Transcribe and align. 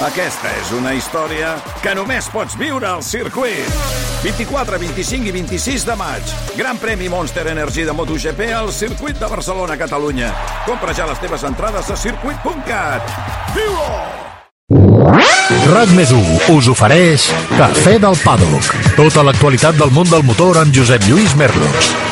Aquesta 0.00 0.48
és 0.56 0.70
una 0.72 0.94
història 0.96 1.50
que 1.84 1.92
només 1.92 2.24
pots 2.32 2.54
viure 2.56 2.86
al 2.88 3.02
circuit. 3.04 3.68
24, 4.22 4.78
25 4.80 5.28
i 5.28 5.34
26 5.34 5.84
de 5.84 5.96
maig. 6.00 6.32
Gran 6.56 6.80
premi 6.80 7.10
Monster 7.12 7.44
Energy 7.52 7.84
de 7.84 7.92
MotoGP 7.92 8.48
al 8.56 8.72
circuit 8.72 9.20
de 9.20 9.28
Barcelona, 9.28 9.76
Catalunya. 9.76 10.32
Compra 10.64 10.96
ja 10.96 11.04
les 11.10 11.20
teves 11.20 11.44
entrades 11.44 11.92
a 11.92 12.00
circuit.cat. 12.00 13.12
Viu-ho! 13.52 13.92
RAC 15.68 15.92
més 15.92 16.14
us 16.16 16.70
ofereix 16.72 17.26
Cafè 17.58 17.98
del 18.00 18.16
Paddock. 18.24 18.72
Tota 18.96 19.26
l'actualitat 19.26 19.76
del 19.76 19.92
món 19.92 20.08
del 20.08 20.24
motor 20.24 20.62
amb 20.62 20.72
Josep 20.72 21.04
Lluís 21.10 21.36
Merlos. 21.36 22.09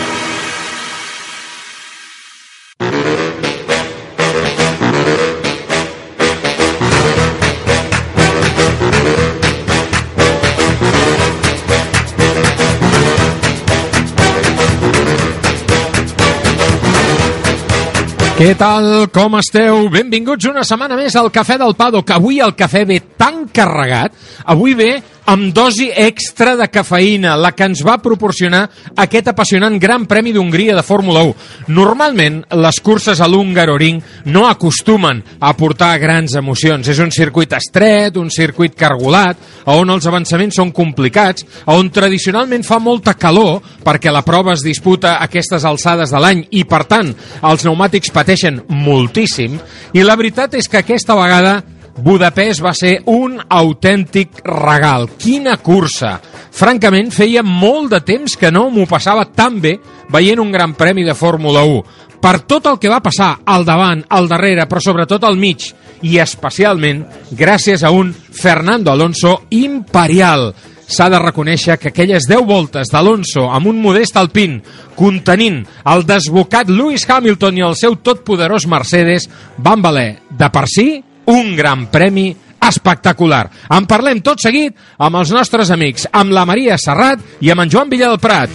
Què 18.39 18.53
tal? 18.55 19.09
Com 19.11 19.35
esteu? 19.35 19.89
Benvinguts 19.91 20.47
una 20.47 20.63
setmana 20.63 20.95
més 20.95 21.17
al 21.19 21.27
Cafè 21.35 21.57
del 21.59 21.75
Pado, 21.75 22.05
que 22.07 22.15
avui 22.15 22.39
el 22.39 22.55
cafè 22.55 22.85
ve 22.87 23.01
tan 23.19 23.49
carregat, 23.51 24.15
avui 24.47 24.77
ve 24.79 24.93
amb 25.29 25.53
dosi 25.53 25.91
extra 25.93 26.55
de 26.57 26.71
cafeïna, 26.73 27.35
la 27.37 27.51
que 27.53 27.67
ens 27.69 27.83
va 27.85 27.99
proporcionar 28.01 28.63
aquest 28.97 29.27
apassionant 29.29 29.75
Gran 29.77 30.07
Premi 30.09 30.33
d'Hongria 30.33 30.73
de 30.73 30.85
Fórmula 30.87 31.21
1. 31.27 31.35
Normalment, 31.77 32.39
les 32.57 32.79
curses 32.81 33.21
a 33.21 33.29
l'Hungaroring 33.29 33.99
no 34.33 34.47
acostumen 34.49 35.21
a 35.45 35.53
portar 35.53 35.91
grans 36.01 36.33
emocions. 36.41 36.89
És 36.89 37.03
un 37.05 37.13
circuit 37.13 37.53
estret, 37.59 38.17
un 38.17 38.31
circuit 38.33 38.73
cargolat, 38.73 39.37
on 39.69 39.93
els 39.93 40.09
avançaments 40.09 40.57
són 40.57 40.73
complicats, 40.73 41.45
on 41.75 41.93
tradicionalment 41.93 42.65
fa 42.65 42.81
molta 42.81 43.13
calor, 43.13 43.61
perquè 43.85 44.09
la 44.15 44.25
prova 44.25 44.57
es 44.57 44.65
disputa 44.65 45.19
a 45.19 45.29
aquestes 45.29 45.69
alçades 45.69 46.15
de 46.15 46.25
l'any 46.25 46.47
i, 46.57 46.65
per 46.65 46.87
tant, 46.89 47.13
els 47.43 47.67
pneumàtics 47.67 48.15
pateixen 48.17 48.28
moltíssim, 48.69 49.59
i 49.95 50.05
la 50.05 50.17
veritat 50.17 50.55
és 50.59 50.69
que 50.69 50.83
aquesta 50.83 51.17
vegada 51.17 51.63
Budapest 51.99 52.63
va 52.63 52.73
ser 52.79 53.01
un 53.11 53.41
autèntic 53.43 54.43
regal. 54.47 55.09
Quina 55.19 55.57
cursa! 55.59 56.19
Francament, 56.59 57.11
feia 57.15 57.43
molt 57.43 57.91
de 57.91 58.01
temps 58.07 58.37
que 58.39 58.53
no 58.55 58.69
m'ho 58.71 58.87
passava 58.91 59.25
tan 59.35 59.59
bé 59.63 59.77
veient 60.13 60.39
un 60.39 60.53
gran 60.55 60.75
premi 60.79 61.05
de 61.07 61.17
Fórmula 61.19 61.65
1. 61.67 61.83
Per 62.23 62.35
tot 62.51 62.67
el 62.67 62.79
que 62.83 62.91
va 62.91 63.03
passar 63.03 63.37
al 63.47 63.67
davant, 63.67 64.03
al 64.11 64.27
darrere, 64.31 64.67
però 64.67 64.83
sobretot 64.83 65.27
al 65.27 65.39
mig, 65.39 65.69
i 66.03 66.19
especialment 66.23 67.05
gràcies 67.35 67.83
a 67.83 67.91
un 67.95 68.13
Fernando 68.15 68.91
Alonso 68.91 69.45
imperial. 69.51 70.53
S'ha 70.89 71.11
de 71.13 71.19
reconèixer 71.21 71.77
que 71.77 71.91
aquelles 71.93 72.25
10 72.25 72.47
voltes 72.49 72.89
d'Alonso 72.89 73.45
amb 73.53 73.69
un 73.69 73.81
modest 73.83 74.17
alpin 74.17 74.57
contenint 74.97 75.61
el 75.93 76.07
desbocat 76.09 76.71
Lewis 76.73 77.05
Hamilton 77.05 77.61
i 77.61 77.65
el 77.67 77.77
seu 77.77 77.99
totpoderós 78.01 78.67
Mercedes 78.67 79.29
van 79.59 79.85
valer 79.85 80.09
de 80.31 80.49
per 80.49 80.65
si 80.67 80.89
un 81.29 81.53
gran 81.57 81.87
premi 81.93 82.31
espectacular. 82.69 83.45
En 83.77 83.85
parlem 83.87 84.25
tot 84.25 84.41
seguit 84.41 84.75
amb 84.99 85.21
els 85.21 85.31
nostres 85.37 85.71
amics, 85.71 86.09
amb 86.11 86.33
la 86.33 86.49
Maria 86.49 86.81
Serrat 86.81 87.45
i 87.45 87.53
amb 87.53 87.67
en 87.67 87.77
Joan 87.77 87.93
Villa 87.93 88.09
del 88.09 88.19
Prat. 88.19 88.51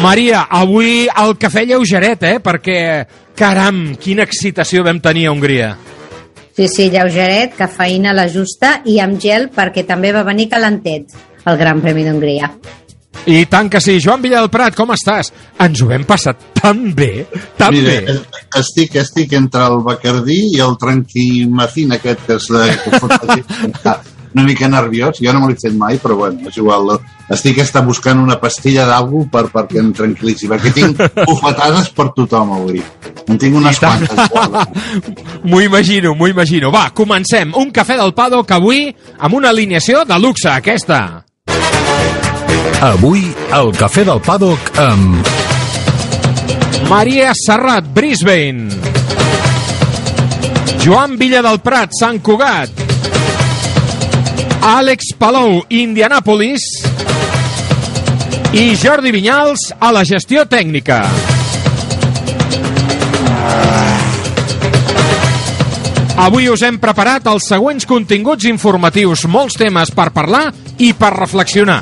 Maria, 0.00 0.46
avui 0.48 1.04
el 1.04 1.34
cafè 1.36 1.66
lleugeret, 1.68 2.22
eh? 2.24 2.38
Perquè, 2.40 2.80
caram, 3.36 3.90
quina 4.00 4.24
excitació 4.24 4.86
vam 4.86 5.02
tenir 5.04 5.26
a 5.28 5.34
Hongria. 5.34 5.74
Sí, 6.56 6.66
sí, 6.68 6.90
lleugeret, 6.90 7.54
cafeïna 7.56 8.12
la 8.16 8.26
justa 8.28 8.80
i 8.90 8.98
amb 9.00 9.20
gel 9.22 9.48
perquè 9.54 9.86
també 9.88 10.12
va 10.12 10.26
venir 10.26 10.50
calentet 10.50 11.14
el 11.46 11.58
Gran 11.60 11.80
Premi 11.80 12.04
d'Hongria. 12.04 12.50
I 13.26 13.44
tant 13.50 13.68
que 13.68 13.80
sí. 13.82 13.98
Joan 14.00 14.22
Villa 14.22 14.40
del 14.40 14.50
Prat, 14.52 14.74
com 14.76 14.92
estàs? 14.94 15.32
Ens 15.60 15.82
ho 15.82 15.90
hem 15.92 16.06
passat 16.08 16.40
tan 16.56 16.94
bé, 16.96 17.26
tan 17.58 17.74
Mira, 17.74 17.98
bé. 18.06 18.14
Estic, 18.60 18.96
estic 19.02 19.34
entre 19.36 19.66
el 19.66 19.82
Bacardí 19.84 20.38
i 20.54 20.62
el 20.64 20.78
tranquimacín 20.80 21.96
aquest 21.96 22.24
que 22.26 22.38
és 22.38 22.48
de, 22.54 22.64
que 23.82 23.94
una 24.34 24.44
mica 24.46 24.68
nerviós, 24.70 25.18
jo 25.22 25.32
no 25.34 25.40
me 25.42 25.50
l'he 25.50 25.58
fet 25.60 25.74
mai, 25.76 25.98
però 26.02 26.16
bueno, 26.18 26.48
és 26.48 26.58
igual. 26.60 26.96
Estic 27.30 27.60
està 27.62 27.82
buscant 27.86 28.18
una 28.18 28.38
pastilla 28.42 28.86
d'algú 28.88 29.24
per, 29.30 29.46
perquè 29.52 29.78
em 29.82 29.92
tranquil·litzi, 29.94 30.50
perquè 30.50 30.74
tinc 30.74 31.00
bufetades 31.28 31.90
per 31.94 32.10
tothom 32.16 32.54
avui. 32.58 32.82
En 33.30 33.38
tinc 33.38 33.56
unes 33.58 33.78
quantes. 33.78 34.14
M'ho 35.50 35.60
imagino, 35.62 36.14
m'ho 36.14 36.28
imagino. 36.28 36.70
Va, 36.74 36.88
comencem. 36.94 37.54
Un 37.56 37.70
cafè 37.74 37.96
del 38.00 38.14
Pado 38.14 38.42
que 38.44 38.58
avui 38.58 38.86
amb 39.18 39.38
una 39.38 39.54
alineació 39.54 40.04
de 40.04 40.18
luxe, 40.18 40.50
aquesta. 40.50 41.02
Avui, 42.80 43.26
el 43.52 43.74
Cafè 43.76 44.06
del 44.08 44.22
Paddock 44.24 44.78
amb... 44.80 45.26
Maria 46.88 47.34
Serrat, 47.36 47.84
Brisbane. 47.92 48.72
Joan 50.80 51.18
Villa 51.20 51.42
del 51.44 51.60
Prat, 51.60 51.92
Sant 51.92 52.22
Cugat. 52.24 52.89
Àlex 54.60 55.14
Palou, 55.16 55.62
Indianapolis. 55.72 56.60
I 58.52 58.74
Jordi 58.76 59.08
Vinyals 59.14 59.70
a 59.80 59.88
la 59.94 60.02
gestió 60.04 60.44
tècnica. 60.44 61.00
Avui 66.20 66.50
us 66.52 66.60
hem 66.66 66.76
preparat 66.76 67.30
els 67.32 67.48
següents 67.48 67.88
continguts 67.88 68.44
informatius, 68.50 69.24
molts 69.24 69.56
temes 69.56 69.94
per 69.96 70.10
parlar 70.12 70.50
i 70.76 70.92
per 70.92 71.14
reflexionar. 71.16 71.80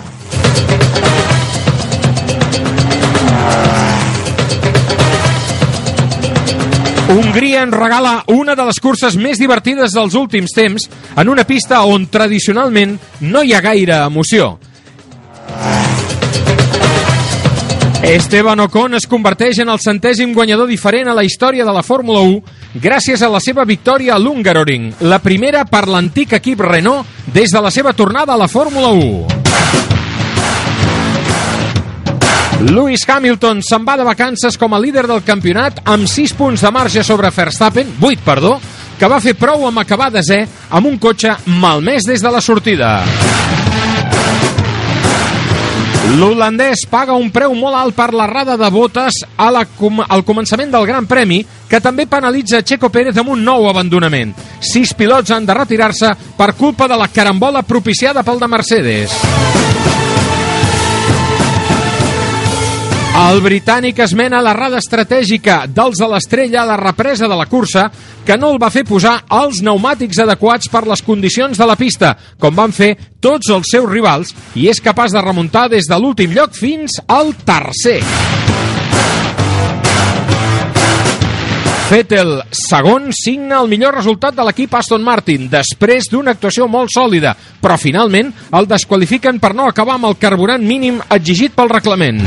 Hongria 7.09 7.63
ens 7.65 7.73
regala 7.73 8.19
una 8.29 8.53
de 8.53 8.65
les 8.69 8.79
curses 8.85 9.15
més 9.17 9.39
divertides 9.41 9.95
dels 9.97 10.13
últims 10.19 10.53
temps 10.53 10.85
en 11.17 11.31
una 11.33 11.47
pista 11.49 11.81
on 11.89 12.05
tradicionalment 12.13 12.99
no 13.25 13.41
hi 13.41 13.55
ha 13.57 13.63
gaire 13.65 14.03
emoció. 14.05 14.59
Esteban 18.05 18.61
Ocon 18.61 18.95
es 19.01 19.09
converteix 19.09 19.59
en 19.65 19.73
el 19.73 19.81
centèsim 19.81 20.37
guanyador 20.37 20.69
diferent 20.69 21.09
a 21.09 21.17
la 21.17 21.25
història 21.25 21.65
de 21.65 21.73
la 21.73 21.83
Fórmula 21.83 22.21
1 22.29 22.79
gràcies 22.85 23.25
a 23.25 23.33
la 23.33 23.41
seva 23.41 23.65
victòria 23.65 24.15
a 24.15 24.21
l'Hungaroring, 24.21 24.93
la 25.09 25.19
primera 25.25 25.65
per 25.65 25.87
l'antic 25.89 26.37
equip 26.37 26.61
Renault 26.61 27.09
des 27.33 27.53
de 27.53 27.65
la 27.65 27.73
seva 27.73 27.97
tornada 27.97 28.37
a 28.37 28.41
la 28.45 28.53
Fórmula 28.53 28.93
1. 28.93 29.38
Lewis 32.59 33.05
Hamilton 33.07 33.61
se'n 33.63 33.85
va 33.87 33.95
de 33.95 34.03
vacances 34.03 34.57
com 34.59 34.73
a 34.75 34.81
líder 34.83 35.05
del 35.07 35.23
campionat 35.23 35.79
amb 35.87 36.09
6 36.11 36.33
punts 36.35 36.65
de 36.65 36.73
marge 36.75 37.05
sobre 37.07 37.31
Verstappen, 37.31 37.93
8, 38.03 38.25
perdó, 38.27 38.57
que 38.99 39.07
va 39.07 39.21
fer 39.23 39.37
prou 39.39 39.69
amb 39.69 39.79
acabar 39.79 40.11
desè 40.11 40.41
amb 40.75 40.89
un 40.91 40.97
cotxe 40.99 41.37
malmès 41.47 42.09
des 42.09 42.25
de 42.25 42.33
la 42.35 42.43
sortida. 42.43 42.91
L'holandès 46.19 46.83
paga 46.91 47.15
un 47.15 47.31
preu 47.31 47.55
molt 47.55 47.79
alt 47.79 47.95
per 47.95 48.11
l'errada 48.17 48.57
de 48.59 48.71
botes 48.75 49.21
a 49.37 49.51
la, 49.55 49.63
al 50.09 50.25
començament 50.27 50.73
del 50.73 50.87
Gran 50.89 51.07
Premi, 51.07 51.45
que 51.69 51.83
també 51.85 52.09
penalitza 52.11 52.65
Checo 52.65 52.91
Pérez 52.91 53.21
amb 53.23 53.37
un 53.37 53.45
nou 53.45 53.69
abandonament. 53.71 54.35
Sis 54.59 54.97
pilots 54.99 55.31
han 55.31 55.47
de 55.47 55.55
retirar-se 55.55 56.15
per 56.35 56.57
culpa 56.59 56.89
de 56.91 56.99
la 56.99 57.11
carambola 57.13 57.63
propiciada 57.63 58.27
pel 58.27 58.43
de 58.43 58.51
Mercedes. 58.51 59.19
El 63.19 63.41
britànic 63.43 63.99
esmena 64.05 64.39
l'errada 64.39 64.79
estratègica 64.79 65.65
dels 65.75 65.99
de 65.99 66.07
l'estrella 66.07 66.61
a 66.63 66.69
la 66.69 66.77
represa 66.79 67.27
de 67.27 67.35
la 67.35 67.49
cursa 67.51 67.89
que 68.25 68.37
no 68.39 68.53
el 68.53 68.61
va 68.63 68.71
fer 68.71 68.85
posar 68.87 69.17
els 69.41 69.59
pneumàtics 69.59 70.21
adequats 70.23 70.71
per 70.71 70.85
les 70.87 71.03
condicions 71.03 71.59
de 71.59 71.67
la 71.67 71.75
pista, 71.75 72.13
com 72.39 72.55
van 72.55 72.71
fer 72.71 72.93
tots 73.19 73.51
els 73.51 73.73
seus 73.75 73.91
rivals, 73.91 74.31
i 74.55 74.69
és 74.71 74.79
capaç 74.79 75.17
de 75.17 75.25
remuntar 75.25 75.67
des 75.73 75.91
de 75.91 75.99
l'últim 75.99 76.31
lloc 76.31 76.55
fins 76.55 77.01
al 77.11 77.35
tercer. 77.43 77.99
Vettel, 81.91 82.35
segon, 82.55 83.11
signa 83.17 83.59
el 83.65 83.71
millor 83.73 83.97
resultat 83.99 84.37
de 84.37 84.47
l'equip 84.47 84.79
Aston 84.79 85.03
Martin, 85.03 85.51
després 85.51 86.07
d'una 86.13 86.37
actuació 86.37 86.69
molt 86.71 86.95
sòlida, 86.95 87.35
però 87.59 87.81
finalment 87.81 88.31
el 88.55 88.71
desqualifiquen 88.71 89.43
per 89.43 89.57
no 89.59 89.67
acabar 89.67 89.99
amb 89.99 90.13
el 90.13 90.21
carburant 90.23 90.63
mínim 90.63 91.03
exigit 91.19 91.59
pel 91.59 91.73
reglament. 91.73 92.23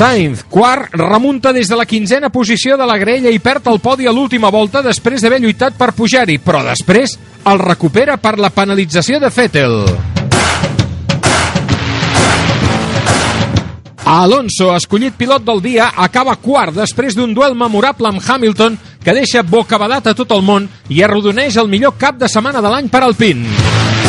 Sainz, 0.00 0.46
quart, 0.48 0.94
remunta 0.94 1.52
des 1.52 1.68
de 1.68 1.76
la 1.76 1.84
quinzena 1.84 2.30
posició 2.32 2.78
de 2.80 2.86
la 2.88 2.94
grella 2.96 3.28
i 3.28 3.36
perd 3.36 3.66
el 3.68 3.82
podi 3.84 4.06
a 4.08 4.14
l'última 4.16 4.48
volta 4.48 4.80
després 4.80 5.20
d'haver 5.20 5.42
lluitat 5.42 5.76
per 5.76 5.90
pujar-hi, 5.92 6.38
però 6.40 6.62
després 6.64 7.18
el 7.44 7.60
recupera 7.60 8.16
per 8.16 8.38
la 8.40 8.48
penalització 8.48 9.20
de 9.20 9.28
Vettel. 9.28 9.76
Alonso, 14.08 14.72
escollit 14.72 15.20
pilot 15.20 15.44
del 15.44 15.60
dia, 15.68 15.92
acaba 15.92 16.38
quart 16.40 16.80
després 16.80 17.12
d'un 17.12 17.36
duel 17.36 17.52
memorable 17.52 18.08
amb 18.08 18.24
Hamilton 18.24 18.80
que 19.04 19.12
deixa 19.12 19.44
bocabadat 19.44 20.08
a 20.08 20.16
tot 20.16 20.32
el 20.32 20.40
món 20.40 20.72
i 20.88 21.04
arrodoneix 21.04 21.60
el 21.60 21.68
millor 21.68 22.00
cap 22.00 22.16
de 22.16 22.32
setmana 22.32 22.64
de 22.64 22.72
l'any 22.72 22.88
per 22.88 23.04
Alpine. 23.04 23.99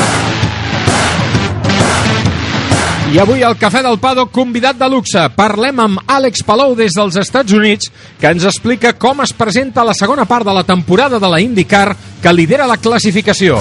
I 3.12 3.18
avui 3.20 3.42
al 3.44 3.58
Cafè 3.60 3.82
del 3.84 3.98
Pado, 4.00 4.24
convidat 4.32 4.78
de 4.80 4.88
luxe. 4.88 5.20
Parlem 5.36 5.82
amb 5.84 6.00
Àlex 6.08 6.46
Palou 6.48 6.78
des 6.80 6.96
dels 6.96 7.18
Estats 7.20 7.52
Units, 7.52 7.90
que 8.22 8.32
ens 8.32 8.46
explica 8.48 8.94
com 8.96 9.20
es 9.20 9.34
presenta 9.36 9.84
la 9.84 9.92
segona 9.98 10.24
part 10.24 10.48
de 10.48 10.54
la 10.56 10.64
temporada 10.64 11.20
de 11.20 11.28
la 11.28 11.42
IndyCar, 11.44 11.98
que 12.24 12.32
lidera 12.32 12.70
la 12.72 12.80
classificació. 12.80 13.60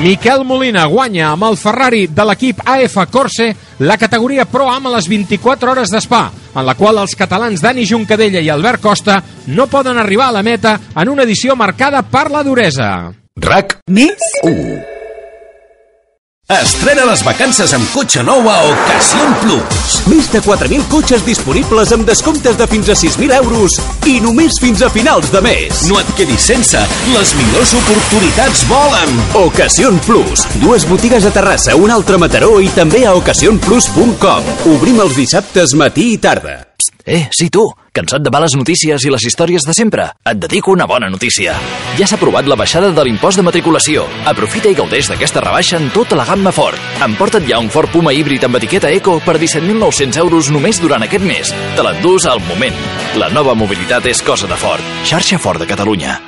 Miquel 0.00 0.48
Molina 0.48 0.86
guanya 0.88 1.34
amb 1.34 1.44
el 1.44 1.60
Ferrari 1.60 2.06
de 2.08 2.24
l'equip 2.24 2.64
AF 2.64 3.00
Corse 3.12 3.52
la 3.84 4.00
categoria 4.00 4.48
Pro 4.48 4.70
Am 4.72 4.88
a 4.88 4.96
les 4.96 5.12
24 5.12 5.74
hores 5.74 5.92
d'Espa, 5.92 6.30
en 6.54 6.64
la 6.64 6.78
qual 6.78 7.04
els 7.04 7.18
catalans 7.20 7.60
Dani 7.60 7.84
Juncadella 7.84 8.40
i 8.40 8.48
Albert 8.48 8.80
Costa 8.80 9.20
no 9.52 9.68
poden 9.68 10.00
arribar 10.00 10.32
a 10.32 10.40
la 10.40 10.46
meta 10.46 10.78
en 10.94 11.10
una 11.12 11.28
edició 11.28 11.52
marcada 11.56 12.00
per 12.00 12.30
la 12.30 12.46
duresa. 12.46 12.94
RAC 13.36 13.82
Més? 13.92 14.32
1. 14.40 14.97
Estrena 16.48 17.02
les 17.04 17.20
vacances 17.26 17.74
amb 17.76 17.90
cotxe 17.92 18.22
nou 18.24 18.46
a 18.48 18.54
Ocasión 18.64 19.34
Plus. 19.42 19.96
Més 20.08 20.30
de 20.32 20.40
4.000 20.40 20.86
cotxes 20.88 21.20
disponibles 21.26 21.90
amb 21.92 22.08
descomptes 22.08 22.56
de 22.56 22.64
fins 22.72 22.88
a 22.88 22.94
6.000 22.96 23.34
euros 23.36 23.74
i 24.08 24.14
només 24.24 24.56
fins 24.56 24.80
a 24.80 24.88
finals 24.88 25.28
de 25.34 25.42
mes. 25.44 25.82
No 25.92 25.98
et 26.00 26.14
quedis 26.16 26.46
sense, 26.48 26.80
les 27.12 27.34
millors 27.36 27.74
oportunitats 27.82 28.64
volen. 28.70 29.12
Ocasión 29.42 30.00
Plus. 30.06 30.46
Dues 30.62 30.88
botigues 30.88 31.28
a 31.28 31.34
Terrassa, 31.36 31.76
una 31.76 31.98
altra 32.00 32.16
a 32.16 32.24
Mataró 32.24 32.54
i 32.64 32.72
també 32.72 33.04
a 33.04 33.12
ocasionplus.com. 33.20 34.50
Obrim 34.72 35.04
els 35.04 35.20
dissabtes 35.20 35.76
matí 35.76 36.14
i 36.14 36.16
tarda. 36.16 36.67
Eh, 37.08 37.26
sí, 37.32 37.48
tu, 37.48 37.62
cansat 37.96 38.20
de 38.20 38.30
males 38.30 38.52
notícies 38.52 39.00
i 39.06 39.10
les 39.10 39.24
històries 39.24 39.64
de 39.64 39.72
sempre? 39.72 40.10
Et 40.28 40.36
dedico 40.36 40.74
una 40.76 40.84
bona 40.84 41.08
notícia. 41.08 41.54
Ja 41.96 42.04
s'ha 42.04 42.18
aprovat 42.20 42.44
la 42.44 42.58
baixada 42.60 42.92
de 42.92 43.06
l'impost 43.08 43.40
de 43.40 43.46
matriculació. 43.46 44.04
Aprofita 44.28 44.68
i 44.68 44.76
gaudeix 44.76 45.08
d'aquesta 45.08 45.40
rebaixa 45.40 45.80
en 45.80 45.88
tota 45.96 46.20
la 46.20 46.28
gamma 46.28 46.52
Ford. 46.52 46.76
Emporta't 47.00 47.48
ja 47.48 47.62
un 47.64 47.72
Ford 47.72 47.88
Puma 47.88 48.12
híbrid 48.12 48.44
amb 48.44 48.60
etiqueta 48.60 48.92
Eco 48.92 49.18
per 49.24 49.38
17.900 49.40 50.20
euros 50.20 50.52
només 50.52 50.84
durant 50.84 51.08
aquest 51.08 51.24
mes. 51.24 51.56
Te 51.74 51.86
l'endús 51.86 52.28
al 52.28 52.44
moment. 52.44 52.76
La 53.16 53.32
nova 53.32 53.56
mobilitat 53.56 54.04
és 54.12 54.20
cosa 54.20 54.46
de 54.46 54.60
Ford. 54.60 54.98
Xarxa 55.08 55.40
Ford 55.40 55.64
de 55.64 55.72
Catalunya. 55.72 56.27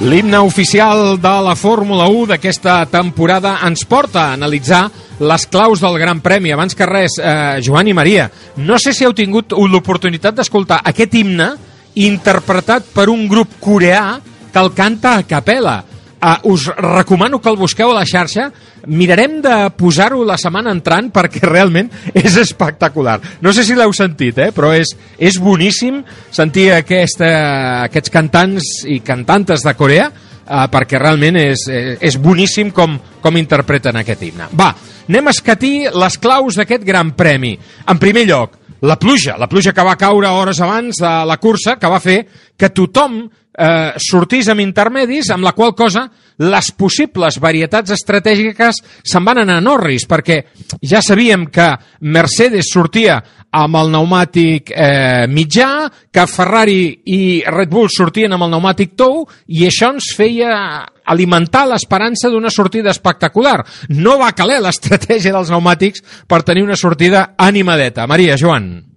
L'himne 0.00 0.38
oficial 0.38 1.18
de 1.20 1.32
la 1.44 1.52
Fórmula 1.52 2.06
1 2.08 2.30
d'aquesta 2.30 2.78
temporada 2.88 3.58
ens 3.66 3.82
porta 3.84 4.22
a 4.22 4.32
analitzar 4.32 4.86
les 5.20 5.44
claus 5.44 5.82
del 5.84 5.98
Gran 6.00 6.22
Premi. 6.24 6.54
Abans 6.54 6.72
que 6.74 6.86
res, 6.88 7.18
eh, 7.20 7.60
Joan 7.60 7.88
i 7.88 7.92
Maria, 7.92 8.30
no 8.56 8.78
sé 8.78 8.94
si 8.96 9.04
heu 9.04 9.12
tingut 9.12 9.52
l'oportunitat 9.52 10.38
d'escoltar 10.38 10.80
aquest 10.88 11.18
himne 11.20 11.50
interpretat 12.00 12.88
per 12.94 13.10
un 13.12 13.28
grup 13.28 13.60
coreà 13.60 14.16
que 14.50 14.58
el 14.58 14.72
canta 14.72 15.18
a 15.18 15.26
capella. 15.28 15.84
Uh, 16.20 16.52
us 16.52 16.66
recomano 16.76 17.40
que 17.40 17.48
el 17.48 17.56
busqueu 17.56 17.94
a 17.94 17.94
la 17.96 18.04
xarxa. 18.04 18.50
Mirarem 18.92 19.38
de 19.40 19.54
posar-ho 19.72 20.20
la 20.28 20.36
setmana 20.36 20.72
entrant 20.76 21.08
perquè 21.14 21.40
realment 21.48 21.88
és 22.12 22.36
espectacular. 22.36 23.18
No 23.40 23.54
sé 23.56 23.64
si 23.64 23.76
l'heu 23.76 23.94
sentit, 23.96 24.36
eh? 24.36 24.50
però 24.52 24.74
és, 24.76 24.92
és 25.16 25.38
boníssim 25.40 26.02
sentir 26.28 26.70
aquesta, 26.76 27.30
aquests 27.86 28.12
cantants 28.12 28.68
i 28.84 29.00
cantantes 29.00 29.64
de 29.64 29.74
Corea 29.78 30.10
uh, 30.10 30.66
perquè 30.68 31.00
realment 31.00 31.40
és, 31.40 31.64
és, 31.72 31.96
és 32.10 32.20
boníssim 32.20 32.72
com, 32.76 32.98
com 33.24 33.40
interpreten 33.40 34.02
aquest 34.02 34.28
himne. 34.28 34.50
Va, 34.52 34.74
anem 35.08 35.30
a 35.30 35.36
escatir 35.36 35.74
les 35.88 36.20
claus 36.20 36.60
d'aquest 36.60 36.84
gran 36.84 37.14
premi. 37.16 37.56
En 37.88 38.00
primer 38.02 38.26
lloc, 38.28 38.60
la 38.80 38.96
pluja, 39.00 39.36
la 39.36 39.48
pluja 39.48 39.74
que 39.76 39.84
va 39.84 39.98
caure 40.00 40.28
hores 40.32 40.60
abans 40.60 41.00
de 41.00 41.10
la 41.28 41.36
cursa, 41.40 41.76
que 41.80 41.88
va 41.90 42.00
fer 42.00 42.22
que 42.56 42.72
tothom 42.72 43.22
eh, 43.60 43.92
sortís 44.00 44.48
amb 44.48 44.64
intermedis, 44.64 45.30
amb 45.30 45.44
la 45.44 45.52
qual 45.52 45.74
cosa 45.76 46.06
les 46.40 46.70
possibles 46.72 47.36
varietats 47.40 47.92
estratègiques 47.92 48.80
se'n 49.04 49.26
van 49.26 49.42
anar 49.42 49.58
a 49.60 49.64
Norris, 49.64 50.06
perquè 50.08 50.40
ja 50.80 51.02
sabíem 51.04 51.46
que 51.52 51.68
Mercedes 52.00 52.72
sortia 52.72 53.20
amb 53.50 53.76
el 53.76 53.90
pneumàtic 53.90 54.70
eh, 54.70 55.26
mitjà, 55.28 55.90
que 56.12 56.26
Ferrari 56.30 56.82
i 57.10 57.20
Red 57.50 57.72
Bull 57.72 57.90
sortien 57.92 58.32
amb 58.32 58.46
el 58.46 58.54
pneumàtic 58.54 58.94
tou, 58.96 59.24
i 59.50 59.66
això 59.68 59.90
ens 59.96 60.12
feia 60.16 60.52
alimentar 61.10 61.66
l'esperança 61.66 62.30
d'una 62.30 62.52
sortida 62.54 62.94
espectacular. 62.94 63.58
No 63.90 64.16
va 64.20 64.30
caler 64.38 64.60
l'estratègia 64.62 65.34
dels 65.34 65.50
pneumàtics 65.50 66.06
per 66.30 66.44
tenir 66.46 66.64
una 66.64 66.78
sortida 66.78 67.32
animadeta. 67.36 68.06
Maria, 68.06 68.38
Joan. 68.38 68.89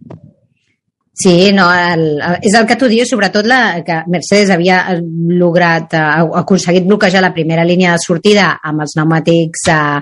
Sí, 1.16 1.52
no, 1.54 1.68
el, 1.70 2.18
el, 2.18 2.38
és 2.42 2.56
el 2.58 2.66
que 2.66 2.76
tu 2.76 2.88
dius, 2.90 3.12
sobretot 3.14 3.46
la, 3.46 3.84
que 3.86 4.00
Mercedes 4.10 4.50
havia 4.50 4.80
lograt, 4.98 5.94
uh, 5.94 6.32
aconseguit 6.40 6.88
bloquejar 6.90 7.22
la 7.22 7.36
primera 7.36 7.66
línia 7.70 7.92
de 7.94 8.02
sortida 8.02 8.48
amb 8.66 8.82
els 8.82 8.96
pneumàtics 8.98 9.68
uh, 9.70 10.02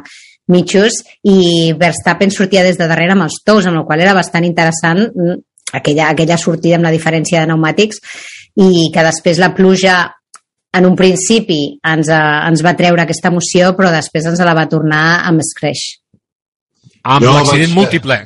mitjos 0.55 1.01
i 1.27 1.73
Verstappen 1.79 2.31
sortia 2.31 2.63
des 2.63 2.79
de 2.79 2.87
darrere 2.87 3.11
amb 3.17 3.27
els 3.27 3.41
tous, 3.43 3.67
amb 3.67 3.81
el 3.81 3.85
qual 3.89 4.05
era 4.07 4.15
bastant 4.15 4.47
interessant 4.47 5.03
mm, 5.03 5.37
aquella, 5.81 6.07
aquella 6.15 6.39
sortida 6.39 6.79
amb 6.79 6.87
la 6.87 6.95
diferència 6.95 7.43
de 7.43 7.51
pneumàtics 7.51 7.99
i 8.63 8.87
que 8.95 9.07
després 9.11 9.43
la 9.43 9.51
pluja 9.51 9.99
en 10.71 10.87
un 10.87 10.95
principi 10.95 11.61
ens, 11.91 12.07
uh, 12.07 12.47
ens 12.47 12.63
va 12.63 12.77
treure 12.79 13.03
aquesta 13.03 13.35
emoció, 13.35 13.75
però 13.75 13.91
després 13.91 14.31
ens 14.31 14.39
la 14.39 14.55
va 14.55 14.69
tornar 14.71 15.25
amb 15.27 15.43
escreix. 15.43 15.89
Amb 17.03 17.27
l'accident 17.27 17.75
múltiple. 17.75 18.23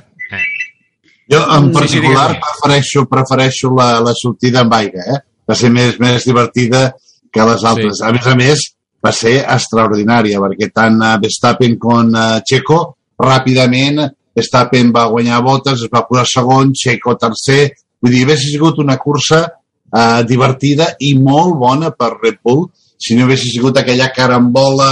Jo, 1.32 1.42
en 1.58 1.72
particular, 1.74 2.30
sí, 2.32 2.38
sí, 2.38 2.42
prefereixo, 2.46 3.06
prefereixo 3.10 3.72
la, 3.74 3.88
la 4.06 4.14
sortida 4.14 4.62
amb 4.62 4.76
aigua, 4.78 5.06
eh? 5.16 5.22
Va 5.46 5.58
ser 5.58 5.72
més, 5.74 5.98
més 6.02 6.26
divertida 6.26 6.88
que 7.34 7.48
les 7.50 7.66
altres. 7.66 8.00
Sí. 8.00 8.06
A 8.06 8.12
més 8.14 8.28
a 8.30 8.36
més, 8.38 8.66
va 9.06 9.14
ser 9.14 9.40
extraordinària, 9.42 10.42
perquè 10.42 10.70
tant 10.74 11.00
uh, 11.02 11.16
Verstappen 11.22 11.78
com 11.82 12.14
uh, 12.14 12.40
Checo, 12.46 12.80
ràpidament, 13.22 14.04
Verstappen 14.36 14.92
va 14.94 15.08
guanyar 15.12 15.42
botes, 15.46 15.86
es 15.86 15.92
va 15.94 16.06
posar 16.08 16.26
segon, 16.30 16.74
Checo 16.78 17.16
tercer, 17.22 17.74
vull 18.02 18.14
dir, 18.14 18.26
hauria 18.26 18.38
sigut 18.42 18.82
una 18.84 18.98
cursa 19.02 19.42
uh, 19.46 20.22
divertida 20.30 20.92
i 21.00 21.16
molt 21.18 21.58
bona 21.62 21.94
per 21.98 22.16
Red 22.20 22.42
Bull, 22.44 22.68
si 23.02 23.18
no 23.18 23.26
hagués 23.26 23.44
sigut 23.50 23.78
aquella 23.78 24.12
carambola, 24.16 24.90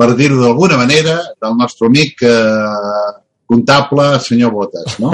per 0.00 0.14
dir-ho 0.16 0.40
d'alguna 0.40 0.78
manera, 0.80 1.18
del 1.42 1.56
nostre 1.58 1.88
amic 1.90 2.22
eh, 2.24 3.08
comptable 3.50 4.12
senyor 4.22 4.54
Botes, 4.54 4.96
no? 5.02 5.12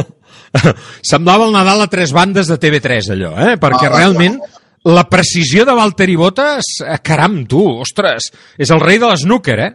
Semblava 1.10 1.48
el 1.48 1.56
Nadal 1.56 1.84
a 1.84 1.88
tres 1.92 2.12
bandes 2.16 2.50
de 2.50 2.58
TV3, 2.60 3.10
allò, 3.16 3.32
eh? 3.48 3.56
Perquè 3.60 3.88
ah, 3.88 3.94
realment 3.96 4.38
la 4.86 5.06
precisió 5.10 5.64
de 5.66 5.74
Valtteri 5.74 6.14
Bottas, 6.18 6.76
eh, 6.84 7.00
caram, 7.02 7.40
tu, 7.50 7.64
ostres, 7.82 8.30
és 8.58 8.70
el 8.70 8.82
rei 8.82 9.00
de 9.02 9.10
l'snooker, 9.10 9.58
eh? 9.64 9.72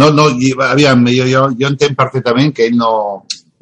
No, 0.00 0.10
no, 0.10 0.26
i, 0.42 0.50
aviam, 0.66 1.04
jo, 1.06 1.26
jo, 1.30 1.46
jo 1.60 1.70
entenc 1.70 1.94
perfectament 1.98 2.50
que 2.56 2.66
ell 2.66 2.74
no, 2.74 2.90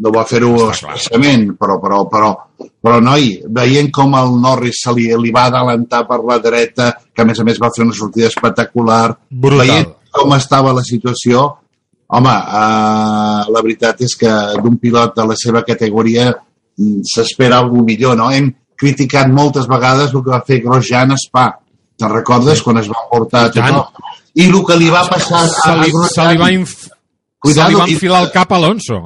no 0.01 0.13
va 0.15 0.25
fer-ho 0.29 0.53
expressament, 0.71 1.51
però, 1.61 1.77
però, 1.83 2.07
però, 2.09 2.31
però, 2.57 3.01
noi, 3.05 3.35
veient 3.53 3.91
com 3.93 4.17
el 4.17 4.39
Norris 4.41 4.81
se 4.87 4.95
li, 4.97 5.11
li 5.21 5.35
va 5.35 5.49
adelantar 5.51 6.07
per 6.09 6.23
la 6.25 6.39
dreta, 6.41 6.93
que 7.13 7.25
a 7.25 7.29
més 7.29 7.43
a 7.43 7.45
més 7.45 7.61
va 7.61 7.71
fer 7.75 7.85
una 7.85 7.97
sortida 7.97 8.31
espectacular, 8.33 9.11
Brutal. 9.29 9.67
veient 9.67 9.93
com 10.13 10.33
estava 10.37 10.73
la 10.77 10.85
situació, 10.85 11.45
Home, 12.13 12.29
uh, 12.29 13.45
la 13.55 13.61
veritat 13.65 14.03
és 14.05 14.15
que 14.21 14.31
d'un 14.63 14.75
pilot 14.81 15.15
de 15.17 15.25
la 15.31 15.37
seva 15.41 15.63
categoria 15.65 16.27
mm, 16.33 16.99
s'espera 17.09 17.59
alguna 17.63 17.87
millor, 17.89 18.17
no? 18.21 18.27
Hem 18.31 18.51
criticat 18.83 19.31
moltes 19.33 19.69
vegades 19.71 20.13
el 20.13 20.21
que 20.27 20.33
va 20.35 20.43
fer 20.47 20.61
Grosjean 20.65 21.15
a 21.15 21.19
Spa. 21.21 21.47
Te'n 21.99 22.13
recordes 22.13 22.59
sí. 22.61 22.65
quan 22.67 22.81
es 22.83 22.91
va 22.91 23.07
portar 23.11 23.47
a 23.47 23.53
tothom? 23.55 24.05
I 24.35 24.47
el 24.51 24.61
que 24.67 24.77
li 24.81 24.91
va 24.93 25.03
passar 25.09 25.43
Se 25.49 25.73
li, 25.81 25.91
se 26.13 26.29
li 26.29 26.39
va, 26.41 26.51
inf... 26.53 26.77
Cuidado, 27.43 27.69
se 27.71 27.75
li 27.75 27.81
va 27.81 27.89
i- 27.89 27.97
enfilar 27.97 28.23
el 28.27 28.31
cap 28.35 28.53
a 28.53 28.57
Alonso. 28.61 29.01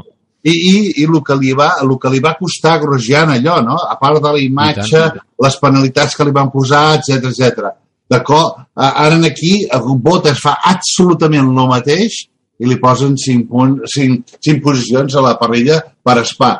i, 0.46 0.52
i, 0.52 0.76
i 1.02 1.04
el, 1.06 1.16
que 1.26 1.34
li 1.40 1.52
va, 1.58 1.72
el 1.82 1.90
que 2.02 2.10
li 2.12 2.20
va 2.22 2.34
costar 2.38 2.76
a 2.76 2.82
Grosjean 2.82 3.32
allò, 3.34 3.56
no? 3.64 3.74
a 3.90 3.96
part 3.98 4.20
de 4.22 4.32
la 4.34 4.38
imatge, 4.42 5.00
les 5.42 5.56
penalitats 5.62 6.14
que 6.14 6.24
li 6.28 6.34
van 6.34 6.50
posar, 6.52 6.84
etc 7.00 7.30
etc. 7.30 7.70
D'acord? 8.10 8.60
A- 8.78 8.92
Ara 9.06 9.18
aquí 9.26 9.64
el 9.66 9.88
Bottas 10.02 10.38
fa 10.42 10.58
absolutament 10.62 11.48
el 11.50 11.68
mateix 11.70 12.24
i 12.58 12.68
li 12.68 12.78
posen 12.80 13.16
5, 13.20 13.48
punt, 13.50 13.76
5, 13.92 14.38
5 14.44 14.64
posicions 14.64 15.14
a 15.14 15.24
la 15.24 15.36
parrilla 15.40 15.80
per 16.04 16.22
Spa. 16.28 16.54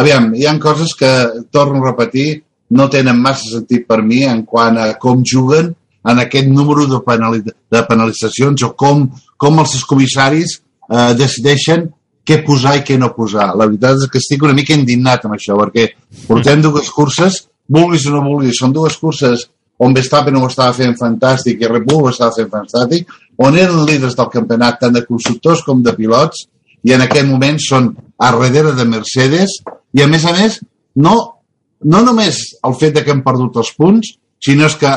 Aviam, 0.00 0.30
hi 0.34 0.46
han 0.48 0.60
coses 0.60 0.94
que, 0.96 1.10
torno 1.52 1.82
a 1.82 1.90
repetir, 1.90 2.42
no 2.72 2.88
tenen 2.88 3.20
massa 3.20 3.58
sentit 3.58 3.84
per 3.88 4.00
mi 4.02 4.22
en 4.24 4.46
quant 4.48 4.78
a 4.80 4.92
com 5.00 5.20
juguen 5.20 5.74
en 6.08 6.18
aquest 6.18 6.48
número 6.48 6.86
de, 6.88 7.00
penali 7.04 7.42
de 7.44 7.82
penalitzacions 7.88 8.64
o 8.64 8.72
com, 8.78 9.04
com 9.36 9.60
els 9.60 9.82
comissaris 9.88 10.56
eh, 10.56 11.12
decideixen 11.18 11.90
què 12.26 12.40
posar 12.46 12.78
i 12.78 12.84
què 12.86 12.96
no 12.98 13.12
posar. 13.14 13.50
La 13.58 13.66
veritat 13.66 14.00
és 14.00 14.10
que 14.10 14.20
estic 14.22 14.44
una 14.46 14.56
mica 14.56 14.74
indignat 14.74 15.26
amb 15.26 15.36
això, 15.36 15.58
perquè 15.58 15.90
portem 16.28 16.62
dues 16.64 16.90
curses, 16.94 17.42
vulguis 17.68 18.06
o 18.08 18.14
no 18.14 18.22
vulguis, 18.24 18.58
són 18.58 18.72
dues 18.74 18.96
curses 18.98 19.48
on 19.82 19.94
Verstappen 19.96 20.36
ho 20.38 20.46
estava 20.46 20.74
fent 20.76 20.94
fantàstic 20.98 21.62
i 21.62 21.70
Red 21.70 21.86
Bull 21.88 22.06
ho 22.06 22.12
estava 22.12 22.34
fent 22.36 22.50
fantàstic, 22.52 23.08
on 23.42 23.58
eren 23.58 23.84
líders 23.88 24.16
del 24.18 24.30
campionat 24.32 24.80
tant 24.80 24.94
de 24.94 25.04
constructors 25.06 25.62
com 25.66 25.82
de 25.82 25.94
pilots, 25.96 26.46
i 26.82 26.94
en 26.94 27.04
aquest 27.04 27.28
moment 27.28 27.58
són 27.62 27.92
a 28.18 28.30
darrere 28.34 28.74
de 28.78 28.86
Mercedes, 28.88 29.60
i 29.94 30.02
a 30.02 30.08
més 30.10 30.26
a 30.26 30.34
més, 30.36 30.58
no, 31.02 31.14
no 31.84 32.02
només 32.06 32.42
el 32.66 32.76
fet 32.78 32.94
de 32.96 33.04
que 33.04 33.14
hem 33.14 33.22
perdut 33.26 33.58
els 33.62 33.72
punts, 33.78 34.14
sinó 34.42 34.66
és 34.66 34.78
que 34.78 34.92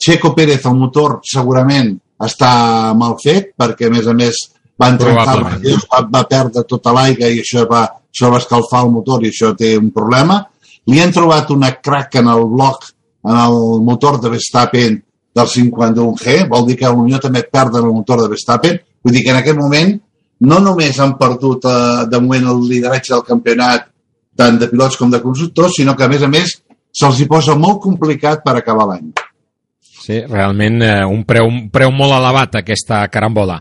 Checo 0.00 0.32
Pérez, 0.36 0.64
el 0.66 0.78
motor, 0.78 1.18
segurament 1.26 1.92
està 2.24 2.50
mal 2.96 3.16
fet, 3.20 3.52
perquè 3.58 3.88
a 3.88 3.94
més 3.94 4.08
a 4.08 4.14
més 4.16 4.38
van 4.80 4.96
trencar 5.00 5.36
el 5.36 5.82
va, 5.92 6.00
va 6.08 6.22
perdre 6.28 6.64
tota 6.68 6.94
l'aigua 6.96 7.28
i 7.28 7.42
això 7.42 7.66
va, 7.68 7.84
això 8.08 8.30
va 8.32 8.40
escalfar 8.40 8.84
el 8.86 8.94
motor 8.94 9.24
i 9.24 9.28
això 9.32 9.52
té 9.56 9.74
un 9.76 9.90
problema. 9.92 10.40
Li 10.88 11.02
han 11.02 11.12
trobat 11.12 11.52
una 11.52 11.74
crack 11.84 12.16
en 12.22 12.30
el 12.32 12.46
bloc, 12.48 12.88
en 13.28 13.36
el 13.36 13.58
motor 13.84 14.20
de 14.22 14.32
Verstappen 14.32 14.96
del 15.34 15.46
51G, 15.46 16.46
vol 16.50 16.66
dir 16.66 16.76
que 16.78 16.90
potser 16.90 17.20
també 17.22 17.44
perden 17.46 17.86
el 17.86 17.94
motor 17.94 18.22
de 18.22 18.30
Verstappen, 18.32 18.80
vull 19.04 19.14
dir 19.14 19.24
que 19.24 19.34
en 19.34 19.40
aquest 19.40 19.58
moment 19.58 19.94
no 20.40 20.58
només 20.64 20.98
han 20.98 21.16
perdut 21.20 21.66
eh, 21.68 22.04
de 22.10 22.20
moment 22.20 22.50
el 22.52 22.66
lideratge 22.68 23.14
del 23.14 23.26
campionat 23.26 23.88
tant 24.36 24.58
de 24.58 24.70
pilots 24.70 24.96
com 24.96 25.10
de 25.12 25.20
constructors, 25.22 25.76
sinó 25.76 25.96
que 25.96 26.06
a 26.06 26.12
més 26.12 26.22
a 26.24 26.30
més 26.30 26.54
se'ls 26.90 27.20
hi 27.20 27.28
posa 27.28 27.56
molt 27.58 27.82
complicat 27.82 28.42
per 28.44 28.56
acabar 28.58 28.88
l'any. 28.90 29.10
Sí, 30.00 30.16
realment 30.24 30.80
eh, 30.82 31.04
un, 31.04 31.20
preu, 31.28 31.46
un 31.46 31.68
preu 31.70 31.92
molt 31.92 32.14
elevat 32.16 32.56
aquesta 32.62 33.02
carambola. 33.12 33.58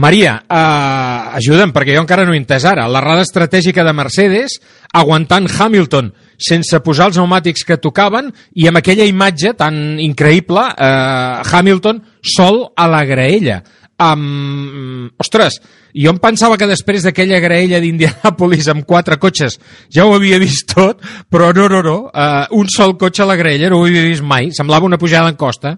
Maria, 0.00 0.38
eh, 0.48 1.36
ajuda'm, 1.38 1.74
perquè 1.74 1.98
jo 1.98 2.02
encara 2.02 2.24
no 2.26 2.32
he 2.32 2.40
entès 2.40 2.64
ara. 2.66 2.88
L'errada 2.88 3.26
estratègica 3.26 3.84
de 3.84 3.92
Mercedes 3.94 4.56
aguantant 4.98 5.50
Hamilton 5.52 6.08
sense 6.42 6.80
posar 6.84 7.10
els 7.10 7.18
pneumàtics 7.18 7.66
que 7.68 7.78
tocaven 7.80 8.32
i 8.58 8.66
amb 8.68 8.80
aquella 8.80 9.06
imatge 9.08 9.54
tan 9.58 10.00
increïble, 10.02 10.64
eh, 10.76 11.42
Hamilton 11.52 12.02
sol 12.34 12.64
a 12.76 12.88
la 12.90 13.04
graella. 13.08 13.62
Um, 14.02 15.10
ostres, 15.20 15.60
jo 15.94 16.10
em 16.10 16.18
pensava 16.18 16.56
que 16.58 16.66
després 16.66 17.04
d'aquella 17.06 17.38
graella 17.44 17.78
d'Indianapolis 17.82 18.66
amb 18.72 18.86
quatre 18.88 19.18
cotxes 19.20 19.58
ja 19.92 20.06
ho 20.08 20.14
havia 20.16 20.40
vist 20.42 20.72
tot, 20.74 21.02
però 21.30 21.52
no, 21.54 21.68
no, 21.70 21.82
no. 21.84 21.96
Uh, 22.10 22.48
un 22.58 22.70
sol 22.72 22.96
cotxe 22.98 23.22
a 23.22 23.28
la 23.30 23.38
graella 23.38 23.70
no 23.70 23.78
ho 23.78 23.86
havia 23.86 24.04
vist 24.08 24.24
mai. 24.26 24.50
Semblava 24.56 24.88
una 24.88 24.98
pujada 24.98 25.30
en 25.30 25.38
costa. 25.38 25.76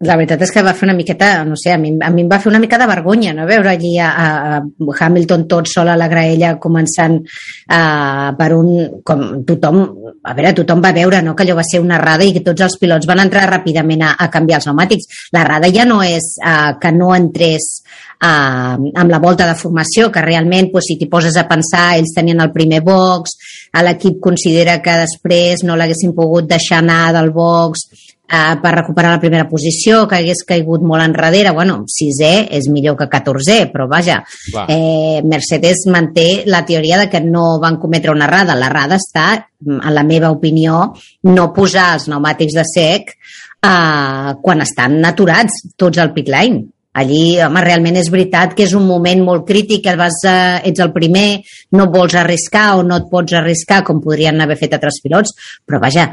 La 0.00 0.14
veritat 0.16 0.40
és 0.46 0.48
que 0.48 0.62
va 0.64 0.72
fer 0.72 0.86
una 0.86 0.94
miqueta, 0.96 1.26
no 1.44 1.58
sé, 1.60 1.74
a 1.74 1.78
mi, 1.78 1.90
a 2.00 2.08
mi 2.08 2.22
em 2.24 2.28
va 2.30 2.38
fer 2.40 2.48
una 2.48 2.58
mica 2.62 2.78
de 2.80 2.86
vergonya, 2.88 3.34
no?, 3.36 3.44
veure 3.44 3.68
allí 3.68 3.90
a, 4.00 4.06
a 4.08 4.60
Hamilton 5.04 5.42
tot 5.44 5.68
sol 5.68 5.90
a 5.92 5.96
la 6.00 6.06
graella 6.08 6.54
començant 6.56 7.18
uh, 7.20 8.30
per 8.38 8.46
un... 8.56 8.70
com 9.04 9.26
tothom, 9.44 9.82
a 10.24 10.32
veure, 10.38 10.54
tothom 10.56 10.80
va 10.80 10.94
veure, 10.96 11.20
no?, 11.20 11.34
que 11.36 11.44
allò 11.44 11.58
va 11.58 11.66
ser 11.68 11.82
una 11.84 11.98
errada 11.98 12.24
i 12.24 12.32
que 12.32 12.40
tots 12.46 12.64
els 12.64 12.78
pilots 12.80 13.10
van 13.10 13.20
entrar 13.26 13.42
ràpidament 13.50 14.06
a, 14.06 14.14
a 14.16 14.30
canviar 14.32 14.62
els 14.62 14.70
pneumàtics. 14.70 15.10
L'errada 15.36 15.68
ja 15.74 15.84
no 15.84 15.98
és 16.00 16.30
uh, 16.40 16.78
que 16.80 16.94
no 16.96 17.10
entrés 17.12 17.66
uh, 17.84 18.80
amb 18.80 19.12
la 19.12 19.20
volta 19.20 19.50
de 19.50 19.58
formació, 19.60 20.08
que 20.08 20.24
realment, 20.24 20.70
pues, 20.72 20.88
si 20.88 20.96
t'hi 20.96 21.10
poses 21.12 21.36
a 21.36 21.44
pensar, 21.50 21.90
ells 21.98 22.16
tenien 22.16 22.40
el 22.40 22.54
primer 22.56 22.80
box, 22.88 23.36
l'equip 23.84 24.16
considera 24.24 24.80
que 24.80 24.96
després 25.04 25.60
no 25.68 25.76
l'haguessin 25.76 26.16
pogut 26.16 26.48
deixar 26.48 26.80
anar 26.80 27.10
del 27.20 27.28
box 27.36 27.84
eh, 28.30 28.56
per 28.62 28.74
recuperar 28.74 29.10
la 29.16 29.20
primera 29.20 29.48
posició, 29.48 30.04
que 30.08 30.20
hagués 30.20 30.44
caigut 30.46 30.84
molt 30.86 31.02
enrere. 31.04 31.52
Bueno, 31.56 31.82
sisè 31.90 32.46
és 32.56 32.70
millor 32.70 32.96
que 32.98 33.08
14è, 33.10 33.70
però 33.72 33.88
vaja, 33.90 34.20
Clar. 34.52 34.66
eh, 34.70 35.20
Mercedes 35.24 35.86
manté 35.90 36.44
la 36.46 36.64
teoria 36.64 36.98
de 36.98 37.08
que 37.10 37.20
no 37.20 37.58
van 37.60 37.78
cometre 37.78 38.12
una 38.14 38.28
errada. 38.30 38.54
L'errada 38.54 38.96
està, 39.00 39.28
en 39.66 39.94
la 39.94 40.04
meva 40.04 40.30
opinió, 40.30 40.92
no 41.22 41.52
posar 41.52 41.94
els 41.94 42.08
pneumàtics 42.08 42.54
de 42.56 42.64
sec 42.64 43.16
eh, 43.16 44.34
quan 44.40 44.60
estan 44.62 45.00
aturats 45.04 45.64
tots 45.76 45.98
al 45.98 46.14
pit 46.14 46.30
lane. 46.30 46.68
Allí, 46.92 47.38
home, 47.38 47.60
realment 47.62 47.94
és 48.00 48.08
veritat 48.10 48.56
que 48.58 48.64
és 48.66 48.72
un 48.74 48.82
moment 48.82 49.20
molt 49.22 49.44
crític, 49.46 49.84
que 49.84 49.92
vas, 49.94 50.16
eh, 50.26 50.58
ets 50.66 50.82
el 50.82 50.90
primer, 50.90 51.40
no 51.78 51.86
vols 51.86 52.16
arriscar 52.18 52.80
o 52.80 52.82
no 52.82 52.96
et 52.98 53.06
pots 53.12 53.36
arriscar 53.38 53.84
com 53.86 54.00
podrien 54.02 54.40
haver 54.42 54.56
fet 54.58 54.74
altres 54.74 54.98
pilots, 55.04 55.36
però 55.64 55.78
vaja, 55.78 56.08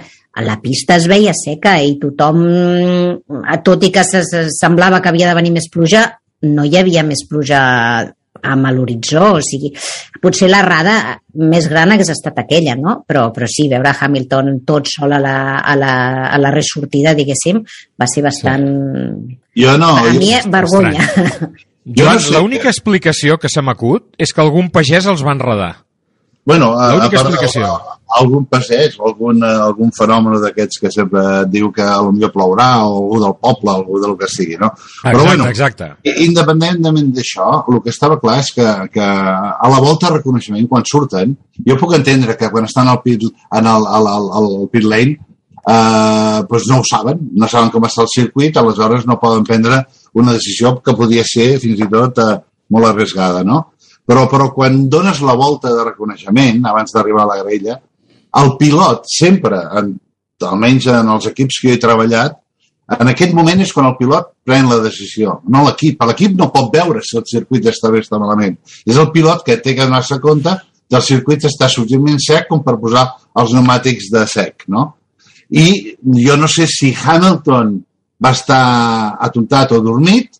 la 0.46 0.60
pista 0.62 0.98
es 0.98 1.08
veia 1.10 1.34
seca 1.38 1.78
i 1.82 1.96
tothom, 2.02 2.44
tot 3.66 3.84
i 3.84 3.92
que 3.94 4.04
se, 4.06 4.24
se, 4.28 4.48
semblava 4.54 5.02
que 5.02 5.12
havia 5.12 5.32
de 5.32 5.38
venir 5.38 5.54
més 5.56 5.70
pluja, 5.74 6.06
no 6.48 6.66
hi 6.66 6.78
havia 6.78 7.04
més 7.06 7.26
pluja 7.30 7.60
amb 8.48 8.70
l'horitzó, 8.70 9.24
o 9.38 9.42
sigui, 9.42 9.72
potser 10.22 10.50
l'errada 10.52 11.18
més 11.42 11.68
gran 11.72 11.94
hagués 11.94 12.12
estat 12.14 12.38
aquella, 12.44 12.76
no? 12.78 13.00
Però, 13.08 13.28
però 13.34 13.50
sí, 13.50 13.66
veure 13.72 13.94
Hamilton 13.94 14.60
tot 14.68 14.90
sol 14.92 15.16
a 15.18 15.22
la, 15.22 15.38
a 15.58 15.74
la, 15.80 15.94
a 16.30 16.38
la 16.42 16.52
ressortida, 16.54 17.16
diguéssim, 17.18 17.64
va 17.98 18.10
ser 18.10 18.26
bastant... 18.26 18.68
Jo 19.58 19.74
no... 19.82 19.96
a 20.04 20.14
mi, 20.14 20.36
vergonya. 20.54 21.08
Jo 21.88 22.04
Joan, 22.04 22.18
no 22.18 22.20
sé 22.20 22.34
l'única 22.36 22.68
explicació 22.68 23.38
que 23.40 23.48
se 23.48 23.62
m'acut 23.64 24.10
és 24.20 24.34
que 24.36 24.42
algun 24.44 24.68
pagès 24.76 25.06
els 25.08 25.22
va 25.24 25.32
enredar. 25.32 25.70
Bueno, 26.48 26.72
a, 26.80 26.86
a 26.94 27.00
part 27.00 27.12
de- 27.12 27.18
explicació. 27.20 27.70
algun 28.18 28.46
passeig 28.48 28.94
algun, 29.04 29.42
eh, 29.44 29.50
algun 29.66 29.90
fenomen 29.92 30.38
d'aquests 30.42 30.80
que 30.80 30.90
sempre 30.96 31.22
diu 31.52 31.68
que 31.76 31.84
potser 31.84 32.30
plourà 32.32 32.68
o 32.88 32.94
algú 33.02 33.20
del 33.20 33.34
poble, 33.44 33.74
algú 33.74 34.00
del 34.00 34.16
que 34.18 34.30
sigui, 34.32 34.56
no? 34.62 34.70
Però 35.04 35.12
Exacte, 35.12 35.28
bueno, 35.28 35.50
exacte. 35.52 35.90
independentment 36.24 37.12
d'això, 37.18 37.50
el 37.68 37.82
que 37.84 37.92
estava 37.92 38.18
clar 38.24 38.38
és 38.40 38.54
que, 38.56 38.68
que 38.96 39.04
a 39.04 39.70
la 39.74 39.82
volta 39.84 40.08
de 40.08 40.16
reconeixement, 40.16 40.70
quan 40.72 40.88
surten, 40.88 41.36
jo 41.68 41.76
puc 41.78 41.94
entendre 42.00 42.38
que 42.40 42.50
quan 42.50 42.64
estan 42.66 42.88
al 42.88 43.02
pit, 43.04 43.28
en 43.28 43.68
el, 43.76 43.86
al, 44.00 44.08
al, 44.16 44.32
al 44.40 44.50
pit 44.72 44.88
lane, 44.88 45.18
eh, 45.68 46.40
doncs 46.50 46.68
no 46.72 46.80
ho 46.80 46.84
saben, 46.88 47.20
no 47.36 47.48
saben 47.52 47.70
com 47.76 47.84
està 47.88 48.06
el 48.08 48.12
circuit, 48.14 48.56
aleshores 48.58 49.06
no 49.06 49.20
poden 49.20 49.44
prendre 49.44 49.84
una 50.14 50.34
decisió 50.34 50.78
que 50.82 50.96
podia 50.96 51.24
ser 51.28 51.58
fins 51.60 51.84
i 51.84 51.90
tot 51.92 52.24
eh, 52.24 52.38
molt 52.72 52.88
arriesgada, 52.94 53.44
no? 53.44 53.74
Però, 54.08 54.26
però 54.32 54.50
quan 54.56 54.86
dones 54.88 55.20
la 55.26 55.36
volta 55.36 55.74
de 55.76 55.84
reconeixement, 55.84 56.62
abans 56.66 56.94
d'arribar 56.96 57.26
a 57.26 57.32
la 57.34 57.40
graella, 57.44 57.80
el 58.42 58.54
pilot 58.60 59.08
sempre, 59.12 59.60
en, 59.80 59.96
almenys 60.48 60.88
en 60.94 61.10
els 61.16 61.28
equips 61.32 61.60
que 61.64 61.74
he 61.74 61.82
treballat, 61.82 62.38
en 62.96 63.12
aquest 63.12 63.34
moment 63.36 63.60
és 63.60 63.74
quan 63.76 63.90
el 63.90 63.98
pilot 64.00 64.30
pren 64.48 64.70
la 64.70 64.78
decisió, 64.80 65.42
no 65.52 65.66
l'equip. 65.66 66.04
L'equip 66.08 66.38
no 66.40 66.48
pot 66.54 66.70
veure 66.72 67.02
si 67.04 67.18
el 67.20 67.26
circuit 67.28 67.68
està 67.68 67.92
bé 67.92 68.00
o 68.00 68.06
està 68.06 68.20
malament. 68.22 68.56
És 68.88 68.96
el 68.96 69.12
pilot 69.12 69.44
que 69.44 69.58
té 69.64 69.76
que 69.76 69.88
donar-se 69.90 70.22
compte 70.24 70.54
que 70.88 70.96
el 70.96 71.04
circuit 71.04 71.44
està 71.50 71.68
suficientment 71.68 72.22
sec 72.24 72.48
com 72.48 72.64
per 72.64 72.78
posar 72.80 73.04
els 73.36 73.52
pneumàtics 73.52 74.08
de 74.14 74.24
sec, 74.32 74.64
no? 74.72 74.86
I 75.52 75.98
jo 76.24 76.38
no 76.40 76.48
sé 76.52 76.68
si 76.72 76.94
Hamilton 76.96 77.76
va 78.24 78.32
estar 78.36 78.64
atontat 79.28 79.76
o 79.76 79.82
dormit, 79.84 80.40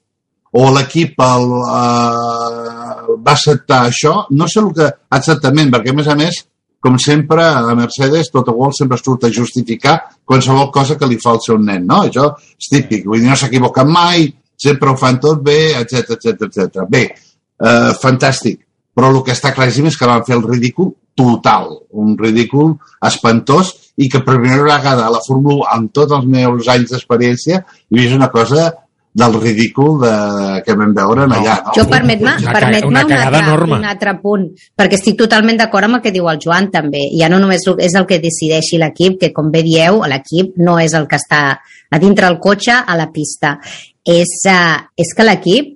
o 0.54 0.68
l'equip 0.74 1.20
el, 1.24 1.48
eh, 1.78 3.18
va 3.24 3.34
acceptar 3.34 3.82
això, 3.88 4.14
no 4.32 4.48
sé 4.48 4.62
el 4.62 4.72
que 4.76 4.88
exactament, 5.18 5.72
perquè 5.74 5.92
a 5.92 5.98
més 5.98 6.08
a 6.08 6.16
més, 6.20 6.44
com 6.80 6.98
sempre, 7.02 7.44
a 7.44 7.76
Mercedes, 7.76 8.30
tot 8.32 8.48
igual 8.54 8.72
sempre 8.78 9.00
surt 9.02 9.26
a 9.28 9.34
justificar 9.34 9.98
qualsevol 10.24 10.70
cosa 10.72 10.96
que 10.98 11.10
li 11.10 11.18
fa 11.20 11.34
al 11.34 11.42
seu 11.44 11.58
nen, 11.58 11.88
no? 11.90 12.04
Això 12.08 12.30
és 12.38 12.70
típic, 12.72 13.08
vull 13.08 13.24
dir, 13.24 13.32
no 13.32 13.40
s'equivoquen 13.40 13.90
mai, 13.92 14.30
sempre 14.58 14.92
ho 14.92 14.96
fan 15.00 15.20
tot 15.24 15.42
bé, 15.44 15.74
etc 15.82 16.16
etc 16.16 16.48
etc. 16.48 16.86
Bé, 16.90 17.04
eh, 17.60 17.92
fantàstic, 18.02 18.62
però 18.96 19.12
el 19.12 19.20
que 19.26 19.36
està 19.36 19.54
claríssim 19.54 19.90
és 19.90 19.98
que 19.98 20.10
van 20.10 20.26
fer 20.26 20.38
el 20.38 20.46
ridícul 20.46 20.94
total, 21.18 21.72
un 21.98 22.16
ridícul 22.18 22.76
espantós 23.10 23.74
i 23.98 24.08
que 24.10 24.22
per 24.22 24.38
primera 24.38 24.66
vegada 24.66 25.08
a 25.08 25.14
la 25.14 25.22
Fórmula 25.26 25.66
1, 25.66 25.70
amb 25.74 25.94
tots 25.94 26.14
els 26.14 26.28
meus 26.30 26.68
anys 26.70 26.94
d'experiència, 26.94 27.64
he 27.66 27.98
vist 27.98 28.14
una 28.14 28.30
cosa 28.34 28.70
del 29.18 29.34
ridícul 29.42 29.96
de, 30.02 30.14
que 30.66 30.76
vam 30.78 30.92
veure 30.94 31.26
en 31.26 31.34
allà. 31.34 31.56
No? 31.66 31.74
Jo 31.74 31.88
permet-me 31.90 32.36
Una 32.44 32.54
permet 32.54 32.86
una 32.86 33.02
un, 33.02 33.10
cagada 33.10 33.40
altre, 33.40 33.48
enorme. 33.48 33.80
un 33.80 33.88
altre 33.90 34.14
punt, 34.22 34.44
perquè 34.78 35.00
estic 35.00 35.18
totalment 35.18 35.58
d'acord 35.58 35.88
amb 35.88 35.98
el 35.98 36.04
que 36.04 36.14
diu 36.14 36.30
el 36.30 36.38
Joan 36.44 36.70
també. 36.74 37.08
Ja 37.18 37.30
no 37.34 37.40
només 37.42 37.66
és 37.82 37.98
el 37.98 38.06
que 38.10 38.22
decideixi 38.22 38.78
l'equip, 38.78 39.18
que 39.24 39.32
com 39.34 39.50
bé 39.54 39.64
dieu, 39.66 40.04
l'equip 40.06 40.60
no 40.62 40.78
és 40.80 40.94
el 40.94 41.10
que 41.10 41.18
està 41.18 41.42
a 41.58 42.00
dintre 42.04 42.30
el 42.30 42.38
cotxe 42.44 42.78
a 42.78 42.98
la 43.00 43.10
pista. 43.12 43.58
és, 44.08 44.30
uh, 44.48 44.78
és 44.96 45.10
que 45.18 45.24
l'equip 45.26 45.74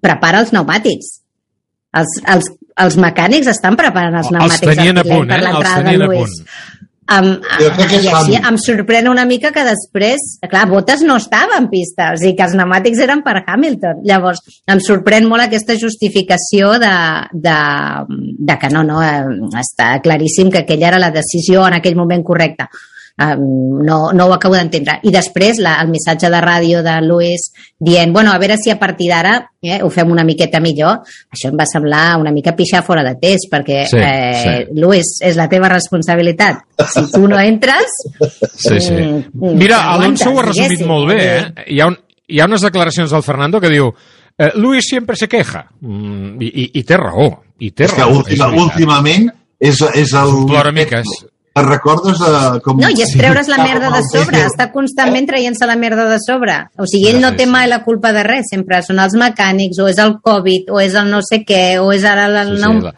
prepara 0.00 0.38
els 0.40 0.54
pneumàtics. 0.54 1.10
Els, 1.98 2.14
els, 2.24 2.46
els 2.80 2.96
mecànics 2.96 3.50
estan 3.50 3.76
preparant 3.76 4.14
els 4.14 4.30
Els 4.30 4.32
pneumàtics 4.32 4.70
tenien 4.70 5.02
a 5.02 5.04
punt, 5.04 5.28
eh? 5.28 5.36
Els 5.36 5.44
l'entrada 5.44 5.82
de 5.82 5.84
tenien 5.84 6.06
a 6.06 6.08
punt. 6.14 6.38
Em, 7.08 7.28
que 7.40 8.00
i 8.02 8.08
així 8.12 8.36
em 8.36 8.58
sorprèn 8.60 9.06
una 9.08 9.24
mica 9.24 9.48
que 9.54 9.64
després, 9.64 10.20
clar, 10.44 10.66
Bottas 10.68 11.00
no 11.06 11.16
estava 11.16 11.56
en 11.56 11.70
pista, 11.72 12.10
o 12.12 12.18
sigui 12.20 12.34
que 12.36 12.44
els 12.44 12.56
pneumàtics 12.56 13.00
eren 13.04 13.22
per 13.24 13.38
Hamilton. 13.46 14.02
Llavors, 14.08 14.42
em 14.68 14.82
sorprèn 14.84 15.24
molt 15.30 15.46
aquesta 15.46 15.78
justificació 15.80 16.74
de, 16.82 16.92
de, 17.32 17.56
de 18.50 18.58
que 18.60 18.72
no, 18.74 18.84
no, 18.84 19.00
eh, 19.00 19.24
està 19.62 19.94
claríssim 20.04 20.52
que 20.52 20.66
aquella 20.66 20.92
era 20.92 21.00
la 21.00 21.12
decisió 21.14 21.64
en 21.66 21.78
aquell 21.80 21.96
moment 21.96 22.26
correcta. 22.26 22.68
Um, 23.18 23.80
no, 23.82 24.12
no 24.14 24.26
ho 24.28 24.32
acabo 24.36 24.54
d'entendre. 24.54 25.00
I 25.02 25.10
després 25.10 25.58
la, 25.58 25.72
el 25.82 25.88
missatge 25.90 26.28
de 26.30 26.38
ràdio 26.38 26.84
de 26.86 26.92
Luis 27.02 27.48
dient, 27.82 28.12
bueno, 28.14 28.30
a 28.30 28.38
veure 28.38 28.54
si 28.62 28.70
a 28.70 28.76
partir 28.78 29.08
d'ara 29.10 29.32
eh, 29.60 29.80
ho 29.82 29.88
fem 29.90 30.12
una 30.14 30.22
miqueta 30.22 30.60
millor. 30.62 31.00
Això 31.34 31.48
em 31.50 31.56
va 31.58 31.66
semblar 31.66 32.16
una 32.20 32.30
mica 32.30 32.52
pixar 32.54 32.84
fora 32.86 33.02
de 33.02 33.16
test, 33.18 33.48
perquè, 33.50 33.80
Sí, 33.90 33.98
eh, 33.98 34.42
sí. 34.68 34.78
Luis, 34.78 35.16
és 35.26 35.34
la 35.34 35.48
teva 35.50 35.68
responsabilitat. 35.72 36.60
Si 36.92 37.02
tu 37.10 37.24
no 37.26 37.40
entres... 37.42 37.90
Sí, 38.54 38.78
sí. 38.78 38.94
mm, 38.94 39.56
Mira, 39.58 39.80
t'aguantes, 39.80 39.96
Alonso 39.96 40.30
ho 40.30 40.38
ha 40.38 40.44
resumit 40.46 40.76
diguéssim. 40.76 40.86
molt 40.92 41.10
bé, 41.10 41.18
eh? 41.26 41.64
Hi 41.74 41.80
ha, 41.82 41.88
un, 41.90 41.96
hi 42.28 42.38
ha 42.40 42.46
unes 42.46 42.62
declaracions 42.68 43.10
del 43.16 43.24
Fernando 43.26 43.60
que 43.60 43.72
diu 43.72 43.88
eh, 43.90 44.52
Luis 44.62 44.86
siempre 44.86 45.16
se 45.16 45.26
queja. 45.26 45.64
Mm, 45.80 46.36
i, 46.42 46.52
i, 46.52 46.68
I 46.78 46.84
té 46.86 46.96
raó. 47.02 47.26
I 47.58 47.72
té 47.74 47.88
És 47.88 47.96
que 47.98 48.04
raó. 48.06 48.14
última, 48.20 48.46
veritat. 48.52 48.62
últimament 48.68 49.26
és, 49.58 49.82
és 49.98 50.14
el... 50.14 50.36
un 50.44 50.46
ploramiques. 50.54 51.10
Et 51.60 51.66
recordes 51.68 52.18
de... 52.22 52.60
Com... 52.64 52.78
No, 52.82 52.88
i 52.90 53.02
és 53.04 53.12
treure's 53.18 53.48
la 53.50 53.58
merda 53.62 53.90
de 53.94 54.02
sobre, 54.06 54.44
està 54.46 54.68
constantment 54.72 55.26
traient-se 55.28 55.66
la 55.68 55.76
merda 55.76 56.08
de 56.10 56.18
sobre. 56.22 56.56
O 56.78 56.86
sigui, 56.86 57.10
ell 57.12 57.20
no 57.22 57.34
té 57.36 57.46
mai 57.50 57.68
la 57.70 57.82
culpa 57.84 58.12
de 58.16 58.22
res, 58.26 58.46
sempre 58.50 58.80
són 58.86 58.98
els 59.02 59.14
mecànics, 59.18 59.80
o 59.82 59.88
és 59.90 59.98
el 60.02 60.16
Covid, 60.24 60.70
o 60.74 60.80
és 60.80 60.94
el 60.98 61.10
no 61.10 61.20
sé 61.26 61.42
què, 61.48 61.78
o 61.82 61.92
és 61.92 62.04
ara 62.08 62.28
el... 62.30 62.56
Sí, 62.56 62.62
no... 62.64 62.72
sí, 62.78 62.86
la, 62.88 62.94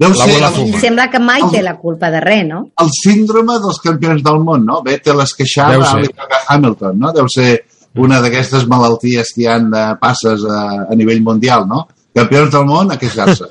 Deu 0.00 0.08
la 0.08 0.16
ser 0.24 0.32
bola 0.32 0.48
el- 0.48 0.54
fuma. 0.56 0.78
Sembla 0.80 1.04
que 1.12 1.18
mai 1.20 1.42
té 1.52 1.60
la 1.64 1.74
culpa 1.76 2.08
de 2.10 2.20
res, 2.24 2.44
no? 2.48 2.62
el 2.80 2.92
síndrome 2.96 3.58
dels 3.60 3.80
campions 3.84 4.22
del 4.24 4.38
món, 4.40 4.64
no? 4.64 4.78
Vettel 4.84 5.20
es 5.20 5.34
queixava 5.36 5.90
a 5.90 6.40
Hamilton, 6.54 6.96
no? 7.02 7.12
Deu 7.12 7.28
ser 7.28 7.50
una 8.00 8.22
d'aquestes 8.24 8.64
malalties 8.68 9.34
que 9.34 9.42
hi 9.44 9.46
han 9.52 9.68
de 9.72 9.84
passes 10.00 10.44
a, 10.48 10.62
a 10.88 10.96
nivell 10.96 11.20
mundial, 11.24 11.68
no? 11.68 11.86
Campions 12.16 12.50
del 12.54 12.64
món 12.68 12.92
a 12.92 12.96
queixar-se. 13.00 13.50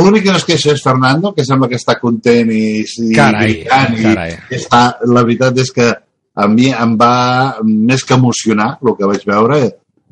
L'únic 0.00 0.24
que 0.26 0.32
no 0.34 0.40
es 0.40 0.46
queixa 0.48 0.72
és 0.74 0.82
Fernando, 0.82 1.32
que 1.36 1.44
sembla 1.46 1.68
que 1.70 1.78
està 1.78 1.98
content 2.00 2.50
i, 2.50 2.82
i 2.82 3.14
Carai, 3.14 3.52
brillant. 3.60 3.96
carai. 4.02 4.36
I 4.50 4.58
està, 4.58 4.82
la 5.06 5.22
veritat 5.22 5.58
és 5.62 5.72
que 5.74 5.88
a 6.34 6.46
mi 6.50 6.70
em 6.74 6.94
va 6.98 7.14
més 7.64 8.04
que 8.04 8.16
emocionar 8.18 8.74
el 8.82 8.94
que 8.98 9.10
vaig 9.10 9.26
veure. 9.28 9.60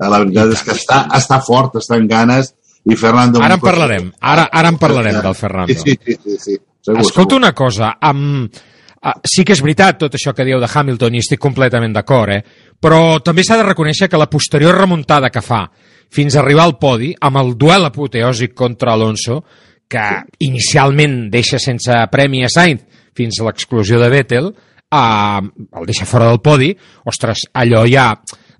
La 0.02 0.18
veritat 0.18 0.56
és 0.56 0.66
que 0.66 0.74
està, 0.76 1.04
està 1.18 1.38
fort, 1.44 1.78
està 1.82 1.98
en 1.98 2.06
ganes 2.10 2.52
i 2.84 2.98
Fernando... 2.98 3.42
Ara 3.42 3.58
en 3.58 3.62
parlarem. 3.62 4.10
Ara, 4.20 4.48
ara 4.50 4.70
en 4.70 4.78
parlarem 4.82 5.18
del 5.22 5.38
Fernando. 5.38 5.74
Sí, 5.74 5.96
sí, 5.98 6.18
sí. 6.18 6.36
sí. 6.38 6.58
Segur, 6.82 7.00
Escolta 7.00 7.38
una 7.38 7.52
cosa, 7.54 7.96
amb... 8.00 8.62
Uh, 9.02 9.16
sí 9.26 9.42
que 9.42 9.50
és 9.56 9.60
veritat 9.62 9.96
tot 9.98 10.14
això 10.14 10.30
que 10.30 10.44
dieu 10.46 10.60
de 10.62 10.68
Hamilton 10.70 11.16
i 11.16 11.20
estic 11.24 11.40
completament 11.42 11.90
d'acord, 11.94 12.36
eh? 12.36 12.68
però 12.78 13.18
també 13.18 13.42
s'ha 13.42 13.56
de 13.58 13.64
reconèixer 13.66 14.06
que 14.06 14.18
la 14.18 14.28
posterior 14.30 14.76
remuntada 14.78 15.30
que 15.34 15.42
fa 15.42 15.64
fins 16.12 16.36
a 16.36 16.42
arribar 16.42 16.68
al 16.68 16.76
podi, 16.78 17.08
amb 17.18 17.40
el 17.40 17.56
duel 17.58 17.88
apoteòsic 17.88 18.54
contra 18.54 18.92
Alonso, 18.92 19.40
que 19.88 20.04
inicialment 20.40 21.30
deixa 21.30 21.58
sense 21.58 21.92
premi 22.12 22.44
a 22.44 22.48
Sainz 22.52 22.82
fins 23.16 23.40
a 23.40 23.44
l'exclusió 23.48 23.98
de 24.00 24.08
Vettel, 24.08 24.46
uh, 24.48 25.40
el 25.78 25.86
deixa 25.88 26.06
fora 26.08 26.28
del 26.30 26.40
podi, 26.40 26.70
ostres, 27.04 27.46
allò 27.52 27.84
ja 27.88 28.12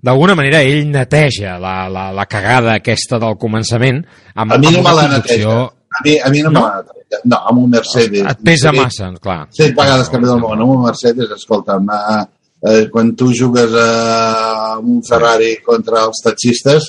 d'alguna 0.03 0.35
manera 0.35 0.59
ell 0.61 0.89
neteja 0.91 1.55
la, 1.63 1.87
la, 1.89 2.09
la 2.11 2.25
cagada 2.27 2.73
aquesta 2.75 3.17
del 3.23 3.37
començament 3.39 4.01
amb, 4.35 4.51
A 4.51 4.57
mi 4.59 4.69
no 4.73 4.81
amb 4.83 4.89
la 4.91 5.07
conducció- 5.07 5.55
neteja. 5.55 5.71
A 5.93 6.01
mi, 6.03 6.13
a 6.19 6.29
mi 6.33 6.41
no, 6.41 6.49
No? 6.51 6.59
me 6.61 6.67
la 6.67 6.77
neteja. 6.83 7.21
No, 7.29 7.37
amb 7.49 7.59
un 7.61 7.69
Mercedes. 7.69 8.23
Et 8.31 8.39
pesa 8.43 8.71
Sí, 8.73 8.77
massa, 8.79 9.11
clar. 9.21 9.47
Set 9.53 9.75
vegades 9.77 10.09
campió 10.09 10.31
del 10.31 10.39
món, 10.41 10.59
amb 10.61 10.71
un 10.73 10.83
Mercedes, 10.87 11.29
escolta'm, 11.35 11.85
eh, 11.93 12.23
eh, 12.71 12.87
quan 12.89 13.11
tu 13.15 13.27
jugues 13.37 13.69
eh, 13.69 14.73
amb 14.77 14.87
un 14.95 15.03
Ferrari 15.05 15.51
contra 15.65 16.01
els 16.07 16.21
taxistes, 16.25 16.87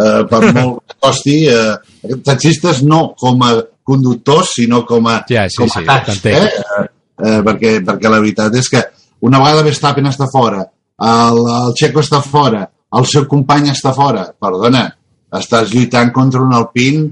eh, 0.00 0.22
per 0.30 0.40
molt 0.56 0.80
que 0.88 0.96
costi, 0.98 1.36
eh, 1.52 2.16
taxistes 2.24 2.80
no 2.82 3.10
com 3.20 3.42
a 3.44 3.52
conductors, 3.86 4.52
sinó 4.58 4.82
com 4.88 5.06
a, 5.08 5.20
Ja, 5.30 5.46
sí, 5.48 5.60
com 5.62 5.70
sí, 5.72 5.82
a 5.82 5.86
tax, 5.86 6.20
t'entenc. 6.20 6.42
eh? 6.42 6.64
Eh, 6.82 6.86
eh, 7.30 7.40
perquè, 7.46 7.76
perquè 7.86 8.10
la 8.12 8.20
veritat 8.20 8.54
és 8.58 8.68
que 8.72 8.82
una 9.26 9.40
vegada 9.42 9.64
Verstappen 9.66 10.10
està 10.10 10.26
fora, 10.32 10.64
el, 11.06 11.38
el 11.60 11.74
Checo 11.78 12.02
està 12.04 12.20
fora, 12.24 12.66
el 12.96 13.06
seu 13.08 13.26
company 13.30 13.70
està 13.72 13.92
fora, 13.96 14.26
perdona, 14.40 14.86
estàs 15.36 15.72
lluitant 15.72 16.12
contra 16.14 16.42
un 16.44 16.52
Alpine 16.56 17.06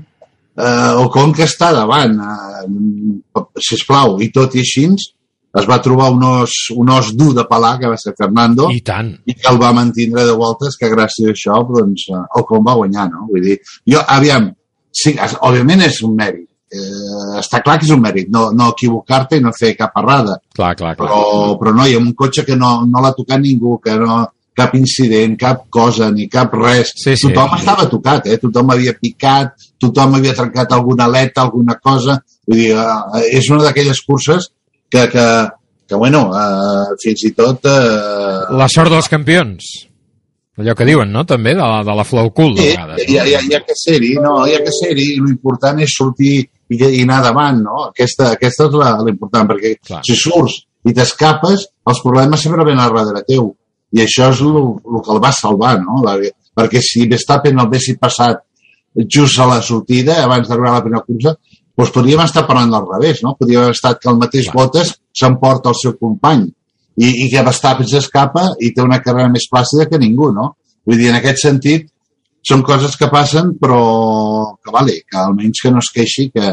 eh, 0.56 0.92
o 1.00 1.08
com 1.12 1.32
que 1.34 1.46
està 1.48 1.72
davant, 1.74 2.14
eh, 2.20 3.44
sisplau, 3.60 4.18
i 4.22 4.30
tot 4.34 4.54
i 4.56 4.62
així 4.64 4.86
es 5.54 5.66
va 5.70 5.78
trobar 5.82 6.08
un 6.10 6.22
os, 6.26 6.54
un 6.74 6.88
os 6.90 7.12
dur 7.14 7.32
de 7.36 7.44
pelar, 7.46 7.76
que 7.78 7.90
va 7.90 7.96
ser 8.00 8.14
Fernando, 8.18 8.68
I 8.74 8.80
tant. 8.82 9.12
i 9.26 9.36
que 9.38 9.46
el 9.52 9.60
va 9.62 9.70
mantindre 9.76 10.24
de 10.26 10.32
voltes, 10.34 10.74
que 10.80 10.90
gràcies 10.90 11.28
a 11.30 11.34
això, 11.36 11.60
doncs, 11.68 12.08
eh, 12.10 12.22
el 12.38 12.46
com 12.48 12.64
va 12.66 12.74
guanyar, 12.80 13.06
no? 13.12 13.28
Vull 13.30 13.44
dir, 13.46 13.60
jo, 13.86 14.02
aviam, 14.16 14.48
sí, 14.90 15.14
òbviament 15.46 15.84
és 15.86 16.00
un 16.02 16.16
mèrit, 16.18 16.48
eh, 16.74 17.38
està 17.40 17.60
clar 17.64 17.78
que 17.78 17.86
és 17.86 17.92
un 17.94 18.02
mèrit, 18.02 18.28
no, 18.34 18.48
no 18.52 18.70
equivocar-te 18.74 19.38
i 19.38 19.44
no 19.44 19.52
fer 19.56 19.74
cap 19.78 19.94
errada, 20.02 20.38
Clar, 20.54 20.74
clar, 20.76 20.94
clar. 20.96 21.08
però, 21.08 21.56
però 21.60 21.74
no, 21.76 21.86
hi 21.86 21.94
ha 21.94 22.02
un 22.02 22.12
cotxe 22.18 22.44
que 22.44 22.56
no, 22.56 22.80
no 22.86 23.00
l'ha 23.04 23.12
tocat 23.16 23.40
ningú, 23.42 23.78
que 23.84 23.94
no, 24.00 24.20
cap 24.54 24.74
incident, 24.78 25.32
cap 25.38 25.64
cosa, 25.74 26.10
ni 26.14 26.28
cap 26.30 26.52
res. 26.54 26.92
Sí, 26.94 27.16
sí. 27.18 27.26
Tothom 27.32 27.56
estava 27.58 27.88
tocat, 27.90 28.28
eh? 28.30 28.36
tothom 28.38 28.70
havia 28.70 28.92
picat, 28.94 29.56
tothom 29.82 30.14
havia 30.20 30.34
trencat 30.38 30.70
alguna 30.76 31.08
aleta, 31.10 31.42
alguna 31.42 31.74
cosa. 31.82 32.20
Vull 32.46 32.60
dir, 32.60 32.68
eh, 32.78 33.24
és 33.40 33.48
una 33.50 33.64
d'aquelles 33.66 33.98
curses 34.06 34.46
que, 34.88 35.08
que, 35.10 35.24
que 35.90 35.98
bueno, 35.98 36.28
eh, 36.38 36.94
fins 37.02 37.24
i 37.26 37.32
tot... 37.34 37.66
Eh, 37.66 38.54
La 38.54 38.68
sort 38.70 38.94
dels 38.94 39.10
campions. 39.10 39.72
Allò 40.54 40.76
que 40.78 40.86
diuen, 40.86 41.10
no?, 41.10 41.24
també, 41.26 41.56
de 41.58 41.64
la, 41.66 41.80
de 41.82 41.94
la 41.98 42.04
flow 42.06 42.28
cool, 42.30 42.52
de 42.54 42.62
Sí, 42.62 42.68
vegades. 42.76 43.02
hi, 43.10 43.16
ha, 43.18 43.24
hi, 43.26 43.34
ha, 43.34 43.40
hi 43.42 43.54
ha 43.58 43.62
que 43.66 43.74
ser-hi, 43.74 44.12
no? 44.22 44.36
Hi 44.46 44.54
ha 44.54 44.60
que 44.62 44.70
ser-hi 44.76 45.08
l'important 45.18 45.80
és 45.82 45.90
sortir 45.98 46.44
i, 46.70 46.76
i 46.78 47.02
anar 47.02 47.20
davant, 47.24 47.60
no? 47.64 47.88
Aquesta, 47.90 48.30
aquesta 48.36 48.68
és 48.68 48.78
la- 48.80 48.96
l'important, 49.04 49.48
perquè 49.50 49.74
Clar. 49.80 50.00
si 50.06 50.16
surts 50.16 50.62
i 50.84 50.92
t'escapes, 50.92 51.66
els 51.88 52.00
problemes 52.04 52.40
sempre 52.44 52.64
venen 52.64 52.80
a 52.84 52.88
darrere 52.92 53.24
teu. 53.28 53.52
I 53.94 54.00
això 54.02 54.30
és 54.32 54.40
el 54.42 55.02
que 55.04 55.12
el 55.14 55.20
va 55.22 55.30
salvar, 55.32 55.76
no? 55.82 56.00
La, 56.04 56.16
perquè 56.56 56.80
si 56.82 57.06
Verstappen 57.08 57.54
el 57.58 57.66
haguessin 57.66 57.96
passat 58.00 58.40
just 59.08 59.38
a 59.38 59.46
la 59.46 59.60
sortida, 59.62 60.22
abans 60.24 60.48
d'arribar 60.48 60.70
a 60.72 60.74
la 60.78 60.82
primera 60.82 61.04
cursa, 61.06 61.36
doncs 61.76 61.90
podríem 61.94 62.20
estar 62.22 62.44
parlant 62.46 62.70
del 62.70 62.84
revés, 62.90 63.22
no? 63.22 63.34
Podria 63.38 63.62
haver 63.64 63.74
estat 63.74 64.00
que 64.02 64.10
el 64.10 64.18
mateix 64.18 64.50
Clar. 64.50 64.54
Bottas 64.56 64.92
s'emporta 65.14 65.70
el 65.72 65.78
seu 65.80 65.96
company 65.98 66.44
i, 66.96 67.08
i 67.24 67.30
que 67.30 67.42
Verstappen 67.42 67.86
s'escapa 67.90 68.52
i 68.60 68.70
té 68.74 68.82
una 68.82 69.00
carrera 69.02 69.30
més 69.32 69.48
plàcida 69.50 69.88
que 69.90 69.98
ningú, 69.98 70.30
no? 70.34 70.52
Vull 70.86 70.98
dir, 71.00 71.08
en 71.10 71.16
aquest 71.18 71.40
sentit, 71.42 71.88
són 72.44 72.62
coses 72.62 72.96
que 73.00 73.08
passen, 73.08 73.54
però 73.60 73.80
que 74.62 74.70
vale, 74.74 74.98
que 75.08 75.16
almenys 75.18 75.62
que 75.64 75.72
no 75.72 75.80
es 75.80 75.90
queixi, 75.94 76.28
que, 76.34 76.52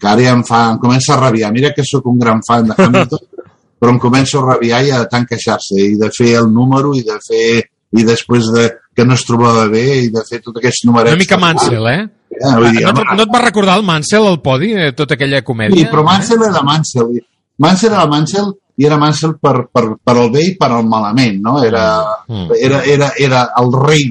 que 0.00 0.08
ara 0.08 0.22
ja 0.26 0.34
em, 0.36 0.44
fa, 0.44 0.66
em 0.74 0.78
comença 0.82 1.14
a 1.14 1.20
rabiar. 1.22 1.52
Mira 1.52 1.72
que 1.76 1.84
sóc 1.86 2.06
un 2.12 2.18
gran 2.20 2.42
fan 2.46 2.68
de 2.68 2.76
Hamilton, 2.76 3.26
però 3.80 3.94
em 3.94 3.98
començo 4.02 4.40
a 4.40 4.46
rabiar 4.54 4.82
i 4.84 4.90
a 4.92 5.04
tant 5.08 5.24
queixar-se, 5.28 5.80
i 5.80 5.96
de 6.00 6.10
fer 6.16 6.34
el 6.42 6.50
número, 6.52 6.92
i 6.96 7.02
de 7.06 7.16
fer 7.24 7.62
i 7.90 8.04
després 8.06 8.46
de 8.54 8.68
que 8.94 9.02
no 9.04 9.16
es 9.16 9.24
trobava 9.26 9.64
bé, 9.72 9.84
i 10.04 10.10
de 10.14 10.22
fer 10.28 10.38
tots 10.44 10.60
aquests 10.60 10.84
numerets. 10.86 11.16
Una 11.16 11.24
mica 11.24 11.38
Mansell, 11.40 11.86
eh? 11.90 12.02
Vull 12.30 12.68
dir, 12.76 12.84
no, 12.84 12.92
home, 12.92 13.16
no 13.18 13.24
et 13.24 13.32
va 13.34 13.40
recordar 13.42 13.74
el 13.80 13.84
Mansell 13.88 14.28
al 14.28 14.38
podi, 14.44 14.70
eh, 14.76 14.92
tota 14.94 15.16
aquella 15.16 15.40
comèdia? 15.42 15.74
Sí, 15.80 15.88
però 15.90 16.04
Mansell 16.06 16.44
era 16.46 16.62
Mansell. 16.62 17.16
Mansell 17.60 17.92
era 17.96 18.06
Mansell 18.12 18.52
i 18.80 18.86
era 18.86 18.96
Mansell 19.00 19.34
per, 19.42 19.66
per, 19.72 19.82
per 20.04 20.14
el 20.22 20.30
bé 20.32 20.44
i 20.46 20.54
per 20.60 20.70
al 20.76 20.86
malament, 20.88 21.40
no? 21.42 21.58
Era, 21.64 21.86
Mm. 22.30 22.52
era, 22.62 22.84
era, 22.86 23.08
era 23.18 23.40
el 23.58 23.72
rei 23.74 24.04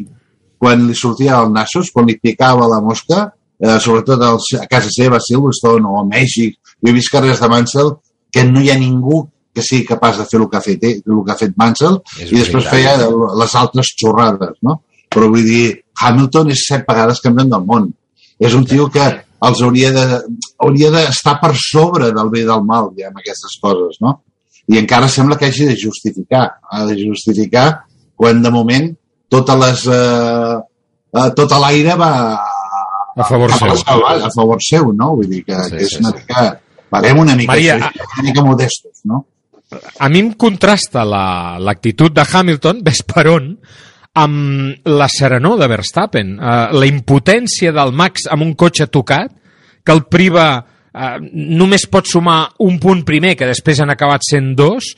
quan 0.59 0.85
li 0.87 0.95
sortia 0.95 1.39
el 1.39 1.53
nassos, 1.55 1.91
quan 1.95 2.07
li 2.09 2.17
picava 2.19 2.67
la 2.67 2.81
mosca, 2.83 3.25
eh, 3.59 3.79
sobretot 3.79 4.21
als, 4.27 4.51
a 4.59 4.67
casa 4.67 4.91
seva, 4.91 5.17
a 5.17 5.23
Silverstone 5.23 5.87
o 5.87 5.99
a 6.01 6.05
Mèxic. 6.07 6.59
Jo 6.79 6.91
he 6.91 6.95
vist 6.95 7.11
carrers 7.11 7.41
de 7.41 7.49
Mansell 7.51 7.93
que 8.31 8.43
no 8.45 8.61
hi 8.61 8.69
ha 8.71 8.77
ningú 8.79 9.23
que 9.55 9.63
sigui 9.65 9.87
capaç 9.87 10.19
de 10.19 10.27
fer 10.29 10.39
el 10.39 10.47
que 10.49 10.59
ha 10.59 10.63
fet, 10.63 10.83
ell, 10.85 10.99
el 11.01 11.23
que 11.25 11.33
ha 11.33 11.39
fet 11.39 11.55
Mansell 11.57 11.97
És 12.19 12.29
i 12.29 12.37
després 12.37 12.67
veritat. 12.67 12.73
feia 12.75 13.39
les 13.41 13.55
altres 13.57 13.93
xorrades, 13.97 14.59
no? 14.61 14.81
Però 15.09 15.29
vull 15.31 15.43
dir, 15.47 15.63
Hamilton 15.99 16.51
és 16.53 16.67
set 16.69 16.85
vegades 16.87 17.21
campió 17.23 17.47
del 17.49 17.65
món. 17.65 17.89
És 18.39 18.53
un 18.55 18.65
tio 18.69 18.87
que 18.93 19.07
els 19.47 19.61
hauria 19.63 19.91
de 19.95 20.03
hauria 20.59 20.91
d'estar 20.93 21.39
per 21.41 21.53
sobre 21.57 22.11
del 22.15 22.29
bé 22.29 22.43
i 22.43 22.47
del 22.47 22.63
mal, 22.67 22.91
ja, 22.97 23.09
amb 23.09 23.19
aquestes 23.23 23.57
coses, 23.61 23.97
no? 24.03 24.19
I 24.69 24.77
encara 24.77 25.09
sembla 25.09 25.37
que 25.37 25.49
hagi 25.49 25.65
de 25.65 25.75
justificar. 25.75 26.45
Ha 26.69 26.85
de 26.85 26.95
justificar 27.01 27.67
quan, 28.15 28.43
de 28.43 28.51
moment, 28.53 28.91
totes 29.29 29.59
les... 29.63 29.85
Eh, 29.93 30.55
eh, 31.19 31.29
tota 31.37 31.59
l'aire 31.61 31.95
va... 31.99 32.11
A 33.19 33.25
favor 33.27 33.51
seu. 33.51 33.73
A, 33.85 34.13
a 34.27 34.31
favor 34.35 34.61
seu, 34.63 34.91
no? 34.95 35.13
Vull 35.19 35.27
dir 35.29 35.43
que, 35.47 35.57
Sí, 35.65 35.69
sí, 35.69 35.75
que 35.77 35.83
és 35.85 35.93
sí, 35.97 35.99
una 36.03 36.13
sí. 36.15 36.23
mica... 36.23 36.47
Parem 36.89 37.19
una 37.21 37.35
mica, 37.37 37.51
Maria, 37.51 37.75
Maria, 37.77 38.05
una 38.15 38.23
mica 38.25 38.43
modestos, 38.45 39.03
no? 39.05 39.25
A 40.01 40.07
mi 40.09 40.23
em 40.23 40.31
contrasta 40.33 41.03
la- 41.05 41.59
l'actitud 41.61 42.09
la, 42.15 42.23
de 42.23 42.37
Hamilton, 42.39 42.79
ves 42.87 43.03
per 43.05 43.27
on, 43.29 43.51
amb 44.17 44.87
la 44.89 45.05
serenor 45.11 45.59
de 45.61 45.67
Verstappen, 45.69 46.31
eh, 46.39 46.55
la 46.73 46.87
impotència 46.89 47.73
del 47.75 47.93
Max 47.93 48.25
amb 48.31 48.47
un 48.47 48.55
cotxe 48.57 48.87
tocat, 48.89 49.35
que 49.85 49.93
el 49.93 50.01
priva 50.09 50.47
eh, 50.57 51.19
només 51.59 51.85
pot 51.91 52.09
sumar 52.09 52.39
un 52.65 52.79
punt 52.81 53.05
primer, 53.05 53.35
que 53.37 53.47
després 53.51 53.83
han 53.85 53.93
acabat 53.93 54.25
sent 54.25 54.55
dos, 54.57 54.89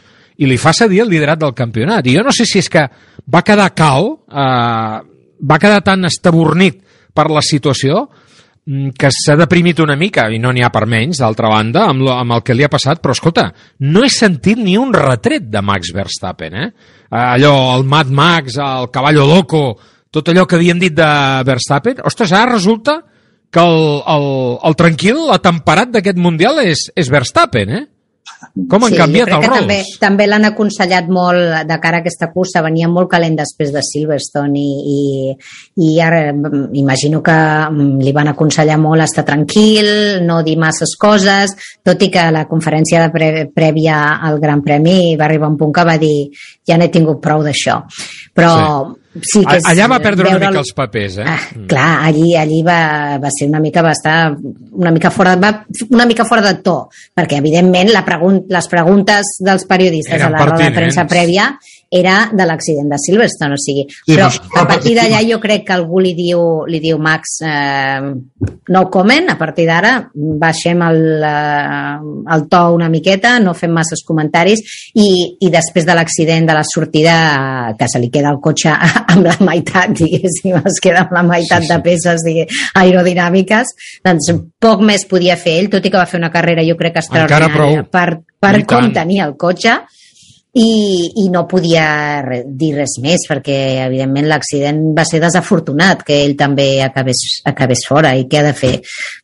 i 0.41 0.49
li 0.49 0.57
fa 0.57 0.73
cedir 0.73 1.03
el 1.03 1.11
liderat 1.11 1.39
del 1.41 1.53
campionat. 1.53 2.07
I 2.07 2.17
jo 2.17 2.25
no 2.25 2.33
sé 2.33 2.47
si 2.49 2.59
és 2.61 2.69
que 2.71 2.87
va 3.29 3.43
quedar 3.45 3.69
cao, 3.77 4.15
eh, 4.25 4.97
va 5.41 5.59
quedar 5.61 5.83
tan 5.85 6.05
estabornit 6.09 6.81
per 7.13 7.29
la 7.29 7.43
situació, 7.45 8.07
mm, 8.65 8.89
que 8.97 9.11
s'ha 9.11 9.35
deprimit 9.35 9.79
una 9.79 9.95
mica, 9.95 10.29
i 10.31 10.39
no 10.39 10.51
n'hi 10.51 10.63
ha 10.63 10.71
per 10.71 10.87
menys, 10.87 11.19
d'altra 11.19 11.49
banda, 11.49 11.85
amb, 11.89 12.01
lo, 12.01 12.11
amb 12.13 12.31
el 12.31 12.41
que 12.41 12.55
li 12.55 12.63
ha 12.63 12.69
passat, 12.69 13.01
però 13.01 13.11
escolta, 13.11 13.51
no 13.79 14.03
he 14.03 14.09
sentit 14.09 14.57
ni 14.57 14.77
un 14.77 14.93
retret 14.93 15.43
de 15.49 15.61
Max 15.61 15.93
Verstappen, 15.93 16.53
eh? 16.55 16.71
Allò, 17.11 17.75
el 17.75 17.83
Mad 17.83 18.07
Max, 18.07 18.57
el 18.57 18.89
Caballo 18.89 19.27
Loco, 19.27 19.79
tot 20.09 20.27
allò 20.29 20.45
que 20.45 20.55
havien 20.55 20.79
dit 20.79 20.93
de 20.93 21.43
Verstappen, 21.45 22.01
ostres, 22.03 22.31
ara 22.31 22.53
resulta 22.53 23.03
que 23.51 23.59
el, 23.59 24.01
el, 24.07 24.57
el 24.63 24.75
tranquil, 24.75 25.27
l'temperat 25.29 25.91
d'aquest 25.91 26.17
Mundial 26.17 26.63
és, 26.63 26.89
és 26.95 27.09
Verstappen, 27.11 27.69
eh? 27.69 27.85
Com 28.41 28.83
han 28.87 28.93
sí, 28.93 28.97
canviat 28.97 29.29
els 29.29 29.45
rols? 29.45 29.59
també, 29.59 29.77
també 30.01 30.25
l'han 30.25 30.47
aconsellat 30.49 31.09
molt 31.13 31.67
de 31.69 31.77
cara 31.83 31.99
a 31.99 32.01
aquesta 32.01 32.31
cursa, 32.33 32.63
venia 32.65 32.89
molt 32.89 33.11
calent 33.11 33.35
després 33.37 33.69
de 33.73 33.83
Silverstone 33.85 34.57
i, 34.57 34.95
i, 34.95 35.35
i 35.85 35.91
ara 36.01 36.23
mm, 36.33 36.71
imagino 36.81 37.21
que 37.25 37.35
mm, 37.35 37.99
li 38.01 38.13
van 38.15 38.31
aconsellar 38.33 38.79
molt 38.81 39.05
estar 39.05 39.25
tranquil, 39.27 39.91
no 40.25 40.41
dir 40.47 40.57
masses 40.61 40.95
coses, 40.99 41.53
tot 41.85 42.01
i 42.01 42.09
que 42.13 42.25
la 42.33 42.47
conferència 42.49 43.05
de 43.05 43.13
pre 43.13 43.29
prèvia 43.53 43.99
al 44.21 44.41
Gran 44.41 44.65
Premi 44.65 45.13
va 45.19 45.29
arribar 45.29 45.51
un 45.51 45.59
punt 45.59 45.75
que 45.75 45.85
va 45.87 45.99
dir 46.01 46.31
ja 46.67 46.79
n'he 46.81 46.89
tingut 46.93 47.21
prou 47.21 47.45
d'això. 47.45 47.77
Però 48.33 48.51
sí, 48.57 49.00
que 49.11 49.57
és, 49.57 49.65
Allà 49.67 49.89
va 49.91 49.99
perdre 49.99 50.29
una 50.29 50.39
mica 50.39 50.61
els 50.61 50.71
papers, 50.75 51.17
eh? 51.19 51.25
Ah, 51.27 51.65
clar, 51.67 51.89
allí, 52.07 52.31
allí 52.39 52.61
va, 52.63 53.17
va 53.19 53.31
ser 53.33 53.49
una 53.49 53.59
mica, 53.59 53.83
va 53.83 53.91
estar 53.91 54.15
una 54.71 54.93
mica 54.95 55.11
fora, 55.11 55.35
va, 55.35 55.51
una 55.89 56.05
mica 56.07 56.23
fora 56.27 56.45
de 56.45 56.53
to, 56.63 56.77
perquè 57.17 57.41
evidentment 57.41 57.91
la 57.91 58.05
pregun 58.07 58.43
les 58.51 58.71
preguntes 58.71 59.35
dels 59.43 59.67
periodistes 59.67 60.15
Eren 60.15 60.29
a 60.29 60.37
la 60.37 60.47
roda 60.47 60.63
de 60.63 60.75
premsa 60.77 61.05
prèvia 61.11 61.51
era 61.91 62.29
de 62.31 62.45
l'accident 62.47 62.87
de 62.87 62.97
Silverstone, 62.97 63.57
o 63.57 63.59
sigui, 63.59 63.83
Sí, 63.91 64.15
però 64.15 64.29
a 64.61 64.63
partir 64.67 64.93
d'allà 64.95 65.19
jo 65.27 65.41
crec 65.43 65.65
que 65.67 65.73
algú 65.75 65.99
li 65.99 66.13
diu, 66.15 66.63
li 66.71 66.79
diu 66.79 66.97
Max, 67.03 67.41
eh, 67.43 67.99
no 68.71 68.83
comment, 68.89 69.27
a 69.29 69.37
partir 69.37 69.65
d'ara 69.67 69.91
baixem 70.15 70.81
el, 70.87 71.01
eh, 71.27 72.33
el 72.35 72.47
to 72.47 72.61
una 72.77 72.87
miqueta, 72.89 73.35
no 73.43 73.53
fem 73.53 73.75
masses 73.75 74.05
comentaris 74.07 74.63
i, 74.95 75.09
i 75.43 75.51
després 75.51 75.85
de 75.85 75.97
l'accident 75.99 76.47
de 76.47 76.55
la 76.55 76.63
sortida 76.63 77.75
que 77.77 77.91
se 77.91 77.99
li 77.99 78.09
queda 78.09 78.31
el 78.31 78.39
cotxe 78.39 78.71
amb 79.13 79.27
la 79.27 79.35
meitat, 79.43 79.91
diguéssim, 79.99 80.61
es 80.63 80.79
queda 80.79 81.03
amb 81.05 81.17
la 81.19 81.27
meitat 81.27 81.61
Sí, 81.61 81.67
sí. 81.67 81.73
de 81.73 81.81
peces 81.83 82.23
digue, 82.23 82.47
aerodinàmiques, 82.79 83.75
doncs 84.05 84.31
poc 84.63 84.81
més 84.87 85.03
podia 85.09 85.35
fer 85.35 85.59
ell, 85.59 85.69
tot 85.73 85.83
i 85.85 85.91
que 85.91 85.99
va 85.99 86.07
fer 86.07 86.21
una 86.23 86.31
carrera 86.31 86.63
jo 86.63 86.77
crec 86.79 86.95
que 86.95 87.03
extraordinària 87.03 87.51
prou. 87.51 87.81
per, 87.91 88.21
per 88.39 88.61
com 88.69 88.93
tenia 88.95 89.27
el 89.27 89.35
cotxe 89.35 89.81
i, 90.53 91.11
i 91.23 91.29
no 91.31 91.45
podia 91.47 92.19
re, 92.25 92.41
dir 92.43 92.73
res 92.75 92.97
més 92.99 93.23
perquè 93.29 93.55
evidentment 93.85 94.27
l'accident 94.27 94.81
va 94.97 95.05
ser 95.07 95.21
desafortunat 95.23 96.01
que 96.07 96.17
ell 96.25 96.33
també 96.39 96.81
acabés, 96.83 97.21
acabés 97.47 97.85
fora 97.87 98.11
i 98.19 98.25
què 98.27 98.41
ha 98.41 98.47
de 98.49 98.53
fer? 98.57 98.73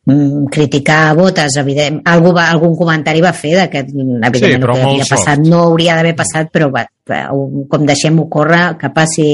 Mm, 0.07 0.45
criticar 0.53 1.01
botes, 1.19 1.57
evident, 1.59 1.99
algú 2.07 2.31
va, 2.37 2.47
algun 2.53 2.77
comentari 2.79 3.23
va 3.25 3.33
fer 3.35 3.67
que 3.67 3.83
evidentment 3.83 4.31
Sí, 4.37 4.53
el 4.53 4.63
que 4.63 4.87
havia 4.87 5.09
passat 5.09 5.35
soft. 5.41 5.49
no 5.51 5.65
hauria 5.65 5.99
d'haver 5.99 6.15
passat 6.15 6.53
però 6.53 6.71
va, 6.71 6.85
va, 7.09 7.21
com 7.67 7.85
deixem-ho 7.85 8.29
córrer 8.31 8.63
que 8.79 8.93
passi 8.95 9.29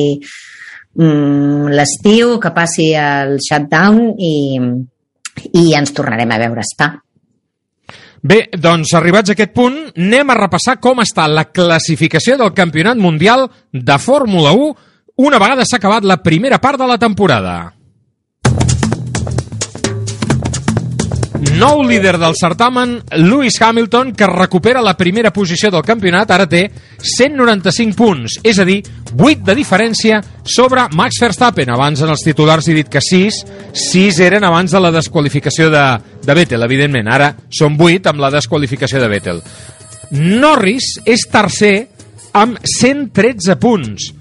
mm, 0.98 1.70
l'estiu, 1.78 2.40
que 2.42 2.54
passi 2.58 2.90
el 2.98 3.38
shutdown 3.38 4.16
i, 4.18 4.36
i 5.62 5.74
ens 5.78 5.94
tornarem 5.94 6.34
a 6.34 6.42
veure 6.42 6.66
a 6.66 6.72
Spa. 6.74 6.94
Bé, 8.24 8.48
doncs 8.56 8.94
arribats 8.96 9.34
a 9.34 9.36
aquest 9.36 9.52
punt, 9.52 9.76
anem 10.00 10.30
a 10.32 10.38
repassar 10.38 10.78
com 10.80 11.02
està 11.04 11.26
la 11.28 11.50
classificació 11.52 12.38
del 12.40 12.54
Campionat 12.56 12.96
Mundial 12.96 13.50
de 13.74 13.98
Fórmula 14.00 14.54
1 14.56 14.70
una 15.16 15.38
vegada 15.38 15.66
s'ha 15.68 15.78
acabat 15.78 16.08
la 16.08 16.22
primera 16.24 16.58
part 16.58 16.80
de 16.80 16.88
la 16.88 16.98
temporada. 16.98 17.73
Nou 21.52 21.84
líder 21.84 22.16
del 22.22 22.36
certamen, 22.40 22.96
Lewis 23.20 23.60
Hamilton, 23.62 24.14
que 24.16 24.28
recupera 24.28 24.82
la 24.82 24.96
primera 24.96 25.34
posició 25.34 25.70
del 25.74 25.84
campionat, 25.84 26.32
ara 26.32 26.48
té 26.50 26.64
195 27.04 27.98
punts, 27.98 28.38
és 28.44 28.60
a 28.60 28.66
dir, 28.68 28.80
8 29.18 29.44
de 29.46 29.56
diferència 29.58 30.22
sobre 30.44 30.88
Max 30.96 31.20
Verstappen. 31.22 31.74
Abans 31.74 32.02
en 32.02 32.14
els 32.14 32.24
titulars 32.24 32.68
he 32.70 32.78
dit 32.78 32.90
que 32.90 33.04
6, 33.04 33.42
6 33.92 34.22
eren 34.24 34.48
abans 34.48 34.72
de 34.72 34.82
la 34.82 34.94
desqualificació 34.96 35.70
de, 35.74 35.84
de 36.24 36.38
Vettel, 36.40 36.64
evidentment. 36.64 37.12
Ara 37.12 37.34
són 37.52 37.76
8 37.80 38.14
amb 38.14 38.24
la 38.24 38.32
desqualificació 38.34 39.04
de 39.04 39.12
Vettel. 39.12 39.44
Norris 40.14 40.96
és 41.06 41.28
tercer 41.32 41.76
amb 42.34 42.60
113 42.64 43.60
punts. 43.62 44.12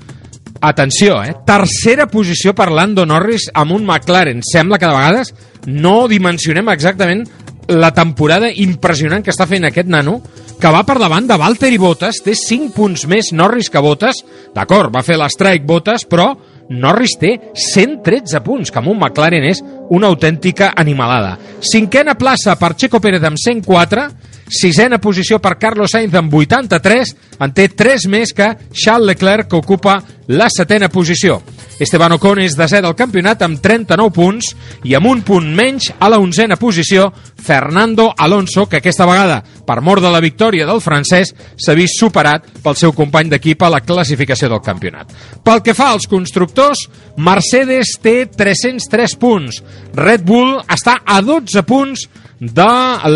Atenció, 0.63 1.17
eh? 1.27 1.35
Tercera 1.43 2.07
posició 2.07 2.53
per 2.55 2.69
Lando 2.71 3.03
Norris 3.03 3.49
amb 3.53 3.75
un 3.75 3.83
McLaren. 3.83 4.45
Sembla 4.47 4.79
que 4.79 4.87
de 4.87 4.95
vegades 4.95 5.33
no 5.67 6.07
dimensionem 6.07 6.71
exactament 6.71 7.25
la 7.67 7.91
temporada 7.95 8.51
impressionant 8.51 9.25
que 9.27 9.33
està 9.35 9.49
fent 9.51 9.67
aquest 9.67 9.91
nano, 9.91 10.21
que 10.63 10.71
va 10.71 10.85
per 10.87 11.01
davant 11.03 11.27
de 11.27 11.39
Valtteri 11.39 11.79
Bottas, 11.83 12.21
té 12.23 12.37
5 12.39 12.71
punts 12.77 13.09
més 13.11 13.33
Norris 13.35 13.71
que 13.75 13.83
Bottas. 13.83 14.23
D'acord, 14.55 14.93
va 14.95 15.03
fer 15.03 15.19
l'estrike 15.19 15.67
Bottas, 15.67 16.07
però 16.07 16.31
Norris 16.71 17.17
té 17.19 17.33
113 17.59 18.43
punts, 18.47 18.71
que 18.71 18.79
amb 18.79 18.93
un 18.93 19.01
McLaren 19.01 19.49
és 19.51 19.63
una 19.91 20.13
autèntica 20.13 20.73
animalada. 20.79 21.35
Cinquena 21.59 22.15
plaça 22.15 22.55
per 22.61 22.77
Checo 22.77 23.03
Pérez 23.03 23.27
amb 23.27 23.41
104, 23.41 24.07
sisena 24.53 25.01
posició 25.01 25.41
per 25.41 25.57
Carlos 25.59 25.95
Sainz 25.95 26.15
amb 26.19 26.35
83, 26.35 27.17
en 27.41 27.55
té 27.57 27.71
3 27.73 28.07
més 28.13 28.35
que 28.37 28.53
Charles 28.71 29.15
Leclerc, 29.15 29.49
que 29.49 29.59
ocupa 29.59 29.97
la 30.29 30.49
setena 30.53 30.89
posició. 30.93 31.41
Esteban 31.83 32.15
Ocon 32.15 32.39
és 32.45 32.55
desè 32.55 32.79
del 32.85 32.95
campionat 32.95 33.43
amb 33.43 33.59
39 33.63 34.13
punts 34.15 34.53
i 34.87 34.95
amb 34.95 35.09
un 35.11 35.23
punt 35.27 35.49
menys 35.57 35.89
a 35.99 36.11
la 36.13 36.21
onzena 36.23 36.57
posició 36.61 37.09
Fernando 37.43 38.13
Alonso, 38.17 38.69
que 38.69 38.79
aquesta 38.79 39.07
vegada, 39.09 39.41
per 39.43 39.81
mort 39.83 40.05
de 40.05 40.13
la 40.13 40.23
victòria 40.23 40.67
del 40.69 40.83
francès, 40.85 41.33
s'ha 41.57 41.75
vist 41.75 41.99
superat 41.99 42.47
pel 42.63 42.79
seu 42.79 42.95
company 42.95 43.33
d'equip 43.33 43.65
a 43.65 43.73
la 43.73 43.83
classificació 43.83 44.53
del 44.53 44.63
campionat. 44.63 45.11
Pel 45.43 45.63
que 45.65 45.75
fa 45.75 45.91
als 45.91 46.07
constructors, 46.07 46.87
Mercedes 47.17 47.97
té 48.03 48.27
303 48.31 49.17
punts, 49.19 49.63
Red 49.97 50.23
Bull 50.29 50.61
està 50.71 51.01
a 51.03 51.19
12 51.25 51.67
punts 51.67 52.07
de 52.43 52.71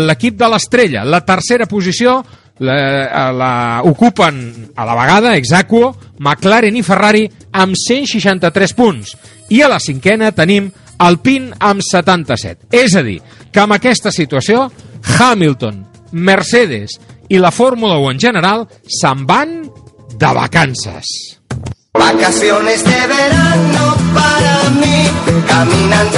l'equip 0.07 0.37
de 0.39 0.47
l'Estrella. 0.47 1.03
La 1.03 1.19
tercera 1.27 1.67
posició 1.67 2.21
la, 2.59 3.31
la 3.35 3.81
ocupen 3.83 4.71
a 4.75 4.85
la 4.87 4.95
vegada 4.95 5.35
Exacuo, 5.35 5.91
McLaren 6.19 6.77
i 6.79 6.83
Ferrari 6.83 7.25
amb 7.51 7.75
163 7.75 8.73
punts. 8.77 9.15
I 9.51 9.61
a 9.63 9.71
la 9.71 9.81
cinquena 9.83 10.31
tenim 10.35 10.71
Alpine 11.03 11.53
amb 11.59 11.83
77. 11.83 12.71
És 12.71 12.95
a 12.95 13.03
dir, 13.05 13.19
que 13.51 13.61
amb 13.61 13.75
aquesta 13.75 14.11
situació 14.15 14.65
Hamilton, 15.17 15.83
Mercedes 16.11 16.97
i 17.29 17.37
la 17.37 17.51
Fórmula 17.51 17.99
1 17.99 18.15
en 18.15 18.23
general 18.29 18.65
se'n 18.87 19.27
van 19.27 19.59
de 20.17 20.31
vacances. 20.33 21.05
Vacaciones 21.93 22.83
de 22.83 23.07
verano 23.07 23.95
para 24.13 24.69
mí, 24.79 25.09
caminando 25.47 26.16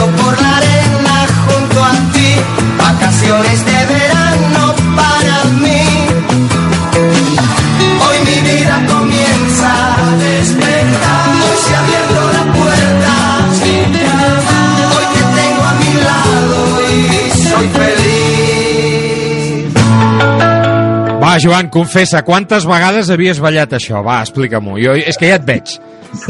Joan, 21.43 21.69
confessa, 21.73 22.21
quantes 22.27 22.65
vegades 22.69 23.09
havies 23.13 23.39
ballat 23.43 23.73
això? 23.77 24.03
Va, 24.05 24.19
explica-m'ho. 24.25 24.77
Jo, 24.81 24.93
és 24.99 25.17
que 25.17 25.29
ja 25.31 25.39
et 25.39 25.45
veig. 25.47 25.77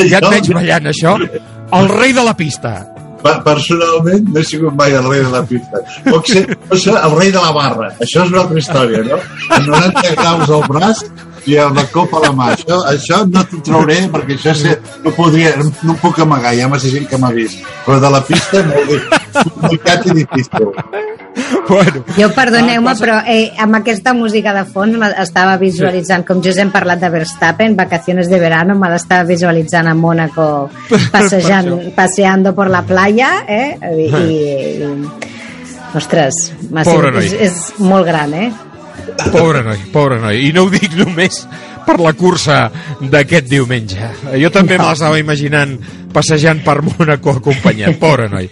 Ja 0.09 0.19
et 0.21 0.29
veig 0.29 0.49
ballant 0.53 0.89
això. 0.91 1.17
El 1.75 1.89
rei 1.91 2.13
de 2.13 2.23
la 2.25 2.33
pista. 2.37 2.73
Per- 3.19 3.41
Personalment 3.43 4.29
no 4.31 4.39
he 4.39 4.45
sigut 4.47 4.73
mai 4.79 4.93
el 4.95 5.03
rei 5.09 5.19
de 5.25 5.31
la 5.33 5.41
pista. 5.45 5.81
Puc 6.05 6.27
ser, 6.31 6.45
puc 6.69 6.79
ser 6.79 6.93
el 6.95 7.15
rei 7.17 7.33
de 7.35 7.41
la 7.43 7.51
barra. 7.51 7.89
Això 7.99 8.23
és 8.23 8.31
una 8.31 8.45
altra 8.45 8.61
història, 8.61 9.01
no? 9.03 9.17
Amb 9.57 9.67
90 9.67 10.13
graus 10.15 10.53
al 10.55 10.63
braç 10.71 11.01
i 11.47 11.57
amb 11.57 11.75
la 11.77 11.85
copa 11.91 12.17
a 12.17 12.21
la 12.27 12.31
mà. 12.35 12.49
Això, 12.55 12.81
això 12.89 13.21
no 13.29 13.43
t'ho 13.47 13.61
trauré 13.65 13.99
perquè 14.11 14.35
això 14.37 14.53
sí, 14.55 14.73
no 15.03 15.11
podria, 15.15 15.53
no 15.83 15.95
puc 16.01 16.19
amagar, 16.19 16.53
hi 16.55 16.61
ha 16.61 16.67
massa 16.71 16.89
gent 16.91 17.07
que 17.09 17.17
m'ha 17.17 17.31
vist. 17.31 17.59
Però 17.85 17.99
de 17.99 18.09
la 18.09 18.21
pista, 18.25 18.63
molt, 18.67 19.15
complicat 19.53 20.05
i 20.07 20.17
difícil. 20.19 20.69
bueno, 21.69 22.03
Jo, 22.17 22.29
perdoneu-me, 22.35 22.89
Ah, 22.89 22.93
cosa- 22.93 23.05
però 23.05 23.17
eh, 23.27 23.51
amb 23.57 23.75
aquesta 23.75 24.13
música 24.13 24.53
de 24.53 24.65
fons 24.65 24.97
estava 25.21 25.57
visualitzant, 25.57 26.25
com 26.25 26.41
just 26.43 26.57
hem 26.59 26.71
parlat 26.71 26.99
de 26.99 27.09
Verstappen, 27.09 27.75
vacaciones 27.75 28.29
de 28.29 28.39
verano, 28.39 28.75
me 28.75 28.89
l'estava 28.89 29.23
visualitzant 29.23 29.87
a 29.87 29.93
Mónaco, 29.95 30.69
passejant, 31.11 31.93
paseando 31.95 32.53
por 32.55 32.69
la 32.69 32.81
playa, 32.83 33.45
eh? 33.47 33.77
I, 33.81 34.09
i, 34.09 34.83
i 34.83 35.09
ostres, 35.95 36.33
m'ha 36.71 36.83
Pobre 36.83 37.09
és, 37.23 37.31
noi. 37.31 37.41
és 37.47 37.53
molt 37.79 38.05
gran, 38.05 38.33
eh? 38.33 38.51
Pobre 39.31 39.63
noi, 39.65 39.79
pobre 39.93 40.19
noi. 40.21 40.43
I 40.47 40.51
no 40.55 40.65
ho 40.65 40.71
dic 40.73 40.95
només 40.99 41.41
per 41.85 41.97
la 42.01 42.13
cursa 42.17 42.59
d'aquest 43.01 43.49
diumenge. 43.49 44.11
Jo 44.41 44.51
també 44.53 44.77
me 44.77 44.85
l'estava 44.89 45.19
imaginant 45.21 45.77
passejant 46.13 46.61
per 46.65 46.79
Mónaco 46.85 47.37
acompanyat. 47.39 47.97
Pobre 48.01 48.29
noi. 48.31 48.49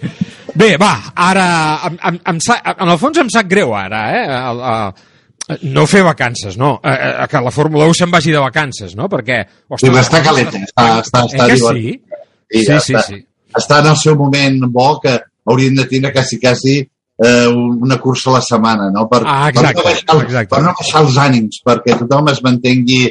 Bé, 0.58 0.72
va, 0.80 0.94
ara... 1.14 1.46
Em, 1.86 1.98
em, 2.10 2.18
em, 2.32 2.40
en 2.74 2.88
el 2.88 2.98
fons 2.98 3.20
em 3.22 3.30
sap 3.30 3.46
greu 3.50 3.74
ara, 3.78 4.02
eh? 4.16 4.24
El, 4.38 4.62
el, 4.72 5.68
no 5.70 5.86
fer 5.86 6.02
vacances, 6.04 6.58
no. 6.60 6.74
Eh, 6.82 6.92
eh, 6.92 7.26
que 7.30 7.40
la 7.44 7.52
Fórmula 7.54 7.86
1 7.88 8.00
se'n 8.00 8.10
vagi 8.12 8.34
de 8.34 8.42
vacances, 8.42 8.96
no? 8.98 9.08
Perquè... 9.12 9.38
Sí, 9.76 9.86
però 9.86 10.02
està 10.02 10.22
calenta, 10.24 10.60
està, 10.66 10.88
està, 11.04 11.24
està 11.28 11.48
eh 11.52 11.58
sí? 11.62 11.94
Sí, 11.94 12.18
Sí, 12.48 12.64
ja 12.64 12.78
sí, 12.80 12.94
està, 12.96 13.02
sí. 13.04 13.18
està 13.60 13.80
en 13.82 13.90
el 13.92 13.98
seu 14.00 14.16
moment 14.16 14.62
bo 14.72 14.94
que 15.02 15.18
haurien 15.48 15.76
de 15.76 15.84
tindre 15.88 16.12
quasi, 16.12 16.38
quasi 16.40 16.78
eh, 17.24 17.46
una 17.48 17.98
cursa 17.98 18.30
a 18.30 18.34
la 18.38 18.40
setmana, 18.40 18.90
no? 18.94 19.08
Per, 19.08 19.22
Ah, 19.26 19.48
exacte, 19.48 19.82
per, 19.82 19.84
no 19.84 20.18
baixar, 20.18 20.22
exacte. 20.26 20.54
per 20.54 20.62
no 20.64 20.74
baixar 20.78 21.00
els 21.02 21.16
ànims, 21.16 21.62
perquè 21.64 21.98
tothom 21.98 22.28
es 22.34 22.42
mantengui... 22.42 23.06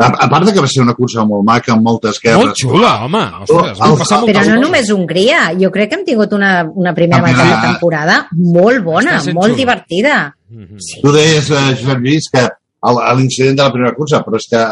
A, 0.00 0.06
a 0.06 0.28
part 0.30 0.46
de 0.46 0.52
que 0.54 0.60
va 0.62 0.68
ser 0.70 0.80
una 0.80 0.94
cursa 0.94 1.24
molt 1.28 1.42
maca, 1.44 1.72
amb 1.74 1.82
moltes 1.84 2.20
guerres. 2.22 2.38
Molt 2.40 2.56
xula, 2.56 2.92
home. 3.04 3.20
Ostres, 3.42 3.74
El- 3.74 3.80
van 3.90 3.96
passar 3.98 4.20
Però 4.22 4.32
no 4.38 4.46
coses. 4.46 4.60
només 4.62 4.90
Hongria, 4.94 5.40
jo 5.60 5.68
crec 5.74 5.90
que 5.90 5.96
hem 5.98 6.04
tingut 6.06 6.32
una, 6.32 6.52
una 6.72 6.94
primera 6.94 7.20
meitat 7.26 7.50
de 7.50 7.58
temporada 7.66 8.14
molt 8.32 8.80
bona, 8.86 9.18
molt 9.34 9.50
xulo. 9.50 9.56
divertida. 9.58 10.14
Tu 11.02 11.12
deies, 11.12 11.50
eh, 11.50 11.66
Josep 11.82 11.98
Lluís, 12.00 12.30
que 12.32 12.46
el- 12.46 13.02
a 13.02 13.12
l'incident 13.18 13.58
de 13.58 13.62
la 13.66 13.72
primera 13.74 13.92
cursa, 13.98 14.22
però 14.24 14.36
és 14.40 14.46
que 14.48 14.62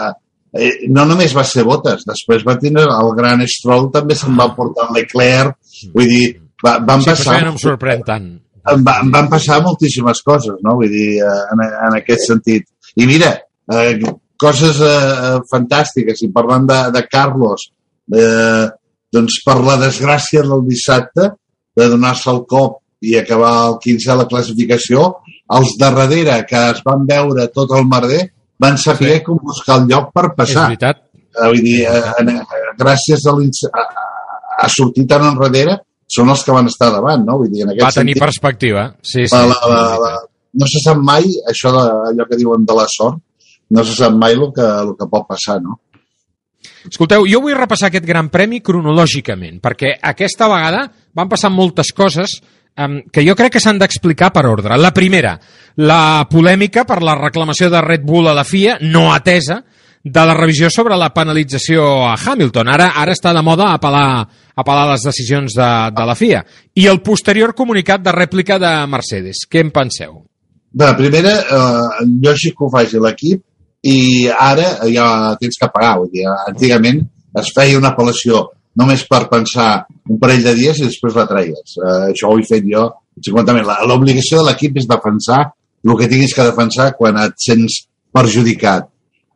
eh, 0.64 0.72
no 0.88 1.04
només 1.04 1.36
va 1.36 1.44
ser 1.44 1.64
Botes, 1.66 2.06
després 2.08 2.46
va 2.46 2.56
tindre 2.58 2.84
el 2.88 3.12
gran 3.18 3.42
Stroll, 3.46 3.90
també 3.92 4.14
se'n 4.16 4.38
va 4.38 4.48
portar 4.56 4.88
Leclerc, 4.94 5.58
vull 5.92 6.08
dir, 6.08 6.40
va, 6.64 6.78
van 6.78 7.02
Sí, 7.02 7.10
passar... 7.10 7.34
això 7.34 7.38
ja 7.42 7.44
no 7.44 7.52
em 7.52 7.58
sorprèn 7.60 8.04
tant. 8.06 8.30
Em, 8.74 8.82
va, 8.86 8.98
em 9.02 9.10
van 9.14 9.28
passar 9.32 9.60
moltíssimes 9.64 10.22
coses, 10.26 10.56
no? 10.64 10.76
Vull 10.80 10.90
dir, 10.92 11.08
eh, 11.22 11.42
en, 11.54 11.62
en 11.88 11.96
aquest 12.00 12.26
sentit. 12.28 12.66
I 12.96 13.06
mira, 13.06 13.32
eh, 13.72 13.98
coses 14.40 14.80
eh, 14.80 15.38
fantàstiques, 15.50 16.22
i 16.26 16.30
parlant 16.34 16.66
de, 16.68 16.80
de 16.94 17.02
Carlos, 17.10 17.68
eh, 18.14 18.66
doncs 19.12 19.40
per 19.46 19.56
la 19.64 19.76
desgràcia 19.80 20.42
del 20.44 20.64
dissabte, 20.68 21.30
de 21.78 21.88
donar-se 21.92 22.30
el 22.32 22.42
cop 22.50 22.80
i 23.06 23.14
acabar 23.18 23.52
el 23.68 23.76
15 23.82 24.10
de 24.10 24.16
la 24.18 24.26
classificació, 24.30 25.04
els 25.54 25.76
de 25.78 25.90
darrere 25.94 26.40
que 26.48 26.58
es 26.74 26.80
van 26.84 27.04
veure 27.08 27.46
tot 27.54 27.70
el 27.78 27.86
merder 27.88 28.24
van 28.60 28.76
saber 28.76 29.18
Sí. 29.18 29.22
com 29.24 29.38
buscar 29.42 29.76
el 29.80 29.86
lloc 29.88 30.08
per 30.12 30.24
És 30.26 30.34
passar. 30.36 30.64
veritat. 30.66 30.96
Eh, 31.38 31.46
vull 31.46 31.62
dir, 31.62 31.82
eh, 31.86 32.02
eh, 32.24 32.72
gràcies 32.80 33.22
a, 33.30 33.32
l'inc- 33.38 33.68
a, 33.70 33.80
a, 33.84 34.64
a 34.66 34.68
sortir 34.68 35.06
tan 35.06 35.22
enrere, 35.28 35.76
són 36.08 36.32
els 36.32 36.42
que 36.44 36.54
van 36.56 36.70
estar 36.70 36.90
davant, 36.94 37.24
no? 37.26 37.38
Vull 37.42 37.52
dir, 37.52 37.64
en 37.66 37.74
aquest 37.74 37.84
Va 37.84 37.92
tenir 38.00 38.16
sentit, 38.16 38.24
perspectiva. 38.24 38.84
Sí, 39.02 39.26
sí. 39.28 39.36
la, 39.36 39.58
la, 39.68 39.82
la, 40.02 40.12
no 40.58 40.68
se 40.70 40.80
sap 40.82 41.00
mai 41.04 41.28
això 41.50 41.72
de, 41.74 41.84
allò 42.12 42.26
que 42.28 42.38
diuen 42.40 42.64
de 42.66 42.76
la 42.76 42.86
sort, 42.90 43.20
no 43.70 43.84
se 43.84 43.96
sap 43.98 44.16
mai 44.16 44.38
el 44.38 44.48
que, 44.56 44.64
el 44.64 44.94
que 44.96 45.08
pot 45.10 45.28
passar, 45.28 45.60
no? 45.62 45.80
Escolteu, 46.88 47.26
jo 47.28 47.40
vull 47.44 47.56
repassar 47.56 47.90
aquest 47.90 48.06
gran 48.08 48.30
premi 48.32 48.62
cronològicament, 48.64 49.60
perquè 49.62 49.92
aquesta 50.10 50.48
vegada 50.50 50.86
van 51.16 51.28
passar 51.30 51.50
moltes 51.52 51.92
coses 51.94 52.38
um, 52.78 53.00
que 53.12 53.24
jo 53.26 53.36
crec 53.38 53.56
que 53.56 53.62
s'han 53.62 53.80
d'explicar 53.80 54.30
per 54.34 54.46
ordre. 54.48 54.78
La 54.80 54.94
primera, 54.96 55.36
la 55.84 56.26
polèmica 56.30 56.86
per 56.88 57.02
la 57.04 57.18
reclamació 57.18 57.68
de 57.70 57.82
Red 57.84 58.06
Bull 58.06 58.30
a 58.30 58.36
la 58.36 58.46
FIA, 58.48 58.78
no 58.88 59.10
atesa, 59.12 59.60
de 60.12 60.22
la 60.26 60.34
revisió 60.34 60.68
sobre 60.70 60.96
la 60.96 61.10
penalització 61.14 61.84
a 62.08 62.14
Hamilton. 62.16 62.68
Ara 62.72 62.90
ara 62.96 63.12
està 63.16 63.32
de 63.36 63.42
moda 63.44 63.70
apel·lar, 63.76 64.24
apel·lar 64.58 64.86
les 64.92 65.04
decisions 65.06 65.54
de, 65.56 65.68
de 65.96 66.06
la 66.08 66.14
FIA. 66.18 66.42
I 66.74 66.86
el 66.90 67.00
posterior 67.02 67.54
comunicat 67.54 68.02
de 68.04 68.12
rèplica 68.14 68.58
de 68.62 68.72
Mercedes. 68.90 69.44
Què 69.50 69.60
en 69.64 69.70
penseu? 69.74 70.20
Bé, 70.72 70.84
la 70.84 70.96
primera, 70.96 71.32
eh, 71.40 72.06
lògic 72.24 72.54
que 72.58 72.66
ho 72.66 72.70
faci 72.72 73.00
l'equip 73.00 73.42
i 73.88 74.28
ara 74.28 74.68
ja 74.92 75.08
tens 75.40 75.56
que 75.60 75.70
pagar. 75.74 75.96
Vull 76.02 76.10
dir, 76.12 76.26
antigament 76.46 77.02
es 77.38 77.52
feia 77.54 77.78
una 77.78 77.94
apel·lació 77.94 78.46
només 78.78 79.02
per 79.10 79.24
pensar 79.30 79.86
un 80.08 80.18
parell 80.22 80.44
de 80.44 80.52
dies 80.54 80.78
i 80.78 80.86
després 80.86 81.16
la 81.18 81.26
treies. 81.26 81.76
Eh, 81.78 82.12
això 82.12 82.30
ho 82.30 82.38
he 82.38 82.44
fet 82.46 82.64
jo 82.68 82.88
50 83.24 83.64
La- 83.66 83.80
L'obligació 83.88 84.38
de 84.42 84.50
l'equip 84.50 84.76
és 84.78 84.86
defensar 84.86 85.40
el 85.84 85.96
que 85.98 86.06
tinguis 86.10 86.34
que 86.34 86.44
defensar 86.46 86.92
quan 86.98 87.16
et 87.24 87.34
sents 87.38 87.86
perjudicat. 88.12 88.86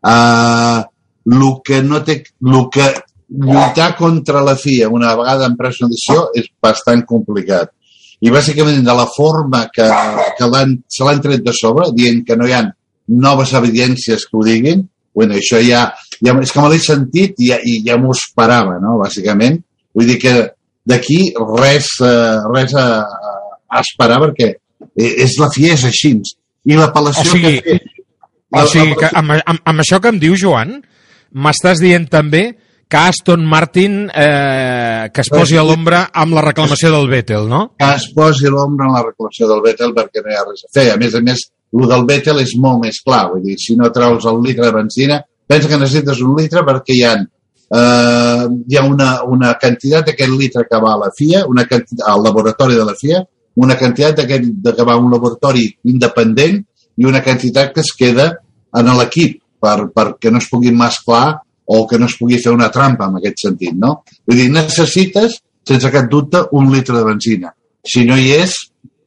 Uh, 0.03 0.83
el 1.31 1.45
que 1.65 1.83
no 1.87 2.03
té, 2.03 2.19
el 2.43 2.63
que 2.73 2.89
lluitar 3.33 3.97
contra 3.97 4.43
la 4.43 4.57
FIA 4.57 4.89
una 4.89 5.15
vegada 5.17 5.47
en 5.47 5.57
pres 5.57 5.81
una 5.81 5.93
decisió 5.93 6.27
és 6.37 6.51
bastant 6.63 7.05
complicat. 7.09 7.73
I 8.23 8.31
bàsicament 8.31 8.85
de 8.87 8.95
la 8.95 9.09
forma 9.11 9.65
que, 9.75 9.87
que 10.39 10.49
se 10.87 11.05
l'han 11.07 11.23
tret 11.23 11.43
de 11.43 11.55
sobre, 11.57 11.89
dient 11.97 12.23
que 12.27 12.37
no 12.37 12.47
hi 12.47 12.55
ha 12.55 12.65
noves 13.23 13.53
evidències 13.59 14.27
que 14.29 14.39
ho 14.39 14.45
diguin, 14.47 14.85
bueno, 15.15 15.37
això 15.37 15.59
ja, 15.61 15.89
ja 16.23 16.35
és 16.41 16.53
que 16.53 16.63
me 16.63 16.71
l'he 16.73 16.81
sentit 16.81 17.41
i 17.43 17.51
ja, 17.51 17.59
i 17.59 17.81
ja 17.87 17.99
m'ho 18.01 18.15
esperava, 18.15 18.79
no?, 18.83 18.99
bàsicament. 19.03 19.59
Vull 19.93 20.09
dir 20.09 20.19
que 20.23 20.35
d'aquí 20.89 21.19
res, 21.59 21.91
eh, 22.01 22.39
res 22.55 22.77
a, 22.79 22.87
a 23.69 23.83
esperar 23.83 24.21
perquè 24.23 24.49
eh, 24.53 25.13
és 25.27 25.37
la 25.41 25.51
FIA 25.53 25.77
és 25.77 25.85
així. 25.91 26.15
I 26.63 26.79
l'apel·lació 26.79 27.27
O 27.27 27.35
sigui, 27.35 27.59
que 27.59 27.77
ha 27.77 27.81
fet... 27.83 27.92
O 28.53 28.67
sigui, 28.69 28.97
que 29.01 29.09
amb, 29.17 29.39
amb, 29.39 29.63
amb 29.65 29.85
això 29.85 30.01
que 30.03 30.13
em 30.13 30.21
diu 30.21 30.37
Joan, 30.39 30.77
m'estàs 31.33 31.81
dient 31.81 32.05
també 32.13 32.51
que 32.93 33.01
Aston 33.01 33.47
Martin 33.49 34.11
eh, 34.13 35.09
que 35.15 35.23
es 35.25 35.31
posi 35.33 35.57
a 35.57 35.63
l'ombra 35.65 36.03
amb 36.13 36.37
la 36.37 36.43
reclamació 36.45 36.91
del 36.93 37.09
Vettel, 37.09 37.47
no? 37.49 37.63
que 37.81 37.89
es 37.97 38.11
posi 38.13 38.51
l'ombra 38.53 38.91
en 38.91 38.93
la 38.99 39.01
reclamació 39.07 39.49
del 39.49 39.63
Vettel 39.65 39.95
perquè 39.97 40.21
no 40.21 40.29
hi 40.29 40.37
ha 40.37 40.43
res 40.45 40.67
a 40.67 40.73
fer. 40.77 40.91
A 40.93 40.99
més 41.01 41.17
a 41.17 41.23
més, 41.25 41.47
el 41.73 41.87
del 41.89 42.05
Vettel 42.11 42.43
és 42.43 42.53
molt 42.61 42.83
més 42.83 43.01
clar. 43.01 43.23
Vull 43.31 43.47
dir, 43.47 43.57
si 43.57 43.79
no 43.81 43.89
treus 43.95 44.27
el 44.29 44.43
litre 44.45 44.67
de 44.67 44.75
benzina, 44.77 45.23
pensa 45.49 45.71
que 45.71 45.79
necessites 45.81 46.21
un 46.21 46.37
litre 46.37 46.67
perquè 46.69 46.99
hi 46.99 47.01
ha, 47.09 47.15
eh, 47.81 48.45
hi 48.69 48.77
ha 48.77 48.85
una, 48.85 49.09
una 49.25 49.55
quantitat 49.63 50.11
d'aquest 50.11 50.37
litre 50.37 50.67
que 50.69 50.83
va 50.85 50.93
a 50.93 51.01
la 51.07 51.11
FIA, 51.17 51.47
una 51.49 51.65
quantitat, 51.71 52.05
al 52.13 52.21
laboratori 52.29 52.77
de 52.77 52.85
la 52.91 52.99
FIA, 53.01 53.23
una 53.65 53.79
quantitat 53.81 54.21
d'aquest 54.21 54.53
de 54.69 54.77
que 54.77 54.85
va 54.85 54.99
a 54.99 55.01
un 55.01 55.09
laboratori 55.17 55.65
independent 55.95 56.61
i 56.97 57.05
una 57.09 57.23
quantitat 57.25 57.73
que 57.75 57.81
es 57.81 57.93
queda 57.99 58.27
en 58.77 58.91
l'equip 58.99 59.39
per, 59.63 59.89
perquè 59.95 60.31
no 60.33 60.39
es 60.43 60.49
pugui 60.51 60.73
mesclar 60.75 61.39
o 61.73 61.87
que 61.89 61.99
no 61.99 62.07
es 62.07 62.17
pugui 62.19 62.39
fer 62.43 62.53
una 62.53 62.69
trampa 62.75 63.07
en 63.09 63.17
aquest 63.21 63.45
sentit, 63.47 63.73
no? 63.79 64.03
Vull 64.27 64.37
dir, 64.37 64.49
necessites, 64.53 65.39
sense 65.65 65.91
cap 65.95 66.09
dubte, 66.11 66.43
un 66.53 66.71
litre 66.73 66.97
de 66.99 67.05
benzina. 67.07 67.53
Si 67.87 68.05
no 68.05 68.17
hi 68.19 68.33
és, 68.35 68.57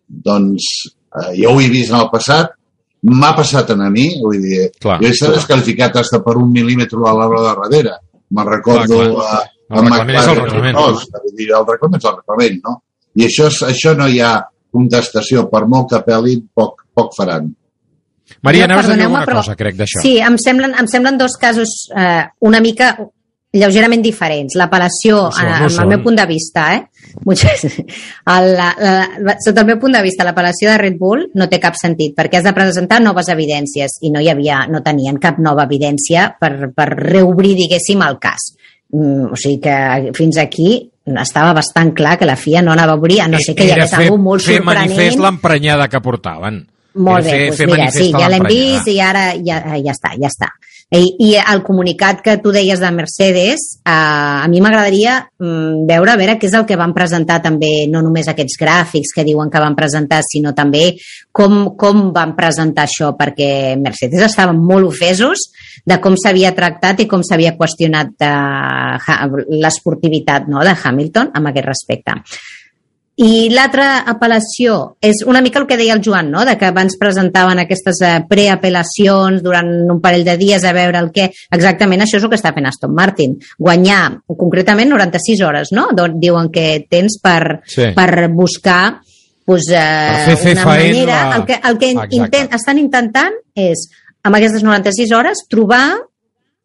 doncs, 0.07 0.63
eh, 1.15 1.33
jo 1.41 1.51
ho 1.55 1.59
he 1.61 1.69
vist 1.69 1.91
en 1.91 1.99
el 1.99 2.09
passat, 2.11 2.53
m'ha 3.05 3.33
passat 3.37 3.69
a 3.71 3.75
mi, 3.89 4.07
vull 4.23 4.39
dir, 4.41 4.69
Clar, 4.81 4.99
jo 5.01 5.07
he 5.07 5.11
estat 5.13 5.29
clar. 5.29 5.37
desqualificat 5.39 5.95
hasta 6.01 6.21
per 6.23 6.37
un 6.41 6.49
mil·límetre 6.53 6.97
a 7.05 7.13
l'hora 7.13 7.41
de 7.41 7.51
darrere. 7.51 7.97
Me'n 8.31 8.47
recordo 8.49 8.97
Clar, 8.97 9.11
clar. 9.13 9.35
a, 9.35 9.43
El 9.75 9.81
reglament 9.81 10.17
és 10.19 10.27
el 10.29 10.35
reglament. 10.39 10.75
No, 10.77 10.87
vull 10.93 11.35
dir, 11.37 11.47
el 11.59 11.65
reglament 11.67 12.01
és 12.01 12.05
el 12.09 12.15
reglament, 12.21 12.59
no? 12.63 12.73
I 13.15 13.23
això, 13.25 13.47
és- 13.47 13.63
això 13.63 13.95
no 13.97 14.07
hi 14.07 14.19
ha 14.21 14.33
contestació, 14.71 15.49
per 15.49 15.65
molt 15.67 15.89
que 15.89 15.95
apel·lin, 15.97 16.43
poc, 16.53 16.83
poc 16.93 17.13
faran. 17.15 17.53
Maria, 18.41 18.65
anaves 18.65 18.89
a 18.89 18.95
dir 18.95 19.03
alguna 19.07 19.25
però- 19.25 19.41
cosa, 19.43 19.55
crec, 19.55 19.75
d'això. 19.75 20.01
Sí, 20.01 20.17
em 20.19 20.37
semblen, 20.41 20.73
em 20.79 20.87
semblen 20.87 21.17
dos 21.17 21.37
casos 21.37 21.89
eh, 21.95 22.23
una 22.41 22.61
mica 22.61 22.95
lleugerament 23.55 24.03
diferents. 24.03 24.55
L'apel·lació, 24.59 25.29
són, 25.31 25.47
en, 25.47 25.63
ho 25.63 25.69
en 25.69 25.81
el 25.85 25.91
meu 25.93 26.01
punt 26.03 26.17
de 26.19 26.25
vista, 26.27 26.65
eh? 26.75 26.81
El, 28.35 28.49
la, 28.57 28.69
la, 29.23 29.35
sota 29.39 29.61
el 29.61 29.69
meu 29.69 29.77
punt 29.79 29.95
de 29.95 30.01
vista, 30.03 30.25
l'apel·lació 30.27 30.73
de 30.73 30.79
Red 30.81 30.97
Bull 30.99 31.29
no 31.39 31.47
té 31.51 31.61
cap 31.63 31.77
sentit, 31.79 32.11
perquè 32.17 32.41
has 32.41 32.47
de 32.47 32.53
presentar 32.57 32.99
noves 33.03 33.29
evidències 33.31 33.99
i 34.03 34.11
no 34.11 34.19
hi 34.19 34.27
havia, 34.33 34.65
no 34.67 34.83
tenien 34.83 35.21
cap 35.23 35.39
nova 35.39 35.63
evidència 35.69 36.27
per, 36.39 36.73
per 36.75 36.89
reobrir, 36.91 37.55
diguéssim, 37.61 38.03
el 38.03 38.19
cas. 38.19 38.51
Mm, 38.91 39.31
o 39.31 39.39
sigui 39.39 39.61
que 39.63 40.11
fins 40.17 40.37
aquí 40.43 40.69
estava 41.05 41.53
bastant 41.55 41.93
clar 41.95 42.17
que 42.19 42.27
la 42.27 42.35
FIA 42.35 42.61
no 42.65 42.73
anava 42.73 42.97
a 42.97 42.99
obrir, 42.99 43.21
a 43.21 43.29
no 43.31 43.39
sé 43.39 43.55
que 43.55 43.67
hi 43.67 43.71
hagués 43.75 43.93
fer, 43.93 44.07
alguna 44.09 44.31
molt 44.31 44.43
fer 44.43 44.59
manifest 44.65 45.15
sorprenent. 45.15 45.23
l'emprenyada 45.29 45.87
que 45.87 46.01
portaven. 46.03 46.63
Molt 46.95 47.27
bé, 47.27 47.49
doncs 47.49 47.65
mira, 47.67 47.89
sí, 47.91 48.07
ja 48.15 48.29
l'hem 48.31 48.47
vist 48.47 48.87
i 48.87 48.99
ara 49.03 49.33
ja, 49.43 49.59
ja 49.75 49.91
està, 49.91 50.13
ja 50.15 50.29
està. 50.31 50.53
I, 50.93 51.01
I 51.17 51.29
el 51.41 51.63
comunicat 51.65 52.19
que 52.21 52.35
tu 52.43 52.51
deies 52.53 52.79
de 52.79 52.89
Mercedes, 52.93 53.63
eh, 53.81 53.91
a 53.91 54.45
mi 54.47 54.61
m'agradaria 54.61 55.17
mm, 55.41 55.83
veure 55.89 56.13
a 56.13 56.17
veure 56.19 56.35
què 56.37 56.45
és 56.47 56.55
el 56.55 56.67
que 56.69 56.77
van 56.77 56.93
presentar 56.93 57.39
també, 57.43 57.87
no 57.91 58.03
només 58.05 58.29
aquests 58.29 58.59
gràfics 58.61 59.15
que 59.15 59.25
diuen 59.25 59.49
que 59.51 59.63
van 59.63 59.75
presentar, 59.75 60.21
sinó 60.23 60.53
també 60.55 60.93
com, 61.33 61.73
com 61.75 62.11
van 62.15 62.35
presentar 62.37 62.85
això, 62.85 63.15
perquè 63.17 63.49
Mercedes 63.81 64.27
estaven 64.29 64.61
molt 64.61 64.87
ofesos 64.93 65.49
de 65.83 65.97
com 66.01 66.15
s'havia 66.21 66.53
tractat 66.55 67.01
i 67.01 67.09
com 67.09 67.25
s'havia 67.25 67.57
qüestionat 67.57 68.27
eh, 68.29 69.25
l'esportivitat 69.65 70.47
no, 70.53 70.61
de 70.63 70.77
Hamilton 70.77 71.33
amb 71.33 71.49
aquest 71.49 71.73
respecte. 71.73 72.21
I 73.17 73.47
l'altra 73.53 74.01
apel·lació 74.11 74.97
és 74.99 75.21
una 75.25 75.39
mica 75.41 75.61
el 75.61 75.67
que 75.69 75.77
deia 75.79 75.93
el 75.95 76.01
Joan, 76.03 76.27
no? 76.33 76.43
de 76.43 76.57
que 76.59 76.65
abans 76.67 76.97
presentaven 76.99 77.61
aquestes 77.61 78.01
eh, 78.03 78.17
preapel·lacions 78.27 79.41
durant 79.45 79.69
un 79.91 80.01
parell 80.03 80.25
de 80.27 80.35
dies 80.37 80.65
a 80.67 80.73
veure 80.75 80.99
el 80.99 81.11
que... 81.15 81.29
Exactament 81.55 82.03
això 82.03 82.17
és 82.19 82.25
el 82.27 82.31
que 82.33 82.39
està 82.39 82.51
fent 82.55 82.67
Aston 82.67 82.91
Martin. 82.95 83.37
Guanyar, 83.57 84.17
concretament, 84.27 84.91
96 84.91 85.41
hores, 85.47 85.71
no? 85.71 85.87
Doncs 85.95 86.19
diuen 86.19 86.51
que 86.51 86.85
tens 86.91 87.19
per, 87.23 87.61
Sí. 87.71 87.87
per 87.95 88.27
buscar 88.35 88.99
pues, 89.45 89.67
eh, 89.71 90.25
Per 90.25 90.37
fer- 90.41 90.55
una 90.57 90.65
manera... 90.65 91.21
la- 91.29 91.35
El 91.37 91.45
que, 91.45 91.59
el 91.63 91.77
que 91.77 91.91
Exacte. 91.91 92.15
intent, 92.17 92.53
estan 92.57 92.79
intentant 92.81 93.33
és, 93.55 93.87
amb 94.23 94.35
aquestes 94.39 94.63
96 94.65 95.11
hores, 95.13 95.45
trobar 95.47 95.93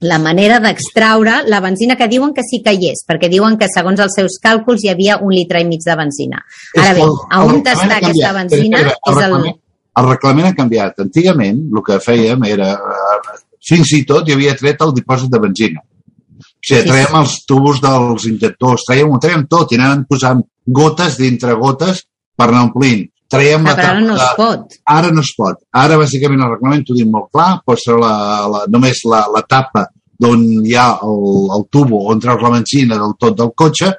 la 0.00 0.18
manera 0.18 0.58
d'extraure 0.60 1.42
la 1.46 1.60
benzina 1.60 1.96
que 1.96 2.08
diuen 2.08 2.32
que 2.32 2.42
sí 2.42 2.62
que 2.64 2.72
hi 2.72 2.88
és, 2.90 3.02
perquè 3.08 3.28
diuen 3.28 3.58
que 3.60 3.66
segons 3.68 4.00
els 4.00 4.14
seus 4.16 4.38
càlculs 4.42 4.82
hi 4.84 4.88
havia 4.88 5.18
un 5.20 5.34
litre 5.34 5.60
i 5.60 5.66
mig 5.68 5.82
de 5.84 5.96
benzina. 5.96 6.40
Ara 6.78 6.94
bé, 6.96 7.02
a 7.04 7.42
on 7.44 7.60
està 7.60 7.98
aquesta 7.98 8.32
benzina 8.38 8.78
Espera, 8.80 8.96
és 8.96 9.16
el... 9.16 9.20
reglament- 9.22 9.58
El 10.00 10.06
reglament 10.08 10.46
ha 10.46 10.54
canviat. 10.54 11.00
Antigament, 11.02 11.58
el 11.76 11.82
que 11.84 11.98
fèiem 12.00 12.44
era... 12.48 12.72
eh, 12.72 13.38
Fins 13.68 13.90
i 13.92 14.04
tot 14.08 14.24
hi 14.28 14.32
havia 14.32 14.54
tret 14.56 14.80
el 14.80 14.94
dipòsit 14.96 15.28
de 15.28 15.38
benzina. 15.42 15.80
O 15.82 16.44
sigui, 16.64 16.80
Sí, 16.80 16.88
traiem 16.88 17.16
els 17.20 17.34
tubos 17.44 17.80
dels 17.82 18.24
injectors, 18.30 18.86
traiem, 18.88 19.10
ho 19.12 19.18
traiem 19.20 19.42
tot 19.50 19.72
i 19.72 19.76
anàvem 19.76 20.06
posant 20.08 20.40
gotes 20.66 21.18
dintre 21.20 21.52
gotes 21.60 22.00
per 22.36 22.46
anar 22.48 22.62
omplint. 22.70 23.04
Traiem 23.30 23.62
Ah, 23.66 23.70
la 23.70 23.74
però 23.78 23.90
ara 23.94 24.00
no 24.02 24.14
es 24.16 24.34
pot. 24.36 24.76
Ara 24.90 25.10
no 25.14 25.20
es 25.22 25.32
pot. 25.38 25.58
Ara, 25.72 25.96
bàsicament, 26.00 26.40
el 26.42 26.50
reglament 26.56 26.84
t'ho 26.86 26.96
diu 26.98 27.06
molt 27.10 27.28
clar, 27.30 27.60
posa 27.64 27.94
la, 28.00 28.12
la, 28.50 28.64
només 28.68 29.04
la, 29.06 29.20
la 29.30 29.42
tapa 29.46 29.84
d'on 30.20 30.42
hi 30.66 30.74
ha 30.76 30.88
el, 31.06 31.20
el 31.56 31.62
tubo 31.72 32.02
on 32.12 32.18
treus 32.20 32.42
la 32.42 32.50
benzina 32.56 32.98
del 32.98 33.14
tot 33.18 33.36
del 33.38 33.52
cotxe 33.56 33.92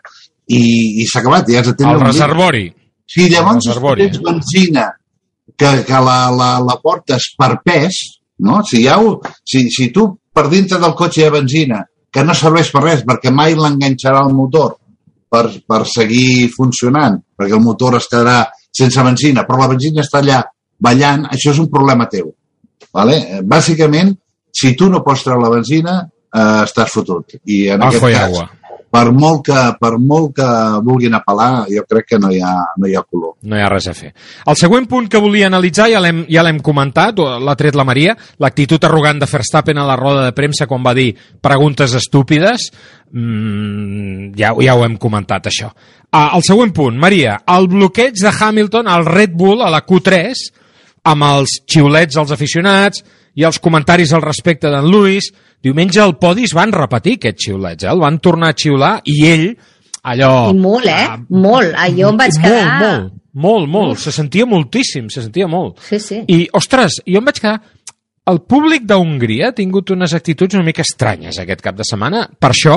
i, 0.51 0.59
i 1.01 1.05
s'ha 1.07 1.21
acabat, 1.23 1.47
ja 1.49 1.61
has 1.63 1.71
El 1.79 2.01
reservori. 2.03 2.65
Si 3.07 3.29
llavors 3.31 3.65
El 3.65 3.71
reservori, 3.71 4.09
tens 4.09 4.19
benzina 4.27 4.89
que, 5.57 5.71
que 5.87 6.01
la, 6.05 6.17
la, 6.35 6.51
la 6.59 6.75
portes 6.83 7.31
per 7.39 7.55
pes, 7.63 8.01
no? 8.43 8.61
Si, 8.67 8.81
hi 8.83 8.87
ha, 8.91 8.97
un- 8.99 9.17
si, 9.47 9.69
si 9.71 9.89
tu 9.95 10.09
per 10.33 10.47
dintre 10.51 10.77
del 10.79 10.93
cotxe 10.93 11.21
hi 11.23 11.25
ha 11.29 11.31
benzina 11.33 11.81
que 12.11 12.23
no 12.27 12.33
serveix 12.35 12.69
per 12.71 12.83
res 12.83 13.01
perquè 13.07 13.31
mai 13.31 13.55
l'enganxarà 13.55 14.19
al 14.25 14.33
motor 14.35 14.75
per, 15.31 15.45
per 15.67 15.85
seguir 15.87 16.49
funcionant, 16.51 17.17
perquè 17.39 17.55
el 17.55 17.63
motor 17.63 17.95
es 17.97 18.07
quedarà 18.11 18.41
sense 18.71 19.03
benzina, 19.03 19.45
però 19.47 19.59
la 19.59 19.71
benzina 19.73 20.01
està 20.05 20.21
allà 20.21 20.41
ballant, 20.81 21.27
això 21.29 21.51
és 21.53 21.59
un 21.61 21.69
problema 21.69 22.07
teu. 22.11 22.31
Vale? 22.95 23.41
Bàsicament, 23.47 24.15
si 24.51 24.73
tu 24.75 24.89
no 24.89 25.03
pots 25.05 25.23
treure 25.27 25.43
la 25.43 25.51
benzina, 25.53 25.99
eh, 26.07 26.63
estàs 26.63 26.91
fotut. 26.91 27.37
I 27.45 27.67
en 27.75 27.85
Ajo 27.87 27.99
i 27.99 28.15
aquest 28.15 28.23
agua. 28.23 28.47
Per 28.91 29.05
molt, 29.15 29.45
que, 29.47 29.59
per 29.79 29.93
molt 29.97 30.33
que 30.35 30.47
vulguin 30.83 31.15
apel·lar, 31.15 31.65
jo 31.71 31.83
crec 31.87 32.09
que 32.11 32.19
no 32.19 32.31
hi 32.31 32.41
ha, 32.43 32.51
no 32.77 32.89
hi 32.89 32.95
ha 32.97 33.03
color. 33.07 33.37
No 33.47 33.55
hi 33.55 33.63
ha 33.63 33.69
res 33.71 33.87
a 33.87 33.93
fer. 33.95 34.11
El 34.51 34.57
següent 34.59 34.87
punt 34.91 35.07
que 35.11 35.21
volia 35.23 35.47
analitzar, 35.47 35.87
ja 35.93 36.01
l'hem 36.03 36.25
ja 36.27 36.43
comentat, 36.63 37.19
l'ha 37.19 37.55
tret 37.55 37.77
la 37.79 37.87
Maria, 37.87 38.17
l'actitud 38.43 38.83
arrogant 38.83 39.21
de 39.21 39.29
Verstappen 39.31 39.79
a 39.79 39.87
la 39.87 39.95
roda 39.95 40.25
de 40.27 40.35
premsa 40.35 40.67
quan 40.67 40.83
va 40.83 40.93
dir 40.97 41.13
preguntes 41.41 41.95
estúpides, 41.95 42.67
mm, 43.13 44.33
ja, 44.35 44.51
ja 44.59 44.75
ho 44.75 44.83
hem 44.83 44.97
comentat, 44.99 45.47
això. 45.47 45.71
Ah, 46.11 46.33
el 46.35 46.43
següent 46.43 46.73
punt, 46.75 46.97
Maria, 46.99 47.37
el 47.47 47.69
bloqueig 47.71 48.19
de 48.19 48.33
Hamilton 48.35 48.91
al 48.91 49.05
Red 49.05 49.31
Bull 49.31 49.63
a 49.63 49.71
la 49.71 49.85
Q3, 49.87 50.35
amb 51.07 51.23
els 51.23 51.61
xiulets 51.65 52.19
als 52.19 52.33
aficionats 52.35 53.05
i 53.39 53.45
els 53.47 53.61
comentaris 53.63 54.11
al 54.11 54.21
respecte 54.25 54.69
d'en 54.69 54.89
Lewis, 54.91 55.31
diumenge 55.63 56.01
al 56.01 56.17
podi 56.21 56.45
es 56.47 56.55
van 56.57 56.73
repetir 56.75 57.17
aquests 57.19 57.47
xiulets, 57.47 57.85
eh? 57.85 57.91
el 57.91 58.01
van 58.01 58.19
tornar 58.23 58.51
a 58.51 58.57
xiular 58.57 58.93
i 59.05 59.17
ell, 59.29 59.47
allò... 60.03 60.31
I 60.51 60.57
molt, 60.57 60.87
eh? 60.89 61.07
Molt. 61.29 61.75
Ah, 61.77 61.89
Jo 61.93 62.11
em 62.13 62.21
vaig 62.21 62.39
quedar... 62.41 62.65
Molt, 62.81 63.11
molt, 63.31 63.67
molt, 63.67 63.69
molt. 63.75 64.01
Se 64.01 64.13
sentia 64.15 64.47
moltíssim, 64.49 65.07
se 65.13 65.23
sentia 65.23 65.47
molt. 65.47 65.79
Sí, 65.87 66.01
sí. 66.03 66.23
I, 66.27 66.43
ostres, 66.57 67.01
jo 67.07 67.21
em 67.21 67.29
vaig 67.29 67.39
quedar... 67.41 67.59
El 68.31 68.43
públic 68.45 68.83
d'Hongria 68.85 69.49
ha 69.49 69.57
tingut 69.57 69.89
unes 69.95 70.13
actituds 70.13 70.53
una 70.53 70.67
mica 70.67 70.83
estranyes 70.85 71.39
aquest 71.41 71.63
cap 71.65 71.77
de 71.77 71.87
setmana. 71.87 72.27
Per 72.37 72.51
això 72.53 72.75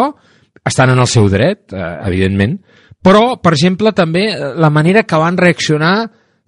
estan 0.65 0.95
en 0.95 1.03
el 1.03 1.09
seu 1.11 1.29
dret, 1.29 1.67
eh, 1.77 1.91
evidentment, 2.09 2.57
però, 3.05 3.35
per 3.43 3.53
exemple, 3.53 3.93
també 3.93 4.25
eh, 4.33 4.53
la 4.57 4.71
manera 4.73 5.03
que 5.05 5.21
van 5.21 5.37
reaccionar 5.37 5.97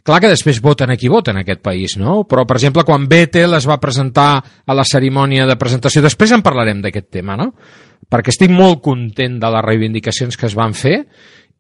Clar 0.07 0.21
que 0.23 0.31
després 0.31 0.61
voten 0.63 0.93
a 0.93 0.97
qui 0.99 1.09
vota 1.11 1.33
en 1.33 1.41
aquest 1.41 1.65
país, 1.67 1.97
no? 1.99 2.21
Però, 2.31 2.45
per 2.47 2.61
exemple, 2.61 2.85
quan 2.87 3.09
Vettel 3.11 3.57
es 3.59 3.67
va 3.67 3.81
presentar 3.83 4.31
a 4.39 4.77
la 4.77 4.85
cerimònia 4.87 5.49
de 5.49 5.57
presentació, 5.59 6.03
després 6.05 6.31
en 6.37 6.45
parlarem 6.47 6.79
d'aquest 6.85 7.09
tema, 7.19 7.35
no? 7.35 7.51
Perquè 8.07 8.31
estic 8.31 8.53
molt 8.55 8.85
content 8.85 9.41
de 9.43 9.51
les 9.51 9.65
reivindicacions 9.67 10.39
que 10.39 10.47
es 10.47 10.55
van 10.55 10.77
fer 10.79 11.01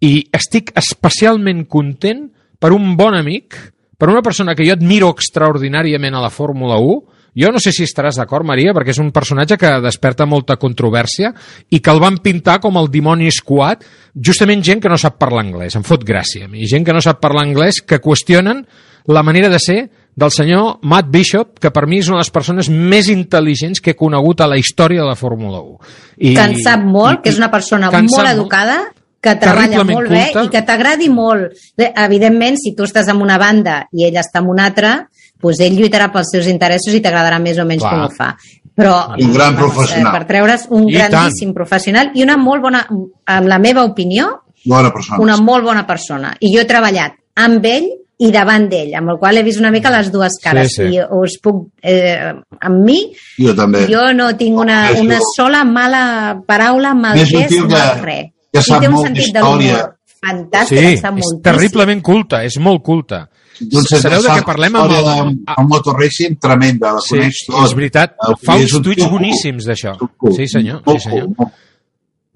i 0.06 0.12
estic 0.36 0.70
especialment 0.78 1.64
content 1.66 2.28
per 2.62 2.70
un 2.76 2.94
bon 2.94 3.16
amic, 3.18 3.56
per 3.98 4.12
una 4.12 4.22
persona 4.22 4.54
que 4.54 4.68
jo 4.68 4.76
admiro 4.76 5.10
extraordinàriament 5.10 6.14
a 6.14 6.22
la 6.22 6.30
Fórmula 6.30 6.78
1, 6.78 7.15
jo 7.36 7.50
no 7.52 7.60
sé 7.62 7.72
si 7.74 7.84
estaràs 7.84 8.16
d'acord, 8.20 8.46
Maria, 8.48 8.72
perquè 8.76 8.94
és 8.94 9.02
un 9.02 9.12
personatge 9.14 9.58
que 9.60 9.74
desperta 9.84 10.26
molta 10.28 10.56
controvèrsia 10.60 11.32
i 11.70 11.80
que 11.80 11.92
el 11.92 12.00
van 12.02 12.18
pintar 12.24 12.58
com 12.64 12.78
el 12.80 12.90
dimoni 12.92 13.28
escuat, 13.28 13.84
justament 14.16 14.64
gent 14.64 14.82
que 14.82 14.92
no 14.92 14.98
sap 15.00 15.20
parlar 15.20 15.44
anglès, 15.44 15.76
em 15.76 15.84
fot 15.86 16.04
gràcia 16.06 16.46
a 16.46 16.50
mi, 16.50 16.66
gent 16.68 16.86
que 16.86 16.96
no 16.96 17.04
sap 17.04 17.20
parlar 17.20 17.46
anglès, 17.46 17.82
que 17.84 18.00
qüestionen 18.00 18.64
la 19.06 19.22
manera 19.22 19.48
de 19.52 19.60
ser 19.62 19.80
del 20.16 20.32
senyor 20.32 20.78
Matt 20.82 21.10
Bishop, 21.12 21.58
que 21.60 21.70
per 21.70 21.84
mi 21.86 22.00
és 22.00 22.08
una 22.08 22.18
de 22.18 22.24
les 22.24 22.32
persones 22.32 22.70
més 22.72 23.10
intel·ligents 23.12 23.82
que 23.84 23.92
he 23.92 23.98
conegut 23.98 24.40
a 24.40 24.48
la 24.48 24.56
història 24.56 25.04
de 25.04 25.10
la 25.10 25.16
Fórmula 25.18 25.60
1. 25.60 25.90
I, 26.16 26.34
que 26.34 26.46
en 26.48 26.56
sap 26.64 26.86
molt, 26.88 27.20
que 27.22 27.34
és 27.34 27.38
una 27.38 27.50
persona 27.52 27.92
molt 27.92 28.30
educada, 28.32 28.78
que 29.20 29.34
treballa 29.42 29.84
molt 29.84 30.08
bé 30.08 30.24
culta. 30.30 30.46
i 30.46 30.52
que 30.54 30.62
t'agradi 30.64 31.10
molt. 31.12 31.60
Evidentment, 31.76 32.58
si 32.62 32.72
tu 32.76 32.86
estàs 32.88 33.10
en 33.12 33.20
una 33.22 33.38
banda 33.42 33.82
i 33.92 34.06
ell 34.08 34.16
està 34.20 34.40
en 34.42 34.50
una 34.52 34.68
altra, 34.70 34.96
doncs 35.42 35.60
ell 35.60 35.76
lluitarà 35.78 36.10
pels 36.12 36.30
seus 36.32 36.46
interessos 36.46 36.94
i 36.94 37.00
t'agradarà 37.00 37.38
més 37.42 37.58
o 37.58 37.64
menys 37.64 37.82
Clar. 37.82 37.92
com 37.92 38.04
ho 38.06 38.10
fa. 38.10 38.36
Però, 38.76 39.14
Un 39.18 39.32
gran 39.32 39.54
vamos, 39.54 39.72
professional. 39.72 40.14
eh, 40.14 40.18
Per 40.18 40.26
treure's 40.26 40.66
un 40.70 40.88
I 40.88 40.92
grandíssim 40.98 41.54
professional 41.54 42.10
i 42.14 42.22
una 42.22 42.36
molt 42.36 42.62
bona, 42.62 42.86
en 42.90 43.48
la 43.48 43.58
meva 43.58 43.84
opinió, 43.84 44.42
Bona 44.64 44.92
persona. 44.92 45.18
una 45.22 45.36
molt 45.38 45.64
bona 45.64 45.86
persona. 45.86 46.34
I 46.40 46.54
jo 46.54 46.60
he 46.60 46.66
treballat 46.66 47.12
amb 47.36 47.64
ell 47.64 47.86
i 48.18 48.30
davant 48.32 48.68
d'ell, 48.68 48.94
amb 48.96 49.10
el 49.10 49.18
qual 49.18 49.36
he 49.36 49.42
vist 49.42 49.60
una 49.60 49.70
mica 49.70 49.90
les 49.90 50.10
dues 50.12 50.38
cares. 50.42 50.74
Sí, 50.74 50.82
sí. 50.88 50.94
I 50.96 51.00
us 51.10 51.38
puc... 51.42 51.68
Eh, 51.82 52.32
amb 52.60 52.84
mi, 52.84 53.12
Jo 53.38 53.54
també. 53.54 53.86
jo 53.86 54.12
no 54.14 54.34
tinc 54.36 54.58
una, 54.58 54.90
una 54.98 55.16
un- 55.16 55.22
sola 55.36 55.64
mala 55.64 56.40
paraula, 56.46 56.94
mal 56.94 57.16
És 57.18 57.32
un 57.32 57.40
gest, 57.42 57.50
que- 57.54 57.60
mal 57.68 58.00
res. 58.02 58.30
que 58.52 58.58
I 58.58 58.62
sap 58.62 58.80
té 58.80 58.88
un 58.88 58.98
sentit 58.98 59.32
de 59.34 59.40
l'humor 59.40 59.96
fantàstic, 60.26 60.78
Sí, 60.78 60.84
és 60.94 61.02
moltíssim. 61.02 61.42
terriblement 61.42 62.02
culta, 62.02 62.42
és 62.44 62.56
molt 62.58 62.82
culta. 62.82 63.28
Doncs 63.60 63.92
Sabeu 64.02 64.22
de 64.24 64.28
què 64.34 64.44
parlem 64.46 64.74
amb 64.76 64.92
el... 64.92 65.06
el... 65.12 65.30
El 65.56 65.68
motor 65.70 65.96
racing 66.00 66.36
tremenda, 66.42 66.92
la 66.96 67.00
Sí, 67.04 67.14
coneix 67.16 67.42
tot. 67.46 67.60
és 67.64 67.74
veritat. 67.78 68.16
Fa 68.44 68.56
uns 68.60 68.74
un 68.76 68.84
tuits 68.84 69.06
boníssims 69.12 69.68
d'això. 69.70 69.94
Sí, 70.36 70.48
senyor. 70.52 70.82
Sí, 70.90 70.98
senyor. 71.08 71.52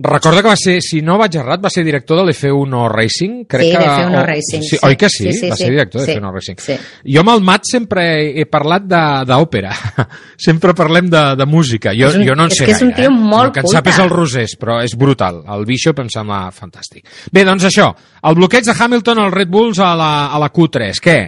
Recorda 0.02 0.40
que 0.40 0.48
va 0.48 0.56
ser, 0.56 0.78
si 0.80 1.02
no 1.04 1.18
vaig 1.20 1.34
errat, 1.36 1.60
va 1.62 1.68
ser 1.68 1.82
director 1.84 2.16
de 2.16 2.22
l'F1 2.24 2.88
Racing. 2.88 3.44
Crec 3.44 3.66
Sí, 3.66 3.70
que, 3.72 3.78
d'F1 3.84 4.14
o- 4.16 4.22
Racing, 4.24 4.62
Sí, 4.62 4.68
sí. 4.70 4.78
Oi 4.86 4.96
que 4.96 5.08
sí? 5.10 5.24
Sí, 5.26 5.32
sí, 5.40 5.48
va 5.50 5.56
sí. 5.56 5.62
ser 5.64 5.70
director 5.74 6.00
Sí, 6.00 6.14
d'F1 6.14 6.32
Racing. 6.32 6.54
sí. 6.58 6.76
Jo 7.14 7.20
amb 7.20 7.30
el 7.34 7.42
Mat 7.42 7.62
sempre 7.68 8.04
he, 8.14 8.40
he 8.40 8.46
parlat 8.46 8.82
de- 8.88 9.24
d'òpera. 9.28 9.74
sempre 10.38 10.72
parlem 10.74 11.10
de, 11.10 11.22
de 11.36 11.46
música. 11.46 11.92
Jo, 11.92 12.08
És 12.08 12.16
un- 12.16 12.24
jo 12.26 12.34
no 12.34 12.44
en 12.44 12.50
és 12.50 12.56
sé 12.58 12.64
que 12.64 12.72
és 12.72 12.80
un 12.82 12.88
gaire, 12.94 13.02
tio 13.08 13.10
eh? 13.10 13.20
molt 13.34 13.46
El 13.50 13.52
que 13.52 13.60
en 13.60 13.68
sap 13.68 13.86
és 13.92 13.98
el 13.98 14.08
Rosés, 14.10 14.56
però 14.58 14.80
és 14.82 14.96
brutal. 14.96 15.42
El 15.46 15.66
Bishop 15.66 15.98
em 16.00 16.08
sembla 16.08 16.50
fantàstic. 16.50 17.04
Bé, 17.30 17.44
doncs 17.44 17.64
això. 17.68 17.90
El 18.22 18.34
bloqueig 18.40 18.64
de 18.64 18.72
Hamilton 18.78 19.18
al 19.18 19.32
Red 19.32 19.48
Bulls 19.48 19.78
a 19.80 19.94
la, 19.94 20.10
a 20.32 20.38
la 20.38 20.50
Q3. 20.50 20.98
Què? 21.04 21.18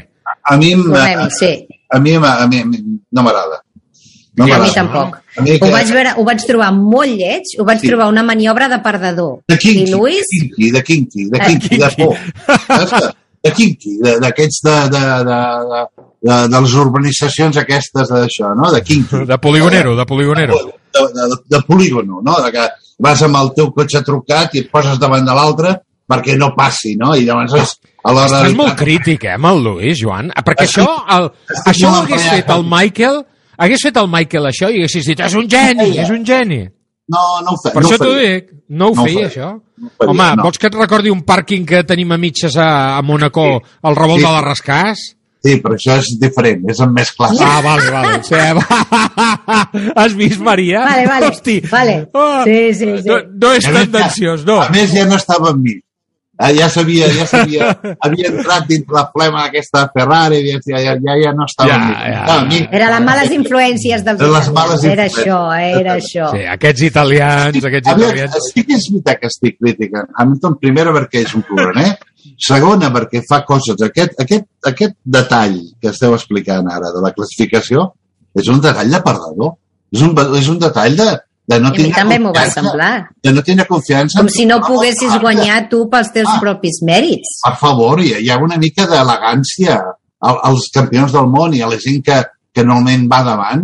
A 0.48 0.56
mi, 0.56 0.72
em- 0.72 0.82
Polèmic, 0.88 1.30
sí. 1.36 1.66
a 1.90 1.98
mi, 2.00 2.12
em- 2.16 2.24
a 2.24 2.46
mi, 2.48 2.60
a 2.60 2.64
mi 2.64 2.78
no 3.12 3.22
m'agrada. 3.22 3.60
No 4.34 4.44
A 4.48 4.58
mi 4.60 4.70
tampoc. 4.72 5.16
A 5.36 5.42
mi 5.42 5.50
Ho 5.56 5.58
que- 5.60 5.70
vaig, 5.70 5.90
veure, 5.92 6.12
ho 6.16 6.24
vaig 6.24 6.40
trobar 6.46 6.70
molt 6.72 7.10
lleig, 7.18 7.42
ho 7.58 7.64
vaig 7.68 7.80
Sí. 7.80 7.88
trobar 7.88 8.08
una 8.08 8.22
maniobra 8.22 8.68
de 8.68 8.78
perdedor. 8.78 9.40
De 9.46 9.58
kinky, 9.58 9.82
I 9.82 9.90
Luis, 9.92 10.24
de 10.30 10.38
kinky, 10.48 10.70
de 10.70 10.82
kinky, 10.82 11.28
de 11.28 11.36
Eh, 11.36 11.46
kinky, 11.48 11.76
de 11.78 11.90
por. 11.98 12.16
De 13.42 13.50
kinky, 13.52 13.98
de- 14.00 14.18
d'aquests 14.22 14.60
de, 14.62 14.74
de, 14.94 15.00
de, 15.28 15.38
de, 15.72 15.80
de, 16.22 16.48
de 16.48 16.60
les 16.62 16.74
urbanitzacions 16.78 17.56
aquestes 17.58 18.08
d'això, 18.08 18.52
no? 18.54 18.70
De 18.72 18.80
kinky. 18.86 19.24
De 19.26 19.38
poligonero, 19.38 19.96
de 19.98 20.06
poligonero. 20.06 20.54
De, 20.94 21.00
de, 21.16 21.36
de 21.50 21.60
polígono, 21.66 22.20
no? 22.22 22.36
De 22.44 22.52
que 22.54 22.68
vas 23.02 23.22
amb 23.26 23.36
el 23.40 23.50
teu 23.56 23.72
cotxe 23.74 24.02
trucat 24.06 24.54
i 24.54 24.62
et 24.62 24.70
poses 24.70 24.98
davant 25.02 25.26
de 25.26 25.34
l'altre 25.34 25.74
perquè 26.08 26.36
no 26.38 26.52
passi, 26.54 26.94
no? 26.96 27.16
I 27.16 27.24
llavors 27.26 27.54
és 27.58 27.74
a 28.04 28.12
l'hora... 28.12 28.28
Estàs 28.44 28.54
molt 28.54 28.76
crític, 28.78 29.24
eh, 29.24 29.34
amb 29.34 29.46
el 29.50 29.62
Luis, 29.64 29.98
Joan? 29.98 30.30
Perquè 30.44 30.68
Estic- 30.68 30.84
això, 30.84 31.18
el, 31.18 31.30
estic 31.50 31.72
això 31.74 31.90
ho 31.90 32.00
hagués 32.04 32.28
fet 32.30 32.50
el 32.54 32.62
Michael, 32.68 33.22
hagués 33.62 33.82
fet 33.86 33.96
el 34.02 34.08
Michael 34.12 34.50
això 34.50 34.68
i 34.72 34.80
haguessis 34.82 35.06
dit, 35.12 35.20
és 35.24 35.34
un 35.38 35.48
geni, 35.50 35.90
és 36.02 36.10
un 36.10 36.24
geni. 36.26 36.62
No, 37.12 37.22
no 37.44 37.54
ho 37.56 37.58
fe, 37.62 37.72
Per 37.74 37.82
no 37.82 37.88
això 37.88 37.96
ho 37.98 38.04
t'ho 38.04 38.12
dic, 38.18 38.50
no 38.70 38.90
ho 38.90 38.94
No 38.94 39.04
feia, 39.04 39.14
faria. 39.14 39.30
això. 39.30 39.48
No 39.82 39.88
ho 39.88 39.90
faria, 39.98 40.10
Home, 40.12 40.28
no. 40.36 40.42
vols 40.46 40.58
que 40.62 40.68
et 40.70 40.76
recordi 40.78 41.10
un 41.10 41.24
pàrquing 41.26 41.66
que 41.66 41.82
tenim 41.84 42.12
a 42.14 42.18
mitges 42.18 42.56
a, 42.56 42.68
a 42.96 43.02
Mónaco, 43.02 43.48
al 43.82 43.96
revolt 43.98 44.20
Sí. 44.22 44.26
de 44.26 44.32
la 44.32 44.42
Rascàs? 44.46 45.02
Sí, 45.42 45.56
però 45.58 45.74
això 45.74 45.96
és 45.98 46.06
diferent, 46.22 46.62
és 46.70 46.78
amb 46.80 46.94
més 46.94 47.10
classe. 47.18 47.42
Ah, 47.42 47.60
vale, 47.64 47.90
vale. 47.90 48.20
Sí, 48.22 48.38
va. 48.54 49.22
Has 49.98 50.14
vist, 50.14 50.38
Maria? 50.40 50.84
Vale, 50.86 51.06
vale, 51.08 51.26
Hosti. 51.32 51.60
vale. 51.70 51.96
Ah, 52.14 52.42
Sí, 52.46 52.74
sí, 52.74 52.86
sí. 53.02 53.08
No, 53.08 53.16
no 53.42 53.52
és 53.58 53.64
tendenciós, 53.66 54.44
no. 54.46 54.60
A 54.62 54.68
més, 54.70 54.92
ja 54.94 55.04
no 55.04 55.16
estava 55.18 55.50
amb 55.50 55.64
mi. 55.66 55.74
Eh, 56.38 56.52
ja 56.58 56.68
sabia, 56.68 57.08
ja 57.12 57.26
sabia, 57.26 57.68
havia 58.04 58.30
entrat 58.30 58.66
dins 58.68 58.88
la 58.92 59.04
flema 59.12 59.44
aquesta 59.46 59.84
Ferrari, 59.94 60.40
ja, 60.48 60.60
ja, 60.80 60.94
ja, 60.96 61.16
ja 61.24 61.32
no 61.36 61.46
estava... 61.48 61.72
Ja, 61.72 62.12
ja, 62.26 62.38
mi. 62.48 62.62
Era 62.70 62.90
les 62.94 63.04
males 63.06 63.34
influències 63.36 64.04
dels 64.06 64.20
les 64.20 64.30
italians. 64.30 64.52
males 64.56 64.84
Era 64.84 65.08
influències. 65.08 65.26
això, 65.26 65.80
era 65.80 65.96
això. 65.98 66.30
Sí, 66.34 66.44
aquests 66.56 66.86
italians, 66.88 67.64
aquests 67.72 67.92
A 67.92 67.96
veure, 67.98 68.24
italians... 68.24 68.50
sí 68.54 68.66
que 68.68 68.78
és 68.78 68.88
veritat 68.92 69.20
que 69.20 69.32
estic 69.32 69.58
criticant 69.60 70.08
Hamilton, 70.18 70.58
primera 70.62 70.94
perquè 70.96 71.24
és 71.26 71.34
un 71.38 71.44
cloraner, 71.48 71.90
segona 72.38 72.92
perquè 72.94 73.24
fa 73.28 73.42
coses. 73.48 73.80
Aquest, 73.82 74.14
aquest, 74.22 74.46
aquest 74.68 74.96
detall 75.04 75.58
que 75.80 75.90
esteu 75.90 76.14
explicant 76.16 76.70
ara 76.70 76.92
de 76.94 77.02
la 77.04 77.12
classificació 77.16 77.90
és 78.38 78.48
un 78.48 78.62
detall 78.64 78.90
de 78.90 79.02
perdedor. 79.04 79.58
És 79.92 80.00
un, 80.00 80.14
és 80.38 80.46
un 80.48 80.56
detall 80.56 80.94
de, 80.96 81.06
de 81.48 81.58
no 81.60 81.72
I 81.74 81.80
a 81.80 81.82
mi 81.86 81.92
també 81.92 82.18
m'ho 82.22 82.32
va 82.32 82.44
semblar. 82.50 83.08
De 83.22 83.32
no 83.32 83.42
tenir 83.42 83.66
confiança. 83.66 84.18
Com 84.20 84.28
si 84.30 84.46
no 84.46 84.60
poguessis 84.62 85.16
guanyar 85.20 85.68
tu 85.68 85.88
pels 85.90 86.12
teus 86.14 86.28
Ah. 86.30 86.38
propis 86.40 86.78
mèrits. 86.86 87.40
Per 87.44 87.56
favor, 87.58 88.00
hi 88.00 88.12
ha, 88.14 88.18
hi 88.22 88.30
ha 88.30 88.38
una 88.38 88.56
mica 88.58 88.86
d'elegància 88.86 89.80
al- 90.20 90.40
als 90.44 90.70
campions 90.72 91.12
del 91.12 91.26
món 91.26 91.54
i 91.54 91.60
a 91.62 91.68
la 91.68 91.78
gent 91.78 92.02
que, 92.04 92.22
que 92.54 92.64
normalment 92.64 93.08
va 93.10 93.22
davant. 93.26 93.62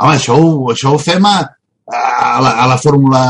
Home, 0.00 0.14
això, 0.16 0.34
ho- 0.40 0.70
això 0.72 0.94
ho 0.94 0.98
fem 0.98 1.24
a, 1.26 1.38
a, 1.92 2.40
la, 2.40 2.50
a 2.62 2.66
la 2.70 2.78
Fórmula 2.78 3.22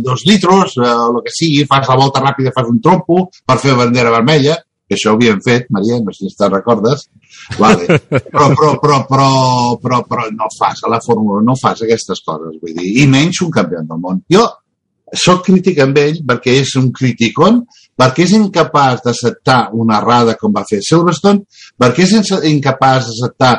2 0.00 0.26
litros, 0.26 0.76
eh, 0.78 0.86
el 0.86 1.22
que 1.24 1.32
sigui, 1.34 1.64
fas 1.66 1.88
la 1.88 1.96
volta 1.96 2.20
ràpida, 2.22 2.52
fas 2.54 2.68
un 2.70 2.80
trompo 2.80 3.28
per 3.44 3.58
fer 3.58 3.74
bandera 3.74 4.10
vermella, 4.10 4.56
que 4.92 4.98
això 4.98 5.14
ho 5.14 5.16
havíem 5.16 5.40
fet, 5.40 5.70
Maria, 5.72 5.98
no 6.04 6.12
sé 6.12 6.28
si 6.28 6.36
te'n 6.36 6.52
recordes. 6.52 7.06
Vale. 7.56 7.98
Però, 8.12 8.48
però, 8.52 8.72
però, 8.80 8.98
però, 9.08 9.28
però, 9.80 10.00
però 10.08 10.26
no 10.36 10.50
fas 10.52 10.84
a 10.84 10.90
la 10.92 11.00
Fórmula, 11.00 11.40
no 11.44 11.56
fas 11.56 11.80
aquestes 11.86 12.20
coses, 12.26 12.58
vull 12.60 12.76
dir, 12.76 12.90
i 13.00 13.06
menys 13.08 13.40
un 13.46 13.52
campió 13.54 13.80
del 13.80 14.02
món. 14.02 14.20
Jo 14.30 14.44
sóc 15.12 15.42
crític 15.44 15.80
amb 15.84 15.98
ell 16.00 16.22
perquè 16.28 16.58
és 16.60 16.74
un 16.80 16.90
criticón, 16.92 17.62
perquè 17.98 18.26
és 18.26 18.36
incapaç 18.36 19.02
d'acceptar 19.06 19.58
una 19.76 19.98
errada 20.00 20.36
com 20.40 20.52
va 20.52 20.64
fer 20.68 20.80
Silverstone, 20.84 21.44
perquè 21.80 22.04
és 22.04 22.32
incapaç 22.52 23.08
d'acceptar 23.08 23.54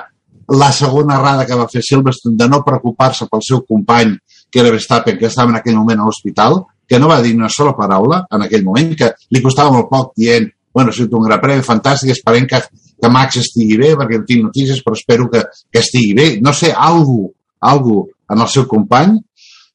la 0.54 0.72
segona 0.76 1.18
errada 1.18 1.46
que 1.50 1.58
va 1.58 1.70
fer 1.72 1.82
Silverstone 1.86 2.38
de 2.38 2.50
no 2.50 2.64
preocupar-se 2.66 3.30
pel 3.32 3.46
seu 3.46 3.64
company, 3.66 4.16
que 4.52 4.62
era 4.62 4.74
Verstappen, 4.74 5.18
que 5.18 5.30
estava 5.30 5.50
en 5.50 5.62
aquell 5.62 5.78
moment 5.78 6.02
a 6.02 6.10
l'hospital, 6.10 6.62
que 6.88 7.00
no 7.00 7.08
va 7.10 7.22
dir 7.22 7.34
una 7.34 7.50
sola 7.50 7.74
paraula 7.78 8.26
en 8.30 8.44
aquell 8.46 8.66
moment, 8.66 8.92
que 8.98 9.14
li 9.32 9.42
costava 9.42 9.72
molt 9.74 9.90
poc 9.90 10.12
dient 10.20 10.50
bueno, 10.74 10.90
ha 10.90 10.96
sigut 10.96 11.14
un 11.20 11.28
gran 11.28 11.42
premi 11.42 11.64
fantàstic, 11.66 12.12
esperem 12.16 12.48
que, 12.50 12.60
que 13.02 13.12
Max 13.12 13.38
estigui 13.44 13.78
bé, 13.78 13.94
perquè 14.00 14.20
no 14.20 14.28
tinc 14.30 14.48
notícies, 14.48 14.82
però 14.84 14.98
espero 14.98 15.30
que, 15.32 15.44
que 15.72 15.84
estigui 15.84 16.14
bé. 16.18 16.28
No 16.42 16.54
sé, 16.58 16.72
algú, 16.74 17.28
algú 17.62 18.00
en 18.34 18.42
el 18.42 18.50
seu 18.50 18.66
company. 18.68 19.20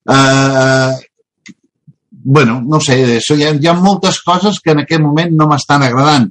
Eh, 0.09 0.92
bueno, 2.24 2.61
no 2.61 2.80
sé, 2.80 2.99
això 3.18 3.36
hi 3.38 3.46
ha, 3.46 3.55
hi 3.55 3.68
ha 3.70 3.76
moltes 3.78 4.20
coses 4.26 4.59
que 4.64 4.74
en 4.74 4.82
aquest 4.82 5.05
moment 5.05 5.36
no 5.38 5.46
m'estan 5.49 5.84
agradant, 5.86 6.26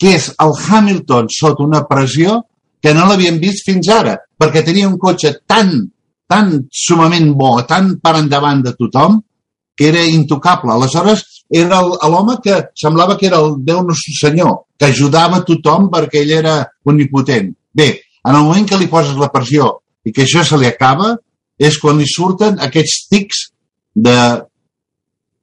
que 0.00 0.16
és 0.16 0.30
el 0.42 0.54
Hamilton 0.56 1.28
sota 1.32 1.64
una 1.64 1.84
pressió 1.88 2.40
que 2.82 2.94
no 2.94 3.06
l'havíem 3.08 3.38
vist 3.42 3.64
fins 3.66 3.88
ara, 3.92 4.16
perquè 4.38 4.64
tenia 4.64 4.88
un 4.88 4.96
cotxe 5.00 5.32
tan, 5.48 5.72
tan 6.28 6.52
sumament 6.72 7.32
bo, 7.36 7.52
tan 7.68 7.96
per 8.02 8.16
endavant 8.20 8.64
de 8.64 8.74
tothom, 8.78 9.20
era 9.84 10.04
intocable. 10.08 10.72
Aleshores, 10.72 11.44
era 11.52 11.80
l'home 11.82 12.38
que 12.42 12.56
semblava 12.74 13.16
que 13.18 13.26
era 13.26 13.38
el 13.38 13.56
Déu 13.64 13.82
nostre 13.84 14.14
senyor, 14.16 14.64
que 14.78 14.86
ajudava 14.88 15.44
tothom 15.44 15.90
perquè 15.92 16.22
ell 16.24 16.32
era 16.38 16.56
omnipotent. 16.84 17.52
Bé, 17.76 18.00
en 18.24 18.34
el 18.34 18.42
moment 18.42 18.66
que 18.66 18.78
li 18.80 18.88
poses 18.88 19.16
la 19.20 19.28
pressió 19.30 19.68
i 20.04 20.12
que 20.12 20.24
això 20.24 20.42
se 20.44 20.56
li 20.56 20.66
acaba, 20.66 21.14
és 21.58 21.78
quan 21.78 21.98
li 21.98 22.06
surten 22.08 22.58
aquests 22.60 23.08
tics 23.08 23.44
de 23.94 24.16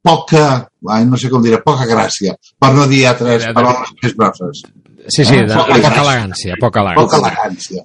poca, 0.04 0.68
ai, 0.90 1.04
no 1.08 1.16
sé 1.16 1.30
com 1.32 1.42
dir, 1.42 1.56
poca 1.64 1.86
gràcia, 1.88 2.34
per 2.60 2.72
no 2.76 2.84
dir 2.90 3.06
altres 3.08 3.46
paraules 3.56 3.94
més 4.02 4.14
grosses. 4.18 4.64
Sí, 5.08 5.24
sí, 5.24 5.36
de, 5.36 5.46
de 5.48 5.54
Poca 5.54 5.74
poca 5.74 5.78
elegància. 5.78 6.02
elegància, 6.02 6.54
poca 6.60 6.84
Poca 6.96 7.18
elegància. 7.20 7.82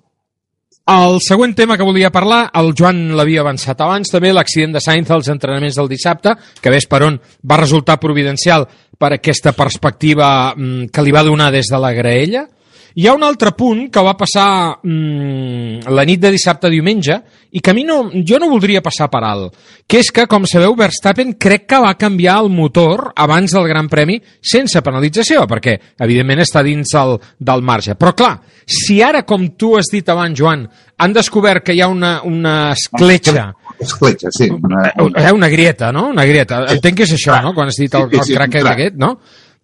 El 0.89 1.19
següent 1.21 1.51
tema 1.53 1.75
que 1.77 1.85
volia 1.85 2.09
parlar, 2.09 2.47
el 2.57 2.71
Joan 2.73 3.11
l'havia 3.13 3.43
avançat 3.43 3.77
abans 3.85 4.09
també, 4.09 4.31
l'accident 4.33 4.71
de 4.73 4.81
Sainz 4.81 5.11
als 5.13 5.27
entrenaments 5.29 5.75
del 5.77 5.89
dissabte, 5.91 6.33
que 6.63 6.71
ves 6.73 6.87
per 6.89 7.03
on 7.05 7.19
va 7.45 7.59
resultar 7.61 7.99
providencial 8.01 8.65
per 8.97 9.11
aquesta 9.13 9.53
perspectiva 9.53 10.55
mm, 10.55 10.87
que 10.89 11.03
li 11.05 11.13
va 11.13 11.21
donar 11.27 11.51
des 11.53 11.69
de 11.69 11.77
la 11.77 11.91
graella. 11.93 12.47
Hi 12.95 13.05
ha 13.07 13.13
un 13.13 13.23
altre 13.23 13.51
punt 13.57 13.85
que 13.93 14.01
va 14.01 14.15
passar 14.17 14.79
mm, 14.81 15.89
la 15.93 16.05
nit 16.07 16.19
de 16.23 16.31
dissabte 16.33 16.67
a 16.67 16.73
diumenge 16.73 17.19
i 17.51 17.61
que 17.61 17.71
a 17.71 17.73
mi 17.73 17.83
no, 17.85 18.11
jo 18.25 18.39
no 18.41 18.49
voldria 18.49 18.81
passar 18.81 19.07
per 19.09 19.21
alt, 19.25 19.55
que 19.89 20.01
és 20.01 20.11
que, 20.13 20.25
com 20.29 20.45
sabeu, 20.49 20.75
Verstappen 20.77 21.35
crec 21.41 21.67
que 21.69 21.79
va 21.81 21.95
canviar 21.97 22.39
el 22.43 22.49
motor 22.53 23.11
abans 23.15 23.53
del 23.53 23.67
Gran 23.69 23.89
Premi 23.89 24.19
sense 24.41 24.81
penalització, 24.85 25.45
perquè, 25.49 25.77
evidentment, 25.99 26.43
està 26.45 26.63
dins 26.65 26.93
el, 26.97 27.15
del 27.39 27.65
marge. 27.65 27.95
Però, 27.97 28.13
clar, 28.17 28.35
si 28.65 29.01
ara, 29.01 29.23
com 29.25 29.47
tu 29.57 29.75
has 29.79 29.89
dit 29.91 30.09
abans, 30.09 30.37
Joan, 30.37 30.67
han 30.97 31.13
descobert 31.15 31.65
que 31.65 31.73
hi 31.73 31.81
ha 31.81 31.89
una, 31.89 32.19
una 32.23 32.71
escletxa, 32.73 33.51
Escletxa, 33.79 34.27
sí. 34.35 34.49
Una, 34.51 34.91
una, 34.99 35.33
una 35.33 35.47
grieta, 35.47 35.93
no? 35.95 36.09
Una 36.09 36.25
grieta. 36.27 36.65
Entenc 36.73 36.97
que 36.97 37.05
és 37.07 37.13
això, 37.15 37.37
no?, 37.41 37.53
quan 37.55 37.69
has 37.71 37.77
dit 37.79 37.93
el, 37.95 38.09
Sí, 38.11 38.17
el 38.17 38.25
sí, 38.27 38.35
crac. 38.35 38.57
aquest, 38.73 38.97
no? 38.99 39.13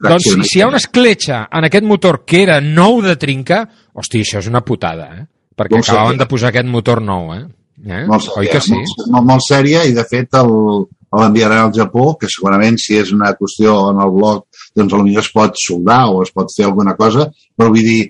Doncs 0.02 0.26
si, 0.28 0.36
si 0.44 0.60
hi 0.60 0.64
ha 0.64 0.68
una 0.68 0.82
escletxa 0.82 1.46
en 1.56 1.68
aquest 1.70 1.86
motor 1.88 2.24
que 2.28 2.42
era 2.44 2.60
nou 2.64 3.00
de 3.04 3.16
trinca, 3.20 3.62
hosti, 3.96 4.26
això 4.26 4.42
és 4.42 4.50
una 4.52 4.64
putada, 4.66 5.08
eh? 5.16 5.24
Perquè 5.56 5.78
Molt 5.78 5.88
acabaven 5.88 6.16
sèria. 6.16 6.24
de 6.24 6.32
posar 6.34 6.50
aquest 6.52 6.68
motor 6.68 7.02
nou, 7.02 7.30
eh? 7.32 7.46
eh? 7.86 8.04
molt 8.08 8.28
Oi 8.28 8.46
sèria, 8.46 8.52
que 8.52 8.62
sí? 8.66 8.76
molt, 8.76 9.06
molt, 9.14 9.28
molt 9.30 9.46
sèria 9.46 9.86
i 9.88 9.94
de 9.96 10.04
fet 10.10 10.36
l'enviaran 10.36 11.64
al 11.66 11.74
Japó 11.76 12.10
que 12.20 12.28
segurament 12.32 12.76
si 12.82 12.98
és 13.00 13.14
una 13.16 13.32
qüestió 13.40 13.78
en 13.94 14.02
el 14.04 14.12
blog 14.12 14.46
doncs 14.76 14.98
potser 14.98 15.24
es 15.24 15.32
pot 15.32 15.56
soldar 15.62 16.02
o 16.12 16.22
es 16.26 16.34
pot 16.36 16.52
fer 16.52 16.68
alguna 16.68 16.96
cosa 17.00 17.30
però 17.32 17.72
vull 17.72 17.88
dir, 17.88 18.02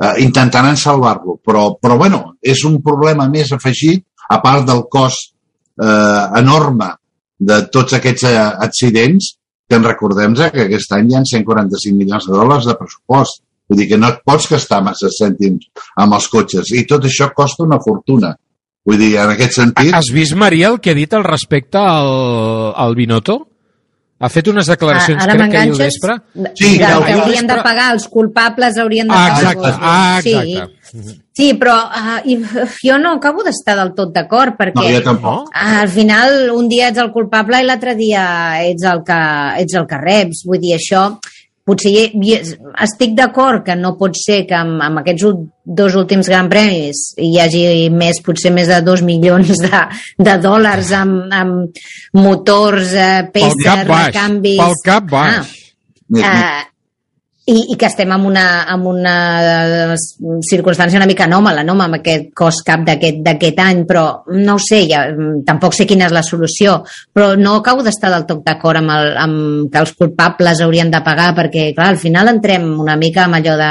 eh, 0.00 0.14
intentaran 0.24 0.80
salvar-lo 0.80 1.38
però, 1.44 1.74
però 1.76 1.98
bueno, 2.00 2.36
és 2.40 2.64
un 2.64 2.80
problema 2.82 3.28
més 3.28 3.52
afegit 3.52 4.06
a 4.30 4.40
part 4.40 4.64
del 4.64 4.86
cost 4.88 5.34
eh, 5.80 6.24
enorme 6.40 6.94
de 7.36 7.64
tots 7.68 7.98
aquests 7.98 8.28
eh, 8.30 8.38
accidents 8.68 9.34
en 9.72 9.84
recordem 9.86 10.34
que 10.34 10.66
aquest 10.66 10.92
any 10.92 11.10
hi 11.10 11.16
ha 11.16 11.24
145 11.24 11.96
milions 11.96 12.28
de 12.28 12.36
dòlars 12.36 12.68
de 12.68 12.76
pressupost 12.78 13.42
Vull 13.68 13.80
dir 13.80 13.88
que 13.88 13.98
no 14.00 14.10
et 14.12 14.20
pots 14.28 14.46
gastar 14.50 14.82
massa 14.84 15.08
cèntims 15.08 15.70
amb 16.02 16.16
els 16.18 16.26
cotxes 16.32 16.72
i 16.76 16.84
tot 16.88 17.06
això 17.08 17.30
costa 17.36 17.64
una 17.64 17.80
fortuna. 17.80 18.34
Vull 18.84 19.00
dir, 19.00 19.14
en 19.16 19.32
aquest 19.32 19.56
sentit... 19.56 19.94
Has 19.96 20.10
vist, 20.12 20.36
Maria, 20.36 20.68
el 20.68 20.80
que 20.84 20.92
ha 20.92 20.98
dit 20.98 21.14
al 21.16 21.24
respecte 21.24 21.80
al, 21.80 22.74
al 22.76 22.96
Binotto? 22.98 23.38
Ha 24.24 24.28
fet 24.32 24.46
unes 24.48 24.66
declaracions, 24.70 25.20
Ah, 25.20 25.24
ara 25.28 25.34
crec 25.36 25.50
que 25.52 25.58
ahir 25.58 25.72
al 25.74 25.78
vespre. 25.82 26.14
Sí, 26.54 26.70
que, 26.72 26.78
que 26.78 26.84
haurien 26.86 27.46
de 27.46 27.52
vespre- 27.52 27.62
pagar, 27.62 27.90
els 27.92 28.06
culpables 28.08 28.78
haurien 28.80 29.08
de 29.08 29.14
Ah, 29.14 29.28
pagar. 29.34 29.52
exacte, 29.52 29.78
ah, 29.82 30.20
Sí. 30.22 30.32
exacte. 30.34 31.20
Sí, 31.34 31.48
però 31.58 31.74
uh, 31.90 32.20
i, 32.30 32.36
jo 32.86 32.96
no 33.02 33.14
acabo 33.18 33.42
d'estar 33.42 33.74
del 33.76 33.92
tot 33.96 34.12
d'acord, 34.14 34.54
perquè 34.56 34.74
No, 34.78 34.84
jo 34.96 35.02
tampoc. 35.02 35.48
ah, 35.52 35.80
al 35.80 35.88
final 35.88 36.50
un 36.54 36.68
dia 36.68 36.88
ets 36.88 36.98
el 37.02 37.10
culpable 37.10 37.60
i 37.60 37.64
l'altre 37.66 37.96
dia 37.98 38.62
ets 38.62 38.84
el, 38.84 39.02
que, 39.04 39.18
ets 39.64 39.74
el 39.74 39.86
que 39.90 39.98
reps. 39.98 40.44
Vull 40.46 40.60
dir, 40.62 40.76
això 40.76 41.18
potser 41.64 41.92
hi, 41.92 42.04
hi, 42.20 42.34
estic 42.84 43.14
d'acord 43.16 43.64
que 43.66 43.76
no 43.78 43.94
pot 44.00 44.16
ser 44.18 44.42
que 44.48 44.56
amb, 44.58 44.82
amb 44.84 45.00
aquests 45.00 45.24
dos 45.64 45.96
últims 45.96 46.28
Gran 46.28 46.50
Premis 46.52 47.06
hi 47.20 47.32
hagi 47.40 47.64
més, 47.94 48.20
potser 48.24 48.52
més 48.54 48.68
de 48.68 48.82
dos 48.84 49.04
milions 49.06 49.64
de, 49.64 49.82
de 50.28 50.36
dòlars 50.44 50.92
amb, 51.00 51.32
amb 51.32 51.82
motors, 52.20 52.92
eh, 52.92 53.24
Pel 53.32 53.48
peces, 53.48 53.64
cap 53.64 53.88
baix, 53.88 54.06
recanvis... 54.12 54.60
pel 54.60 54.78
cap 54.84 55.10
baix. 55.10 55.56
Més. 56.14 56.28
Eh, 56.28 56.73
i, 57.46 57.54
i 57.72 57.76
que 57.76 57.84
estem 57.90 58.08
en 58.14 58.22
una, 58.24 58.44
en 58.72 58.86
una 58.88 59.14
eh, 59.92 59.96
circumstància 60.48 60.96
una 60.96 61.06
mica 61.08 61.26
anòmala, 61.26 61.60
no? 61.66 61.74
amb 61.84 61.98
aquest 61.98 62.30
cost 62.36 62.62
cap 62.64 62.86
d'aquest 62.86 63.18
d'aquest 63.26 63.58
any, 63.60 63.82
però 63.88 64.04
no 64.32 64.54
ho 64.56 64.62
sé, 64.62 64.84
ja, 64.88 65.02
mm, 65.12 65.42
tampoc 65.44 65.76
sé 65.76 65.84
quina 65.86 66.06
és 66.08 66.14
la 66.16 66.22
solució, 66.24 66.78
però 67.12 67.34
no 67.36 67.58
acabo 67.60 67.84
d'estar 67.84 68.10
del 68.14 68.24
tot 68.30 68.40
d'acord 68.46 68.80
amb, 68.80 68.94
el, 68.96 69.12
amb 69.20 69.68
que 69.72 69.82
els 69.84 69.92
culpables 69.92 70.62
haurien 70.64 70.90
de 70.90 71.02
pagar, 71.04 71.34
perquè, 71.36 71.68
clar, 71.76 71.90
al 71.92 72.00
final 72.00 72.32
entrem 72.32 72.64
una 72.80 72.96
mica 72.96 73.26
amb 73.28 73.36
allò 73.42 73.58
de... 73.60 73.70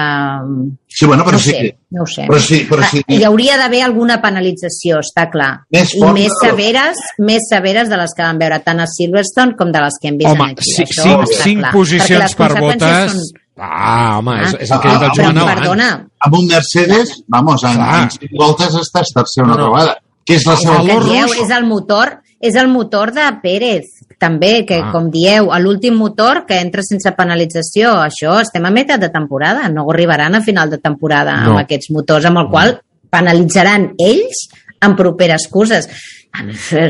Sí, 0.93 1.07
bueno, 1.09 1.23
però 1.25 1.39
no 1.39 1.41
sí. 1.41 1.49
sé, 1.49 1.75
no 1.97 2.03
ho 2.03 2.05
sé. 2.05 2.27
Però 2.29 2.37
sí, 2.39 2.59
però 2.69 2.85
sí. 2.85 2.99
Ah, 3.01 3.13
Hi 3.15 3.23
hauria 3.25 3.55
d'haver 3.57 3.79
alguna 3.81 4.19
penalització, 4.21 4.99
està 5.01 5.25
clar. 5.33 5.63
Més 5.73 5.95
I 5.97 6.03
més 6.13 6.29
de- 6.29 6.41
severes, 6.43 6.99
més 7.17 7.47
severes 7.49 7.89
de 7.89 7.97
les 7.97 8.13
que 8.13 8.21
vam 8.21 8.37
veure 8.37 8.59
tant 8.61 8.83
a 8.83 8.85
Silverstone 8.85 9.57
com 9.57 9.71
de 9.73 9.81
les 9.81 9.97
que 9.97 10.11
hem 10.11 10.19
vist 10.21 10.29
Home, 10.29 10.51
aquí. 10.53 10.75
Això 10.85 11.07
cinc, 11.25 11.33
cinc 11.41 11.71
posicions 11.73 12.37
per 12.37 12.51
botes... 12.59 13.17
són- 13.17 13.39
Ah, 13.57 14.17
home, 14.17 14.33
és, 14.41 14.53
és 14.61 14.71
el 14.71 14.77
Ah, 14.77 14.81
que 14.81 14.87
ha 14.89 14.93
dit 14.93 15.03
el 15.03 15.09
ah, 15.09 15.13
Joan 15.15 15.37
abans. 15.37 15.59
perdona, 15.59 16.07
Amb 16.19 16.33
un 16.35 16.47
Mercedes, 16.47 17.23
vamos, 17.27 17.63
en, 17.63 17.73
Clar. 17.75 18.01
en 18.03 18.09
cinc 18.11 18.31
voltes 18.39 18.73
estàs 18.75 19.13
tercer 19.13 19.43
una 19.43 19.55
No, 19.55 19.67
no. 19.67 19.71
vegada. 19.73 19.97
Que 20.25 20.35
és 20.35 20.45
la 20.45 20.53
El 20.53 20.57
seva... 20.59 20.75
el 20.79 20.87
que 20.87 20.93
valor 20.93 21.09
dieu 21.11 21.27
és 21.43 21.49
el 21.51 21.65
motor 21.65 22.19
és 22.41 22.55
el 22.55 22.67
motor 22.67 23.11
de 23.13 23.21
Pérez 23.41 23.85
també, 24.19 24.65
que 24.65 24.79
Ah. 24.81 24.89
com 24.91 25.09
dieu, 25.11 25.51
a 25.53 25.59
l'últim 25.59 25.93
motor 25.95 26.45
que 26.47 26.59
entra 26.59 26.81
sense 26.81 27.11
penalització, 27.11 27.91
això 28.03 28.39
estem 28.41 28.65
a 28.65 28.71
meitat 28.71 28.99
de 28.99 29.09
temporada, 29.09 29.69
no 29.69 29.85
arribaran 29.91 30.35
a 30.35 30.41
final 30.41 30.69
de 30.69 30.77
temporada 30.77 31.37
No. 31.41 31.51
amb 31.51 31.59
aquests 31.59 31.91
motors, 31.91 32.25
amb 32.25 32.37
el 32.39 32.47
qual 32.49 32.81
penalitzaran 33.09 33.93
ells 33.99 34.47
en 34.81 34.95
properes 34.95 35.47
curses. 35.47 35.87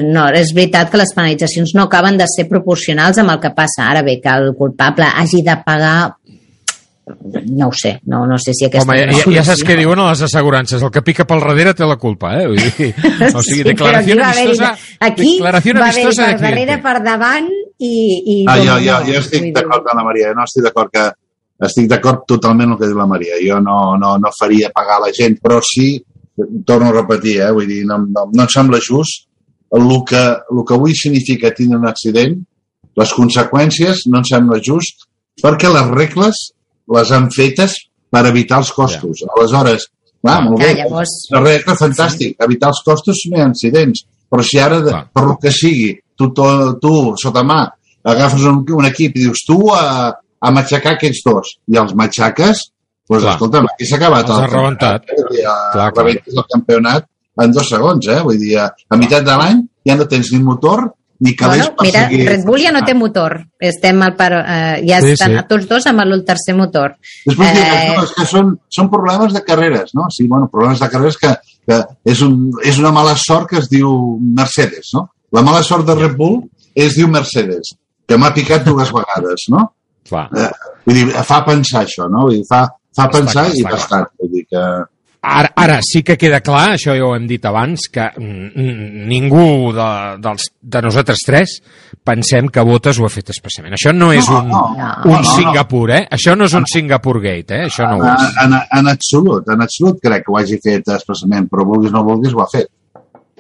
No, 0.04 0.30
és 0.30 0.54
veritat 0.56 0.90
que 0.90 0.98
les 0.98 1.14
penalitzacions 1.14 1.74
no 1.76 1.84
acaben 1.84 2.18
de 2.18 2.26
ser 2.32 2.48
proporcionals 2.48 3.18
amb 3.20 3.32
el 3.32 3.40
que 3.42 3.50
passa. 3.52 3.90
Ara 3.90 4.02
bé, 4.02 4.20
que 4.22 4.30
el 4.30 4.54
culpable 4.56 5.04
hagi 5.06 5.42
de 5.44 5.58
pagar 5.66 6.16
no 7.06 7.68
ho 7.68 7.74
sé, 7.76 8.00
no, 8.06 8.26
no 8.26 8.38
sé 8.40 8.54
si 8.54 8.66
aquesta 8.66 8.88
Home, 8.88 9.02
és 9.12 9.18
ja, 9.18 9.26
una 9.28 9.42
ja 9.42 9.44
saps 9.50 9.64
què 9.68 9.76
diuen 9.76 10.00
a 10.00 10.06
les 10.12 10.22
assegurances. 10.28 10.84
El 10.86 10.92
que 10.94 11.02
pica 11.04 11.26
pel 11.28 11.42
darrere 11.44 11.74
té 11.76 11.88
la 11.88 11.98
culpa, 12.00 12.32
eh? 12.40 12.46
Vull 12.48 12.62
dir, 12.62 12.92
o 13.38 13.42
sigui, 13.44 13.60
Sí, 13.60 13.66
declaració 13.68 14.16
amistosa... 14.20 14.70
Aquí 15.10 15.34
declaració 15.34 15.76
va 15.76 15.90
haver 15.90 15.90
amistosa 15.90 16.30
de 16.30 16.38
per 16.38 16.46
darrere, 16.46 16.78
per 16.86 16.96
davant 17.04 17.50
i... 17.52 17.92
i 17.92 18.38
Ah, 18.48 18.58
jo, 18.62 18.80
jo, 18.86 19.02
jo 19.10 19.20
estic 19.20 19.52
d'acord 19.58 19.92
amb 19.92 20.00
la 20.00 20.08
Maria, 20.08 20.32
no 20.38 20.48
estic 20.48 20.68
d'acord 20.70 20.94
que 20.94 21.10
estic 21.68 21.92
d'acord 21.92 22.24
totalment 22.30 22.72
amb 22.72 22.78
el 22.78 22.82
que 22.82 22.92
diu 22.94 23.02
la 23.02 23.10
Maria. 23.12 23.42
Jo 23.44 23.60
no, 23.64 23.78
no, 24.00 24.16
no 24.22 24.34
faria 24.40 24.72
pagar 24.76 25.02
la 25.04 25.12
gent, 25.16 25.38
però 25.44 25.60
sí, 25.64 25.98
torno 26.66 26.90
a 26.90 26.96
repetir, 26.96 27.42
eh, 27.44 27.52
vull 27.54 27.68
dir, 27.70 27.84
no, 27.90 28.00
no, 28.08 28.30
no 28.32 28.48
em 28.48 28.52
sembla 28.52 28.80
just 28.84 29.28
el 29.74 29.90
que, 30.06 30.24
el 30.54 30.66
que 30.68 30.76
avui 30.76 30.94
significa 30.96 31.52
tindre 31.52 31.80
un 31.80 31.88
accident, 31.90 32.36
les 33.00 33.14
conseqüències 33.18 34.06
no 34.12 34.22
em 34.22 34.28
sembla 34.30 34.60
just, 34.62 35.08
perquè 35.42 35.72
les 35.74 35.90
regles 35.98 36.42
les 36.98 37.12
han 37.12 37.30
fetes 37.32 37.76
per 38.14 38.26
evitar 38.30 38.60
els 38.62 38.72
costos. 38.76 39.24
Aleshores, 39.38 39.88
clar, 40.22 40.40
molt 40.48 40.62
Ja, 40.62 40.68
bé, 40.74 40.84
llavors... 40.84 41.14
la 41.34 41.42
regla, 41.44 41.76
fantàstic, 41.80 42.36
evitar 42.44 42.70
els 42.74 42.82
costos 42.86 43.24
no 43.30 43.38
hi 43.38 43.42
ha 43.42 43.48
accidents. 43.52 44.04
Però 44.34 44.44
si 44.46 44.58
ara, 44.60 44.80
de, 44.82 44.94
per 45.14 45.24
lo 45.28 45.38
que 45.42 45.52
sigui, 45.54 45.92
tu, 46.18 46.32
tu, 46.34 46.46
tu 46.82 46.94
sota 47.22 47.44
mà, 47.46 47.62
agafes 48.10 48.44
un, 48.50 48.64
un 48.78 48.86
equip 48.90 49.16
i 49.18 49.26
dius 49.28 49.44
tu 49.48 49.60
a, 49.74 50.10
a 50.14 50.52
matxacar 50.52 50.96
aquests 50.98 51.22
dos, 51.26 51.52
i 51.70 51.78
els 51.78 51.94
matxaques, 51.96 52.64
doncs 53.10 53.24
Clar. 53.24 53.34
escolta'm, 53.36 53.68
aquí 53.70 53.86
s'ha 53.86 53.98
acabat 54.00 54.26
Els 54.30 54.38
el 54.38 54.44
has 54.46 54.52
rebentat. 54.54 55.06
campionat, 55.06 55.38
eh? 55.38 55.44
Clar, 55.44 55.92
clar. 55.92 55.92
rebentis 56.00 56.38
el 56.40 56.46
campionat 56.54 57.08
en 57.44 57.52
dos 57.54 57.70
segons, 57.70 58.08
eh? 58.10 58.20
Vull 58.26 58.40
dir, 58.42 58.58
a, 58.64 58.68
a 58.90 58.98
meitat 59.00 59.26
de 59.28 59.38
l'any 59.42 59.62
ja 59.90 59.98
no 60.00 60.08
tens 60.10 60.32
ni 60.34 60.40
motor 60.44 60.86
ni 61.20 61.36
calés 61.36 61.68
Bueno, 61.68 61.76
mira, 61.84 62.08
seguir. 62.10 62.28
Red 62.30 62.44
Bull 62.46 62.62
ja 62.64 62.72
no 62.74 62.82
té 62.86 62.94
motor. 62.98 63.36
Estem 63.60 64.02
al 64.02 64.16
par... 64.16 64.32
eh, 64.42 64.82
ja 64.88 65.00
Sí, 65.02 65.12
estan 65.14 65.38
sí. 65.38 65.44
tots 65.50 65.68
dos 65.70 65.88
amb 65.88 66.02
el 66.04 66.24
tercer 66.26 66.56
motor. 66.58 66.96
Després 67.26 67.60
eh... 67.60 67.94
No, 67.96 68.04
és 68.04 68.14
que 68.18 68.26
són, 68.30 68.54
són 68.70 68.90
problemes 68.92 69.34
de 69.34 69.44
carreres, 69.46 69.94
no? 69.94 70.08
Sí, 70.12 70.28
bueno, 70.28 70.50
problemes 70.52 70.80
de 70.84 70.90
carreres 70.90 71.18
que, 71.22 71.32
que 71.68 71.80
és, 72.12 72.22
un, 72.26 72.52
és 72.64 72.80
una 72.82 72.92
mala 72.92 73.16
sort 73.20 73.50
que 73.52 73.62
es 73.62 73.70
diu 73.72 73.94
Mercedes, 74.22 74.92
no? 74.98 75.08
La 75.34 75.42
mala 75.46 75.64
sort 75.64 75.88
de 75.88 75.96
Red 75.96 76.18
Bull 76.18 76.42
es 76.76 76.96
diu 76.98 77.08
Mercedes, 77.08 77.76
que 78.08 78.18
m'ha 78.18 78.34
picat 78.36 78.66
dues 78.68 78.92
vegades, 78.98 79.48
no? 79.54 79.70
Clar. 80.10 80.28
Eh, 80.36 80.50
vull 80.86 80.98
dir, 81.00 81.12
fa 81.24 81.44
pensar 81.46 81.86
això, 81.86 82.10
no? 82.12 82.28
Vull 82.28 82.42
dir, 82.42 82.48
fa, 82.50 82.66
fa 82.96 83.08
pensar 83.14 83.46
clar, 83.48 83.56
i 83.58 83.64
bastant. 83.64 84.10
Vull 84.20 84.34
dir 84.36 84.44
que... 84.50 84.66
Ara, 85.24 85.54
ara 85.56 85.78
sí 85.82 86.02
que 86.04 86.18
queda 86.20 86.42
clar, 86.44 86.74
això 86.76 86.92
ja 86.98 87.06
ho 87.08 87.14
hem 87.16 87.24
dit 87.30 87.46
abans, 87.48 87.86
que 87.88 88.10
ningú 88.20 89.72
de, 89.76 89.88
dels, 90.24 90.50
de 90.60 90.82
nosaltres 90.84 91.24
tres 91.26 91.54
pensem 92.04 92.50
que 92.52 92.64
Botes 92.68 93.00
ho 93.00 93.06
ha 93.08 93.12
fet 93.14 93.32
especialment. 93.32 93.78
Això 93.78 93.94
no 93.96 94.12
és 94.12 94.28
No, 94.30 94.42
un, 94.42 94.50
no, 94.52 94.64
un 95.06 95.12
no, 95.14 95.22
no. 95.22 95.34
Singapur, 95.38 95.86
eh? 95.96 96.02
Això 96.12 96.36
no 96.36 96.46
és 96.50 96.56
un 96.60 96.66
Singapur 96.68 97.22
Gate, 97.24 97.56
eh? 97.56 97.68
Això 97.70 97.88
no 97.88 98.02
ho 98.02 98.08
és. 98.10 98.26
En, 98.44 98.54
en, 98.54 98.60
en 98.80 98.92
absolut, 98.92 99.48
en 99.54 99.64
absolut 99.64 100.02
crec 100.04 100.26
que 100.26 100.34
ho 100.34 100.40
hagi 100.42 100.60
fet 100.64 100.92
expressament, 100.98 101.48
però 101.52 101.66
vulguis 101.72 101.94
o 101.94 101.96
no 101.96 102.04
vulguis 102.08 102.36
ho 102.36 102.44
ha 102.44 102.50
fet. 102.52 102.68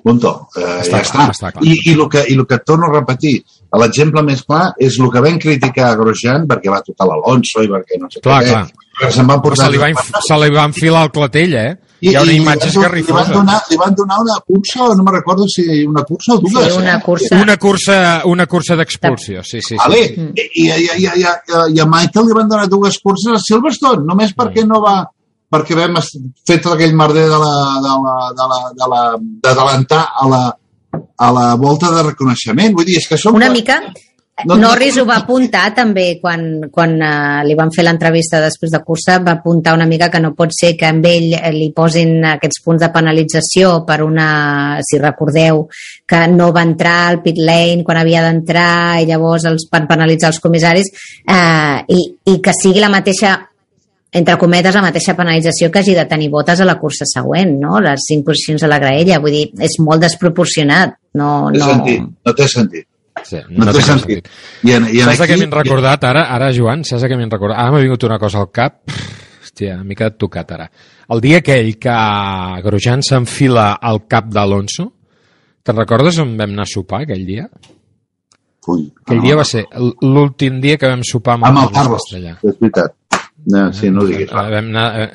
Punto. 0.04 0.32
Eh, 0.60 0.64
Està 0.84 1.00
ja 1.00 1.12
clar, 1.12 1.28
està. 1.32 1.32
està 1.32 1.52
clar. 1.56 1.64
I, 1.64 1.76
i, 1.88 1.94
el 1.96 2.08
que, 2.12 2.24
I 2.28 2.34
el 2.36 2.46
que 2.48 2.58
torno 2.68 2.90
a 2.90 2.96
repetir, 2.98 3.38
l'exemple 3.80 4.24
més 4.28 4.42
clar 4.44 4.74
és 4.84 4.98
el 5.00 5.12
que 5.12 5.22
vam 5.24 5.38
criticar 5.40 5.92
a 5.92 6.00
Grosjean 6.00 6.44
perquè 6.48 6.72
va 6.72 6.82
tocar 6.84 7.08
l'Alonso 7.08 7.64
i 7.64 7.70
perquè 7.72 8.00
no 8.02 8.10
sé 8.12 8.20
Clar, 8.24 8.42
què. 8.44 8.50
clar. 8.52 8.66
Se'n 9.10 9.26
van 9.28 9.42
portar... 9.42 9.66
se 9.66 9.72
li, 9.74 9.80
va, 9.82 9.88
inf- 9.90 10.12
se 10.28 10.38
li 10.38 10.50
va 10.54 10.64
enfilar 10.70 11.04
el 11.08 11.12
clatell, 11.12 11.54
eh? 11.58 11.72
I, 12.04 12.10
Hi 12.12 12.16
ha 12.18 12.22
una 12.22 12.34
i 12.34 12.36
imatge 12.42 12.68
van, 12.68 12.70
li, 12.70 12.76
van 12.76 12.84
esgarrifosa. 12.84 13.32
donar, 13.34 13.58
li 13.72 13.78
van 13.80 13.94
donar 13.96 14.18
una 14.22 14.36
cursa, 14.46 14.88
no 14.98 15.04
me 15.08 15.12
recordo 15.16 15.48
si 15.48 15.64
una 15.88 16.04
cursa 16.04 16.34
o 16.34 16.38
dues. 16.44 16.68
Sí, 16.74 16.78
una 16.78 16.96
eh? 16.98 17.02
cursa. 17.02 17.40
Una 17.42 17.56
cursa, 17.58 17.98
una 18.26 18.46
cursa 18.46 18.76
d'expulsió, 18.76 19.42
sí, 19.44 19.62
sí. 19.62 19.74
sí. 19.74 19.76
Vale. 19.80 20.02
I, 20.04 20.48
i, 20.66 20.66
i, 20.66 20.70
i, 20.70 21.08
i, 21.08 21.24
i, 21.24 21.76
i 21.78 21.80
a 21.80 21.88
Michael 21.88 22.28
li 22.28 22.38
van 22.38 22.50
donar 22.52 22.68
dues 22.68 23.00
curses 23.00 23.32
a 23.34 23.42
Silverstone, 23.42 24.04
només 24.06 24.36
perquè 24.36 24.66
no 24.68 24.82
va 24.84 24.98
perquè 25.54 25.76
vam 25.78 25.96
fer 26.48 26.60
tot 26.60 26.74
aquell 26.74 26.96
merder 26.98 27.28
de 27.30 27.40
la 27.40 27.56
de 27.86 27.96
la 28.04 28.16
de 28.38 28.48
la 28.52 28.62
de 28.82 28.92
la 28.94 29.02
d'adelantar 29.46 30.04
a 30.22 30.28
la 30.28 30.44
a 31.18 31.32
la 31.32 31.46
volta 31.56 31.90
de 31.96 32.04
reconeixement. 32.12 32.74
Vull 32.76 32.86
dir, 32.86 32.98
és 33.00 33.08
que 33.10 33.18
som 33.18 33.34
Una 33.38 33.50
mica... 33.50 33.80
No- 34.46 34.58
Norris 34.60 34.98
ho 35.00 35.06
va 35.08 35.20
apuntar 35.22 35.70
també 35.76 36.20
quan, 36.22 36.70
quan 36.72 36.96
uh, 37.00 37.44
li 37.48 37.56
van 37.60 37.72
fer 37.72 37.86
l'entrevista 37.86 38.42
després 38.44 38.74
de 38.74 38.82
cursa, 38.84 39.20
va 39.24 39.38
apuntar 39.38 39.76
una 39.78 39.88
mica 39.90 40.10
que 40.12 40.22
no 40.24 40.34
pot 40.36 40.52
ser 40.56 40.74
que 40.80 40.90
amb 40.90 41.06
ell 41.08 41.34
eh, 41.38 41.52
li 41.56 41.72
posin 41.76 42.26
aquests 42.34 42.64
punts 42.66 42.84
de 42.84 42.92
penalització 42.94 43.72
per 43.88 44.02
una, 44.04 44.28
si 44.84 45.00
recordeu, 45.02 45.66
que 46.08 46.26
no 46.34 46.52
va 46.56 46.66
entrar 46.68 46.98
al 47.08 47.22
pit 47.24 47.40
lane 47.40 47.84
quan 47.88 48.02
havia 48.02 48.26
d'entrar 48.26 49.02
i 49.02 49.08
llavors 49.10 49.48
els 49.50 49.68
van 49.72 49.88
penalitzar 49.88 50.34
els 50.34 50.42
comissaris 50.44 50.92
eh, 51.28 51.80
i, 51.88 52.06
i 52.34 52.38
que 52.44 52.56
sigui 52.58 52.84
la 52.84 52.92
mateixa 52.94 53.38
entre 54.14 54.38
cometes, 54.38 54.76
la 54.76 54.86
mateixa 54.86 55.16
penalització 55.18 55.72
que 55.74 55.82
hagi 55.82 55.96
de 55.98 56.06
tenir 56.06 56.30
botes 56.30 56.60
a 56.62 56.68
la 56.70 56.78
cursa 56.78 57.08
següent, 57.10 57.56
no? 57.58 57.80
Les 57.82 58.04
cinc 58.06 58.28
posicions 58.28 58.62
a 58.62 58.70
la 58.70 58.78
graella, 58.78 59.18
vull 59.20 59.34
dir, 59.34 59.48
és 59.58 59.80
molt 59.82 60.06
desproporcionat. 60.06 60.94
No, 61.18 61.50
té 61.50 61.64
no... 61.64 61.70
sentit, 61.72 62.10
no 62.26 62.36
té 62.38 62.48
sentit. 62.52 62.86
Sí, 63.24 63.40
No, 63.50 63.72
té 63.72 63.82
sentit. 63.86 64.28
I 64.68 64.74
en, 64.76 64.88
i 64.92 65.00
en 65.02 65.08
Saps 65.10 65.22
de 65.24 65.28
què 65.30 65.36
aquí, 65.38 65.46
m'he 65.46 65.56
recordat 65.64 66.04
ara, 66.10 66.26
ara 66.36 66.52
Joan? 66.56 66.84
Saps 66.88 67.06
què 67.08 67.18
m'he 67.18 67.28
recordat? 67.30 67.58
Ara 67.62 67.72
m'ha 67.72 67.84
vingut 67.84 68.04
una 68.08 68.20
cosa 68.20 68.40
al 68.44 68.50
cap. 68.52 68.82
Hòstia, 69.44 69.78
m'he 69.84 69.96
quedat 69.96 70.18
tocat 70.20 70.52
ara. 70.56 70.68
El 71.14 71.22
dia 71.24 71.40
aquell 71.44 71.74
que 71.82 71.94
Grosjean 72.66 73.04
s'enfila 73.06 73.74
al 73.82 74.04
cap 74.10 74.28
d'Alonso, 74.34 74.90
te'n 75.64 75.78
recordes 75.78 76.18
on 76.24 76.36
vam 76.40 76.56
anar 76.58 76.66
a 76.68 76.72
sopar 76.74 77.04
aquell 77.06 77.26
dia? 77.28 77.48
Ui, 78.72 78.86
Aquell 79.04 79.20
dia 79.26 79.36
va 79.36 79.44
ser 79.44 79.66
l'últim 80.02 80.62
dia 80.64 80.78
que 80.80 80.88
vam 80.88 81.02
sopar 81.04 81.36
amb, 81.36 81.50
amb 81.50 81.66
el 81.66 81.72
Carlos 81.76 82.06
Castellà. 82.08 82.38
és 82.44 82.60
veritat. 82.62 82.94
No, 83.52 83.66
sí, 83.76 83.90
no 83.92 84.02
ho 84.04 84.08
diguis. 84.08 84.30
Eh, 84.32 84.36
Vam 84.54 84.70
anar, 84.72 84.86
eh, 85.04 85.10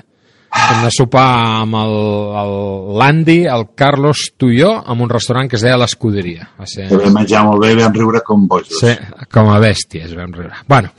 vam 0.59 0.81
anar 0.81 0.91
a 0.91 0.95
sopar 0.95 1.27
amb 1.63 1.77
el, 1.81 1.95
el 2.43 2.55
l'Andy, 3.01 3.39
el 3.49 3.67
Carlos, 3.79 4.25
tu 4.37 4.51
i 4.53 4.61
jo, 4.61 4.73
en 4.85 5.05
un 5.05 5.11
restaurant 5.11 5.49
que 5.51 5.59
es 5.59 5.65
deia 5.65 5.79
l'Escuderia. 5.81 6.49
Va 6.59 6.69
ser... 6.69 6.89
Que 6.91 7.01
vam 7.01 7.15
menjar 7.21 7.45
molt 7.47 7.65
bé, 7.65 7.75
vam 7.79 7.95
riure 7.97 8.23
com 8.27 8.47
bojos. 8.51 8.81
Sí, 8.81 8.95
com 9.33 9.53
a 9.53 9.61
bèsties 9.63 10.15
vam 10.19 10.35
riure. 10.37 10.63
Bueno, 10.69 10.93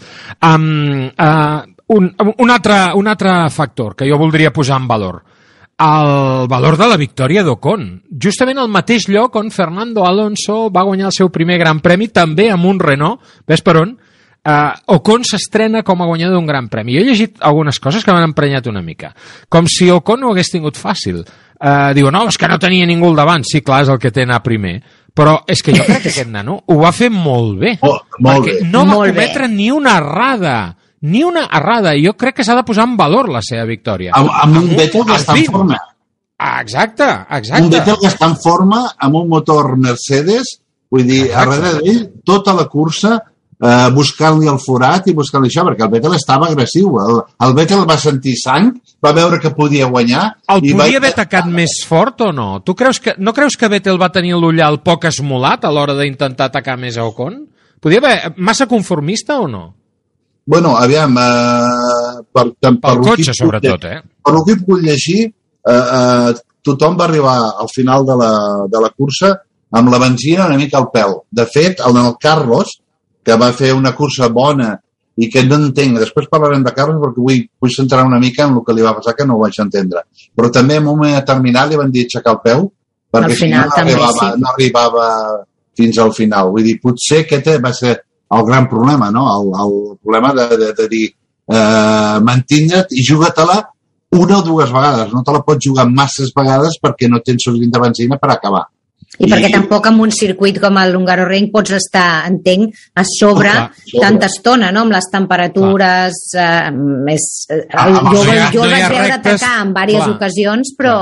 um, 0.49 1.09
uh, 1.11 1.59
un, 1.95 2.11
un, 2.37 2.49
altre, 2.49 2.79
un 2.95 3.11
altre 3.11 3.35
factor 3.53 3.95
que 3.97 4.09
jo 4.09 4.17
voldria 4.21 4.53
posar 4.53 4.79
en 4.81 4.87
valor. 4.89 5.21
El 5.79 6.47
valor 6.51 6.75
de 6.75 6.89
la 6.91 6.97
victòria 6.99 7.45
d'Ocon. 7.47 7.85
Justament 8.19 8.59
al 8.59 8.67
mateix 8.71 9.07
lloc 9.07 9.37
on 9.39 9.47
Fernando 9.55 10.03
Alonso 10.03 10.65
va 10.75 10.83
guanyar 10.83 11.07
el 11.07 11.15
seu 11.15 11.31
primer 11.31 11.57
gran 11.61 11.79
premi, 11.79 12.09
també 12.11 12.49
amb 12.51 12.67
un 12.67 12.81
Renault, 12.83 13.23
ves 13.47 13.63
per 13.63 13.77
on? 13.79 13.95
Uh, 14.49 14.95
Ocon 14.95 15.21
s'estrena 15.27 15.83
com 15.85 15.99
a 16.01 16.07
guanyador 16.09 16.39
d'un 16.39 16.47
gran 16.47 16.69
premi. 16.71 16.95
Jo 16.95 17.03
he 17.03 17.09
llegit 17.11 17.35
algunes 17.45 17.77
coses 17.83 18.05
que 18.05 18.13
m'han 18.15 18.29
emprenyat 18.31 18.65
una 18.71 18.81
mica. 18.81 19.11
Com 19.51 19.67
si 19.69 19.89
Ocon 19.93 20.23
ho 20.23 20.31
hagués 20.33 20.49
tingut 20.49 20.79
fàcil. 20.79 21.19
Uh, 21.59 21.91
diu, 21.93 22.07
no, 22.09 22.23
és 22.31 22.37
que 22.39 22.47
no 22.49 22.57
tenia 22.57 22.87
ningú 22.89 23.11
al 23.11 23.19
davant. 23.19 23.43
Sí, 23.45 23.61
clar, 23.61 23.83
és 23.83 23.91
el 23.93 23.99
que 24.01 24.09
té 24.15 24.23
anar 24.25 24.39
primer. 24.41 24.79
Però 25.13 25.35
és 25.49 25.61
que 25.65 25.73
jo 25.75 25.83
crec 25.83 26.01
que 26.05 26.11
aquest 26.13 26.29
nano 26.31 26.61
ho 26.65 26.77
va 26.79 26.93
fer 26.95 27.09
molt 27.11 27.59
bé. 27.59 27.75
Oh, 27.85 27.97
molt 28.23 28.45
bé. 28.47 28.59
no 28.71 28.85
va 28.85 28.93
Molt 28.93 29.09
bé. 29.09 29.15
cometre 29.17 29.49
ni 29.51 29.69
una 29.75 29.97
errada. 29.99 30.55
Ni 31.01 31.23
una 31.23 31.45
errada. 31.51 31.93
Jo 31.99 32.15
crec 32.17 32.39
que 32.39 32.43
s'ha 32.47 32.55
de 32.55 32.63
posar 32.63 32.87
en 32.87 32.95
valor 32.97 33.29
la 33.29 33.41
seva 33.45 33.65
victòria. 33.67 34.13
Amb, 34.15 34.31
amb 34.33 34.61
un 34.63 34.69
Vettel 34.77 35.05
que 35.05 35.17
està 35.19 35.35
en 35.35 35.45
forma. 35.51 35.77
Ah, 36.39 36.61
exacte, 36.61 37.03
Un 37.03 37.37
exacte. 37.37 37.69
Vettel 37.75 37.97
que 37.99 38.07
està 38.07 38.29
en 38.31 38.37
forma 38.39 38.85
amb 38.97 39.15
un 39.19 39.27
motor 39.27 39.75
Mercedes, 39.77 40.55
vull 40.89 41.03
dir, 41.05 41.25
a 41.33 41.43
darrere 41.43 41.81
d'ell, 41.81 42.05
tota 42.23 42.53
la 42.55 42.65
cursa, 42.71 43.17
eh, 43.59 43.89
buscant-li 43.95 44.49
el 44.49 44.59
forat 44.63 45.09
i 45.09 45.15
buscant-li 45.17 45.51
això, 45.51 45.65
perquè 45.67 45.85
el 45.85 45.91
Vettel 45.93 46.15
estava 46.17 46.49
agressiu. 46.49 46.93
El, 47.03 47.21
el 47.45 47.55
Vettel 47.57 47.85
va 47.89 47.97
sentir 47.99 48.35
sang, 48.39 48.71
va 49.03 49.13
veure 49.15 49.39
que 49.41 49.53
podia 49.55 49.89
guanyar... 49.91 50.25
El 50.55 50.63
i 50.63 50.73
podia 50.73 50.99
va... 50.99 51.03
haver 51.03 51.13
atacat 51.15 51.49
més 51.51 51.79
fort 51.87 52.23
o 52.27 52.31
no? 52.35 52.49
Tu 52.65 52.75
creus 52.79 53.01
que, 53.03 53.15
no 53.17 53.35
creus 53.35 53.57
que 53.59 53.71
Vettel 53.71 53.99
va 54.01 54.11
tenir 54.15 54.35
l'ullal 54.37 54.81
poc 54.85 55.09
esmolat 55.11 55.67
a 55.67 55.73
l'hora 55.73 55.97
d'intentar 55.99 56.49
atacar 56.49 56.77
més 56.79 56.97
a 56.97 57.07
Ocon? 57.09 57.43
Podia 57.79 58.01
haver 58.03 58.33
massa 58.37 58.67
conformista 58.67 59.39
o 59.39 59.47
no? 59.47 59.65
Bueno, 60.49 60.73
aviam, 60.77 61.13
eh, 61.21 62.21
per, 62.33 62.47
per, 62.57 62.71
per 62.71 62.79
Pel 62.81 63.03
que 63.03 63.11
cotxe, 63.11 63.35
sobretot, 63.37 63.83
eh? 63.85 63.99
Per 64.25 64.33
el 64.33 64.45
que 64.47 64.55
he 64.55 64.61
pogut 64.63 64.81
llegir, 64.81 65.27
eh, 65.29 65.73
eh, 65.75 66.31
tothom 66.65 66.97
va 66.97 67.05
arribar 67.05 67.37
al 67.61 67.69
final 67.69 68.07
de 68.07 68.15
la, 68.17 68.31
de 68.71 68.81
la 68.81 68.89
cursa 68.89 69.35
amb 69.77 69.91
la 69.93 69.99
benzina 70.01 70.47
una 70.49 70.57
mica 70.57 70.79
al 70.79 70.89
pèl. 70.89 71.13
De 71.29 71.45
fet, 71.45 71.83
el, 71.85 71.99
el 72.01 72.15
Carlos, 72.19 72.79
que 73.29 73.37
va 73.37 73.51
fer 73.53 73.73
una 73.77 73.93
cursa 73.93 74.29
bona 74.33 74.73
i 75.19 75.27
que 75.29 75.43
no 75.45 75.59
entenc, 75.59 75.99
després 75.99 76.29
parlarem 76.31 76.63
de 76.65 76.73
Carlos 76.73 76.99
perquè 77.03 77.21
vull, 77.21 77.41
vull 77.61 77.73
centrar 77.75 78.05
una 78.07 78.21
mica 78.23 78.45
en 78.47 78.55
el 78.55 78.63
que 78.65 78.73
li 78.73 78.85
va 78.85 78.95
passar 78.97 79.13
que 79.17 79.27
no 79.27 79.35
ho 79.35 79.41
vaig 79.43 79.57
entendre. 79.61 80.05
Però 80.35 80.49
també 80.55 80.79
en 80.79 80.85
un 80.85 80.93
moment 80.93 81.17
determinat 81.17 81.69
li 81.69 81.79
van 81.79 81.91
dir 81.93 82.05
aixecar 82.07 82.37
el 82.37 82.43
peu 82.45 82.67
perquè 83.13 83.33
Al 83.33 83.39
final 83.41 83.41
si 83.41 83.51
no, 83.51 83.65
no 83.67 83.75
també, 83.75 83.95
arribava, 83.97 84.29
sí. 84.29 84.41
no 84.41 84.51
arribava 84.53 85.07
fins 85.79 85.99
al 85.99 86.13
final. 86.15 86.53
Vull 86.55 86.65
dir, 86.69 86.77
potser 86.81 87.25
aquest 87.25 87.51
va 87.65 87.73
ser 87.75 87.97
el 88.37 88.45
gran 88.47 88.69
problema, 88.71 89.09
no? 89.11 89.25
El, 89.35 89.51
el 89.65 89.75
problema 89.99 90.33
de, 90.37 90.47
de, 90.63 90.71
de 90.77 90.87
dir 90.91 91.05
eh, 91.09 92.17
mantindre't 92.25 92.95
i 92.95 93.05
juga-te-la 93.05 93.59
una 94.19 94.39
o 94.39 94.43
dues 94.45 94.71
vegades. 94.73 95.13
No 95.13 95.23
te 95.25 95.35
la 95.35 95.43
pots 95.45 95.67
jugar 95.67 95.89
masses 95.89 96.31
vegades 96.35 96.79
perquè 96.81 97.09
no 97.11 97.21
tens 97.25 97.45
suficient 97.45 97.75
de 97.75 97.81
benzina 97.83 98.21
per 98.21 98.31
acabar. 98.33 98.67
I, 99.19 99.25
I 99.27 99.29
perquè 99.31 99.49
tampoc 99.51 99.85
en 99.89 99.99
un 99.99 100.11
circuit 100.15 100.59
com 100.63 100.77
el 100.79 100.95
Hungaroring 100.95 101.49
pots 101.51 101.71
estar, 101.75 102.25
entenc, 102.29 102.73
a 102.95 103.03
sobre 103.03 103.49
Oh, 103.49 103.67
clar. 103.91 104.01
tanta 104.01 104.25
estona, 104.31 104.71
no? 104.71 104.81
Amb 104.87 104.91
les 104.95 105.09
temperatures... 105.11 106.15
Eh, 106.39 106.71
més, 107.05 107.25
eh, 107.49 107.65
Ah, 107.73 107.87
amb 107.87 108.13
jo, 108.13 108.21
els- 108.23 108.53
jo 108.53 108.59
no 108.63 108.65
el 108.65 108.71
vaig 108.71 108.87
veure 108.89 109.07
rectes, 109.09 109.41
atacar 109.43 109.61
en 109.65 109.73
diverses 109.73 110.05
clar. 110.05 110.15
ocasions, 110.15 110.73
però 110.77 110.95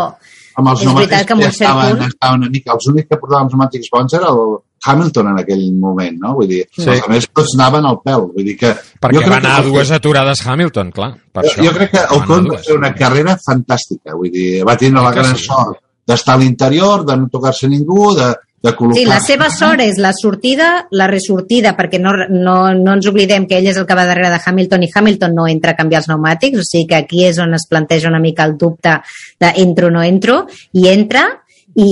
amb 0.58 0.68
els 0.72 0.82
és 0.82 0.94
veritat 0.94 1.26
que 1.28 1.34
en 1.34 1.40
un 1.40 1.46
estaven, 1.52 1.98
punt... 1.98 2.08
estaven 2.08 2.40
una 2.42 2.50
mica, 2.50 2.74
els 2.74 2.88
únics 2.90 3.08
que 3.12 3.18
portaven 3.22 3.46
els 3.46 3.54
pneumàtics 3.54 3.90
bons 3.94 4.14
era 4.18 4.32
el 4.34 4.58
Hamilton 4.88 5.28
en 5.32 5.40
aquell 5.44 5.66
moment, 5.78 6.18
no? 6.22 6.34
Vull 6.38 6.48
dir, 6.48 6.64
Sí. 6.74 6.82
els 6.90 7.02
altres 7.04 7.28
tots 7.34 7.54
anaven 7.58 7.86
al 7.86 8.00
pèl. 8.04 8.26
Vull 8.34 8.46
dir 8.46 8.56
que... 8.58 8.72
Perquè 9.02 9.20
crec 9.22 9.30
va 9.30 9.38
anar 9.38 9.56
a 9.60 9.62
que- 9.62 9.70
dues 9.70 9.92
aturades 9.92 10.42
Hamilton, 10.48 10.92
clar. 10.92 11.12
Per 11.32 11.44
Jo, 11.46 11.50
això. 11.52 11.64
jo 11.68 11.74
crec 11.78 11.92
que 11.92 11.98
Va 12.00 12.08
el 12.08 12.16
anar 12.16 12.24
a 12.24 12.28
Con 12.28 12.48
va 12.50 12.58
fer 12.66 12.78
una 12.78 12.94
carrera 12.96 13.38
fantàstica. 13.46 14.16
Vull 14.18 14.32
dir, 14.32 14.64
va 14.66 14.76
tenir 14.78 14.94
la 14.98 15.12
gran 15.12 15.36
sí? 15.36 15.46
sort 15.46 15.78
d'estar 16.08 16.36
a 16.38 16.42
l'interior, 16.42 17.06
de 17.06 17.18
no 17.20 17.28
tocar-se 17.32 17.68
ningú, 17.68 18.14
de, 18.16 18.30
de 18.64 18.74
col·locar... 18.74 18.98
Sí, 18.98 19.06
la 19.10 19.20
seva 19.22 19.50
sort 19.54 19.84
és 19.84 20.00
la 20.02 20.14
sortida, 20.16 20.70
la 20.92 21.08
ressortida, 21.12 21.76
perquè 21.78 22.00
no, 22.02 22.14
no, 22.32 22.56
no 22.74 22.96
ens 22.96 23.10
oblidem 23.12 23.46
que 23.50 23.60
ell 23.60 23.68
és 23.70 23.78
el 23.78 23.86
que 23.90 23.98
va 23.98 24.08
darrere 24.08 24.32
de 24.34 24.40
Hamilton 24.44 24.88
i 24.88 24.92
Hamilton 24.94 25.36
no 25.36 25.48
entra 25.52 25.76
a 25.76 25.80
canviar 25.80 26.02
els 26.02 26.10
pneumàtics, 26.10 26.64
o 26.64 26.66
sigui 26.66 26.88
que 26.90 27.02
aquí 27.04 27.26
és 27.28 27.40
on 27.44 27.54
es 27.58 27.68
planteja 27.70 28.10
una 28.10 28.24
mica 28.24 28.48
el 28.48 28.58
dubte 28.58 28.98
de 29.40 29.54
entro 29.64 29.92
o 29.92 29.94
no 29.94 30.04
entro, 30.04 30.46
i 30.74 30.88
entra 30.90 31.28
i, 31.76 31.92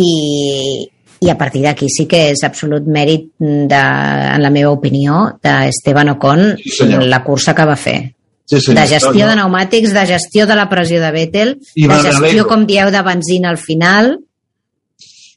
i 1.22 1.30
a 1.30 1.38
partir 1.38 1.61
d'aquí 1.66 1.89
sí 1.91 2.07
que 2.09 2.30
és 2.32 2.43
absolut 2.47 2.88
mèrit, 2.88 3.30
de, 3.39 3.84
en 4.34 4.41
la 4.41 4.51
meva 4.53 4.74
opinió, 4.74 5.38
d'Esteban 5.43 6.16
Ocon 6.16 6.53
Sí, 6.57 6.80
senyor. 6.82 7.05
la 7.11 7.24
cursa 7.24 7.53
que 7.53 7.66
va 7.68 7.76
fer. 7.78 7.99
Sí, 8.46 8.60
senyor. 8.62 8.82
de 8.84 8.88
gestió 8.93 9.26
No, 9.26 9.32
de 9.32 9.36
pneumàtics, 9.39 9.93
de 9.93 10.06
gestió 10.06 10.46
de 10.46 10.56
la 10.56 10.68
pressió 10.70 11.02
de 11.02 11.12
Vettel, 11.12 11.56
I 11.76 11.88
de 11.89 12.00
gestió, 12.06 12.46
com 12.48 12.66
dieu, 12.70 12.91
de 12.93 13.02
benzina 13.02 13.50
al 13.50 13.58
final. 13.58 14.20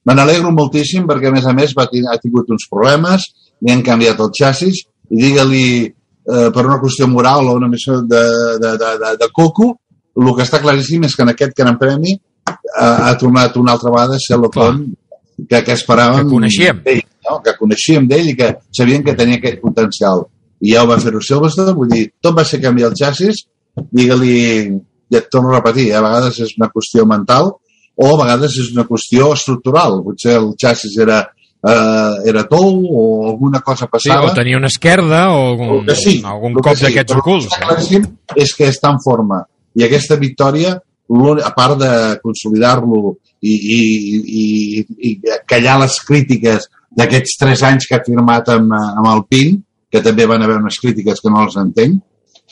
Me 0.04 0.14
n'alegro 0.14 0.52
moltíssim 0.52 1.06
perquè, 1.08 1.28
a 1.28 1.34
més 1.34 1.46
a 1.48 1.52
més, 1.56 1.74
va 1.76 1.88
ha 1.88 2.18
tingut 2.20 2.50
uns 2.54 2.68
problemes, 2.70 3.24
li 3.64 3.72
han 3.72 3.82
canviat 3.82 4.20
el 4.20 4.30
xassis, 4.36 4.84
i 5.10 5.22
digue-li, 5.22 5.66
eh, 5.88 6.48
per 6.54 6.64
una 6.66 6.78
qüestió 6.80 7.08
moral 7.08 7.48
o 7.48 7.56
una 7.56 7.68
missió 7.68 8.00
de, 8.02 8.22
de, 8.60 8.72
de, 8.80 8.94
de, 9.02 9.16
de 9.20 9.28
coco, 9.32 9.74
el 10.18 10.32
que 10.36 10.44
està 10.44 10.60
claríssim 10.60 11.04
és 11.06 11.14
que 11.14 11.22
en 11.24 11.32
aquest 11.32 11.52
gran 11.56 11.76
premi 11.78 12.16
ha, 12.48 13.08
ha 13.08 13.12
tornat 13.20 13.56
una 13.56 13.76
altra 13.76 13.92
vegada 13.94 14.16
a 14.16 14.22
ser 14.22 14.36
l'Ocon 14.40 14.80
que, 15.48 15.62
que 15.62 15.76
esperàvem 15.76 16.24
Que 16.26 16.32
coneixíem. 16.32 16.80
d'ell, 16.84 17.04
no? 17.28 17.38
que 17.44 17.54
coneixíem 17.58 18.08
d'ell 18.10 18.32
i 18.32 18.36
que 18.36 18.48
sabien 18.74 19.04
que 19.04 19.14
tenia 19.14 19.38
aquest 19.38 19.60
potencial. 19.62 20.26
I 20.60 20.72
ja 20.74 20.82
ho 20.82 20.88
va 20.90 20.98
fer-ho 20.98 21.20
Silverstone, 21.22 21.74
vull 21.76 21.88
dir, 21.92 22.08
tot 22.22 22.34
va 22.36 22.44
ser 22.44 22.60
canviar 22.62 22.90
el 22.90 22.96
xassis, 22.98 23.44
digue-li, 23.94 24.36
ja 25.12 25.18
et 25.22 25.28
torno 25.30 25.52
a 25.52 25.58
repetir, 25.60 25.92
a 25.94 26.02
vegades 26.02 26.38
és 26.44 26.54
una 26.58 26.68
qüestió 26.72 27.04
mental 27.06 27.52
o 27.98 28.08
a 28.12 28.16
vegades 28.24 28.56
és 28.58 28.72
una 28.74 28.84
qüestió 28.88 29.32
estructural. 29.34 30.00
Potser 30.06 30.34
el 30.38 30.48
xassis 30.60 30.96
era, 31.02 31.20
eh, 31.62 32.28
era 32.30 32.44
tou 32.50 32.82
o 32.90 33.04
alguna 33.30 33.60
cosa 33.60 33.86
Sí, 33.86 33.90
passava. 33.92 34.26
o 34.30 34.34
tenia 34.34 34.56
una 34.58 34.66
esquerda 34.70 35.30
o 35.30 35.38
algun, 35.52 35.68
El 35.80 35.86
que 35.86 35.94
sí, 35.96 36.22
algun 36.24 36.52
el 36.52 36.56
que 36.58 36.66
cop 36.68 36.76
sí, 36.76 36.84
d'aquests 36.86 37.12
el 37.14 37.18
ocults. 37.22 37.48
claríssim 37.58 38.04
és 38.36 38.54
que 38.54 38.68
està 38.68 38.90
en 38.92 39.00
forma. 39.04 39.44
I 39.78 39.84
aquesta 39.84 40.16
victòria, 40.16 40.74
a 41.44 41.50
part 41.54 41.78
de 41.78 42.18
consolidar-lo 42.22 43.16
i, 43.40 43.54
i, 43.54 43.80
i, 44.42 44.86
i 45.08 45.20
callar 45.46 45.78
les 45.80 45.96
crítiques 46.04 46.66
d'aquests 46.98 47.38
tres 47.38 47.62
anys 47.62 47.86
que 47.88 47.94
ha 47.96 48.02
firmat 48.04 48.48
amb, 48.52 48.72
amb 48.74 49.06
el 49.14 49.22
PIN, 49.30 49.62
que 49.90 50.02
també 50.04 50.26
van 50.28 50.42
haver 50.44 50.56
unes 50.60 50.76
crítiques 50.82 51.20
que 51.24 51.30
no 51.32 51.44
les 51.46 51.56
entenc, 51.56 52.02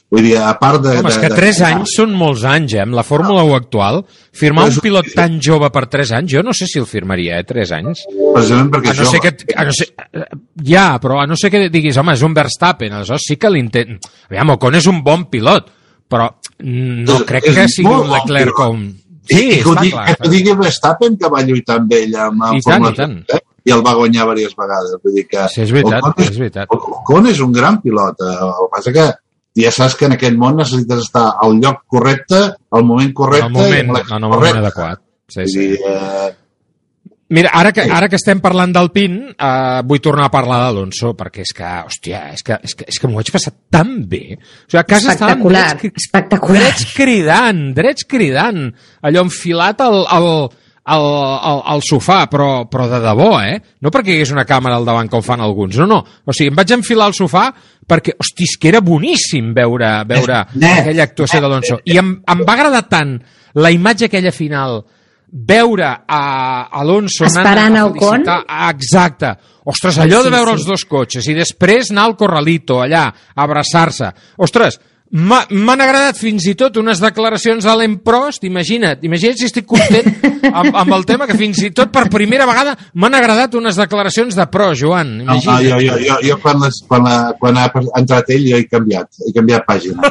Vull 0.06 0.22
dir, 0.22 0.36
a 0.38 0.52
part 0.54 0.84
de... 0.84 0.92
Home, 1.00 1.08
és 1.10 1.16
de, 1.16 1.20
que 1.24 1.28
de- 1.32 1.34
3 1.34 1.60
anys 1.66 1.92
són 1.98 2.12
molts 2.14 2.44
anys, 2.46 2.76
eh? 2.76 2.82
Amb 2.84 2.94
la 2.94 3.02
Fórmula 3.02 3.42
1 3.42 3.56
actual, 3.56 3.96
firmar 4.38 4.68
un 4.70 4.76
pilot 4.84 5.08
tan 5.16 5.40
jove 5.42 5.66
per 5.74 5.82
3 5.90 6.12
anys, 6.20 6.30
jo 6.30 6.44
no 6.46 6.52
sé 6.54 6.68
si 6.70 6.78
el 6.78 6.86
firmaria, 6.86 7.40
eh? 7.40 7.46
3 7.48 7.72
anys. 7.80 8.04
Precisament 8.14 8.70
perquè 8.70 8.92
A 8.92 8.94
no 9.00 9.06
jove. 9.08 9.18
que, 9.24 9.54
a 9.58 9.64
no 9.66 9.74
ser, 9.74 9.88
ja, 10.62 10.84
però 11.02 11.18
a 11.22 11.26
no 11.26 11.34
ser 11.34 11.50
que 11.50 11.64
diguis, 11.74 11.98
home, 11.98 12.14
és 12.14 12.22
un 12.22 12.36
Verstappen, 12.38 12.94
aleshores 12.94 13.26
sí 13.26 13.34
que 13.36 13.50
l'intent... 13.50 13.98
Aviam, 14.30 14.54
Ocon 14.54 14.78
és 14.78 14.86
un 14.86 15.02
bon 15.02 15.26
pilot, 15.32 15.72
però 16.06 16.28
no 16.62 17.18
És- 17.18 17.26
crec 17.32 17.50
és 17.50 17.58
que 17.58 17.66
sigui 17.74 17.90
un 17.90 18.06
bon 18.06 18.14
Leclerc 18.14 18.52
pilot. 18.52 18.60
com... 18.62 18.86
Sí, 19.26 19.42
i 19.42 19.58
que, 19.58 19.64
està 19.66 19.88
clar. 19.90 20.06
que 20.22 20.28
digui 20.30 20.54
Verstappen, 20.54 21.16
que 21.18 21.28
va 21.34 21.42
lluitar 21.42 21.80
amb 21.80 21.92
ell 21.98 22.14
amb, 22.14 22.44
amb 22.46 22.60
I 22.60 22.62
tant, 22.62 22.70
Fórmula 22.70 22.94
i 22.94 23.00
tant. 23.02 23.16
1, 23.26 23.40
eh? 23.40 23.45
I 23.66 23.72
el 23.74 23.82
va 23.84 23.96
guanyar 23.98 24.24
diverses 24.28 24.54
vegades. 24.56 24.94
Vull 25.02 25.14
dir 25.18 25.26
que 25.28 25.48
Sí, 25.52 25.62
és 25.66 25.72
veritat, 25.74 26.04
Ocon 26.06 26.22
és, 26.24 26.30
és 26.30 26.38
veritat. 26.38 26.70
Ocon 26.70 27.26
és 27.32 27.40
un 27.42 27.52
gran 27.52 27.80
pilot. 27.82 28.22
eh, 28.22 28.32
El 28.46 28.54
que 28.62 28.70
passa 28.76 28.92
que 28.94 29.06
ja 29.56 29.70
saps 29.74 29.94
que 29.98 30.06
en 30.06 30.12
aquest 30.16 30.36
món 30.38 30.56
necessites 30.62 31.04
estar 31.08 31.26
al 31.42 31.58
lloc 31.60 31.82
correcte, 31.86 32.42
al 32.70 32.84
moment 32.84 33.12
correcte, 33.12 33.46
En 33.46 33.56
el 33.56 33.60
moment, 33.62 33.96
i 33.96 34.00
en 34.00 34.12
el 34.14 34.20
moment 34.20 34.34
correcte. 34.40 34.58
adequat. 34.64 35.00
Sí, 35.28 35.46
sí. 35.46 35.58
dir, 35.58 35.78
eh, 35.84 36.34
Mira, 37.28 37.50
ara 37.58 37.72
que, 37.74 37.82
ara 37.90 38.06
que 38.08 38.14
estem 38.14 38.38
parlant 38.38 38.70
del 38.70 38.92
PIN, 38.94 39.16
eh, 39.34 39.80
vull 39.82 39.98
tornar 39.98 40.28
a 40.28 40.30
parlar 40.30 40.60
d'Alonso, 40.62 41.08
perquè 41.18 41.42
és 41.42 41.50
que, 41.58 41.64
hòstia, 41.88 42.20
és 42.36 42.44
que, 42.46 42.54
és 42.62 42.74
que, 42.78 42.84
és 42.86 43.00
que 43.02 43.08
m'ho 43.10 43.16
vaig 43.18 43.32
passar 43.34 43.50
tan 43.68 43.96
bé. 44.06 44.36
O 44.38 44.70
sigui, 44.70 44.78
a 44.78 44.84
casa 44.84 45.10
estàvem 45.10 45.40
Espectacular, 45.42 45.64
drets, 45.80 46.04
espectacular. 46.04 46.60
drets 46.62 46.84
cridant, 46.94 47.74
drets 47.74 48.04
cridant, 48.06 48.60
allò 49.02 49.24
enfilat 49.26 49.80
al, 49.82 49.98
al, 50.06 50.28
al, 50.86 51.04
al, 51.50 51.62
al 51.74 51.82
sofà, 51.82 52.24
però, 52.30 52.66
però 52.70 52.86
de 52.90 53.00
debò, 53.02 53.30
eh? 53.42 53.56
No 53.82 53.90
perquè 53.90 54.12
hi 54.12 54.18
hagués 54.20 54.32
una 54.34 54.44
càmera 54.46 54.76
al 54.78 54.86
davant 54.86 55.10
com 55.10 55.24
fan 55.24 55.42
alguns, 55.42 55.78
no, 55.82 55.86
no. 55.90 55.98
O 56.24 56.34
sigui, 56.34 56.52
em 56.52 56.58
vaig 56.58 56.74
enfilar 56.76 57.08
al 57.10 57.16
sofà 57.16 57.48
perquè, 57.86 58.14
hosti, 58.22 58.46
és 58.46 58.54
que 58.60 58.70
era 58.70 58.82
boníssim 58.84 59.52
veure, 59.56 59.90
veure 60.06 60.44
Net, 60.62 60.84
aquella 60.84 61.08
actuació 61.08 61.42
d'Alonso. 61.42 61.80
I 61.90 61.98
em, 62.02 62.12
em 62.22 62.44
va 62.46 62.54
agradar 62.54 62.84
tant 62.90 63.16
la 63.58 63.72
imatge 63.74 64.06
aquella 64.06 64.34
final 64.34 64.82
veure 65.26 65.88
a 66.06 66.22
Alonso 66.80 67.26
Esperant 67.26 67.74
anant 67.74 67.80
a 67.82 67.92
felicitar... 67.92 68.40
Ah, 68.46 68.70
Exacte. 68.70 69.34
Ostres, 69.66 69.98
allò 69.98 70.20
Sí, 70.22 70.28
de 70.28 70.36
veure 70.36 70.52
sí. 70.52 70.60
els 70.60 70.66
dos 70.68 70.84
cotxes 70.86 71.26
i 71.26 71.34
després 71.34 71.90
anar 71.90 72.04
al 72.06 72.14
corralito 72.16 72.78
allà, 72.84 73.08
abraçar-se. 73.34 74.12
Ostres, 74.38 74.78
m'han 75.10 75.80
agradat 75.80 76.16
fins 76.18 76.44
i 76.50 76.54
tot 76.58 76.76
unes 76.80 76.98
declaracions 77.00 77.62
d'Alain 77.64 77.94
Prost, 78.02 78.42
imagina't, 78.44 79.04
imagina't 79.06 79.38
si 79.38 79.46
estic 79.46 79.64
content 79.70 80.08
amb, 80.50 80.74
amb 80.74 80.92
el 80.96 81.04
tema, 81.06 81.28
que 81.30 81.36
fins 81.38 81.60
i 81.62 81.70
tot 81.70 81.92
per 81.94 82.08
primera 82.10 82.46
vegada 82.48 82.74
m'han 82.98 83.14
agradat 83.14 83.54
unes 83.54 83.78
declaracions 83.78 84.34
de 84.34 84.46
Prost, 84.50 84.80
Joan, 84.82 85.12
no, 85.18 85.24
no, 85.30 85.38
imagina't. 85.38 85.62
jo, 85.68 85.78
jo, 85.86 85.98
jo, 86.08 86.18
jo 86.26 86.38
quan, 86.42 86.58
les, 86.64 86.80
quan, 86.88 87.06
la, 87.06 87.16
quan 87.38 87.56
ha 87.62 87.68
entrat 88.00 88.30
ell 88.34 88.48
jo 88.50 88.58
he 88.58 88.66
canviat, 88.66 89.08
he 89.28 89.32
canviat 89.36 89.66
pàgina. 89.68 90.00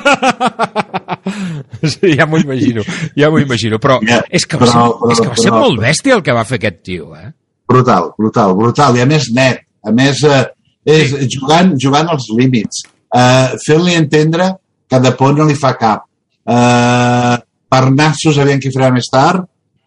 Sí, 1.86 2.16
ja 2.18 2.26
m'ho 2.30 2.38
imagino, 2.40 2.82
ja 3.18 3.30
m'ho 3.30 3.40
imagino, 3.42 3.78
però 3.82 4.00
Ja, 4.06 4.22
és 4.30 4.46
que 4.46 4.58
va, 4.58 4.66
però- 4.66 4.74
ser, 4.74 5.00
però- 5.00 5.12
és 5.12 5.20
que 5.22 5.28
va 5.30 5.36
ser 5.36 5.52
però- 5.52 5.62
molt 5.66 5.80
bèstia 5.82 6.16
el 6.16 6.24
que 6.24 6.34
va 6.34 6.44
fer 6.46 6.58
aquest 6.60 6.82
tio, 6.84 7.16
eh? 7.16 7.32
Brutal, 7.68 8.12
brutal, 8.18 8.54
brutal. 8.56 8.98
I 8.98 9.02
a 9.02 9.06
més 9.10 9.30
net. 9.34 9.62
A 9.86 9.92
més, 9.92 10.22
eh, 10.24 10.46
és 10.86 11.12
jugant, 11.34 11.74
jugant 11.82 12.08
als 12.10 12.28
límits. 12.38 12.84
Eh, 13.16 13.56
Fent-li 13.66 13.96
entendre 13.96 14.52
que 14.90 15.00
de 15.00 15.12
por 15.18 15.34
no 15.38 15.46
li 15.50 15.56
fa 15.58 15.74
cap. 15.80 16.04
Eh, 16.46 17.36
per 17.70 17.84
nassos, 17.92 18.38
aviam 18.40 18.60
qui 18.62 18.72
farà 18.74 18.92
més 18.94 19.08
tard, 19.12 19.44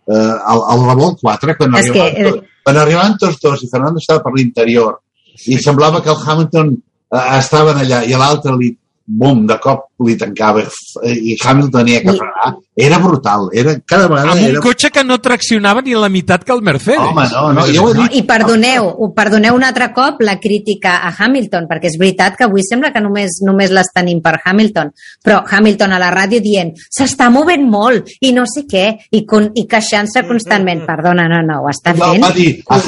eh, 0.08 0.14
el, 0.52 0.62
el 0.74 0.84
revolt 0.88 1.20
4, 1.22 1.54
quan 1.56 1.74
arribaven, 1.92 2.14
que- 2.16 2.30
tot, 2.32 2.44
quan 2.64 2.76
arribaven 2.82 3.16
tots 3.20 3.38
dos 3.40 3.62
i 3.62 3.68
Fernando 3.70 3.98
estava 4.02 4.22
per 4.24 4.32
l'interior 4.34 4.98
i 5.46 5.58
semblava 5.62 6.02
que 6.02 6.10
el 6.10 6.18
Hamilton 6.26 6.72
eh, 6.74 7.38
estaven 7.38 7.78
allà 7.84 8.02
i 8.04 8.16
l'altre 8.18 8.56
li 8.58 8.72
bum, 9.08 9.46
de 9.48 9.56
cop 9.64 9.86
li 10.04 10.14
tancava 10.20 10.60
i 11.08 11.32
Hamilton 11.40 11.72
tenia 11.80 12.02
que 12.04 12.12
frenar. 12.12 12.50
Era 12.78 12.98
brutal. 13.02 13.48
Era, 13.56 13.72
cada 13.88 14.06
vegada 14.06 14.34
Amb 14.34 14.42
un 14.44 14.48
era... 14.52 14.60
cotxe 14.62 14.90
que 14.94 15.02
no 15.02 15.16
traccionava 15.18 15.80
ni 15.82 15.94
la 15.96 16.10
meitat 16.12 16.44
que 16.44 16.52
el 16.52 16.60
Mercedes. 16.62 17.00
Home, 17.00 17.24
no, 17.32 17.46
no, 17.56 17.64
jo 17.72 17.86
ho 17.86 17.88
he 17.90 17.94
No, 17.96 18.02
dit. 18.04 18.18
I 18.20 18.22
perdoneu, 18.28 18.90
perdoneu 19.16 19.56
un 19.56 19.64
altre 19.66 19.88
cop 19.96 20.20
la 20.22 20.36
crítica 20.38 20.98
a 21.08 21.10
Hamilton, 21.18 21.66
perquè 21.70 21.88
és 21.90 21.96
veritat 21.98 22.36
que 22.36 22.44
avui 22.46 22.62
sembla 22.68 22.92
que 22.94 23.00
només 23.02 23.40
només 23.48 23.72
les 23.74 23.90
tenim 23.96 24.20
per 24.22 24.36
Hamilton, 24.44 24.92
però 25.24 25.40
Hamilton 25.50 25.96
a 25.96 25.98
la 26.04 26.12
ràdio 26.14 26.38
dient 26.44 26.74
s'està 26.86 27.30
movent 27.32 27.64
molt 27.68 28.12
i 28.20 28.30
no 28.36 28.44
sé 28.46 28.66
què, 28.70 28.86
i, 29.10 29.24
con, 29.26 29.50
i 29.56 29.66
queixant-se 29.66 30.22
constantment. 30.28 30.84
Perdona, 30.86 31.26
no, 31.32 31.42
no, 31.42 31.62
ho 31.64 31.72
està 31.72 31.96
No, 31.96 32.12
fent. 32.12 32.22
va 32.22 32.32
dir, 32.36 32.50
a 32.68 32.78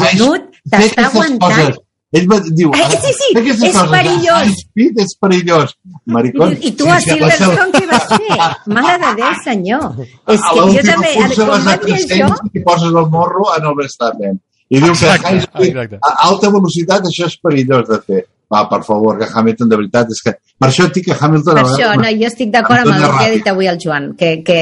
t'està 0.70 1.06
aguantant. 1.08 1.40
coses. 1.40 1.78
Ell 2.12 2.24
va, 2.26 2.40
diu, 2.42 2.72
Eh, 2.74 2.86
sí, 2.98 3.12
sí, 3.14 3.26
aquestes 3.38 3.68
és 3.68 3.74
coses 3.76 3.82
a 3.86 3.90
perillós. 3.92 4.48
Speed 4.64 4.96
és 4.98 5.12
perillós. 5.20 5.74
Maricón. 6.10 6.56
I, 6.58 6.66
I 6.66 6.72
tu 6.74 6.88
a 6.90 6.96
Sí, 6.98 7.10
sí, 7.12 7.20
la 7.20 7.30
seva- 7.30 7.54
Silverstone 7.54 7.72
què 7.76 7.86
vas 7.86 8.06
fer? 8.10 8.38
Mare 8.74 8.96
de 9.04 9.10
Déu, 9.20 9.34
senyor. 9.44 9.84
És 10.00 10.40
a 10.40 10.50
que 10.50 10.56
jo 10.56 10.64
l'última 10.66 10.92
també, 10.92 11.12
cursa 11.14 11.44
quan 11.44 11.50
vas 11.52 11.60
a 11.60 11.70
vaig 11.70 11.84
dir 11.86 11.94
això, 12.00 12.30
300 12.34 12.54
i 12.58 12.64
poses 12.66 12.88
el 13.02 13.06
morro 13.14 13.44
en 13.56 13.68
el 13.70 13.76
Verstappen. 13.78 14.40
I 14.70 14.78
diu 14.82 14.94
que 14.94 15.08
a, 15.08 15.16
Exacte, 15.18 15.64
exacte. 15.66 15.98
a 15.98 16.12
alta 16.28 16.50
velocitat 16.54 17.08
això 17.08 17.26
és 17.26 17.40
perillós 17.42 17.88
de 17.88 17.98
fer. 18.06 18.26
Va, 18.50 18.64
per 18.66 18.80
favor, 18.82 19.14
que 19.14 19.28
Hamilton, 19.30 19.68
de 19.70 19.76
veritat, 19.78 20.08
és 20.10 20.24
que... 20.26 20.32
Per 20.58 20.66
això 20.66 20.88
et 20.88 20.96
dic 20.96 21.04
que 21.06 21.14
Hamilton... 21.14 21.60
Per 21.60 21.68
això, 21.68 21.92
no, 22.00 22.08
jo 22.18 22.26
estic 22.26 22.48
d'acord 22.50 22.82
amb 22.82 22.96
el 22.96 23.04
que 23.04 23.20
ha 23.22 23.28
dit 23.30 23.46
avui 23.46 23.68
el 23.70 23.78
Joan, 23.78 24.08
que, 24.18 24.30
que 24.42 24.56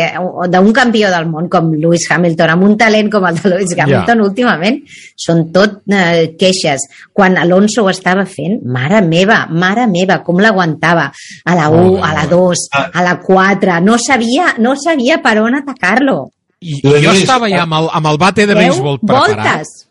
d'un 0.53 0.69
campió 0.77 1.09
del 1.09 1.25
món 1.31 1.49
com 1.49 1.71
Lewis 1.73 2.05
Hamilton, 2.13 2.53
amb 2.53 2.67
un 2.69 2.77
talent 2.83 3.09
com 3.15 3.25
el 3.25 3.41
de 3.41 3.55
Lewis 3.55 3.73
Hamilton, 3.73 4.21
últimament, 4.27 4.79
són 5.17 5.41
tot 5.57 5.81
eh, 5.89 6.35
queixes. 6.37 6.85
Quan 7.17 7.41
Alonso 7.41 7.87
ho 7.87 7.89
estava 7.89 8.29
fent, 8.29 8.61
mare 8.69 9.01
meva, 9.09 9.47
mare 9.49 9.89
meva, 9.89 10.21
com 10.27 10.45
l'aguantava. 10.45 11.09
A 11.49 11.57
la 11.57 11.73
1, 11.73 11.99
a 12.05 12.13
la 12.21 12.29
2, 12.29 12.69
a 12.93 13.09
la 13.09 13.19
4, 13.25 13.81
no 13.89 13.97
sabia, 13.97 14.53
no 14.61 14.77
sabia 14.77 15.23
per 15.25 15.39
on 15.41 15.63
atacar-lo. 15.63 16.21
I 16.61 16.83
jo 16.85 17.17
estava 17.17 17.49
ja 17.49 17.65
amb 17.65 17.81
el, 17.81 17.93
amb 17.97 18.13
el 18.13 18.21
bate 18.21 18.45
de 18.45 18.53
10 18.53 18.67
béisbol 18.67 19.01
preparat. 19.01 19.47
voltes. 19.49 19.88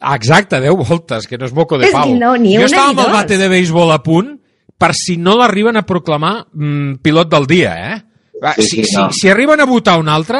Exacte, 0.00 0.60
10 0.60 0.76
voltes, 0.88 1.26
que 1.28 1.36
no 1.36 1.44
és 1.44 1.52
moco 1.52 1.76
de 1.78 1.90
pau. 1.92 2.14
no, 2.16 2.36
ni 2.36 2.54
jo 2.54 2.60
una 2.62 2.66
estava 2.70 2.92
ni 2.92 2.98
amb 3.00 3.06
el 3.08 3.12
bate 3.12 3.36
de 3.38 3.48
béisbol 3.52 3.90
a 3.92 3.98
punt 4.02 4.30
per 4.80 4.94
si 4.96 5.18
no 5.20 5.34
l'arriben 5.36 5.76
a 5.76 5.82
proclamar 5.84 6.46
mm, 6.52 6.94
pilot 7.02 7.28
del 7.28 7.46
dia, 7.46 7.74
eh? 7.94 8.02
Va, 8.42 8.54
Sí, 8.56 8.62
si, 8.62 8.84
sí, 8.84 8.96
no. 8.96 9.10
si, 9.12 9.20
si 9.20 9.28
arriben 9.28 9.60
a 9.60 9.66
votar 9.68 9.98
un 10.00 10.08
altre, 10.08 10.38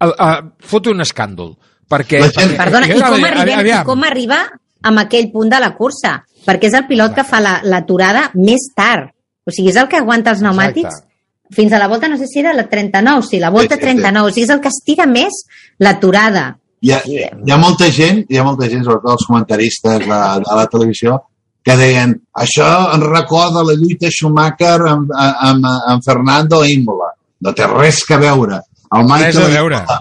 uh, 0.00 0.06
uh, 0.08 0.38
fot 0.60 0.86
un 0.88 1.00
escàndol. 1.04 1.52
Perquè, 1.86 2.18
La 2.22 2.30
gent- 2.32 2.54
perquè- 2.54 2.56
Perdona, 2.56 2.86
i 2.88 2.94
com, 2.94 3.02
a 3.02 3.28
arribem, 3.28 3.48
i 3.50 3.60
aviam, 3.60 3.84
com 3.84 4.02
arriba 4.08 4.38
amb 4.82 4.98
aquell 5.02 5.30
punt 5.30 5.50
de 5.52 5.60
la 5.60 5.74
cursa? 5.76 6.24
Perquè 6.46 6.70
és 6.70 6.74
el 6.80 6.86
pilot 6.88 7.12
que 7.14 7.24
fa 7.28 7.40
la- 7.44 7.60
l'aturada 7.62 8.30
més 8.34 8.70
tard. 8.74 9.10
O 9.44 9.50
sigui, 9.52 9.68
és 9.68 9.76
el 9.76 9.88
que 9.88 9.98
aguanta 10.00 10.30
els 10.32 10.40
pneumàtics 10.40 10.88
Exacte. 10.88 11.54
fins 11.54 11.72
a 11.76 11.78
la 11.78 11.88
volta, 11.88 12.08
no 12.08 12.16
sé 12.16 12.26
si 12.26 12.40
era 12.40 12.54
la 12.54 12.64
39, 12.70 13.22
sí, 13.28 13.38
la 13.38 13.50
volta 13.50 13.74
Sí, 13.76 13.80
sí, 13.82 13.86
sí. 13.86 13.92
39. 14.00 14.28
O 14.28 14.32
sigui, 14.32 14.44
és 14.44 14.50
el 14.56 14.60
que 14.64 14.68
estira 14.72 15.04
més 15.06 15.44
l'aturada. 15.78 16.56
Hi 16.84 16.92
ha, 16.92 17.00
hi 17.06 17.52
ha 17.52 17.56
molta 17.56 17.88
gent, 17.88 18.24
hi 18.28 18.36
ha 18.36 18.44
molta 18.44 18.68
gent, 18.68 18.82
sobretot 18.84 19.14
els 19.14 19.28
comentaristes 19.28 20.02
de, 20.04 20.18
de 20.44 20.56
la 20.58 20.66
televisió, 20.72 21.16
que 21.64 21.76
deien 21.80 22.12
això 22.44 22.66
ens 22.92 23.06
recorda 23.08 23.62
la 23.64 23.76
lluita 23.78 24.10
Schumacher 24.12 24.76
amb, 24.90 25.12
amb, 25.16 25.64
amb 25.64 26.04
Fernando 26.04 26.60
Imola. 26.68 27.14
No 27.40 27.54
té 27.56 27.68
res 27.70 28.02
que 28.04 28.18
veure. 28.20 28.60
El 28.92 29.08
Res 29.08 29.08
a 29.08 29.14
Michael 29.14 29.56
veure. 29.56 29.80
Imola, 29.80 30.00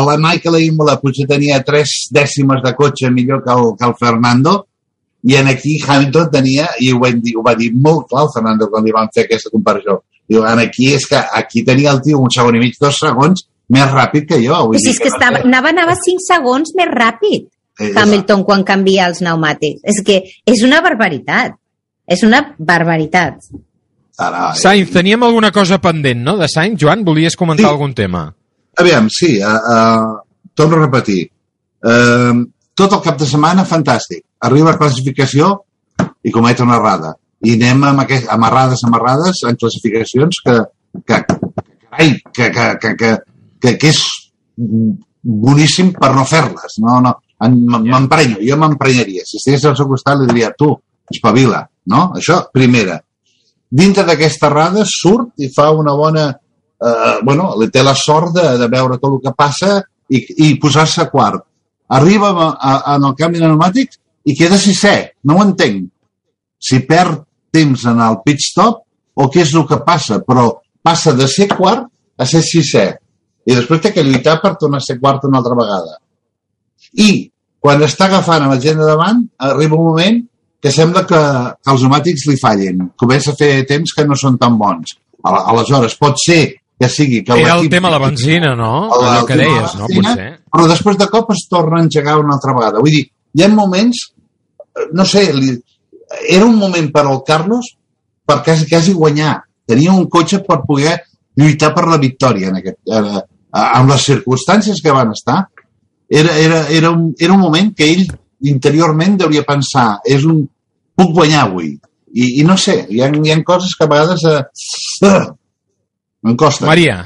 el 0.00 0.24
Michael 0.24 0.58
Imola 0.64 0.96
potser 1.02 1.28
tenia 1.30 1.62
tres 1.62 1.94
dècimes 2.10 2.62
de 2.64 2.74
cotxe 2.74 3.12
millor 3.14 3.44
que 3.44 3.54
el, 3.54 3.70
que 3.78 3.86
el 3.86 3.94
Fernando, 4.00 4.56
i 5.24 5.38
en 5.38 5.48
aquí 5.48 5.78
Hamilton 5.80 6.30
tenia, 6.34 6.66
i 6.82 6.90
ho, 6.92 6.98
vam 7.00 7.22
dir, 7.22 7.38
ho 7.38 7.46
va 7.46 7.54
dir 7.56 7.70
molt 7.72 8.10
clar 8.10 8.26
el 8.26 8.34
Fernando 8.34 8.68
quan 8.72 8.84
li 8.84 8.92
van 8.92 9.08
fer 9.14 9.24
aquesta 9.24 9.54
comparació, 9.54 10.00
diu, 10.28 10.42
en 10.44 10.60
aquí 10.66 10.90
és 10.98 11.06
que 11.08 11.22
aquí 11.38 11.62
tenia 11.64 11.94
el 11.94 12.02
tio 12.04 12.20
un 12.20 12.32
segon 12.34 12.58
i 12.58 12.64
mig, 12.66 12.74
dos 12.80 12.98
segons, 13.00 13.46
més 13.68 13.90
ràpid 13.90 14.28
que 14.28 14.42
jo. 14.42 14.54
Vull 14.68 14.76
O 14.76 14.78
sigui, 14.78 14.92
és 14.92 14.98
que 15.00 15.08
no 15.10 15.16
estava, 15.16 15.42
anava, 15.44 15.70
anava 15.70 15.94
5 15.96 16.24
segons 16.28 16.74
més 16.76 16.88
ràpid 16.92 17.50
Eh, 17.78 17.90
Hamilton 17.98 18.44
quan 18.46 18.62
canvia 18.62 19.08
els 19.10 19.18
pneumàtics. 19.18 19.80
És 19.82 20.02
que 20.06 20.20
és 20.46 20.62
una 20.62 20.80
barbaritat. 20.84 21.56
És 22.06 22.22
una 22.22 22.54
barbaritat. 22.58 23.48
Ara, 24.18 24.52
eh, 24.52 24.60
Sainz, 24.60 24.92
teníem 24.92 25.22
alguna 25.26 25.50
cosa 25.50 25.80
pendent, 25.80 26.20
no? 26.22 26.36
De 26.38 26.46
Sainz, 26.48 26.78
Joan, 26.80 27.04
volies 27.04 27.36
comentar 27.36 27.66
Sí. 27.66 27.70
algun 27.72 27.94
tema? 27.94 28.32
Aviam, 28.76 29.08
sí, 29.10 29.40
uh, 29.42 29.46
uh, 29.46 30.20
torno 30.54 30.76
a 30.76 30.86
repetir. 30.86 31.30
Uh, 31.82 32.44
tot 32.74 32.92
el 32.92 33.00
cap 33.02 33.18
de 33.18 33.26
setmana, 33.26 33.64
fantàstic. 33.64 34.22
Arriba 34.40 34.70
a 34.70 34.78
classificació 34.78 35.64
i 36.22 36.30
comet 36.30 36.60
una 36.60 36.76
errada. 36.76 37.14
I 37.42 37.54
anem 37.54 37.84
amb 37.84 38.00
aquest, 38.00 38.28
amarrades, 38.30 38.84
amarrades, 38.84 39.42
en 39.48 39.56
classificacions 39.56 40.36
que, 40.44 40.60
que, 41.06 41.24
carai, 41.90 42.20
que, 42.32 42.50
que, 42.50 42.78
que, 42.80 42.96
que, 42.96 42.96
que, 42.96 43.18
que 43.72 43.90
és 43.94 44.00
boníssim 45.24 45.92
per 45.96 46.12
no 46.14 46.24
fer-les. 46.28 46.78
No, 46.84 47.00
no, 47.00 47.14
em- 47.44 47.56
m'emprenyo, 47.88 48.38
jo 48.44 48.58
m'emprenyaria. 48.60 49.24
Si 49.24 49.38
estigués 49.40 49.64
al 49.64 49.76
seu 49.78 49.88
costat 49.88 50.20
li 50.20 50.28
diria, 50.28 50.52
tu, 50.58 50.74
espavila, 51.10 51.64
no? 51.90 52.10
Això, 52.18 52.42
primera. 52.52 53.00
Dintre 53.74 54.04
d'aquesta 54.06 54.50
errada 54.52 54.84
surt 54.86 55.32
i 55.42 55.50
fa 55.54 55.70
una 55.72 55.94
bona... 55.96 56.28
Eh, 56.84 57.18
bueno, 57.24 57.54
li 57.56 57.70
té 57.72 57.82
la 57.82 57.94
sort 57.96 58.34
de, 58.36 58.44
de 58.60 58.68
veure 58.68 58.98
tot 59.00 59.14
el 59.14 59.20
que 59.24 59.32
passa 59.36 59.78
i, 60.12 60.20
i 60.44 60.54
posar-se 60.60 61.02
a 61.02 61.08
quart. 61.08 61.40
Arriba 61.96 62.30
a, 62.34 62.48
a, 62.58 62.72
en 62.96 63.06
el 63.08 63.14
canvi 63.16 63.40
de 63.40 63.46
pneumàtics 63.46 64.00
i 64.28 64.34
queda 64.36 64.58
sisè. 64.60 64.96
No 65.24 65.38
ho 65.38 65.44
entenc. 65.46 65.86
Si 66.60 66.82
perd 66.84 67.22
temps 67.54 67.86
en 67.88 68.02
el 68.04 68.18
pit 68.26 68.42
stop 68.44 68.82
o 69.14 69.28
què 69.32 69.44
és 69.44 69.54
el 69.54 69.64
que 69.70 69.78
passa, 69.86 70.18
però 70.26 70.50
passa 70.84 71.14
de 71.16 71.28
ser 71.30 71.48
quart 71.54 71.86
a 72.18 72.26
ser 72.28 72.42
sisè. 72.44 72.84
I 73.46 73.54
després 73.58 73.80
té 73.84 73.92
que 73.92 74.02
lluitar 74.04 74.38
per 74.42 74.54
tornar 74.60 74.78
a 74.80 74.84
ser 74.86 74.98
quart 75.00 75.24
una 75.28 75.38
altra 75.42 75.56
vegada. 75.58 75.98
I 77.00 77.30
quan 77.64 77.82
està 77.84 78.06
agafant 78.08 78.44
amb 78.44 78.54
la 78.54 78.60
gent 78.60 78.78
de 78.80 78.86
davant, 78.88 79.22
arriba 79.38 79.76
un 79.76 79.84
moment 79.90 80.20
que 80.64 80.70
sembla 80.72 81.02
que, 81.04 81.18
que 81.60 81.70
els 81.72 81.80
pneumàtics 81.82 82.26
li 82.30 82.36
fallen. 82.40 82.84
Comença 82.96 83.32
a 83.34 83.36
fer 83.38 83.64
temps 83.68 83.92
que 83.96 84.04
no 84.08 84.16
són 84.16 84.38
tan 84.40 84.56
bons. 84.60 84.94
Al- 85.24 85.42
Aleshores, 85.52 85.96
pot 86.00 86.16
ser 86.20 86.42
que 86.80 86.88
sigui 86.88 87.22
que 87.24 87.36
Era 87.40 87.54
el 87.60 87.68
tema 87.68 87.88
de 87.88 87.98
la 87.98 88.06
benzina, 88.06 88.54
no? 88.56 88.88
el- 88.96 89.18
el 89.20 89.26
que 89.28 89.36
deies, 89.36 89.74
no? 89.76 89.86
benzina, 89.88 90.14
Potser. 90.14 90.30
Però 90.54 90.66
després 90.68 90.98
de 90.98 91.08
cop 91.12 91.30
es 91.36 91.44
torna 91.50 91.80
a 91.80 91.84
engegar 91.84 92.18
una 92.18 92.34
altra 92.38 92.54
vegada. 92.56 92.80
Vull 92.80 92.90
dir, 92.96 93.04
hi 93.34 93.42
ha 93.44 93.48
moments, 93.52 94.00
no 94.92 95.04
sé, 95.04 95.26
li, 95.36 95.52
era 96.28 96.44
un 96.46 96.56
moment 96.58 96.90
per 96.92 97.04
al 97.06 97.20
Carlos 97.26 97.74
per 98.24 98.40
quasi, 98.42 98.66
quasi 98.68 98.92
guanyar. 98.92 99.36
Tenia 99.66 99.92
un 99.92 100.08
cotxe 100.12 100.40
per 100.44 100.60
poder 100.66 100.96
lluitar 101.36 101.72
per 101.74 101.86
la 101.88 101.98
victòria 101.98 102.48
en 102.52 102.56
aquest, 102.60 102.78
amb 103.54 103.92
les 103.92 104.06
circumstàncies 104.10 104.82
que 104.82 104.94
van 104.94 105.12
estar. 105.14 105.44
Era, 106.08 106.36
era, 106.38 106.64
era, 106.68 106.90
un, 106.90 107.12
era 107.18 107.32
un 107.32 107.40
moment 107.40 107.70
que 107.76 107.86
ell 107.92 108.04
interiorment 108.44 109.16
deuria 109.20 109.44
pensar 109.46 109.86
és 110.10 110.26
un, 110.28 110.42
puc 110.94 111.14
guanyar 111.14 111.46
avui. 111.46 111.74
I, 112.14 112.40
i 112.40 112.44
no 112.46 112.56
sé, 112.60 112.84
hi 112.90 113.00
ha, 113.02 113.10
hi 113.10 113.32
ha 113.32 113.40
coses 113.46 113.74
que 113.74 113.86
a 113.86 113.90
vegades 113.90 114.22
eh, 114.30 114.42
uh, 115.08 115.32
em 116.28 116.36
costa. 116.38 116.66
Maria. 116.66 117.00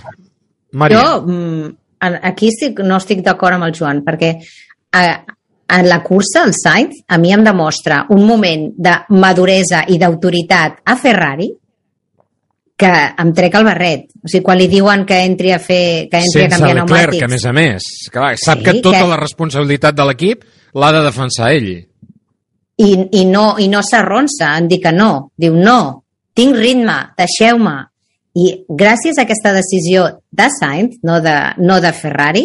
Maria. 0.72 1.00
Jo, 1.00 1.20
mm, 1.24 1.70
aquí 2.28 2.50
estic, 2.52 2.82
no 2.84 2.98
estic 3.00 3.24
d'acord 3.24 3.56
amb 3.56 3.68
el 3.68 3.76
Joan, 3.76 4.02
perquè 4.04 4.34
a, 4.92 5.04
en 5.78 5.88
la 5.88 6.02
cursa, 6.04 6.44
el 6.44 6.52
Sainz, 6.56 7.00
a 7.08 7.18
mi 7.20 7.32
em 7.32 7.44
demostra 7.44 8.02
un 8.14 8.26
moment 8.28 8.68
de 8.76 8.94
maduresa 9.16 9.84
i 9.88 9.96
d'autoritat 10.00 10.82
a 10.84 10.96
Ferrari 11.00 11.48
que 12.78 12.90
em 13.18 13.32
trec 13.34 13.56
el 13.58 13.64
barret. 13.66 14.04
O 14.22 14.28
sigui, 14.30 14.44
quan 14.46 14.58
li 14.60 14.68
diuen 14.70 15.04
que 15.06 15.16
entri 15.26 15.50
a 15.50 15.58
fer, 15.58 16.06
que 16.10 16.20
entri 16.22 16.44
a 16.44 16.48
Sense 16.48 16.54
canviar 16.56 16.76
Leclerc, 16.78 17.10
pneumàtics... 17.10 17.18
que 17.18 17.26
a 17.26 17.32
més 17.34 17.44
a 17.44 17.52
més, 17.56 17.86
clar, 18.14 18.32
sap 18.38 18.58
Sí, 18.62 18.64
que 18.68 18.74
tota 18.84 19.00
que- 19.02 19.08
la 19.10 19.16
responsabilitat 19.18 19.96
de 19.98 20.06
l'equip 20.06 20.44
l'ha 20.78 20.92
de 20.94 21.02
defensar 21.08 21.50
ell. 21.56 21.70
i, 22.78 22.90
i 23.18 23.24
no, 23.26 23.56
i 23.58 23.66
no 23.68 23.80
s'arronsa 23.82 24.52
en 24.58 24.68
dir 24.70 24.78
que 24.84 24.92
no. 24.94 25.32
Diu, 25.36 25.56
no, 25.58 26.04
tinc 26.38 26.54
ritme, 26.56 26.94
deixeu-me. 27.18 27.74
I 28.38 28.44
gràcies 28.70 29.18
a 29.18 29.24
aquesta 29.26 29.50
decisió 29.56 30.04
de 30.30 30.46
Sainz, 30.60 31.00
no 31.02 31.16
de, 31.20 31.34
no 31.58 31.80
de 31.82 31.90
Ferrari, 31.92 32.44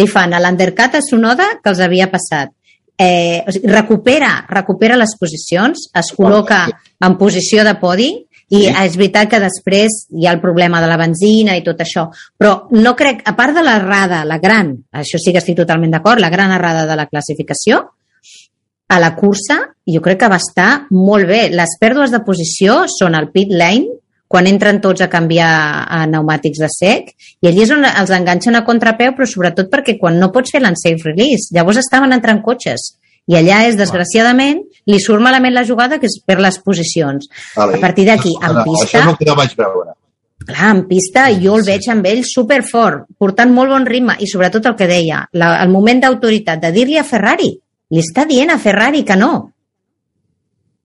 li 0.00 0.06
fan 0.08 0.32
a 0.32 0.40
l'undercut 0.40 0.94
a 0.96 1.02
Sonoda 1.04 1.50
que 1.60 1.68
els 1.74 1.82
havia 1.84 2.06
passat. 2.08 2.54
Eh, 2.96 3.42
o 3.44 3.52
sigui, 3.52 3.68
recupera, 3.68 4.46
recupera 4.48 4.96
les 4.96 5.12
posicions, 5.20 5.90
es 5.92 6.08
col·loca 6.16 6.62
en 7.04 7.18
posició 7.20 7.64
de 7.68 7.74
podi 7.80 8.08
i 8.50 8.64
Sí. 8.64 8.74
és 8.84 8.96
veritat 8.98 9.30
que 9.30 9.40
després 9.40 10.06
hi 10.10 10.26
ha 10.26 10.32
el 10.34 10.40
problema 10.40 10.80
de 10.82 10.88
la 10.90 10.96
benzina 10.98 11.56
i 11.56 11.62
tot 11.62 11.78
això, 11.80 12.08
però 12.36 12.66
no 12.72 12.96
crec, 12.96 13.22
a 13.24 13.36
part 13.36 13.54
de 13.54 13.62
l'errada, 13.62 14.24
la 14.24 14.38
gran, 14.38 14.74
això 14.92 15.18
sí 15.22 15.32
que 15.32 15.38
estic 15.38 15.56
totalment 15.56 15.92
d'acord, 15.94 16.20
la 16.20 16.30
gran 16.30 16.50
errada 16.50 16.84
de 16.86 16.96
la 16.96 17.06
classificació, 17.06 17.84
a 18.90 18.98
la 18.98 19.14
cursa 19.14 19.60
jo 19.86 20.00
crec 20.02 20.18
que 20.18 20.28
va 20.28 20.40
estar 20.42 20.86
molt 20.90 21.26
bé. 21.28 21.48
Les 21.54 21.76
pèrdues 21.80 22.10
de 22.10 22.20
posició 22.26 22.86
són 22.90 23.14
al 23.14 23.30
pit 23.30 23.52
lane, 23.54 23.86
quan 24.30 24.46
entren 24.46 24.80
tots 24.80 25.00
a 25.00 25.08
canviar 25.10 25.86
a 25.90 26.04
pneumàtics 26.06 26.58
de 26.62 26.68
sec, 26.70 27.14
i 27.42 27.48
allí 27.48 27.62
és 27.62 27.70
on 27.74 27.84
els 27.84 28.10
enganxen 28.14 28.54
a 28.54 28.64
contrapeu, 28.66 29.12
però 29.16 29.26
sobretot 29.26 29.70
perquè 29.70 29.96
quan 29.98 30.18
no 30.18 30.30
pots 30.30 30.50
fer 30.54 30.60
l'unsafe 30.62 31.02
release, 31.08 31.50
llavors 31.54 31.78
estaven 31.78 32.12
entrant 32.12 32.42
cotxes. 32.42 32.96
I 33.28 33.36
allà 33.38 33.66
és, 33.68 33.76
desgraciadament, 33.78 34.62
li 34.86 34.98
surt 35.00 35.22
malament 35.22 35.54
la 35.54 35.64
jugada, 35.64 35.98
que 36.00 36.06
és 36.06 36.16
per 36.26 36.38
les 36.40 36.58
posicions. 36.58 37.28
Vale. 37.56 37.76
A 37.76 37.80
partir 37.80 38.06
d'aquí, 38.08 38.32
en 38.40 38.56
Això 38.56 38.64
pista, 38.64 38.98
és 38.98 39.06
el 39.06 39.16
que 39.20 39.28
no 39.28 39.36
vaig 39.36 39.54
veure. 39.56 39.92
clar, 40.46 40.70
en 40.74 40.84
pista 40.88 41.28
jo 41.38 41.56
el 41.58 41.64
veig 41.64 41.86
amb 41.92 42.06
ell 42.06 42.24
superfort, 42.26 43.04
portant 43.18 43.52
molt 43.54 43.70
bon 43.70 43.86
ritme, 43.86 44.16
i 44.18 44.26
sobretot 44.26 44.66
el 44.66 44.74
que 44.76 44.88
deia, 44.88 45.26
la, 45.32 45.62
el 45.62 45.68
moment 45.70 46.00
d'autoritat 46.00 46.60
de 46.60 46.72
dir-li 46.72 46.96
a 46.98 47.04
Ferrari, 47.04 47.52
li 47.90 48.00
està 48.00 48.24
dient 48.26 48.50
a 48.50 48.58
Ferrari 48.58 49.04
que 49.04 49.16
no. 49.16 49.52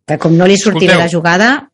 Que 0.05 0.19
com 0.21 0.35
no 0.37 0.45
li 0.45 0.57
surti 0.57 0.85
bé 0.85 0.93
Escolteu. 0.93 1.05
la 1.05 1.09
jugada, 1.09 1.69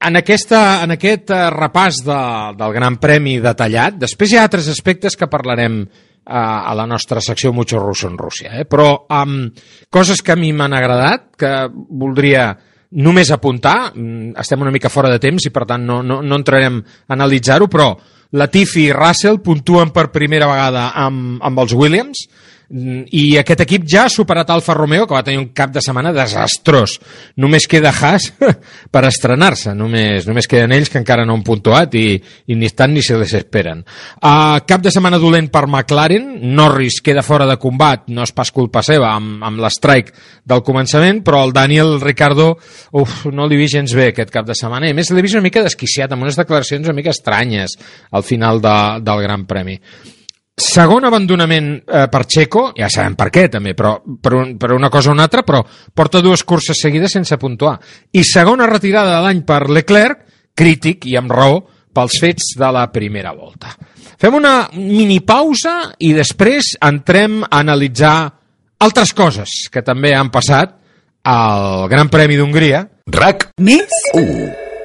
En, 0.00 0.14
aquesta, 0.14 0.84
en 0.84 0.92
aquest 0.94 1.32
eh, 1.34 1.50
repàs 1.50 1.96
de, 2.06 2.18
del 2.54 2.72
Gran 2.72 3.00
Premi 3.02 3.40
detallat, 3.42 3.96
després 3.98 4.30
hi 4.30 4.36
ha 4.38 4.44
altres 4.46 4.68
aspectes 4.70 5.16
que 5.18 5.26
parlarem 5.26 5.80
eh, 6.28 6.70
a 6.70 6.74
la 6.76 6.86
nostra 6.86 7.22
secció 7.24 7.52
Mucho 7.52 7.80
Russo 7.80 8.08
en 8.08 8.18
Rússia, 8.18 8.52
eh? 8.60 8.66
però 8.68 9.06
um, 9.08 9.48
coses 9.90 10.22
que 10.22 10.34
a 10.34 10.36
mi 10.36 10.52
m'han 10.52 10.76
agradat, 10.76 11.30
que 11.40 11.52
voldria 11.72 12.52
només 13.00 13.32
apuntar, 13.32 13.92
mm, 13.94 14.36
estem 14.40 14.60
una 14.64 14.72
mica 14.74 14.92
fora 14.92 15.10
de 15.12 15.20
temps 15.20 15.48
i 15.48 15.52
per 15.54 15.66
tant 15.68 15.84
no, 15.84 16.02
no, 16.02 16.20
no 16.22 16.38
entrarem 16.38 16.80
a 16.80 17.16
analitzar-ho, 17.16 17.68
però 17.68 17.92
Latifi 18.36 18.88
i 18.88 18.92
Russell 18.92 19.40
puntuen 19.40 19.90
per 19.94 20.10
primera 20.12 20.48
vegada 20.50 20.90
amb, 21.00 21.38
amb 21.44 21.64
els 21.64 21.72
Williams, 21.72 22.26
i 22.68 23.22
aquest 23.40 23.62
equip 23.64 23.84
ja 23.88 24.02
ha 24.04 24.12
superat 24.12 24.50
Alfa 24.52 24.74
Romeo, 24.76 25.06
que 25.08 25.16
va 25.16 25.22
tenir 25.24 25.38
un 25.40 25.48
cap 25.56 25.70
de 25.72 25.80
setmana 25.80 26.12
desastrós. 26.12 26.98
Només 27.40 27.64
queda 27.70 27.94
Haas 27.96 28.26
per 28.92 29.02
estrenar-se, 29.08 29.72
només, 29.76 30.26
només 30.28 30.48
queden 30.50 30.74
ells 30.76 30.92
que 30.92 31.00
encara 31.00 31.24
no 31.24 31.38
han 31.38 31.44
puntuat 31.46 31.96
i, 31.96 32.18
i 32.20 32.58
ni 32.58 32.68
estan 32.68 32.92
ni 32.92 33.04
se 33.04 33.16
les 33.16 33.32
esperen. 33.38 33.80
Uh, 34.20 34.60
cap 34.68 34.84
de 34.84 34.92
setmana 34.92 35.20
dolent 35.22 35.48
per 35.54 35.64
McLaren, 35.64 36.28
Norris 36.58 37.00
queda 37.04 37.24
fora 37.24 37.48
de 37.48 37.56
combat, 37.62 38.04
no 38.12 38.26
és 38.28 38.34
pas 38.36 38.52
culpa 38.52 38.84
seva 38.84 39.14
amb, 39.14 39.40
amb 39.48 39.64
l'strike 39.64 40.12
del 40.44 40.60
començament, 40.66 41.22
però 41.24 41.46
el 41.46 41.56
Daniel 41.56 41.96
Ricardo 42.04 42.50
uf, 42.92 43.24
no 43.32 43.48
li 43.48 43.56
vi 43.56 43.70
gens 43.72 43.96
bé 43.96 44.10
aquest 44.12 44.34
cap 44.34 44.44
de 44.44 44.56
setmana, 44.58 44.90
i 44.90 44.92
a 44.92 44.98
més 44.98 45.08
l'he 45.08 45.24
vist 45.24 45.40
una 45.40 45.46
mica 45.48 45.64
desquiciat, 45.64 46.12
amb 46.12 46.28
unes 46.28 46.36
declaracions 46.36 46.84
una 46.84 47.00
mica 47.00 47.16
estranyes 47.16 47.80
al 48.12 48.28
final 48.28 48.60
de, 48.60 48.78
del 49.08 49.24
Gran 49.24 49.48
Premi. 49.48 49.80
Segon 50.58 51.06
abandonament 51.06 51.70
eh, 51.86 52.06
per 52.10 52.24
Checo, 52.26 52.72
ja 52.76 52.90
sabem 52.90 53.14
per 53.18 53.30
què 53.32 53.46
també, 53.52 53.74
però 53.78 53.94
per, 54.02 54.34
un, 54.34 54.56
per 54.58 54.72
una 54.74 54.90
cosa 54.90 55.10
o 55.10 55.14
una 55.14 55.28
altra, 55.28 55.44
però 55.46 55.62
porta 55.94 56.20
dues 56.24 56.42
curses 56.44 56.80
seguides 56.82 57.14
sense 57.14 57.38
puntuar. 57.38 57.78
I 58.12 58.24
segona 58.26 58.66
retirada 58.66 59.16
de 59.16 59.22
l'any 59.24 59.44
per 59.46 59.68
Leclerc, 59.70 60.24
crític 60.58 61.06
i 61.06 61.14
amb 61.16 61.30
raó 61.30 61.60
pels 61.94 62.18
fets 62.20 62.54
de 62.58 62.72
la 62.74 62.88
primera 62.92 63.32
volta. 63.32 63.72
Fem 64.18 64.34
una 64.34 64.68
mini 64.74 65.20
pausa 65.22 65.92
i 66.02 66.10
després 66.16 66.74
entrem 66.82 67.44
a 67.46 67.60
analitzar 67.62 68.16
altres 68.82 69.14
coses 69.14 69.68
que 69.70 69.82
també 69.86 70.14
han 70.14 70.32
passat 70.34 70.74
al 71.28 71.86
Gran 71.90 72.10
Premi 72.10 72.38
d'Hongria. 72.38 72.82
RAC 73.14 73.52
Més? 73.62 74.02
1 74.14 74.77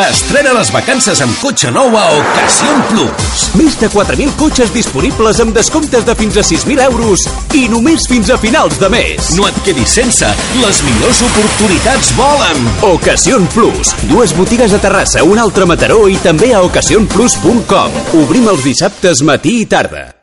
Estrena 0.00 0.54
les 0.56 0.70
vacances 0.72 1.20
amb 1.20 1.34
cotxe 1.42 1.68
nou 1.74 1.92
a 1.98 2.02
Ocasión 2.16 2.78
Plus. 2.88 3.42
Més 3.58 3.74
de 3.76 3.90
4.000 3.92 4.32
cotxes 4.40 4.70
disponibles 4.72 5.42
amb 5.44 5.52
descomptes 5.56 6.06
de 6.06 6.14
fins 6.16 6.38
a 6.40 6.44
6.000 6.46 6.86
euros 6.86 7.26
i 7.58 7.66
només 7.68 8.06
fins 8.08 8.30
a 8.32 8.38
finals 8.40 8.78
de 8.80 8.88
mes. 8.94 9.32
No 9.36 9.48
et 9.50 9.58
quedis 9.66 9.96
sense, 10.00 10.30
les 10.62 10.80
millors 10.86 11.20
oportunitats 11.26 12.14
volen. 12.16 12.70
Ocasión 12.88 13.44
Plus. 13.52 13.92
Dues 14.08 14.32
botigues 14.38 14.72
a 14.72 14.80
Terrassa, 14.80 15.26
un 15.26 15.42
altre 15.42 15.68
a 15.68 15.72
Mataró 15.74 16.06
i 16.08 16.16
també 16.24 16.54
a 16.54 16.62
ocasionplus.com. 16.64 18.00
Obrim 18.22 18.48
els 18.54 18.64
dissabtes 18.64 19.20
matí 19.26 19.60
i 19.66 19.68
tarda. 19.68 20.19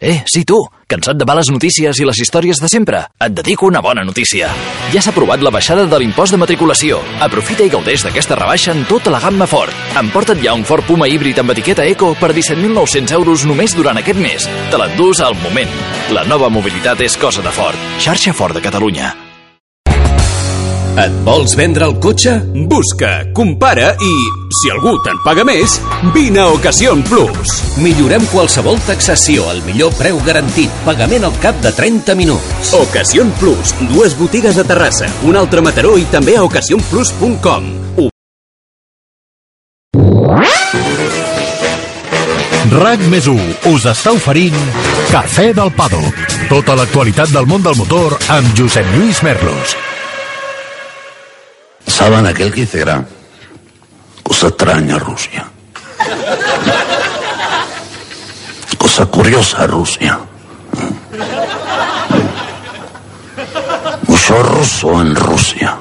Eh, 0.00 0.22
sí, 0.26 0.44
tu, 0.48 0.58
cansat 0.90 1.18
de 1.20 1.26
males 1.28 1.50
notícies 1.52 2.00
i 2.00 2.06
les 2.08 2.18
històries 2.22 2.60
de 2.60 2.68
sempre? 2.72 3.04
Et 3.20 3.34
dedico 3.36 3.68
una 3.68 3.82
bona 3.84 4.04
notícia. 4.04 4.48
Ja 4.94 5.02
s'ha 5.02 5.12
aprovat 5.14 5.44
la 5.44 5.52
baixada 5.54 5.86
de 5.86 6.00
l'impost 6.00 6.34
de 6.34 6.40
matriculació. 6.40 7.00
Aprofita 7.20 7.66
i 7.66 7.72
gaudeix 7.72 8.04
d'aquesta 8.06 8.38
rebaixa 8.40 8.72
en 8.72 8.84
tota 8.88 9.12
la 9.12 9.20
gamma 9.20 9.46
Ford. 9.50 9.72
Emporta't 10.00 10.42
ja 10.42 10.56
un 10.56 10.64
Ford 10.64 10.86
Puma 10.88 11.08
híbrid 11.08 11.38
amb 11.38 11.52
etiqueta 11.54 11.86
Eco 11.86 12.14
per 12.18 12.32
17.900 12.34 13.16
euros 13.20 13.46
només 13.46 13.76
durant 13.76 14.00
aquest 14.00 14.20
mes. 14.20 14.48
Te 14.70 14.80
l'endús 14.80 15.20
al 15.20 15.36
moment. 15.44 15.80
La 16.16 16.24
nova 16.24 16.48
mobilitat 16.48 17.04
és 17.06 17.18
cosa 17.20 17.44
de 17.44 17.52
Ford. 17.54 17.90
Xarxa 18.00 18.32
Ford 18.32 18.56
de 18.56 18.64
Catalunya. 18.64 19.19
Et 20.98 21.12
vols 21.24 21.52
vendre 21.54 21.86
el 21.86 21.94
cotxe? 22.02 22.32
Busca, 22.70 23.10
compara 23.36 23.92
i, 24.02 24.14
si 24.58 24.70
algú 24.74 24.96
te'n 25.04 25.20
paga 25.22 25.44
més, 25.46 25.76
vine 26.14 26.42
a 26.42 26.48
Ocasión 26.50 27.04
Plus. 27.06 27.60
Millorem 27.78 28.24
qualsevol 28.32 28.80
taxació 28.88 29.46
al 29.52 29.62
millor 29.68 29.94
preu 29.98 30.18
garantit. 30.26 30.72
Pagament 30.86 31.28
al 31.28 31.36
cap 31.42 31.60
de 31.62 31.70
30 31.76 32.16
minuts. 32.18 32.72
Ocasión 32.80 33.30
Plus. 33.38 33.74
Dues 33.92 34.16
botigues 34.18 34.58
a 34.58 34.66
Terrassa, 34.66 35.06
un 35.28 35.38
altre 35.38 35.62
a 35.62 35.68
Mataró 35.68 35.94
i 36.00 36.08
també 36.10 36.34
a 36.36 36.42
ocasionplus.com. 36.48 37.70
RAC 42.70 43.02
més 43.10 43.26
1 43.26 43.70
us 43.72 43.86
està 43.90 44.12
oferint 44.14 44.58
Cafè 45.10 45.50
del 45.54 45.72
Paddock. 45.74 46.18
Tota 46.50 46.76
l'actualitat 46.78 47.30
del 47.34 47.46
món 47.50 47.62
del 47.66 47.78
motor 47.78 48.14
amb 48.30 48.58
Josep 48.58 48.86
Lluís 48.94 49.24
Merlos. 49.26 49.78
Saben 52.00 52.24
aquel 52.26 52.50
que 52.50 52.62
dice 52.62 52.78
gran. 52.78 53.06
Cosa 54.22 54.46
extraña 54.48 54.98
Rusia. 54.98 55.44
Cosa 58.78 59.04
curiosa 59.04 59.66
Rusia. 59.66 60.18
Mucho 64.06 64.42
ruso 64.42 65.02
en 65.02 65.14
Rusia. 65.14 65.76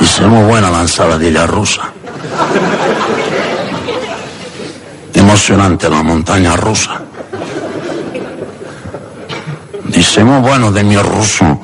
Dice 0.00 0.22
muy 0.22 0.44
buena 0.48 0.70
la 0.70 0.80
ensaladilla 0.80 1.46
rusa. 1.46 1.92
Emocionante 5.12 5.90
la 5.90 6.02
montaña 6.02 6.56
rusa. 6.56 7.02
Dice 9.84 10.24
muy 10.24 10.40
bueno 10.40 10.72
de 10.72 10.82
mi 10.84 10.96
ruso. 10.96 11.60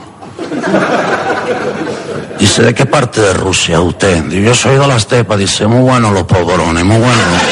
Dice, 2.42 2.64
¿de 2.64 2.74
qué 2.74 2.86
parte 2.86 3.20
de 3.20 3.34
Rusia 3.34 3.80
usted? 3.80 4.24
Digo, 4.24 4.46
yo 4.46 4.54
soy 4.54 4.76
de 4.76 4.84
la 4.84 4.96
estepa. 4.96 5.36
Dice, 5.36 5.64
muy 5.68 5.80
bueno 5.82 6.10
los 6.10 6.24
polvorones, 6.24 6.84
muy 6.84 6.96
bueno 6.96 7.22
los. 7.30 7.42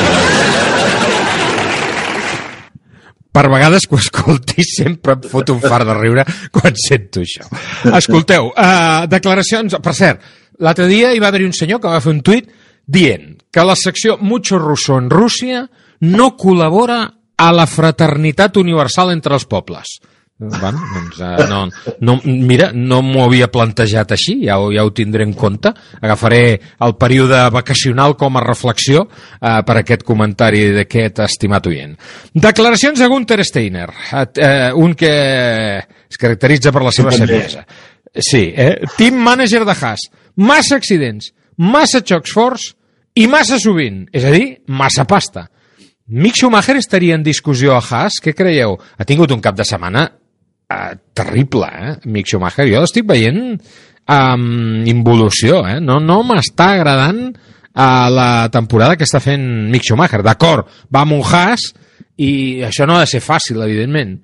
Per 3.31 3.49
vegades 3.49 3.87
que 3.87 3.95
ho 3.95 4.01
escolti 4.03 4.65
sempre 4.67 5.15
em 5.15 5.23
fot 5.31 5.53
un 5.55 5.61
far 5.63 5.85
de 5.87 5.95
riure 5.95 6.25
quan 6.51 6.75
sento 6.75 7.23
això. 7.23 7.47
Escolteu, 8.01 8.51
uh, 8.51 9.07
declaracions... 9.07 9.79
Per 9.79 9.95
cert, 9.95 10.27
l'altre 10.59 10.89
dia 10.91 11.15
hi 11.15 11.23
va 11.23 11.31
haver 11.31 11.45
un 11.47 11.55
senyor 11.55 11.79
que 11.79 11.95
va 11.95 12.03
fer 12.03 12.11
un 12.11 12.25
tuit 12.27 12.51
dient 12.83 13.37
que 13.47 13.63
la 13.63 13.79
secció 13.79 14.19
Mucho 14.19 14.59
Russo 14.59 14.99
en 14.99 15.07
Rússia 15.07 15.69
no 16.03 16.33
col·labora 16.35 17.05
a 17.39 17.53
la 17.55 17.71
fraternitat 17.71 18.59
universal 18.59 19.15
entre 19.15 19.39
els 19.39 19.47
pobles. 19.47 20.01
Bueno, 20.41 20.81
doncs, 20.95 21.19
uh, 21.21 21.49
no, 21.51 21.69
no, 22.01 22.15
mira, 22.25 22.71
no 22.73 23.03
m'ho 23.05 23.27
havia 23.27 23.51
plantejat 23.53 24.15
així, 24.17 24.39
ja 24.47 24.57
ho, 24.57 24.71
ja 24.73 24.87
ho 24.87 24.93
tindré 24.97 25.27
en 25.29 25.35
compte. 25.37 25.69
Agafaré 26.01 26.41
el 26.81 26.95
període 26.97 27.43
vacacional 27.53 28.15
com 28.17 28.39
a 28.39 28.43
reflexió 28.47 29.03
uh, 29.05 29.59
per 29.69 29.75
aquest 29.83 30.07
comentari 30.09 30.63
d'aquest 30.79 31.21
estimat 31.27 31.69
oient. 31.69 31.93
Declaracions 32.33 33.03
de 33.03 33.09
Gunther 33.13 33.45
Steiner, 33.45 33.91
uh, 33.93 34.25
un 34.81 34.95
que 34.97 35.13
es 35.85 36.21
caracteritza 36.23 36.73
per 36.73 36.87
la 36.87 36.93
seva 36.97 37.13
saviesa. 37.13 37.67
Sí, 38.17 38.47
eh? 38.57 38.79
team 38.97 39.21
manager 39.21 39.67
de 39.69 39.77
Haas. 39.77 40.07
Massa 40.41 40.79
accidents, 40.81 41.35
massa 41.61 42.01
xocs 42.01 42.33
forts 42.33 42.71
i 43.21 43.27
massa 43.29 43.61
sovint, 43.61 44.07
és 44.17 44.25
a 44.25 44.33
dir, 44.33 44.47
massa 44.73 45.05
pasta. 45.05 45.51
Mick 46.11 46.41
Schumacher 46.41 46.79
estaria 46.81 47.15
en 47.15 47.23
discussió 47.23 47.77
a 47.77 47.85
Haas? 47.85 48.17
Què 48.25 48.33
creieu? 48.35 48.79
Ha 48.97 49.07
tingut 49.07 49.31
un 49.37 49.45
cap 49.45 49.55
de 49.61 49.69
setmana 49.69 50.09
uh, 50.71 50.95
terrible, 51.13 51.67
eh? 51.69 51.95
Mick 52.07 52.31
Schumacher. 52.31 52.69
Jo 52.71 52.81
l'estic 52.85 53.07
veient 53.09 53.59
amb 54.11 54.89
involució, 54.91 55.65
eh? 55.69 55.79
No, 55.83 55.99
no 56.03 56.23
m'està 56.27 56.73
agradant 56.79 57.21
uh, 57.31 58.09
la 58.11 58.31
temporada 58.55 58.97
que 58.97 59.07
està 59.07 59.21
fent 59.23 59.45
Mick 59.71 59.87
Schumacher. 59.87 60.23
D'acord, 60.27 60.71
va 60.91 61.05
amb 61.05 61.19
un 61.19 61.23
Haas 61.27 61.71
i 62.21 62.33
això 62.67 62.87
no 62.89 62.97
ha 62.99 63.05
de 63.05 63.11
ser 63.11 63.23
fàcil, 63.25 63.61
evidentment. 63.65 64.19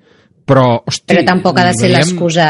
Però, 0.46 0.66
hosti... 0.86 1.08
Però 1.10 1.24
tampoc 1.26 1.56
ha 1.58 1.64
de 1.66 1.72
ser 1.74 1.88
veiem- 1.88 1.96
l'excusa 1.98 2.48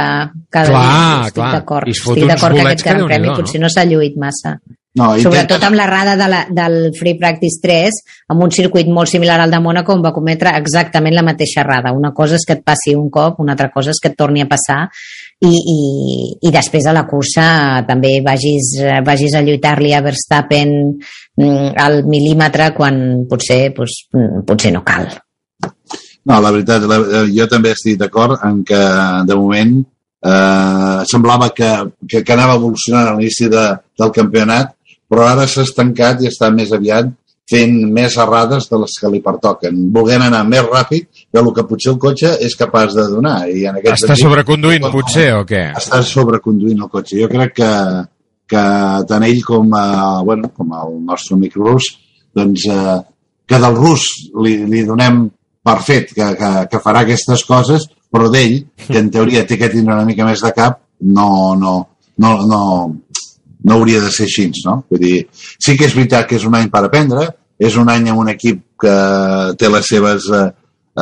cada 0.53 0.69
Clar, 0.69 0.81
dia. 0.83 1.29
Estic 1.31 1.45
d'acord. 1.55 1.89
Estic 1.89 2.27
d'acord 2.29 2.57
que 2.59 2.65
aquest 2.67 2.83
que 2.85 2.91
gran 2.93 3.07
premi 3.07 3.31
Déu-n'hi-do, 3.31 3.37
potser 3.41 3.61
no 3.63 3.71
s'ha 3.73 3.87
lluït 3.89 4.19
massa. 4.21 4.59
No, 4.97 5.11
Sobretot 5.21 5.61
amb 5.67 5.77
l'errada 5.77 6.15
de 6.17 6.27
la, 6.33 6.39
del 6.49 6.77
Free 6.97 7.19
Practice 7.21 7.61
3, 7.61 7.99
amb 8.33 8.47
un 8.47 8.53
circuit 8.55 8.89
molt 8.89 9.11
similar 9.11 9.37
al 9.43 9.53
de 9.53 9.59
Mónaco, 9.61 9.93
on 9.93 10.01
va 10.05 10.15
cometre 10.17 10.55
exactament 10.57 11.13
la 11.13 11.25
mateixa 11.27 11.61
errada. 11.61 11.93
Una 11.93 12.15
cosa 12.17 12.39
és 12.39 12.47
que 12.49 12.57
et 12.57 12.63
passi 12.65 12.95
un 12.97 13.11
cop, 13.13 13.43
una 13.45 13.53
altra 13.53 13.69
cosa 13.75 13.93
és 13.93 14.01
que 14.01 14.09
et 14.15 14.17
torni 14.17 14.41
a 14.41 14.49
passar 14.49 14.87
i, 15.45 15.53
i, 15.53 15.81
i 16.49 16.53
després 16.55 16.87
a 16.89 16.95
la 16.97 17.05
cursa 17.09 17.45
també 17.89 18.15
vagis, 18.25 18.71
vagis 19.05 19.37
a 19.37 19.43
lluitar-li 19.45 19.93
a 19.93 20.01
Verstappen 20.07 20.73
mm, 20.89 21.75
al 21.83 22.01
mil·límetre 22.09 22.71
quan 22.79 23.27
potser, 23.29 23.75
doncs, 23.77 23.99
potser 24.49 24.73
no 24.73 24.81
cal. 24.87 25.11
No, 26.27 26.41
la 26.41 26.55
veritat, 26.55 26.89
la, 26.89 27.03
eh, 27.21 27.27
jo 27.37 27.45
també 27.53 27.75
estic 27.77 28.01
d'acord 28.01 28.41
en 28.49 28.65
que, 28.67 28.81
de 29.29 29.37
moment, 29.37 29.77
eh, 30.25 31.05
semblava 31.07 31.51
que, 31.53 31.69
que, 32.09 32.25
que 32.25 32.35
anava 32.35 32.57
evolucionant 32.57 33.13
a 33.13 33.15
l'inici 33.15 33.51
de, 33.53 33.67
del 34.01 34.17
campionat, 34.17 34.73
però 35.11 35.29
ara 35.31 35.47
s'ha 35.51 35.65
estancat 35.67 36.23
i 36.23 36.31
està 36.31 36.51
més 36.55 36.73
aviat 36.75 37.13
fent 37.47 37.77
més 37.95 38.17
errades 38.19 38.67
de 38.71 38.79
les 38.83 38.95
que 39.01 39.11
li 39.11 39.21
pertoquen, 39.23 39.79
volent 39.95 40.25
anar 40.27 40.43
més 40.49 40.67
ràpid 40.67 41.07
del 41.35 41.53
que 41.55 41.65
potser 41.69 41.93
el 41.93 42.01
cotxe 42.03 42.33
és 42.43 42.57
capaç 42.59 42.97
de 42.97 43.05
donar. 43.13 43.37
I 43.47 43.69
en 43.71 43.79
aquest 43.79 44.01
Està 44.01 44.15
sentit, 44.15 44.25
sobreconduint, 44.25 44.89
potser, 44.91 45.29
o 45.39 45.45
què? 45.47 45.63
està 45.79 46.03
sobreconduint 46.03 46.83
el 46.83 46.91
cotxe. 46.91 47.21
Jo 47.21 47.31
crec 47.31 47.55
que, 47.61 47.71
que 48.51 48.65
tant 49.07 49.29
ell 49.29 49.45
com, 49.47 49.71
eh, 49.79 50.25
bueno, 50.27 50.51
com 50.57 50.75
el 50.75 50.99
nostre 51.07 51.39
amic 51.39 51.55
rus, 51.61 51.93
doncs, 52.35 52.67
eh, 52.67 52.99
que 53.47 53.63
del 53.63 53.79
rus 53.79 54.09
li, 54.43 54.59
li 54.67 54.83
donem 54.89 55.29
per 55.67 55.79
fet 55.87 56.11
que, 56.15 56.33
que, 56.39 56.51
que 56.71 56.83
farà 56.83 57.05
aquestes 57.07 57.47
coses, 57.47 57.87
però 58.11 58.27
d'ell, 58.33 58.59
que 58.89 58.99
en 58.99 59.11
teoria 59.15 59.47
té 59.47 59.59
que 59.59 59.71
tindre 59.71 59.95
una 59.95 60.07
mica 60.09 60.27
més 60.27 60.43
de 60.43 60.51
cap, 60.55 60.81
no, 61.15 61.55
no, 61.59 61.79
no, 62.23 62.31
no, 62.47 62.61
no 63.67 63.77
hauria 63.81 64.01
de 64.05 64.11
ser 64.15 64.29
així, 64.29 64.49
no? 64.65 64.79
Vull 64.91 65.03
dir, 65.03 65.17
sí 65.35 65.75
que 65.77 65.89
és 65.89 65.95
veritat 65.97 66.29
que 66.31 66.39
és 66.39 66.47
un 66.47 66.55
any 66.59 66.71
per 66.73 66.85
aprendre, 66.87 67.27
és 67.59 67.77
un 67.81 67.89
any 67.91 68.11
amb 68.13 68.23
un 68.23 68.31
equip 68.33 68.63
que 68.81 68.97
té 69.59 69.71
les 69.73 69.87
seves 69.91 70.27
eh, 70.33 70.45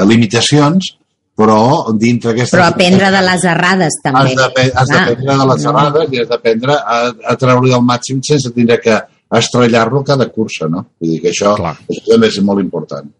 limitacions, 0.08 0.92
però 1.34 1.90
dintre 1.98 2.30
d'aquestes... 2.30 2.54
Però 2.54 2.68
aprendre 2.70 3.10
de 3.10 3.22
les 3.26 3.44
errades 3.50 3.96
també. 4.04 4.30
Has 4.30 4.36
d'aprendre 4.38 4.86
d'aprendre 4.92 5.36
de 5.40 5.48
les 5.50 5.64
No. 5.64 5.72
errades 5.72 6.12
i 6.14 6.20
has 6.22 6.28
d'aprendre 6.30 6.76
a, 6.78 7.00
a 7.32 7.34
treure-li 7.40 7.74
el 7.74 7.82
màxim 7.82 8.22
sense 8.22 8.52
tindre 8.54 8.78
que 8.80 9.00
estrellar-lo 9.34 10.04
cada 10.06 10.28
cursa, 10.30 10.68
no? 10.70 10.84
Vull 11.00 11.16
dir 11.16 11.20
que 11.24 11.32
això, 11.34 11.56
això 11.58 12.04
també 12.12 12.30
és 12.30 12.38
molt 12.46 12.62
important. 12.62 13.10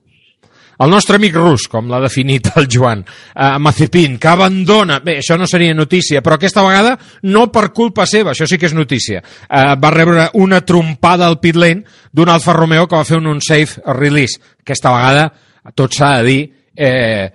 El 0.79 0.91
nostre 0.91 1.19
amic 1.21 1.37
rus, 1.37 1.69
com 1.71 1.89
l'ha 1.91 2.01
definit 2.03 2.51
el 2.59 2.69
Joan, 2.71 3.05
uh, 3.05 3.55
Mazepin, 3.63 4.19
que 4.19 4.31
abandona... 4.31 5.01
Bé, 5.05 5.19
això 5.23 5.39
no 5.39 5.49
seria 5.51 5.75
notícia, 5.77 6.23
però 6.25 6.39
aquesta 6.39 6.65
vegada 6.67 6.97
no 7.31 7.47
per 7.55 7.69
culpa 7.77 8.09
seva, 8.11 8.33
això 8.33 8.49
sí 8.51 8.59
que 8.59 8.71
és 8.71 8.77
notícia. 8.77 9.23
Uh, 9.47 9.75
va 9.81 9.95
rebre 9.95 10.29
una 10.43 10.63
trompada 10.67 11.29
al 11.29 11.39
pit 11.43 11.59
lane 11.61 11.85
d'un 12.13 12.31
Alfa 12.33 12.57
Romeo 12.57 12.89
que 12.89 12.99
va 12.99 13.07
fer 13.09 13.21
un 13.21 13.31
unsafe 13.37 13.83
release. 13.99 14.41
Aquesta 14.65 14.93
vegada, 14.95 15.29
tot 15.75 15.95
s'ha 15.95 16.17
de 16.19 16.29
dir, 16.29 16.41
eh, 16.77 17.27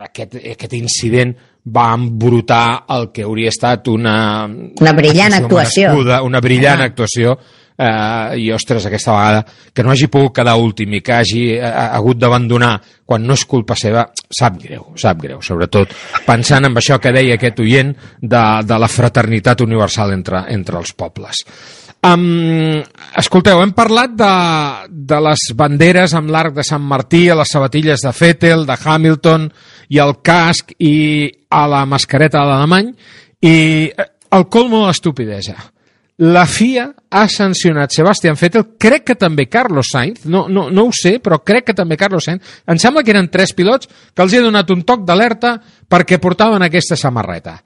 aquest, 0.00 0.36
aquest 0.54 0.74
incident 0.78 1.34
va 1.70 1.90
embrutar 1.94 2.84
el 2.96 3.10
que 3.14 3.24
hauria 3.26 3.50
estat 3.52 3.88
una... 3.92 4.46
Una 4.80 4.92
brillant 4.96 5.36
actuació. 5.36 5.92
Una 6.24 6.40
brillant 6.40 6.80
ah. 6.80 6.88
actuació 6.90 7.36
eh, 7.80 8.38
i 8.44 8.50
ostres, 8.52 8.86
aquesta 8.86 9.14
vegada 9.16 9.44
que 9.72 9.84
no 9.84 9.92
hagi 9.94 10.10
pogut 10.12 10.36
quedar 10.36 10.58
últim 10.60 10.94
i 10.94 11.02
que 11.04 11.16
hagi 11.16 11.42
eh, 11.56 11.64
hagut 11.64 12.20
d'abandonar 12.20 12.74
quan 13.08 13.24
no 13.26 13.34
és 13.34 13.44
culpa 13.48 13.74
seva, 13.78 14.04
sap 14.30 14.60
greu, 14.62 14.92
sap 15.00 15.18
greu, 15.22 15.40
sobretot 15.42 15.94
pensant 16.26 16.68
en 16.68 16.76
això 16.76 17.00
que 17.02 17.14
deia 17.14 17.38
aquest 17.38 17.58
oient 17.64 17.94
de, 18.20 18.44
de 18.66 18.78
la 18.78 18.90
fraternitat 18.90 19.64
universal 19.66 20.14
entre, 20.14 20.44
entre 20.52 20.78
els 20.78 20.92
pobles. 20.94 21.44
Um, 22.00 22.80
escolteu, 23.20 23.58
hem 23.60 23.74
parlat 23.76 24.14
de, 24.16 24.28
de 24.88 25.18
les 25.20 25.50
banderes 25.52 26.14
amb 26.16 26.30
l'arc 26.32 26.54
de 26.56 26.64
Sant 26.64 26.80
Martí, 26.80 27.26
a 27.28 27.36
les 27.36 27.50
sabatilles 27.52 28.00
de 28.06 28.12
Fettel, 28.16 28.64
de 28.64 28.76
Hamilton 28.78 29.50
i 29.92 30.00
el 30.00 30.14
casc 30.24 30.72
i 30.78 31.28
a 31.50 31.66
la 31.68 31.82
mascareta 31.84 32.40
de 32.40 32.48
l'alemany 32.48 32.88
i 33.44 33.52
eh, 33.90 34.08
el 34.32 34.48
colmo 34.48 34.80
de 34.80 34.88
l'estupidesa. 34.88 35.58
La 36.20 36.44
FIA 36.44 36.90
ha 37.16 37.22
sancionat 37.32 37.94
Sebastian 37.96 38.36
Vettel, 38.36 38.66
crec 38.76 39.06
que 39.08 39.16
també 39.16 39.46
Carlos 39.48 39.88
Sainz, 39.94 40.26
no, 40.28 40.44
no, 40.52 40.66
no 40.68 40.84
ho 40.84 40.92
sé, 40.92 41.14
però 41.24 41.38
crec 41.40 41.70
que 41.70 41.74
també 41.76 41.96
Carlos 41.96 42.26
Sainz. 42.28 42.58
Em 42.68 42.80
sembla 42.80 43.02
que 43.02 43.14
eren 43.14 43.30
tres 43.32 43.54
pilots 43.56 43.88
que 43.88 44.20
els 44.26 44.34
he 44.36 44.42
donat 44.44 44.68
un 44.74 44.82
toc 44.84 45.06
d'alerta 45.08 45.54
perquè 45.88 46.20
portaven 46.20 46.66
aquesta 46.66 46.98
samarreta. 47.00 47.56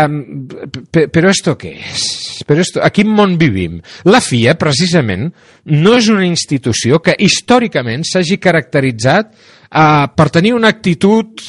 Um, 0.00 0.46
però 0.90 1.30
esto 1.30 1.56
què 1.58 1.70
és? 1.78 2.02
Però 2.46 2.62
esto, 2.62 2.82
a 2.82 2.90
quin 2.94 3.10
món 3.14 3.36
vivim? 3.38 3.80
La 4.10 4.20
FIA, 4.22 4.56
precisament, 4.58 5.28
no 5.70 5.96
és 5.98 6.10
una 6.10 6.26
institució 6.26 6.98
que 7.02 7.14
històricament 7.14 8.02
s'hagi 8.06 8.38
caracteritzat 8.42 9.34
uh, 9.34 10.06
per 10.14 10.30
tenir 10.34 10.54
una 10.56 10.70
actitud 10.70 11.42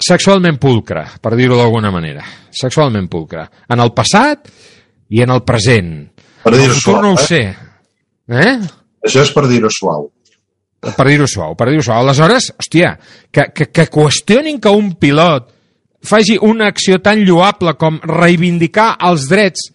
sexualment 0.00 0.60
pulcra, 0.60 1.06
per 1.20 1.36
dir-ho 1.36 1.56
d'alguna 1.56 1.92
manera. 1.92 2.24
Sexualment 2.52 3.08
pulcra. 3.12 3.46
En 3.68 3.80
el 3.80 3.92
passat 3.96 4.48
i 5.10 5.22
en 5.24 5.34
el 5.34 5.42
present. 5.46 5.92
Per 6.44 6.54
dir-ho 6.56 6.76
suau, 6.78 7.02
no 7.04 7.14
ho 7.14 7.18
eh? 7.18 7.26
sé. 7.26 7.42
Eh? 8.30 8.54
Això 9.06 9.24
és 9.26 9.32
per 9.34 9.46
dir-ho 9.50 9.70
suau. 9.72 10.08
Per 10.80 11.06
dir-ho 11.06 11.26
suau, 11.28 11.56
per 11.58 11.68
dir-ho 11.68 11.84
suau. 11.84 12.04
Aleshores, 12.04 12.52
hòstia, 12.56 12.94
que, 13.32 13.50
que, 13.52 13.68
que 13.68 13.88
qüestionin 13.92 14.60
que 14.62 14.72
un 14.72 14.94
pilot 15.00 15.50
faci 16.06 16.38
una 16.40 16.70
acció 16.72 17.00
tan 17.04 17.20
lloable 17.26 17.74
com 17.76 18.00
reivindicar 18.00 18.94
els 19.10 19.26
drets 19.28 19.68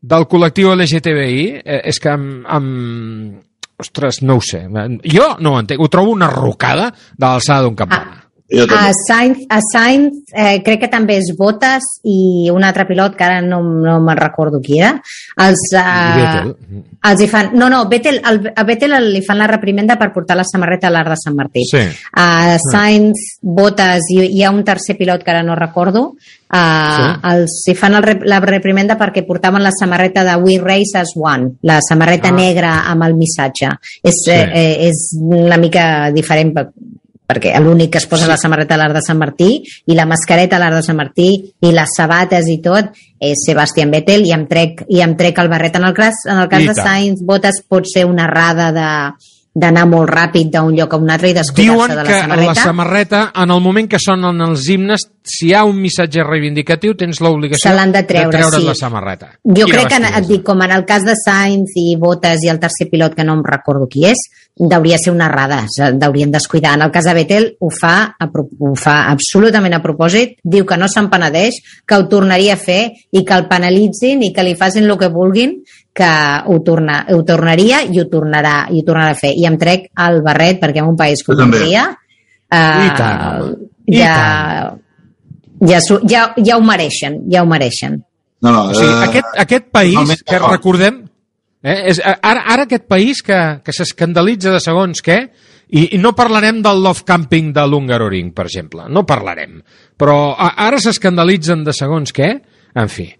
del 0.00 0.26
col·lectiu 0.28 0.74
LGTBI 0.74 1.44
eh, 1.60 1.80
és 1.92 2.00
que 2.00 2.12
amb, 2.12 2.42
amb... 2.48 3.38
Ostres, 3.80 4.18
no 4.28 4.34
ho 4.36 4.42
sé. 4.44 4.66
Jo 5.08 5.30
no 5.40 5.54
ho 5.54 5.60
entenc. 5.62 5.80
Ho 5.80 5.88
trobo 5.88 6.12
una 6.12 6.26
rocada 6.28 6.90
de 6.92 7.24
l'alçada 7.24 7.64
d'un 7.64 7.78
campana. 7.78 8.19
A 8.50 8.90
Sainz, 8.92 9.44
a 9.48 9.60
Sainz 9.62 10.32
eh, 10.34 10.58
crec 10.66 10.80
que 10.82 10.90
també 10.90 11.20
és 11.20 11.28
Botes 11.38 11.84
i 12.02 12.50
un 12.50 12.64
altre 12.66 12.82
pilot 12.88 13.14
que 13.14 13.22
ara 13.26 13.38
no, 13.44 13.60
no 13.62 13.98
me'n 14.02 14.18
recordo 14.18 14.58
qui 14.64 14.80
era 14.80 14.96
els, 15.44 15.62
eh, 15.78 16.82
els 17.06 17.22
hi 17.22 17.28
fan 17.30 17.52
no, 17.54 17.68
no, 17.70 17.84
Vettel, 17.90 18.18
el, 18.26 18.40
a 18.50 18.64
Vettel 18.66 18.96
li 19.06 19.22
fan 19.26 19.38
la 19.38 19.46
reprimenda 19.50 19.94
per 20.00 20.10
portar 20.14 20.34
la 20.38 20.46
samarreta 20.48 20.90
a 20.90 20.94
l'art 20.96 21.14
de 21.14 21.20
Sant 21.22 21.38
Martí 21.38 21.64
sí. 21.70 21.84
a 22.18 22.58
Sainz, 22.64 23.38
Botes 23.40 24.10
i 24.16 24.20
hi 24.26 24.42
ha 24.42 24.50
un 24.50 24.64
tercer 24.66 24.98
pilot 24.98 25.22
que 25.22 25.30
ara 25.30 25.46
no 25.46 25.54
recordo 25.54 26.08
uh, 26.10 26.58
sí. 26.58 27.08
els 27.30 27.58
hi 27.70 27.78
fan 27.78 28.00
el, 28.00 28.12
la 28.26 28.42
reprimenda 28.42 28.98
perquè 28.98 29.22
portaven 29.28 29.62
la 29.62 29.74
samarreta 29.78 30.26
de 30.26 30.34
We 30.42 30.58
Race 30.58 30.98
as 30.98 31.14
One 31.14 31.54
la 31.70 31.78
samarreta 31.86 32.34
ah. 32.34 32.38
negra 32.42 32.78
amb 32.90 33.06
el 33.06 33.14
missatge 33.14 33.76
és, 34.02 34.24
sí. 34.26 34.34
eh, 34.34 34.90
és 34.90 35.10
una 35.20 35.60
mica 35.60 36.10
diferent 36.10 36.56
perquè 37.30 37.54
l'únic 37.62 37.94
que 37.94 38.02
es 38.02 38.08
posa 38.10 38.26
sí. 38.26 38.32
la 38.32 38.38
samarreta 38.40 38.74
a 38.76 38.82
l'art 38.82 38.98
de 38.98 39.04
Sant 39.06 39.18
Martí 39.20 39.52
i 39.62 39.96
la 39.98 40.08
mascareta 40.10 40.58
a 40.58 40.62
l'art 40.62 40.80
de 40.80 40.84
Sant 40.86 40.98
Martí 40.98 41.30
i 41.38 41.72
les 41.74 41.96
sabates 41.96 42.50
i 42.50 42.58
tot 42.64 42.90
és 43.20 43.46
Sebastian 43.46 43.92
Vettel 43.94 44.26
i 44.26 44.34
em 44.34 44.46
trec, 44.50 44.86
i 44.88 45.02
em 45.04 45.14
trec 45.16 45.38
el 45.42 45.50
barret 45.52 45.76
en 45.78 45.86
el 45.86 45.96
cas, 45.96 46.24
en 46.26 46.40
el 46.42 46.48
cas 46.50 46.70
de 46.70 46.76
Sainz 46.78 47.22
Botes 47.26 47.62
pot 47.68 47.86
ser 47.88 48.06
una 48.08 48.26
errada 48.26 48.70
de, 48.74 48.88
d'anar 49.54 49.86
molt 49.90 50.10
ràpid 50.10 50.50
d'un 50.52 50.74
lloc 50.76 50.92
a 50.94 50.98
un 51.00 51.10
altre 51.10 51.32
i 51.32 51.34
descuidar-se 51.34 51.96
de 51.96 52.04
la 52.04 52.04
samarreta. 52.04 52.26
Diuen 52.26 52.38
que 52.38 52.46
la 52.46 52.54
samarreta, 52.54 53.22
en 53.42 53.50
el 53.50 53.60
moment 53.60 53.88
que 53.90 53.98
sonen 53.98 54.44
els 54.46 54.68
himnes, 54.70 55.06
si 55.26 55.48
hi 55.48 55.54
ha 55.54 55.64
un 55.66 55.80
missatge 55.82 56.22
reivindicatiu, 56.26 56.94
tens 56.98 57.20
l'obligació 57.20 57.72
de, 57.74 57.86
de 57.96 58.04
treure, 58.06 58.30
de 58.30 58.38
treure 58.38 58.60
sí. 58.60 58.66
la 58.68 58.76
samarreta. 58.78 59.32
Jo 59.44 59.66
I 59.66 59.72
crec 59.74 59.90
que, 59.90 60.12
et 60.20 60.28
dic, 60.28 60.44
com 60.46 60.62
en 60.62 60.76
el 60.76 60.86
cas 60.86 61.06
de 61.06 61.16
Sainz 61.18 61.74
i 61.82 61.96
Botas 61.98 62.46
i 62.46 62.52
el 62.52 62.62
tercer 62.62 62.86
pilot, 62.92 63.16
que 63.18 63.26
no 63.26 63.34
em 63.38 63.42
recordo 63.46 63.90
qui 63.90 64.06
és, 64.12 64.22
hauria 64.70 64.98
ser 64.98 65.12
una 65.12 65.26
errada, 65.26 65.64
d'haurien 65.94 66.30
descuidar. 66.30 66.74
En 66.76 66.82
el 66.82 66.90
cas 66.92 67.04
de 67.08 67.14
Vettel 67.14 67.48
ho 67.60 67.70
fa, 67.72 68.14
ho 68.20 68.74
fa 68.76 68.96
absolutament 69.10 69.74
a 69.74 69.82
propòsit, 69.82 70.38
diu 70.44 70.66
que 70.68 70.78
no 70.78 70.88
se'n 70.88 71.08
penedeix, 71.10 71.60
que 71.86 71.96
ho 71.96 72.06
tornaria 72.08 72.54
a 72.54 72.60
fer 72.60 72.82
i 73.10 73.24
que 73.24 73.36
el 73.36 73.48
penalitzin 73.48 74.22
i 74.26 74.32
que 74.36 74.44
li 74.44 74.56
facin 74.58 74.86
el 74.90 74.98
que 75.00 75.08
vulguin 75.12 75.58
que 75.92 76.10
ho, 76.46 76.58
torna, 76.64 77.00
ho 77.10 77.22
tornaria 77.26 77.82
i 77.82 77.98
ho 78.00 78.06
tornarà, 78.10 78.68
i 78.70 78.80
ho 78.80 78.86
tornarà 78.86 79.14
a 79.14 79.18
fer. 79.18 79.32
I 79.36 79.46
em 79.48 79.58
trec 79.60 79.90
el 80.06 80.20
barret 80.26 80.60
perquè 80.62 80.82
en 80.84 80.92
un 80.92 80.98
país 80.98 81.24
com 81.26 81.38
Hongria 81.38 81.88
eh, 82.50 82.86
I 82.86 82.92
tant, 82.98 83.50
ja, 83.90 84.14
ja, 85.66 85.80
ja, 86.08 86.24
ja 86.36 86.56
ho 86.56 86.64
mereixen, 86.64 87.20
ja 87.30 87.42
ho 87.42 87.50
mereixen. 87.50 88.00
No, 88.40 88.52
no, 88.52 88.64
o 88.70 88.74
sigui, 88.74 88.90
eh, 88.90 89.06
aquest, 89.08 89.38
aquest 89.44 89.70
país 89.74 90.22
que 90.24 90.40
recordem 90.40 91.02
eh, 91.62 91.78
és, 91.92 92.00
ara, 92.00 92.46
ara 92.54 92.64
aquest 92.64 92.86
país 92.88 93.20
que, 93.26 93.40
que 93.64 93.74
s'escandalitza 93.76 94.54
de 94.54 94.62
segons 94.64 95.02
què 95.04 95.18
i, 95.70 95.90
i 95.94 95.98
no 96.02 96.14
parlarem 96.18 96.62
del 96.64 96.80
love 96.82 97.04
camping 97.06 97.52
de 97.54 97.66
l'Hungaroring, 97.68 98.32
per 98.34 98.48
exemple, 98.48 98.88
no 98.88 99.04
parlarem. 99.06 99.60
Però 100.00 100.32
a, 100.32 100.54
ara 100.66 100.80
s'escandalitzen 100.82 101.66
de 101.66 101.76
segons 101.76 102.14
què 102.16 102.32
en 102.80 102.90
fi, 102.90 103.10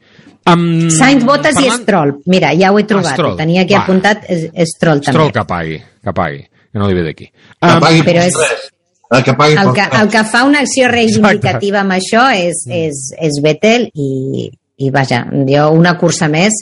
Um, 0.47 0.89
Sainz, 0.91 1.25
Botes 1.25 1.55
parlant... 1.55 1.81
i 1.81 1.83
Stroll. 1.83 2.13
Mira, 2.27 2.53
ja 2.57 2.71
ho 2.73 2.79
he 2.79 2.85
trobat. 2.89 3.13
Stroll. 3.15 3.35
Ho 3.35 3.37
tenia 3.37 3.63
aquí 3.63 3.75
Va. 3.75 3.83
apuntat. 3.83 4.25
És 4.29 4.75
Stroll 4.75 5.01
també. 5.05 5.13
Stroll 5.13 5.33
que 5.33 5.45
pagui, 5.47 5.79
que 6.05 6.13
pagui, 6.17 6.43
que 6.73 6.79
no 6.79 6.89
li 6.89 6.95
ve 6.95 7.03
d'aquí. 7.11 7.27
que 7.31 7.67
Um, 7.69 7.81
pagui 7.81 8.03
però 8.03 8.25
és- 8.25 8.35
tres. 8.35 8.71
El 9.11 9.25
que 9.27 9.33
pagui 9.35 9.57
El 9.59 9.73
que, 9.75 9.85
el 10.01 10.09
que 10.09 10.23
fa 10.25 10.45
una 10.45 10.61
acció 10.61 10.87
reivindicativa 10.89 11.81
amb 11.81 11.93
això 11.97 12.29
és, 12.33 12.61
és, 12.71 13.13
és 13.19 13.41
Vettel 13.43 13.89
i, 13.93 14.51
i 14.81 14.89
vaja, 14.91 15.25
jo 15.49 15.67
una 15.77 15.93
cursa 16.01 16.27
més 16.33 16.55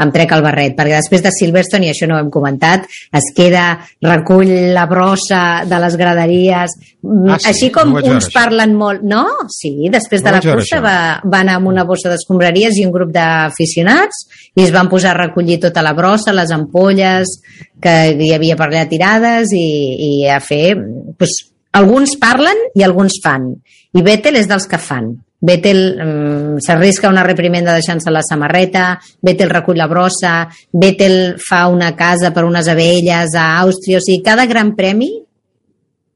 em 0.00 0.10
trec 0.12 0.32
el 0.36 0.42
barret, 0.44 0.74
perquè 0.76 0.98
després 0.98 1.22
de 1.24 1.30
Silverstone, 1.32 1.86
i 1.86 1.90
això 1.92 2.04
no 2.08 2.16
ho 2.16 2.20
hem 2.20 2.28
comentat, 2.32 2.84
es 3.16 3.30
queda, 3.36 3.78
recull 4.04 4.50
la 4.76 4.84
brossa 4.90 5.62
de 5.68 5.78
les 5.84 5.96
graderies, 6.00 6.76
Ah, 7.06 7.36
sí? 7.38 7.46
així 7.48 7.68
com 7.70 7.92
No 7.94 8.00
uns 8.02 8.24
això. 8.26 8.32
parlen 8.34 8.72
molt... 8.74 9.04
No? 9.06 9.22
Sí, 9.48 9.86
després 9.92 10.24
No 10.24 10.26
de 10.26 10.32
la 10.34 10.40
cursa 10.42 10.76
això. 10.76 10.82
va, 10.82 10.96
va 11.22 11.38
anar 11.44 11.54
amb 11.60 11.68
una 11.70 11.84
bossa 11.86 12.10
d'escombraries 12.10 12.80
i 12.80 12.84
un 12.84 12.90
grup 12.92 13.12
d'aficionats 13.14 14.24
i 14.56 14.64
es 14.64 14.72
van 14.74 14.88
posar 14.90 15.12
a 15.14 15.20
recollir 15.20 15.60
tota 15.62 15.84
la 15.86 15.92
brossa, 15.94 16.32
les 16.34 16.50
ampolles 16.50 17.36
que 17.80 17.94
hi 18.18 18.32
havia 18.34 18.56
per 18.58 18.66
allà 18.72 18.86
tirades 18.90 19.52
i, 19.54 19.66
i 20.08 20.10
a 20.28 20.40
fer... 20.40 20.74
Pues, 21.16 21.36
alguns 21.76 22.14
parlen 22.16 22.56
i 22.74 22.82
alguns 22.82 23.18
fan. 23.22 23.50
I 23.92 24.02
Vettel 24.02 24.38
és 24.40 24.46
dels 24.48 24.64
que 24.66 24.78
fan. 24.80 25.10
Vettel 25.38 25.80
mm, 26.00 26.56
s'arrisca 26.64 27.10
una 27.12 27.24
reprimenda 27.26 27.74
deixant-se 27.76 28.10
la 28.10 28.22
samarreta, 28.24 28.94
Vettel 29.20 29.52
recull 29.52 29.76
la 29.76 29.88
brossa, 29.90 30.46
Vettel 30.72 31.36
fa 31.42 31.66
una 31.68 31.92
casa 31.94 32.32
per 32.32 32.46
unes 32.48 32.68
abelles 32.72 33.36
a 33.36 33.50
Àustria, 33.60 34.00
o 34.00 34.04
sigui, 34.04 34.22
cada 34.24 34.46
gran 34.46 34.74
premi 34.74 35.12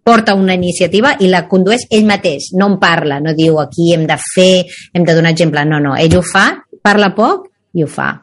porta 0.03 0.35
una 0.35 0.57
iniciativa 0.57 1.15
i 1.21 1.29
la 1.29 1.45
condueix 1.47 1.85
ell 1.93 2.09
mateix, 2.09 2.51
no 2.57 2.73
en 2.73 2.81
parla, 2.81 3.21
no 3.21 3.37
diu 3.37 3.61
aquí 3.61 3.93
hem 3.95 4.09
de 4.09 4.17
fer, 4.25 4.65
hem 4.97 5.05
de 5.05 5.15
donar 5.15 5.35
exemple, 5.37 5.65
no, 5.69 5.79
no, 5.79 5.95
ell 6.01 6.17
ho 6.17 6.25
fa, 6.25 6.49
parla 6.83 7.13
poc 7.15 7.47
i 7.77 7.85
ho 7.85 7.91
fa. 7.91 8.15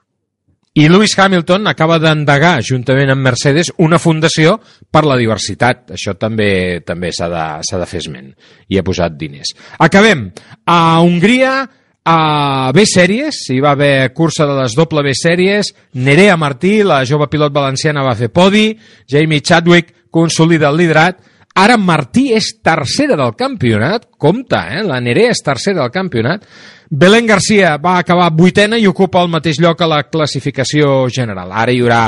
I 0.78 0.84
Lewis 0.90 1.16
Hamilton 1.18 1.66
acaba 1.72 1.96
d'endegar, 1.98 2.60
juntament 2.62 3.10
amb 3.10 3.26
Mercedes, 3.26 3.72
una 3.82 3.98
fundació 3.98 4.60
per 4.94 5.02
la 5.10 5.16
diversitat. 5.18 5.96
Això 5.96 6.14
també 6.22 6.84
també 6.86 7.10
s'ha 7.10 7.26
de, 7.32 7.46
de 7.66 7.88
fer 7.90 8.02
esment. 8.04 8.28
I 8.70 8.78
ha 8.78 8.86
posat 8.86 9.16
diners. 9.18 9.56
Acabem. 9.82 10.28
A 10.70 11.00
Hongria, 11.02 11.56
a 12.06 12.18
B-Sèries, 12.78 13.40
hi 13.56 13.58
va 13.64 13.74
haver 13.74 14.14
cursa 14.14 14.46
de 14.46 14.60
les 14.60 14.78
doble 14.78 15.02
B-Sèries, 15.08 15.74
Nerea 15.98 16.38
Martí, 16.38 16.84
la 16.86 17.02
jove 17.10 17.26
pilot 17.32 17.58
valenciana, 17.58 18.06
va 18.06 18.14
fer 18.20 18.30
podi, 18.30 18.70
Jamie 19.10 19.42
Chadwick 19.42 20.12
consolida 20.14 20.70
el 20.70 20.78
liderat, 20.84 21.26
Ara 21.58 21.74
Martí 21.82 22.28
és 22.38 22.52
tercera 22.62 23.16
del 23.18 23.34
campionat, 23.34 24.04
compte, 24.22 24.60
eh? 24.78 24.84
la 24.86 25.00
Nerea 25.02 25.32
és 25.34 25.42
tercera 25.42 25.82
del 25.82 25.94
campionat. 25.96 26.44
Belén 26.90 27.26
Garcia 27.28 27.76
va 27.78 27.98
acabar 28.00 28.32
vuitena 28.32 28.78
i 28.80 28.88
ocupa 28.88 29.22
el 29.22 29.32
mateix 29.34 29.60
lloc 29.60 29.82
a 29.82 29.88
la 29.92 30.04
classificació 30.08 31.08
general. 31.12 31.52
Ara 31.52 31.74
hi 31.74 31.82
haurà 31.84 32.02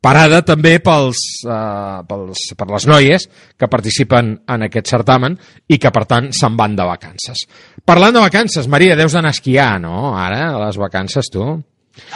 parada 0.00 0.42
també 0.46 0.76
pels, 0.84 1.18
uh, 1.48 2.04
pels, 2.06 2.42
per 2.56 2.68
les 2.70 2.86
noies 2.86 3.24
que 3.58 3.66
participen 3.70 4.34
en 4.46 4.66
aquest 4.68 4.92
certamen 4.92 5.34
i 5.66 5.78
que, 5.80 5.90
per 5.90 6.04
tant, 6.06 6.28
se'n 6.32 6.54
van 6.56 6.76
de 6.78 6.86
vacances. 6.86 7.46
Parlant 7.84 8.14
de 8.14 8.22
vacances, 8.22 8.68
Maria, 8.70 8.94
deus 8.96 9.16
d'anar 9.16 9.32
a 9.32 9.36
esquiar, 9.36 9.80
no? 9.82 10.12
Ara, 10.16 10.52
a 10.52 10.60
les 10.66 10.78
vacances, 10.78 11.32
tu? 11.32 11.48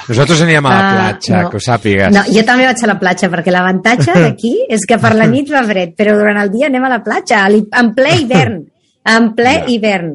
Nosaltres 0.06 0.44
anirem 0.44 0.66
a 0.66 0.70
la 0.70 0.82
Ah, 0.82 0.92
platja, 0.94 1.40
no. 1.42 1.48
que 1.50 1.56
ho 1.58 1.60
sàpigues. 1.64 2.12
No, 2.14 2.22
jo 2.30 2.44
també 2.46 2.68
vaig 2.68 2.84
a 2.84 2.86
la 2.92 2.98
platja, 3.00 3.28
perquè 3.32 3.50
l'avantatge 3.50 4.12
d'aquí 4.14 4.52
és 4.76 4.84
que 4.86 4.98
per 5.02 5.16
la 5.18 5.26
nit 5.26 5.50
fa 5.50 5.64
fred, 5.66 5.96
però 5.98 6.14
durant 6.20 6.38
el 6.38 6.52
dia 6.52 6.68
anem 6.70 6.84
a 6.86 6.92
la 6.92 7.00
platja, 7.02 7.48
en 7.50 7.94
ple 7.96 8.14
hivern. 8.20 8.60
En 9.10 9.32
ple 9.34 9.56
hivern. 9.66 10.12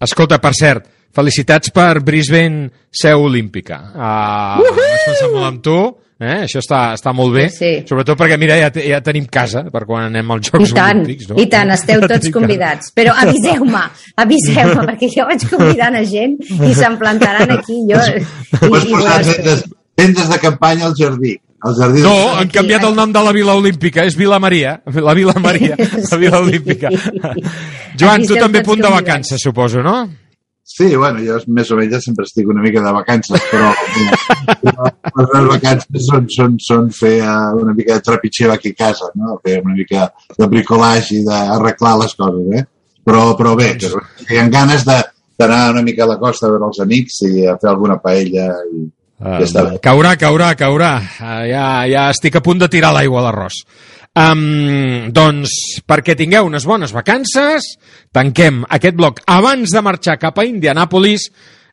Escolta, 0.00 0.38
per 0.40 0.52
cert, 0.56 0.86
felicitats 1.12 1.70
per 1.74 2.00
Brisbane 2.00 2.70
Seu 2.90 3.26
Olímpica. 3.26 3.80
Uh, 3.94 4.62
uh 4.62 4.76
-huh! 4.78 5.32
Molt 5.34 5.44
amb 5.46 5.62
tu, 5.62 5.74
eh? 6.20 6.44
això 6.46 6.60
està, 6.60 6.94
està 6.94 7.12
molt 7.12 7.34
bé, 7.34 7.48
Sí. 7.50 7.82
sobretot 7.86 8.18
perquè, 8.18 8.38
mira, 8.38 8.56
ja, 8.56 8.70
ja 8.80 9.00
tenim 9.00 9.26
casa 9.26 9.64
per 9.70 9.84
quan 9.84 10.04
anem 10.04 10.30
als 10.30 10.50
Jocs 10.50 10.70
I 10.70 10.74
tant, 10.74 11.00
Olímpics. 11.00 11.28
No? 11.28 11.36
i 11.36 11.46
tant, 11.48 11.70
esteu 11.70 12.00
Ja 12.02 12.08
tots 12.08 12.30
convidats. 12.30 12.92
Però 12.94 13.12
aviseu-me, 13.14 13.82
aviseu-me, 14.16 14.86
perquè 14.86 15.08
jo 15.16 15.26
vaig 15.26 15.48
convidant 15.50 15.94
a 15.96 16.04
gent 16.04 16.38
i 16.40 16.74
se'n 16.74 16.96
plantaran 16.98 17.50
aquí. 17.50 17.76
Jo, 17.90 17.98
Pots 18.68 18.84
i, 18.84 18.88
i 18.88 18.92
posar 18.92 19.20
veuràs. 19.20 19.36
tendes, 19.36 19.64
tendes 19.94 20.28
de 20.28 20.38
campanya 20.38 20.86
al 20.86 20.94
jardí. 20.96 21.36
Al 21.60 21.74
jardí 21.76 22.00
No, 22.04 22.14
han 22.38 22.48
canviat 22.48 22.84
el 22.88 22.94
nom 22.96 23.10
de 23.12 23.22
la 23.26 23.32
Vila 23.36 23.54
Olímpica, 23.58 24.06
és 24.08 24.16
Vila 24.16 24.38
Maria, 24.40 24.78
la 24.86 25.12
Vila 25.14 25.34
Maria, 25.42 25.76
la 25.76 26.16
Vila 26.20 26.40
Olímpica. 26.40 26.88
Joan, 28.00 28.24
tu 28.26 28.38
també 28.40 28.62
punt 28.64 28.80
de 28.80 28.88
vacances, 28.92 29.42
suposo, 29.42 29.82
no? 29.84 29.98
Sí, 30.70 30.86
bueno, 30.94 31.18
jo 31.26 31.34
més 31.50 31.70
o 31.74 31.76
menys 31.76 32.04
sempre 32.06 32.24
estic 32.28 32.46
una 32.48 32.62
mica 32.62 32.78
de 32.84 32.92
vacances, 32.94 33.42
però, 33.50 33.72
però 34.62 34.84
les 34.86 35.32
meves 35.34 35.48
vacances 35.50 36.04
són, 36.06 36.28
són, 36.30 36.54
són 36.62 36.86
fer 36.94 37.16
eh, 37.24 37.32
una 37.58 37.74
mica 37.74 37.96
de 37.96 38.04
trepitxeu 38.06 38.52
aquí 38.54 38.70
a 38.70 38.78
casa, 38.84 39.08
no? 39.18 39.40
fer 39.42 39.56
una 39.64 39.74
mica 39.74 40.06
de 40.38 40.48
bricolage 40.52 41.16
i 41.18 41.24
d'arreglar 41.26 41.96
les 42.04 42.14
coses, 42.14 42.54
eh? 42.60 42.62
Però, 43.02 43.24
però 43.34 43.56
bé, 43.58 43.72
que, 43.82 43.90
hi 44.30 44.38
ha 44.38 44.46
ganes 44.52 44.86
de- 44.86 45.02
d'anar 45.40 45.72
una 45.74 45.82
mica 45.82 46.04
a 46.04 46.10
la 46.12 46.18
costa 46.22 46.46
a 46.46 46.52
veure 46.54 46.68
els 46.70 46.78
amics 46.84 47.18
i 47.26 47.46
a 47.50 47.56
fer 47.58 47.70
alguna 47.72 47.98
paella 47.98 48.46
i, 48.70 48.84
està 49.20 49.64
bé. 49.66 49.78
Caurà, 49.84 50.14
caurà, 50.16 50.54
caurà. 50.56 50.94
Uh, 51.20 51.44
ja, 51.50 51.64
ja 51.90 52.08
estic 52.12 52.38
a 52.38 52.44
punt 52.44 52.60
de 52.62 52.70
tirar 52.72 52.94
l'aigua 52.96 53.20
a 53.20 53.26
l'arròs. 53.28 53.60
Um, 54.18 55.12
doncs, 55.14 55.52
perquè 55.86 56.16
tingueu 56.18 56.48
unes 56.48 56.66
bones 56.66 56.90
vacances, 56.90 57.76
tanquem 58.12 58.64
aquest 58.68 58.96
bloc 58.98 59.20
abans 59.30 59.70
de 59.70 59.82
marxar 59.84 60.18
cap 60.18 60.40
a 60.40 60.46
Indianàpolis. 60.48 61.30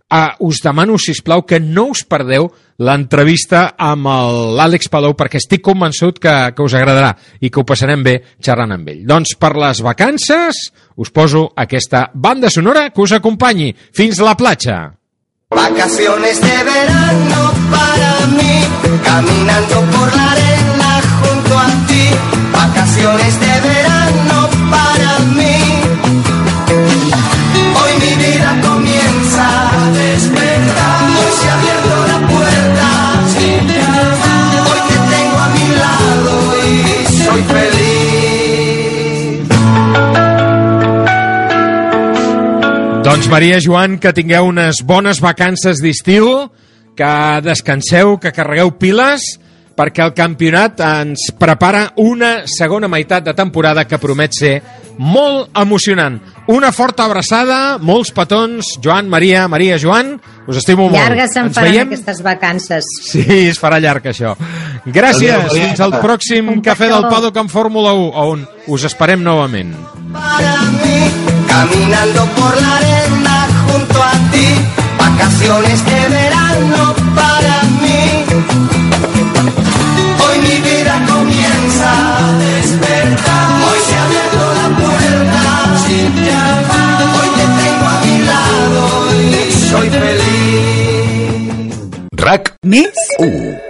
Uh, 0.07 0.31
us 0.47 0.61
demano, 0.63 0.95
si 0.95 1.11
plau 1.19 1.41
que 1.43 1.59
no 1.59 1.89
us 1.91 2.05
perdeu 2.07 2.45
l'entrevista 2.79 3.73
amb 3.75 4.07
l'Àlex 4.55 4.87
Palou, 4.87 5.17
perquè 5.17 5.41
estic 5.41 5.63
convençut 5.65 6.21
que, 6.23 6.35
que 6.55 6.63
us 6.63 6.75
agradarà 6.77 7.11
i 7.41 7.49
que 7.49 7.59
ho 7.59 7.65
passarem 7.67 8.05
bé 8.05 8.19
xerrant 8.39 8.75
amb 8.75 8.93
ell. 8.93 9.01
Doncs 9.07 9.35
per 9.39 9.55
les 9.59 9.81
vacances 9.83 10.61
us 10.95 11.11
poso 11.11 11.49
aquesta 11.55 12.07
banda 12.13 12.51
sonora 12.53 12.89
que 12.91 13.03
us 13.03 13.17
acompanyi 13.17 13.73
fins 13.91 14.21
a 14.21 14.29
la 14.29 14.37
platja. 14.39 14.96
Vacaciones 15.49 16.41
de 16.41 16.63
verano 16.65 17.53
para 17.71 18.27
mí, 18.27 18.65
caminando 19.01 19.79
por 19.97 20.13
la 20.13 20.31
arena 20.31 21.01
junto 21.21 21.57
a 21.57 21.67
ti. 21.87 22.09
Vacaciones 22.51 23.39
de 23.39 23.61
verano 23.61 23.86
Doncs 43.17 43.29
Maria 43.33 43.57
Joan, 43.59 43.97
que 43.97 44.11
tingueu 44.13 44.45
unes 44.45 44.83
bones 44.85 45.17
vacances 45.19 45.79
d'estiu, 45.81 46.51
que 46.95 47.07
descanseu, 47.41 48.19
que 48.21 48.29
carregueu 48.31 48.69
piles, 48.77 49.23
perquè 49.77 50.03
el 50.05 50.13
campionat 50.13 50.77
ens 50.85 51.31
prepara 51.37 51.87
una 51.97 52.43
segona 52.45 52.85
meitat 52.87 53.25
de 53.25 53.33
temporada 53.37 53.87
que 53.89 53.97
promet 53.97 54.37
ser 54.37 54.53
molt 55.01 55.49
emocionant. 55.57 56.19
Una 56.53 56.69
forta 56.71 57.07
abraçada, 57.09 57.79
molts 57.81 58.13
petons, 58.13 58.75
Joan, 58.85 59.09
Maria, 59.09 59.47
Maria, 59.49 59.79
Joan, 59.81 60.13
us 60.45 60.61
estimo 60.61 60.85
molt. 60.85 61.01
Llargues 61.01 61.33
se'n 61.33 61.49
faran 61.57 61.71
veiem? 61.73 61.89
aquestes 61.89 62.21
vacances. 62.25 62.85
Sí, 63.01 63.25
es 63.49 63.57
farà 63.61 63.81
llarg, 63.81 64.05
això. 64.13 64.35
Gràcies, 64.85 65.33
Adéu, 65.33 65.47
Maria. 65.49 65.67
fins 65.71 65.81
al 65.81 65.97
pròxim 66.05 66.53
Un 66.53 66.61
Cafè 66.61 66.85
petó. 66.85 67.01
del 67.01 67.09
Paddock 67.09 67.41
en 67.43 67.49
Fórmula 67.49 67.93
1, 67.97 68.11
on 68.29 68.47
us 68.67 68.85
esperem 68.85 69.23
novament. 69.25 69.73
para 70.13 70.61
mí, 70.71 71.26
caminando 71.57 72.21
por 72.35 72.53
la 72.61 72.77
arena 72.77 73.47
junto 73.67 73.97
a 74.03 74.13
ti, 74.31 74.47
vacaciones 74.99 75.77
de 75.85 75.99
verano 76.17 76.81
para 77.15 77.55
mí. 77.81 78.03
Hoy 80.23 80.37
mi 80.47 80.57
vida 80.69 80.95
comienza 81.13 81.89
a 82.17 82.31
despertar, 82.45 83.47
hoy 83.67 83.79
se 83.87 83.95
ha 83.95 84.03
abierto 84.05 84.43
la 84.61 84.67
puerta, 84.81 85.43
hoy 87.17 87.29
te 87.37 87.45
tengo 87.61 87.85
a 87.93 87.97
mi 88.05 88.17
lado 88.31 88.81
y 89.31 89.51
soy 89.69 89.87
feliz. 89.89 91.47
RAC 92.11 92.43
Més? 92.63 92.97
1 93.19 93.66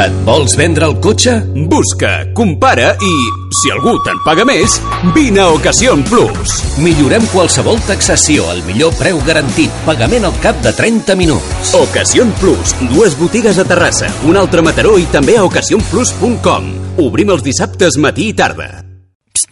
Et 0.00 0.12
vols 0.24 0.54
vendre 0.56 0.86
el 0.88 0.94
cotxe? 1.04 1.32
Busca, 1.68 2.10
compara 2.32 2.94
i, 3.04 3.10
si 3.52 3.72
algú 3.74 3.98
te'n 4.06 4.16
paga 4.24 4.46
més, 4.48 4.78
vine 5.12 5.42
a 5.42 5.50
Ocasión 5.52 6.00
Plus. 6.08 6.54
Millorem 6.80 7.26
qualsevol 7.34 7.76
taxació 7.84 8.46
al 8.48 8.62
millor 8.64 8.94
preu 8.96 9.20
garantit, 9.26 9.74
pagament 9.84 10.24
al 10.24 10.38
cap 10.40 10.56
de 10.64 10.72
30 10.78 11.18
minuts. 11.20 11.74
Ocasión 11.76 12.32
Plus, 12.40 12.72
dues 12.94 13.18
botigues 13.20 13.60
a 13.60 13.66
Terrassa, 13.68 14.08
una 14.24 14.40
altra 14.40 14.64
a 14.64 14.68
Mataró 14.70 14.96
i 14.96 15.04
també 15.12 15.36
a 15.36 15.44
ocasiónplus.com. 15.44 16.72
Obrim 17.04 17.36
els 17.36 17.44
dissabtes 17.44 18.00
matí 18.00 18.30
i 18.30 18.38
tarda. 18.38 18.70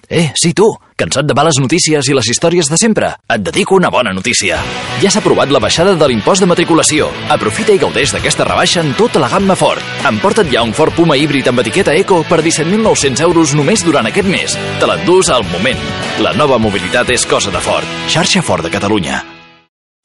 Eh, 0.08 0.30
sí, 0.32 0.54
tu, 0.56 0.70
cansat 0.98 1.28
de 1.28 1.36
males 1.38 1.60
notícies 1.62 2.08
i 2.10 2.16
les 2.16 2.28
històries 2.32 2.68
de 2.68 2.78
sempre? 2.80 3.12
Et 3.30 3.44
dedico 3.44 3.76
una 3.78 3.90
bona 3.94 4.12
notícia. 4.12 4.58
Ja 5.02 5.12
s'ha 5.12 5.22
aprovat 5.22 5.52
la 5.54 5.62
baixada 5.62 5.94
de 5.94 6.08
l'impost 6.10 6.42
de 6.42 6.50
matriculació. 6.50 7.08
Aprofita 7.30 7.72
i 7.72 7.78
gaudeix 7.78 8.12
d'aquesta 8.16 8.48
rebaixa 8.48 8.82
en 8.82 8.92
tota 8.98 9.22
la 9.22 9.30
gamma 9.30 9.56
Ford. 9.56 9.82
Emporta't 10.10 10.50
ja 10.52 10.66
un 10.66 10.74
Ford 10.74 10.96
Puma 10.98 11.16
híbrid 11.16 11.48
amb 11.48 11.62
etiqueta 11.62 11.94
Eco 11.94 12.24
per 12.28 12.42
17.900 12.42 13.24
euros 13.30 13.54
només 13.54 13.86
durant 13.86 14.10
aquest 14.10 14.28
mes. 14.28 14.58
Te 14.82 14.90
l'endús 14.90 15.30
al 15.30 15.46
moment. 15.54 15.88
La 16.24 16.34
nova 16.34 16.58
mobilitat 16.58 17.14
és 17.14 17.26
cosa 17.26 17.54
de 17.54 17.62
Ford. 17.62 17.98
Xarxa 18.10 18.42
Ford 18.42 18.66
de 18.66 18.74
Catalunya. 18.74 19.37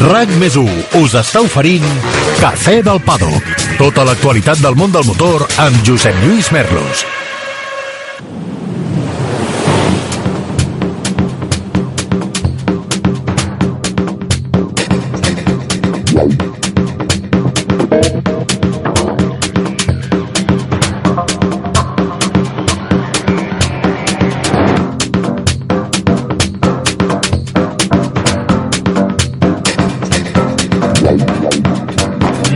RAC 0.00 0.30
més 0.40 0.56
1 0.58 1.00
us 1.00 1.14
està 1.18 1.42
oferint 1.44 1.84
Cafè 2.40 2.80
del 2.86 3.00
Paddock. 3.04 3.66
Tota 3.78 4.06
l'actualitat 4.06 4.62
del 4.64 4.78
món 4.78 4.94
del 4.94 5.06
motor 5.06 5.46
amb 5.62 5.84
Josep 5.86 6.18
Lluís 6.24 6.50
Merlos. 6.54 7.04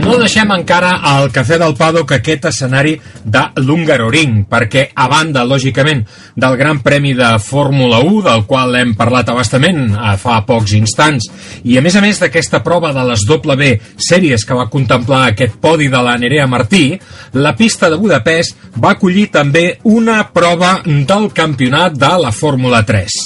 No 0.09 0.15
deixem 0.17 0.49
encara 0.49 0.95
al 1.05 1.27
Cafè 1.29 1.59
del 1.61 1.75
Paddock 1.77 2.15
aquest 2.15 2.47
escenari 2.49 2.95
de 3.21 3.43
l'Hungaroring, 3.61 4.39
perquè 4.49 4.87
a 4.97 5.05
banda, 5.11 5.43
lògicament, 5.45 6.01
del 6.33 6.55
Gran 6.57 6.79
Premi 6.81 7.11
de 7.13 7.27
Fórmula 7.45 7.99
1, 8.01 8.23
del 8.25 8.41
qual 8.49 8.73
hem 8.79 8.95
parlat 8.97 9.29
abastament 9.29 9.83
eh, 9.91 10.15
fa 10.17 10.39
pocs 10.47 10.73
instants, 10.79 11.27
i 11.61 11.77
a 11.77 11.83
més 11.85 11.93
a 11.93 12.01
més 12.01 12.17
d'aquesta 12.23 12.63
prova 12.65 12.89
de 12.95 13.03
les 13.05 13.27
W 13.29 13.75
sèries 14.01 14.47
que 14.49 14.57
va 14.57 14.65
contemplar 14.73 15.27
aquest 15.27 15.59
podi 15.61 15.91
de 15.93 16.01
la 16.01 16.15
Nerea 16.17 16.47
Martí, 16.49 16.95
la 17.37 17.53
pista 17.59 17.91
de 17.93 17.99
Budapest 18.01 18.57
va 18.81 18.95
acollir 18.97 19.27
també 19.29 19.75
una 19.83 20.23
prova 20.33 20.79
del 20.87 21.29
campionat 21.37 22.01
de 22.01 22.15
la 22.25 22.33
Fórmula 22.33 22.81
3. 22.81 23.19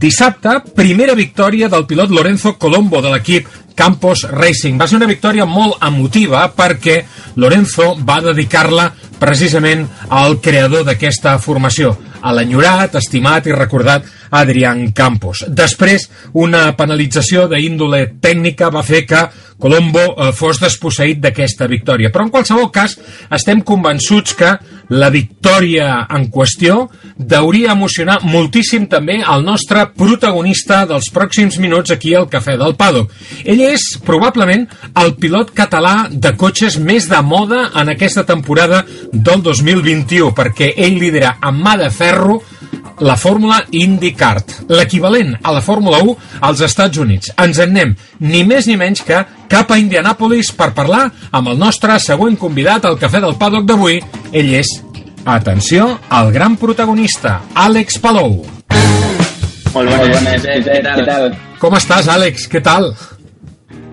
Dissabte, 0.00 0.54
primera 0.78 1.12
victòria 1.12 1.66
del 1.68 1.84
pilot 1.90 2.14
Lorenzo 2.14 2.54
Colombo 2.56 3.02
de 3.04 3.10
l'equip 3.12 3.50
Campos 3.80 4.26
Racing. 4.28 4.76
Va 4.76 4.84
ser 4.90 4.98
una 4.98 5.08
victòria 5.08 5.46
molt 5.48 5.80
emotiva 5.86 6.42
perquè 6.52 6.98
Lorenzo 7.40 7.94
va 8.04 8.18
dedicar-la 8.20 8.90
precisament 9.20 9.86
al 10.12 10.36
creador 10.44 10.84
d'aquesta 10.84 11.38
formació, 11.40 11.94
a 12.20 12.34
l'enyorat, 12.36 12.98
estimat 13.00 13.48
i 13.48 13.54
recordat 13.56 14.04
Adrián 14.36 14.90
Campos. 14.92 15.46
Després, 15.48 16.10
una 16.36 16.66
penalització 16.76 17.46
d'índole 17.48 18.02
tècnica 18.20 18.68
va 18.72 18.84
fer 18.84 19.06
que 19.08 19.22
Colombo 19.60 20.04
eh, 20.10 20.30
fos 20.36 20.60
desposseït 20.60 21.20
d'aquesta 21.24 21.68
victòria. 21.68 22.12
Però 22.12 22.26
en 22.26 22.32
qualsevol 22.32 22.70
cas, 22.72 22.98
estem 23.32 23.64
convençuts 23.64 24.36
que 24.36 24.54
la 24.90 25.08
victòria 25.10 26.06
en 26.10 26.26
qüestió 26.34 26.84
deuria 27.16 27.72
emocionar 27.76 28.18
moltíssim 28.26 28.88
també 28.90 29.20
el 29.22 29.44
nostre 29.46 29.86
protagonista 29.96 30.82
dels 30.90 31.10
pròxims 31.14 31.60
minuts 31.62 31.94
aquí 31.94 32.14
al 32.14 32.28
Cafè 32.30 32.56
del 32.58 32.74
Pado. 32.78 33.06
Ell 33.44 33.62
és 33.70 33.86
probablement 34.06 34.66
el 35.02 35.14
pilot 35.20 35.54
català 35.54 36.08
de 36.10 36.34
cotxes 36.36 36.78
més 36.78 37.08
de 37.10 37.20
moda 37.22 37.68
en 37.78 37.92
aquesta 37.92 38.26
temporada 38.26 38.82
del 39.12 39.42
2021, 39.46 40.34
perquè 40.34 40.72
ell 40.76 40.98
lidera 40.98 41.36
amb 41.40 41.62
mà 41.64 41.76
de 41.78 41.90
ferro 41.94 42.40
la 43.00 43.16
fórmula 43.16 43.62
IndyCart, 43.70 44.68
l'equivalent 44.68 45.36
a 45.42 45.54
la 45.56 45.62
Fórmula 45.64 46.02
1 46.04 46.16
als 46.46 46.60
Estats 46.66 47.00
Units. 47.00 47.32
Ens 47.40 47.58
en 47.58 47.70
anem 47.70 47.94
ni 48.20 48.44
més 48.44 48.68
ni 48.68 48.76
menys 48.80 49.02
que 49.06 49.22
cap 49.50 49.70
a 49.70 49.78
Indianapolis 49.80 50.52
per 50.56 50.72
parlar 50.76 51.06
amb 51.30 51.52
el 51.52 51.58
nostre 51.58 51.96
següent 52.02 52.36
convidat 52.38 52.84
al 52.84 52.98
Cafè 53.00 53.22
del 53.22 53.38
Paddock 53.40 53.66
d'avui. 53.68 54.00
Ell 54.32 54.54
és, 54.54 54.72
atenció, 55.24 55.96
el 56.20 56.32
gran 56.36 56.56
protagonista, 56.60 57.40
Àlex 57.54 58.00
Palou. 58.02 58.42
Molt 59.70 59.86
bones, 59.86 60.42
què, 60.42 60.58
què, 60.66 60.82
què 60.82 61.06
tal? 61.06 61.30
Com 61.60 61.76
estàs, 61.78 62.08
Àlex? 62.10 62.48
Què 62.50 62.62
tal? 62.64 62.90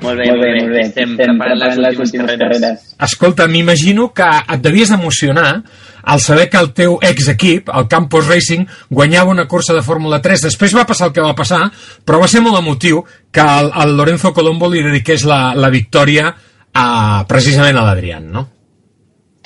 Molt 0.02 0.20
bé, 0.20 0.28
molt 0.30 0.44
bé, 0.44 0.50
molt 0.60 0.74
bé. 0.74 0.82
Estem, 0.86 1.14
Estem 1.16 1.38
preparant 1.38 1.60
les, 1.62 1.78
les 1.82 2.00
últimes 2.00 2.28
carreres. 2.30 2.60
carreres. 2.62 2.96
Escolta, 3.08 3.48
m'imagino 3.50 4.12
que 4.14 4.28
et 4.54 4.62
devies 4.62 4.92
emocionar 4.94 5.62
al 6.08 6.22
saber 6.24 6.50
que 6.50 6.60
el 6.62 6.72
teu 6.78 6.98
ex-equip, 7.04 7.72
el 7.74 7.88
Campos 7.92 8.28
Racing, 8.30 8.68
guanyava 8.90 9.34
una 9.34 9.48
cursa 9.48 9.74
de 9.74 9.82
Fórmula 9.82 10.22
3. 10.22 10.46
Després 10.48 10.76
va 10.78 10.86
passar 10.88 11.10
el 11.10 11.16
que 11.16 11.26
va 11.26 11.34
passar, 11.36 11.66
però 12.06 12.22
va 12.22 12.30
ser 12.32 12.44
molt 12.46 12.60
emotiu 12.62 13.02
que 13.34 13.42
el, 13.42 13.72
el 13.84 13.98
Lorenzo 13.98 14.32
Colombo 14.34 14.70
li 14.72 14.86
dediqués 14.86 15.26
la, 15.28 15.56
la 15.58 15.72
victòria 15.74 16.30
a, 16.30 17.26
precisament 17.28 17.82
a 17.82 17.90
l'Adrián, 17.90 18.30
no? 18.32 18.46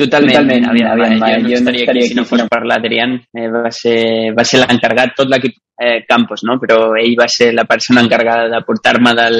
Totalment, 0.01 0.33
Totalment 0.33 0.69
aviam, 0.69 0.91
aviam, 0.95 1.17
aviam, 1.21 1.43
jo, 1.43 1.49
jo 1.49 1.57
no 1.57 1.59
estaria 1.59 1.89
aquí 1.91 2.07
si 2.09 2.15
no 2.17 2.25
fos 2.25 2.45
per 2.49 2.63
l'Adrián. 2.65 3.17
Eh, 3.37 3.49
va 3.53 3.71
ser, 3.71 3.97
va 4.37 4.45
ser 4.45 4.61
l'encarregat, 4.63 5.15
tot 5.17 5.29
l'equip 5.31 5.57
eh, 5.81 6.03
Campos, 6.07 6.45
no? 6.47 6.59
però 6.61 6.93
ell 6.99 7.17
va 7.19 7.27
ser 7.29 7.51
la 7.53 7.65
persona 7.69 8.01
encarregada 8.05 8.49
de 8.49 8.61
portar-me 8.65 9.13
del, 9.17 9.37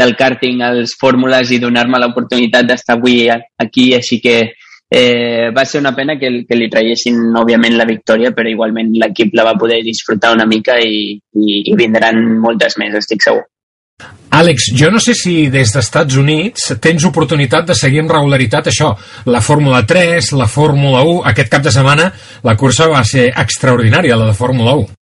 del 0.00 0.16
karting 0.16 0.64
als 0.64 0.96
fórmules 0.98 1.52
i 1.52 1.60
donar-me 1.62 2.00
l'oportunitat 2.00 2.66
d'estar 2.66 2.96
avui 2.98 3.28
aquí, 3.30 3.92
així 3.98 4.20
que 4.24 4.40
Eh, 4.92 5.52
va 5.56 5.64
ser 5.64 5.78
una 5.78 5.94
pena 5.94 6.16
que, 6.18 6.28
que 6.48 6.56
li 6.58 6.66
traiessin, 6.66 7.20
òbviament, 7.38 7.76
la 7.78 7.86
victòria, 7.86 8.32
però 8.34 8.50
igualment 8.50 8.90
l'equip 8.98 9.36
la 9.38 9.44
va 9.46 9.54
poder 9.54 9.84
disfrutar 9.86 10.32
una 10.34 10.48
mica 10.50 10.80
i, 10.82 11.14
i, 11.14 11.60
i 11.70 11.76
vindran 11.78 12.18
moltes 12.42 12.74
més, 12.80 12.96
estic 12.98 13.22
segur. 13.22 13.44
Àlex, 14.34 14.70
jo 14.74 14.90
no 14.90 14.98
sé 15.02 15.14
si 15.14 15.34
des 15.52 15.70
d'Estats 15.74 16.18
Units 16.18 16.72
tens 16.82 17.06
oportunitat 17.06 17.70
de 17.70 17.76
seguir 17.78 18.02
amb 18.02 18.16
regularitat 18.16 18.70
això, 18.72 18.92
la 19.30 19.42
Fórmula 19.44 19.84
3, 19.86 20.32
la 20.40 20.50
Fórmula 20.50 21.04
1, 21.06 21.20
aquest 21.30 21.52
cap 21.54 21.62
de 21.62 21.74
setmana 21.74 22.10
la 22.46 22.56
cursa 22.58 22.90
va 22.90 23.04
ser 23.06 23.28
extraordinària, 23.30 24.18
la 24.18 24.32
de 24.32 24.38
Fórmula 24.38 24.74
1. 24.82 24.99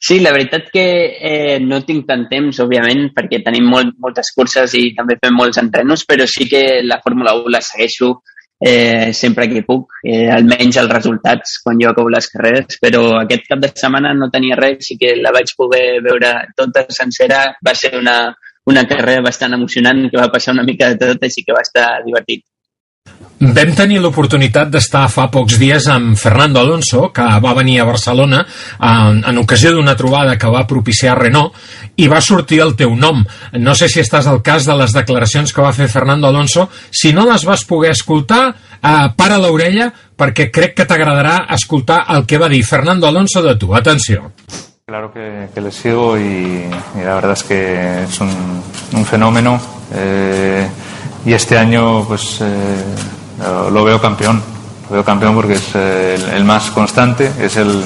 Sí, 0.00 0.20
la 0.22 0.30
veritat 0.30 0.68
que 0.70 0.84
eh, 1.18 1.58
no 1.58 1.80
tinc 1.82 2.06
tant 2.06 2.28
temps, 2.30 2.60
òbviament, 2.62 3.08
perquè 3.16 3.40
tenim 3.42 3.66
molt, 3.66 3.96
moltes 3.98 4.30
curses 4.36 4.76
i 4.78 4.92
també 4.94 5.16
fem 5.18 5.34
molts 5.34 5.58
entrenos, 5.58 6.04
però 6.06 6.26
sí 6.30 6.46
que 6.46 6.80
la 6.86 7.00
Fórmula 7.02 7.34
1 7.34 7.50
la 7.50 7.60
segueixo 7.66 8.12
eh, 8.60 9.12
sempre 9.12 9.48
que 9.50 9.62
puc, 9.66 9.98
eh, 10.02 10.28
almenys 10.34 10.78
els 10.82 10.90
resultats 10.90 11.58
quan 11.64 11.82
jo 11.82 11.90
acabo 11.90 12.10
les 12.14 12.28
carreres, 12.30 12.78
però 12.82 13.02
aquest 13.20 13.46
cap 13.50 13.62
de 13.62 13.72
setmana 13.74 14.14
no 14.14 14.30
tenia 14.30 14.58
res, 14.58 14.90
i 14.94 14.98
que 14.98 15.16
la 15.18 15.32
vaig 15.34 15.50
poder 15.58 15.98
veure 16.04 16.32
tota 16.56 16.86
sencera, 16.94 17.42
va 17.64 17.74
ser 17.74 17.96
una, 17.98 18.18
una 18.70 18.86
carrera 18.86 19.22
bastant 19.26 19.58
emocionant, 19.58 20.06
que 20.10 20.20
va 20.20 20.30
passar 20.30 20.54
una 20.54 20.66
mica 20.66 20.92
de 20.94 20.98
tot, 21.06 21.26
així 21.26 21.42
que 21.46 21.58
va 21.58 21.66
estar 21.66 21.88
divertit. 22.06 22.44
Vam 23.38 23.70
tenir 23.78 24.00
l'oportunitat 24.02 24.70
d'estar 24.72 25.04
fa 25.12 25.28
pocs 25.30 25.60
dies 25.60 25.84
amb 25.92 26.16
Fernando 26.18 26.58
Alonso, 26.58 27.12
que 27.14 27.22
va 27.22 27.54
venir 27.54 27.76
a 27.78 27.86
Barcelona 27.86 28.40
en, 28.42 29.20
en 29.22 29.38
ocasió 29.38 29.70
d'una 29.76 29.94
trobada 29.96 30.34
que 30.34 30.50
va 30.50 30.64
propiciar 30.66 31.14
Renault 31.20 31.54
i 32.02 32.08
va 32.10 32.18
sortir 32.20 32.58
el 32.64 32.74
teu 32.74 32.96
nom. 32.98 33.22
No 33.62 33.76
sé 33.78 33.86
si 33.92 34.02
estàs 34.02 34.26
al 34.26 34.42
cas 34.42 34.66
de 34.66 34.74
les 34.80 34.96
declaracions 34.96 35.54
que 35.54 35.62
va 35.62 35.74
fer 35.76 35.86
Fernando 35.86 36.26
Alonso. 36.26 36.66
Si 36.90 37.12
no 37.14 37.28
les 37.30 37.46
vas 37.46 37.62
poder 37.64 37.92
escoltar, 37.94 38.56
eh, 38.82 39.08
para 39.14 39.38
l'orella 39.38 39.92
perquè 40.18 40.50
crec 40.50 40.74
que 40.80 40.88
t'agradarà 40.90 41.44
escoltar 41.54 42.04
el 42.16 42.26
que 42.26 42.42
va 42.42 42.50
dir 42.50 42.64
Fernando 42.66 43.06
Alonso 43.06 43.42
de 43.42 43.54
tu. 43.54 43.74
Atenció. 43.74 44.32
Claro 44.84 45.12
que, 45.12 45.48
que 45.54 45.60
le 45.60 45.70
sigo 45.70 46.18
y, 46.18 46.64
y, 46.96 47.04
la 47.04 47.14
verdad 47.14 47.32
es 47.32 47.42
que 47.44 48.02
es 48.02 48.20
un, 48.20 48.62
un 48.94 49.04
fenómeno. 49.04 49.60
Eh, 49.94 50.66
y 51.24 51.32
este 51.32 51.58
año 51.58 52.04
pues 52.04 52.38
eh, 52.40 52.84
lo 53.70 53.84
veo 53.84 54.00
campeón. 54.00 54.42
Lo 54.88 54.94
veo 54.94 55.04
campeón 55.04 55.34
porque 55.34 55.54
es 55.54 55.70
eh, 55.74 56.18
el, 56.34 56.44
más 56.44 56.70
constante, 56.70 57.30
es 57.40 57.56
el, 57.56 57.84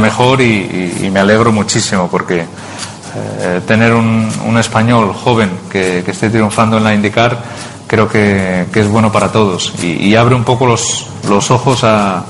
mejor 0.00 0.40
y, 0.40 1.10
me 1.12 1.20
alegro 1.20 1.52
muchísimo 1.52 2.08
porque 2.08 2.40
eh, 2.40 3.60
tener 3.66 3.92
un, 3.92 4.56
español 4.58 5.12
joven 5.12 5.50
que, 5.70 5.98
esté 6.06 6.30
triunfando 6.30 6.78
en 6.78 6.84
la 6.84 6.94
IndyCar 6.94 7.42
creo 7.86 8.08
que, 8.08 8.66
que 8.72 8.80
es 8.80 8.88
bueno 8.88 9.10
para 9.10 9.32
todos 9.32 9.74
y, 9.82 10.08
y, 10.08 10.14
abre 10.16 10.34
un 10.34 10.44
poco 10.44 10.66
los, 10.66 11.06
los 11.28 11.50
ojos 11.50 11.82
a, 11.84 12.24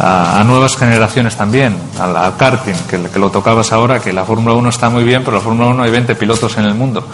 a, 0.00 0.42
nuevas 0.44 0.76
generaciones 0.76 1.36
también, 1.36 1.76
al, 1.98 2.16
al 2.16 2.36
karting, 2.36 2.74
que, 2.88 3.18
lo 3.18 3.30
tocabas 3.30 3.72
ahora, 3.72 4.00
que 4.00 4.12
la 4.12 4.24
Fórmula 4.24 4.54
1 4.54 4.68
está 4.70 4.88
muy 4.88 5.04
bien, 5.04 5.22
pero 5.22 5.36
la 5.36 5.42
Fórmula 5.42 5.68
1 5.68 5.82
hay 5.82 5.90
20 5.90 6.14
pilotos 6.14 6.56
en 6.56 6.64
el 6.64 6.74
mundo 6.74 7.04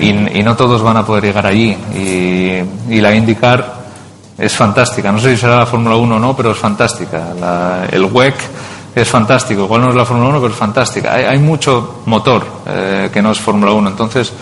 y, 0.00 0.12
no 0.12 0.54
todos 0.54 0.82
van 0.82 0.98
a 0.98 1.06
poder 1.06 1.24
llegar 1.24 1.46
allí 1.46 1.76
y, 1.94 3.00
la 3.00 3.14
IndyCar 3.14 3.76
es 4.36 4.54
fantástica. 4.54 5.10
No 5.10 5.18
sé 5.18 5.34
si 5.34 5.40
será 5.40 5.56
la 5.60 5.66
Fórmula 5.66 5.96
1 5.96 6.16
o 6.16 6.18
no, 6.18 6.36
pero 6.36 6.50
es 6.50 6.58
fantástica. 6.58 7.86
El 7.90 8.04
WEC 8.04 8.34
es 8.94 9.08
fantástico. 9.08 9.64
Igual 9.64 9.80
no 9.80 9.88
es 9.88 9.94
la 9.94 10.04
Fórmula 10.04 10.28
1, 10.28 10.40
pero 10.40 10.52
es 10.52 10.58
fantástica. 10.58 11.14
Hay, 11.14 11.24
hay 11.24 11.38
mucho 11.38 12.02
motor 12.04 12.44
eh, 12.66 13.08
que 13.12 13.22
no 13.22 13.30
es 13.30 13.40
Fórmula 13.40 13.72
1. 13.72 13.88
Entonces, 13.88 14.32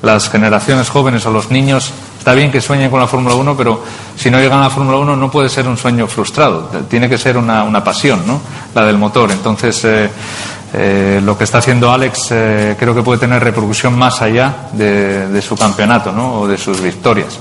las 0.00 0.30
generaciones 0.30 0.88
jóvenes 0.88 1.26
o 1.26 1.30
los 1.30 1.50
niños, 1.50 1.92
está 2.22 2.34
bien 2.34 2.52
que 2.52 2.60
sueñen 2.60 2.88
con 2.88 3.00
la 3.00 3.08
Fórmula 3.08 3.34
1, 3.34 3.56
pero 3.56 3.82
si 4.14 4.30
no 4.30 4.38
llegan 4.38 4.60
a 4.60 4.62
la 4.62 4.70
Fórmula 4.70 4.96
1 4.98 5.16
no 5.16 5.28
puede 5.28 5.48
ser 5.48 5.66
un 5.66 5.76
sueño 5.76 6.06
frustrado. 6.06 6.70
Tiene 6.88 7.08
que 7.08 7.18
ser 7.18 7.36
una, 7.36 7.64
una 7.64 7.82
pasión, 7.82 8.24
¿no? 8.24 8.40
La 8.76 8.86
del 8.86 8.96
motor. 8.96 9.32
Entonces, 9.32 9.84
eh, 9.84 10.08
eh, 10.72 11.20
lo 11.24 11.36
que 11.36 11.42
está 11.42 11.58
haciendo 11.58 11.90
Alex 11.90 12.28
eh, 12.30 12.76
creo 12.78 12.94
que 12.94 13.02
puede 13.02 13.18
tener 13.18 13.42
repercusión 13.42 13.98
más 13.98 14.22
allá 14.22 14.68
de, 14.72 15.26
de 15.26 15.42
su 15.42 15.56
campeonato, 15.56 16.12
¿no? 16.12 16.42
O 16.42 16.46
de 16.46 16.56
sus 16.56 16.80
victorias. 16.80 17.40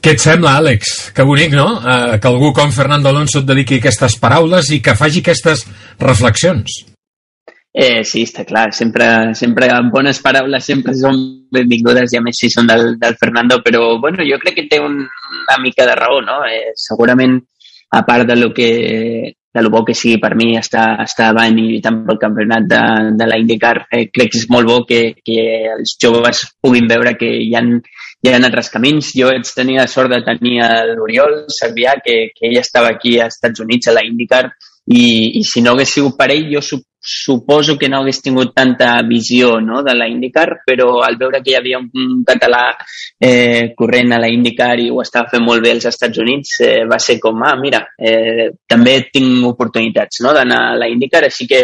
Què 0.00 0.16
et 0.16 0.20
sembla, 0.20 0.56
Àlex? 0.60 1.12
Que 1.16 1.24
bonic, 1.24 1.52
no? 1.56 1.68
Uh, 1.80 2.16
que 2.20 2.28
algú 2.28 2.54
com 2.56 2.72
Fernando 2.72 3.08
Alonso 3.08 3.40
et 3.40 3.46
dediqui 3.48 3.82
aquestes 3.82 4.16
paraules 4.20 4.72
i 4.72 4.82
que 4.84 4.96
faci 4.96 5.20
aquestes 5.20 5.64
reflexions. 6.00 6.82
Eh, 7.76 8.04
sí, 8.06 8.22
està 8.22 8.44
clar. 8.46 8.68
Sempre, 8.72 9.06
sempre 9.34 9.66
bones 9.90 10.20
paraules 10.22 10.66
sempre 10.70 10.92
són 10.94 11.16
benvingudes 11.54 12.12
i 12.14 12.20
a 12.20 12.22
més 12.22 12.38
si 12.38 12.50
són 12.52 12.68
del, 12.70 12.92
del 13.00 13.16
Fernando, 13.18 13.58
però 13.64 13.96
bueno, 13.98 14.22
jo 14.28 14.38
crec 14.38 14.60
que 14.60 14.68
té 14.70 14.78
un, 14.78 15.00
una 15.02 15.56
mica 15.62 15.86
de 15.88 15.96
raó, 15.98 16.20
no? 16.22 16.44
Eh, 16.46 16.70
segurament, 16.78 17.40
a 17.90 18.04
part 18.06 18.28
de 18.28 18.36
lo 18.36 18.52
que 18.54 18.68
de 19.54 19.62
lo 19.62 19.70
bo 19.70 19.84
que 19.84 19.94
sigui 19.94 20.18
per 20.18 20.34
mi 20.34 20.56
estar, 20.58 21.00
estar 21.04 21.28
davant 21.30 21.58
i 21.62 21.80
tant 21.82 22.00
pel 22.06 22.18
campionat 22.18 22.64
de, 22.66 22.80
de 23.18 23.26
la 23.30 23.36
IndyCar, 23.38 23.76
eh, 23.86 24.08
crec 24.10 24.32
que 24.32 24.40
és 24.40 24.48
molt 24.50 24.66
bo 24.66 24.80
que, 24.86 25.02
que 25.22 25.44
els 25.76 25.94
joves 26.02 26.40
puguin 26.62 26.88
veure 26.90 27.12
que 27.18 27.28
hi 27.38 27.52
ha, 27.54 27.62
hi 27.62 28.32
ha 28.32 28.40
altres 28.40 28.70
camins. 28.74 29.12
Jo 29.14 29.30
vaig 29.30 29.50
tenir 29.54 29.78
la 29.78 29.86
sort 29.90 30.10
de 30.10 30.22
tenir 30.26 30.56
l'Oriol 30.90 31.44
Servià, 31.54 31.94
que, 32.02 32.16
que 32.34 32.50
ell 32.50 32.58
estava 32.58 32.90
aquí 32.94 33.14
als 33.18 33.38
Estats 33.38 33.62
Units, 33.62 33.90
a 33.90 33.94
la 33.94 34.02
IndyCar, 34.06 34.48
i, 34.86 35.38
i 35.38 35.42
si 35.44 35.62
no 35.62 35.72
hagués 35.72 35.94
sigut 35.96 36.16
per 36.18 36.30
ell, 36.34 36.50
jo 36.52 36.60
suposo 37.04 37.76
que 37.76 37.88
no 37.88 38.00
hagués 38.00 38.20
tingut 38.24 38.54
tanta 38.56 38.94
visió 39.08 39.58
no, 39.60 39.82
de 39.84 39.94
la 39.96 40.08
IndyCar, 40.08 40.60
però 40.64 41.02
al 41.04 41.18
veure 41.20 41.42
que 41.44 41.52
hi 41.52 41.58
havia 41.58 41.80
un 41.80 42.22
català 42.24 42.62
eh, 43.20 43.72
corrent 43.76 44.16
a 44.16 44.20
la 44.22 44.30
IndyCar 44.32 44.78
i 44.80 44.88
ho 44.90 45.02
estava 45.04 45.28
fent 45.32 45.44
molt 45.44 45.64
bé 45.64 45.74
als 45.74 45.88
Estats 45.92 46.20
Units, 46.20 46.58
eh, 46.64 46.82
va 46.88 46.98
ser 46.98 47.18
com, 47.20 47.44
ah, 47.44 47.54
mira, 47.60 47.84
eh, 47.96 48.50
també 48.66 48.98
tinc 49.12 49.46
oportunitats 49.52 50.24
no, 50.24 50.32
d'anar 50.36 50.60
a 50.70 50.76
la 50.80 50.90
IndyCar, 50.92 51.26
així 51.28 51.48
que 51.48 51.62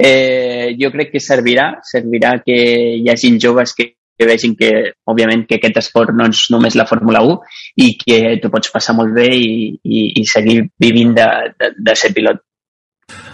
eh, 0.00 0.76
jo 0.80 0.92
crec 0.92 1.12
que 1.12 1.24
servirà, 1.24 1.74
servirà 1.84 2.38
que 2.44 2.60
hi 3.00 3.08
hagi 3.12 3.36
joves 3.38 3.76
que 3.76 3.94
que 4.20 4.26
vegin 4.28 4.52
que, 4.52 4.68
òbviament, 5.08 5.46
que 5.48 5.56
aquest 5.56 5.78
esport 5.80 6.12
no 6.12 6.26
és 6.28 6.42
només 6.52 6.74
la 6.76 6.84
Fórmula 6.84 7.22
1 7.24 7.38
i 7.80 7.86
que 8.02 8.18
tu 8.42 8.50
pots 8.52 8.68
passar 8.74 8.92
molt 8.98 9.14
bé 9.16 9.30
i, 9.32 9.52
i, 9.80 10.02
i 10.20 10.24
seguir 10.28 10.58
vivint 10.84 11.14
de, 11.16 11.28
de, 11.56 11.70
de 11.88 11.94
ser 11.96 12.12
pilot. 12.12 12.42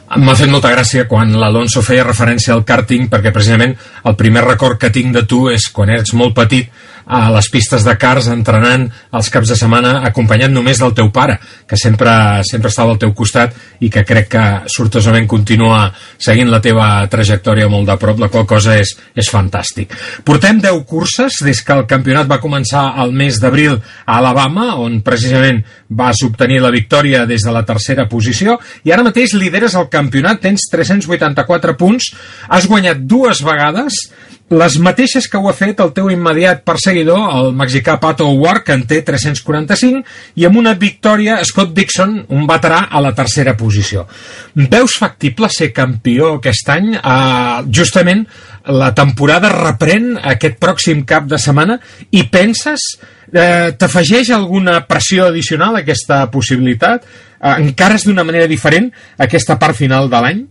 M'ha 0.07 0.37
fet 0.39 0.51
molta 0.53 0.71
gràcia 0.71 1.09
quan 1.11 1.33
l'Alonso 1.35 1.83
feia 1.83 2.05
referència 2.07 2.55
al 2.55 2.63
karting 2.67 3.09
perquè 3.11 3.33
precisament 3.35 3.73
el 4.07 4.15
primer 4.15 4.45
record 4.45 4.79
que 4.79 4.93
tinc 4.95 5.11
de 5.17 5.25
tu 5.27 5.49
és 5.51 5.67
quan 5.75 5.91
ets 5.91 6.15
molt 6.15 6.37
petit 6.37 6.71
a 7.07 7.31
les 7.31 7.49
pistes 7.53 7.85
de 7.87 7.95
cars 7.99 8.27
entrenant 8.33 8.89
els 9.15 9.31
caps 9.31 9.53
de 9.53 9.57
setmana 9.59 10.01
acompanyat 10.09 10.51
només 10.51 10.81
del 10.83 10.95
teu 10.97 11.11
pare 11.15 11.39
que 11.67 11.79
sempre, 11.79 12.43
sempre 12.49 12.73
estava 12.73 12.93
al 12.95 13.01
teu 13.03 13.13
costat 13.15 13.55
i 13.81 13.91
que 13.93 14.03
crec 14.07 14.29
que 14.35 14.45
sortosament 14.73 15.29
continua 15.31 15.85
seguint 16.19 16.51
la 16.51 16.61
teva 16.63 16.89
trajectòria 17.11 17.71
molt 17.71 17.87
de 17.87 17.97
prop 18.03 18.19
la 18.19 18.31
qual 18.33 18.47
cosa 18.49 18.75
és, 18.81 18.97
és 19.15 19.31
fantàstic. 19.31 19.95
Portem 20.27 20.59
10 20.63 20.83
curses 20.89 21.39
des 21.47 21.63
que 21.63 21.77
el 21.77 21.87
campionat 21.87 22.27
va 22.31 22.43
començar 22.43 22.89
al 22.99 23.15
mes 23.15 23.39
d'abril 23.43 23.79
a 23.79 24.19
Alabama 24.19 24.75
on 24.83 25.01
precisament 25.07 25.63
vas 25.89 26.23
obtenir 26.27 26.59
la 26.63 26.75
victòria 26.75 27.25
des 27.27 27.47
de 27.47 27.55
la 27.55 27.63
tercera 27.67 28.09
posició 28.11 28.59
i 28.85 28.93
ara 28.93 29.07
mateix 29.07 29.37
lideres 29.39 29.77
el 29.79 29.89
campionat, 29.93 30.41
tens 30.43 30.67
384 30.73 31.77
punts, 31.79 32.11
has 32.49 32.67
guanyat 32.67 33.05
dues 33.07 33.43
vegades, 33.47 34.07
les 34.49 34.77
mateixes 34.79 35.27
que 35.27 35.39
ho 35.43 35.49
ha 35.51 35.55
fet 35.57 35.81
el 35.83 35.91
teu 35.95 36.07
immediat 36.13 36.61
perseguidor, 36.67 37.19
el 37.35 37.49
mexicà 37.59 37.97
Pato 37.99 38.29
O'Ward, 38.31 38.63
que 38.63 38.77
en 38.79 38.85
té 38.87 39.01
345, 39.03 40.05
i 40.39 40.47
amb 40.47 40.61
una 40.61 40.77
victòria 40.79 41.41
Scott 41.45 41.73
Dixon, 41.75 42.21
un 42.31 42.47
veterà, 42.47 42.85
a 42.87 43.03
la 43.03 43.11
tercera 43.17 43.57
posició. 43.59 44.07
Veus 44.55 44.95
factible 45.03 45.51
ser 45.51 45.73
campió 45.75 46.37
aquest 46.37 46.71
any? 46.71 46.95
Uh, 46.95 47.67
justament 47.75 48.23
la 48.71 48.93
temporada 48.95 49.51
reprèn 49.53 50.15
aquest 50.23 50.59
pròxim 50.63 51.03
cap 51.07 51.27
de 51.31 51.39
setmana 51.39 51.79
i 52.11 52.25
penses 52.31 52.83
eh, 53.31 53.71
t'afegeix 53.79 54.33
alguna 54.35 54.81
pressió 54.89 55.29
addicional 55.31 55.77
a 55.77 55.85
aquesta 55.85 56.25
possibilitat? 56.35 57.07
Eh, 57.39 57.55
encares 57.63 58.07
d'una 58.07 58.25
manera 58.27 58.51
diferent 58.51 58.91
aquesta 59.23 59.59
part 59.63 59.79
final 59.79 60.11
de 60.11 60.23
l'any? 60.23 60.45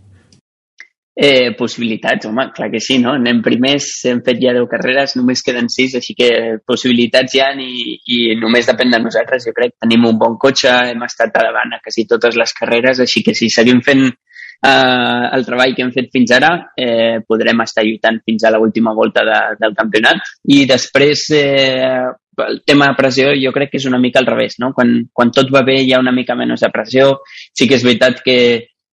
Eh, 1.17 1.55
possibilitats, 1.55 2.25
home, 2.27 2.49
clar 2.51 2.67
que 2.69 2.81
sí, 2.83 2.97
no? 2.99 3.13
Anem 3.15 3.37
primers, 3.43 3.85
hem 4.09 4.19
fet 4.25 4.41
ja 4.41 4.51
10 4.51 4.65
carreres, 4.67 5.13
només 5.15 5.43
queden 5.47 5.69
6, 5.71 5.95
així 6.01 6.15
que 6.17 6.27
possibilitats 6.67 7.37
hi 7.37 7.39
ha 7.39 7.53
i, 7.55 7.95
i 8.11 8.17
només 8.35 8.67
depèn 8.67 8.91
de 8.91 8.99
nosaltres, 8.99 9.45
jo 9.47 9.53
crec. 9.55 9.77
Tenim 9.79 10.09
un 10.09 10.19
bon 10.19 10.35
cotxe, 10.41 10.73
hem 10.91 11.07
estat 11.07 11.39
a 11.39 11.45
davant 11.47 11.71
a 11.71 11.79
quasi 11.79 12.03
totes 12.09 12.35
les 12.35 12.51
carreres, 12.59 12.99
així 12.99 13.23
que 13.23 13.37
si 13.37 13.47
seguim 13.47 13.79
fent 13.85 14.03
eh, 14.09 15.25
el 15.37 15.47
treball 15.47 15.77
que 15.77 15.87
hem 15.87 15.95
fet 15.95 16.11
fins 16.11 16.35
ara, 16.35 16.51
eh, 16.75 17.23
podrem 17.23 17.63
estar 17.63 17.87
lluitant 17.87 18.19
fins 18.25 18.43
a 18.43 18.51
l'última 18.51 18.91
volta 18.93 19.23
de, 19.23 19.39
del 19.63 19.79
campionat. 19.79 20.35
I 20.51 20.65
després, 20.67 21.25
eh, 21.39 22.11
el 22.43 22.61
tema 22.67 22.91
de 22.91 22.99
pressió 22.99 23.31
jo 23.39 23.55
crec 23.55 23.71
que 23.71 23.79
és 23.79 23.87
una 23.87 24.03
mica 24.03 24.19
al 24.19 24.27
revés, 24.27 24.59
no? 24.59 24.73
Quan, 24.75 24.97
quan 25.13 25.31
tot 25.31 25.47
va 25.53 25.63
bé 25.63 25.79
hi 25.79 25.93
ha 25.95 26.03
una 26.03 26.11
mica 26.11 26.35
menys 26.35 26.67
de 26.67 26.75
pressió. 26.75 27.21
Sí 27.55 27.69
que 27.71 27.79
és 27.79 27.87
veritat 27.87 28.19
que 28.25 28.39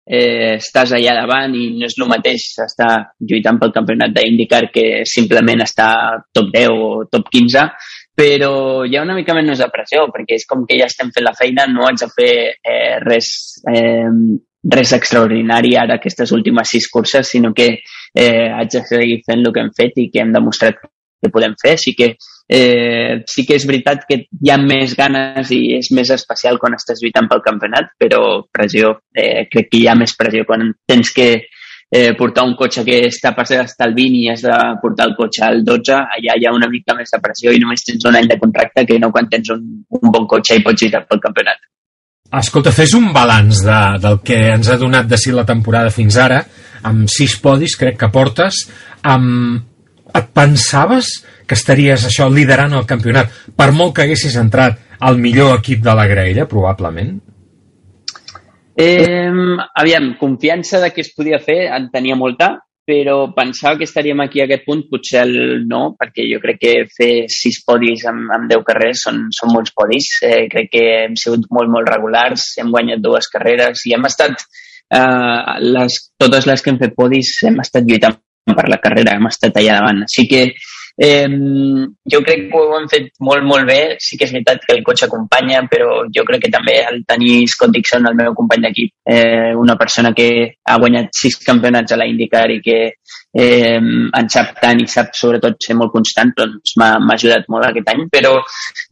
eh, 0.06 0.58
estàs 0.58 0.92
allà 0.96 1.14
davant 1.20 1.54
i 1.54 1.68
no 1.78 1.86
és 1.86 1.96
el 1.98 2.10
mateix 2.10 2.46
estar 2.64 2.92
lluitant 3.20 3.58
pel 3.60 3.74
campionat 3.74 4.14
d'IndyCar 4.14 4.64
que 4.74 4.86
simplement 5.08 5.62
estar 5.62 5.92
top 6.34 6.50
10 6.54 6.70
o 6.72 6.88
top 7.10 7.28
15, 7.30 7.66
però 8.18 8.52
hi 8.84 8.96
ha 8.96 9.04
una 9.06 9.16
mica 9.16 9.34
menys 9.34 9.62
de 9.62 9.68
pressió, 9.72 10.06
perquè 10.12 10.38
és 10.40 10.46
com 10.48 10.66
que 10.68 10.78
ja 10.80 10.88
estem 10.90 11.12
fent 11.14 11.26
la 11.26 11.36
feina, 11.38 11.66
no 11.70 11.86
haig 11.86 12.00
de 12.02 12.10
fer 12.12 12.32
eh, 12.52 12.98
res, 13.04 13.28
eh, 13.70 14.10
res 14.76 14.92
extraordinari 14.98 15.76
ara 15.78 15.96
aquestes 16.00 16.34
últimes 16.34 16.74
sis 16.74 16.90
curses, 16.90 17.28
sinó 17.28 17.54
que 17.54 17.70
eh, 17.78 18.48
haig 18.50 18.74
de 18.74 18.84
seguir 18.90 19.22
fent 19.26 19.46
el 19.46 19.54
que 19.54 19.64
hem 19.64 19.72
fet 19.76 20.02
i 20.02 20.10
que 20.12 20.22
hem 20.22 20.34
demostrat 20.34 20.82
que 20.82 21.30
podem 21.30 21.54
fer, 21.62 21.76
així 21.78 21.94
que 21.94 22.16
eh, 22.52 23.24
sí 23.24 23.46
que 23.48 23.56
és 23.56 23.64
veritat 23.64 24.04
que 24.08 24.18
hi 24.28 24.50
ha 24.52 24.58
més 24.60 24.92
ganes 24.98 25.48
i 25.54 25.60
és 25.78 25.88
més 25.96 26.10
especial 26.12 26.58
quan 26.60 26.76
estàs 26.76 27.00
lluitant 27.00 27.30
pel 27.30 27.40
campionat, 27.44 27.94
però 27.98 28.42
pressió, 28.52 28.98
eh, 29.16 29.48
crec 29.48 29.70
que 29.70 29.80
hi 29.80 29.88
ha 29.88 29.96
més 29.96 30.12
pressió 30.18 30.44
quan 30.48 30.68
tens 30.88 31.14
que 31.16 31.28
eh, 31.40 32.12
portar 32.18 32.44
un 32.44 32.54
cotxe 32.58 32.84
que 32.84 32.98
està 33.08 33.32
per 33.36 33.46
ser 33.48 33.62
hasta 33.62 33.88
el 33.88 33.96
20 33.96 34.20
i 34.20 34.28
has 34.32 34.44
de 34.44 34.58
portar 34.84 35.08
el 35.08 35.16
cotxe 35.16 35.46
al 35.48 35.64
12, 35.64 35.96
allà 36.18 36.36
hi 36.36 36.48
ha 36.48 36.52
una 36.52 36.68
mica 36.68 36.96
més 36.98 37.12
de 37.14 37.22
pressió 37.24 37.56
i 37.56 37.60
només 37.62 37.84
tens 37.88 38.04
un 38.08 38.20
any 38.20 38.28
de 38.28 38.40
contracte 38.40 38.84
que 38.88 39.00
no 39.00 39.12
quan 39.12 39.32
tens 39.32 39.52
un, 39.56 39.64
un 40.00 40.12
bon 40.12 40.28
cotxe 40.28 40.60
i 40.60 40.64
pots 40.64 40.84
lluitar 40.84 41.06
pel 41.08 41.24
campionat. 41.24 41.64
Escolta, 42.32 42.72
fes 42.72 42.92
un 42.96 43.10
balanç 43.12 43.64
de, 43.64 43.80
del 44.00 44.22
que 44.24 44.38
ens 44.54 44.68
ha 44.72 44.80
donat 44.80 45.08
de 45.08 45.18
si 45.20 45.32
la 45.32 45.48
temporada 45.48 45.92
fins 45.92 46.16
ara, 46.20 46.40
amb 46.88 47.08
sis 47.12 47.36
podis, 47.40 47.76
crec 47.80 48.00
que 48.00 48.12
portes, 48.12 48.66
amb... 49.04 49.60
et 50.12 50.26
pensaves 50.36 51.14
que 51.46 51.58
estaries 51.58 52.06
això 52.08 52.28
liderant 52.30 52.74
el 52.78 52.88
campionat, 52.88 53.30
per 53.56 53.70
molt 53.72 53.96
que 53.96 54.06
haguessis 54.06 54.36
entrat 54.40 54.78
al 55.00 55.18
millor 55.18 55.56
equip 55.58 55.82
de 55.84 55.94
la 55.98 56.06
graella, 56.06 56.48
probablement? 56.48 57.16
Eh, 58.74 59.30
aviam, 59.74 60.14
confiança 60.18 60.80
de 60.80 60.92
que 60.92 61.02
es 61.02 61.12
podia 61.14 61.40
fer 61.42 61.66
en 61.76 61.90
tenia 61.92 62.16
molta, 62.16 62.54
però 62.84 63.32
pensava 63.34 63.76
que 63.78 63.84
estaríem 63.84 64.20
aquí 64.20 64.40
a 64.40 64.46
aquest 64.48 64.64
punt, 64.66 64.82
potser 64.90 65.22
el 65.22 65.66
no, 65.68 65.82
perquè 65.98 66.24
jo 66.26 66.40
crec 66.42 66.58
que 66.62 66.72
fer 66.90 67.12
sis 67.30 67.60
podis 67.66 68.02
amb, 68.10 68.32
amb 68.34 68.50
10 68.50 68.64
carreres 68.66 69.04
són, 69.06 69.22
són 69.34 69.52
molts 69.54 69.74
podis. 69.76 70.08
Eh, 70.26 70.48
crec 70.50 70.72
que 70.72 70.84
hem 71.04 71.16
sigut 71.20 71.46
molt, 71.54 71.70
molt 71.70 71.88
regulars, 71.92 72.48
hem 72.58 72.72
guanyat 72.74 73.04
dues 73.04 73.30
carreres 73.30 73.86
i 73.86 73.94
hem 73.94 74.08
estat, 74.10 74.46
eh, 74.98 75.58
les, 75.62 75.98
totes 76.18 76.48
les 76.50 76.62
que 76.62 76.74
hem 76.74 76.80
fet 76.82 76.96
podis, 76.98 77.36
hem 77.46 77.62
estat 77.62 77.86
lluitant 77.86 78.18
per 78.50 78.66
la 78.68 78.80
carrera, 78.82 79.14
hem 79.14 79.30
estat 79.30 79.60
allà 79.60 79.78
davant. 79.78 80.02
Així 80.08 80.26
que 80.30 80.46
Eh, 80.98 81.28
jo 82.12 82.20
crec 82.26 82.48
que 82.50 82.58
ho 82.58 82.76
hem 82.76 82.88
fet 82.90 83.10
molt, 83.20 83.44
molt 83.48 83.66
bé. 83.68 83.96
Sí 84.00 84.18
que 84.18 84.26
és 84.28 84.34
veritat 84.34 84.64
que 84.66 84.76
el 84.76 84.82
cotxe 84.86 85.06
acompanya, 85.06 85.62
però 85.70 86.02
jo 86.14 86.24
crec 86.28 86.46
que 86.46 86.52
també 86.52 86.78
el 86.84 87.02
tenir 87.08 87.46
Scott 87.48 87.74
Dixon, 87.76 88.08
el 88.08 88.18
meu 88.18 88.34
company 88.38 88.66
d'equip, 88.66 88.94
eh, 89.08 89.52
una 89.58 89.76
persona 89.80 90.12
que 90.16 90.28
ha 90.62 90.78
guanyat 90.78 91.12
sis 91.16 91.38
campionats 91.44 91.92
a 91.92 92.00
la 92.00 92.08
IndyCar 92.10 92.48
i 92.56 92.60
que 92.64 92.78
eh, 93.32 93.78
en 93.78 94.28
sap 94.28 94.58
tant 94.60 94.82
i 94.82 94.88
sap 94.90 95.14
sobretot 95.16 95.56
ser 95.64 95.78
molt 95.78 95.92
constant, 95.94 96.34
doncs 96.36 96.76
m'ha 96.80 96.92
ajudat 97.14 97.48
molt 97.48 97.68
aquest 97.68 97.88
any, 97.94 98.04
però 98.12 98.36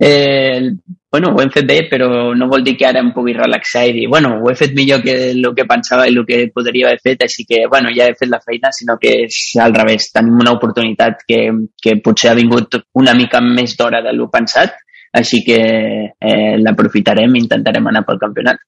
eh, 0.01 0.72
bueno, 1.11 1.32
ho 1.35 1.41
hem 1.43 1.51
fet 1.51 1.66
bé, 1.66 1.78
però 1.91 2.09
no 2.39 2.47
vol 2.47 2.62
dir 2.62 2.77
que 2.78 2.87
ara 2.87 3.01
em 3.03 3.11
pugui 3.11 3.32
relaxar 3.35 3.82
i 3.89 3.95
dir, 3.97 4.07
bueno, 4.09 4.37
ho 4.39 4.51
he 4.51 4.55
fet 4.55 4.77
millor 4.78 5.03
que 5.03 5.15
el 5.32 5.49
que 5.57 5.66
pensava 5.66 6.07
i 6.07 6.15
el 6.15 6.23
que 6.27 6.45
podria 6.55 6.87
haver 6.87 7.01
fet, 7.03 7.24
així 7.27 7.45
que, 7.49 7.65
bueno, 7.69 7.91
ja 7.97 8.07
he 8.07 8.15
fet 8.19 8.31
la 8.31 8.39
feina, 8.45 8.70
sinó 8.70 8.95
que 9.01 9.16
és 9.24 9.41
al 9.59 9.74
revés. 9.74 10.12
Tenim 10.15 10.39
una 10.39 10.55
oportunitat 10.55 11.24
que, 11.27 11.41
que 11.82 11.97
potser 12.05 12.31
ha 12.31 12.39
vingut 12.39 12.78
una 12.95 13.16
mica 13.19 13.43
més 13.43 13.74
d'hora 13.77 14.05
de 14.07 14.15
lo 14.15 14.31
pensat, 14.31 14.78
així 15.12 15.43
que 15.43 15.59
eh, 15.59 16.55
l'aprofitarem 16.62 17.35
i 17.35 17.43
intentarem 17.43 17.91
anar 17.91 18.05
pel 18.07 18.20
campionat. 18.23 18.62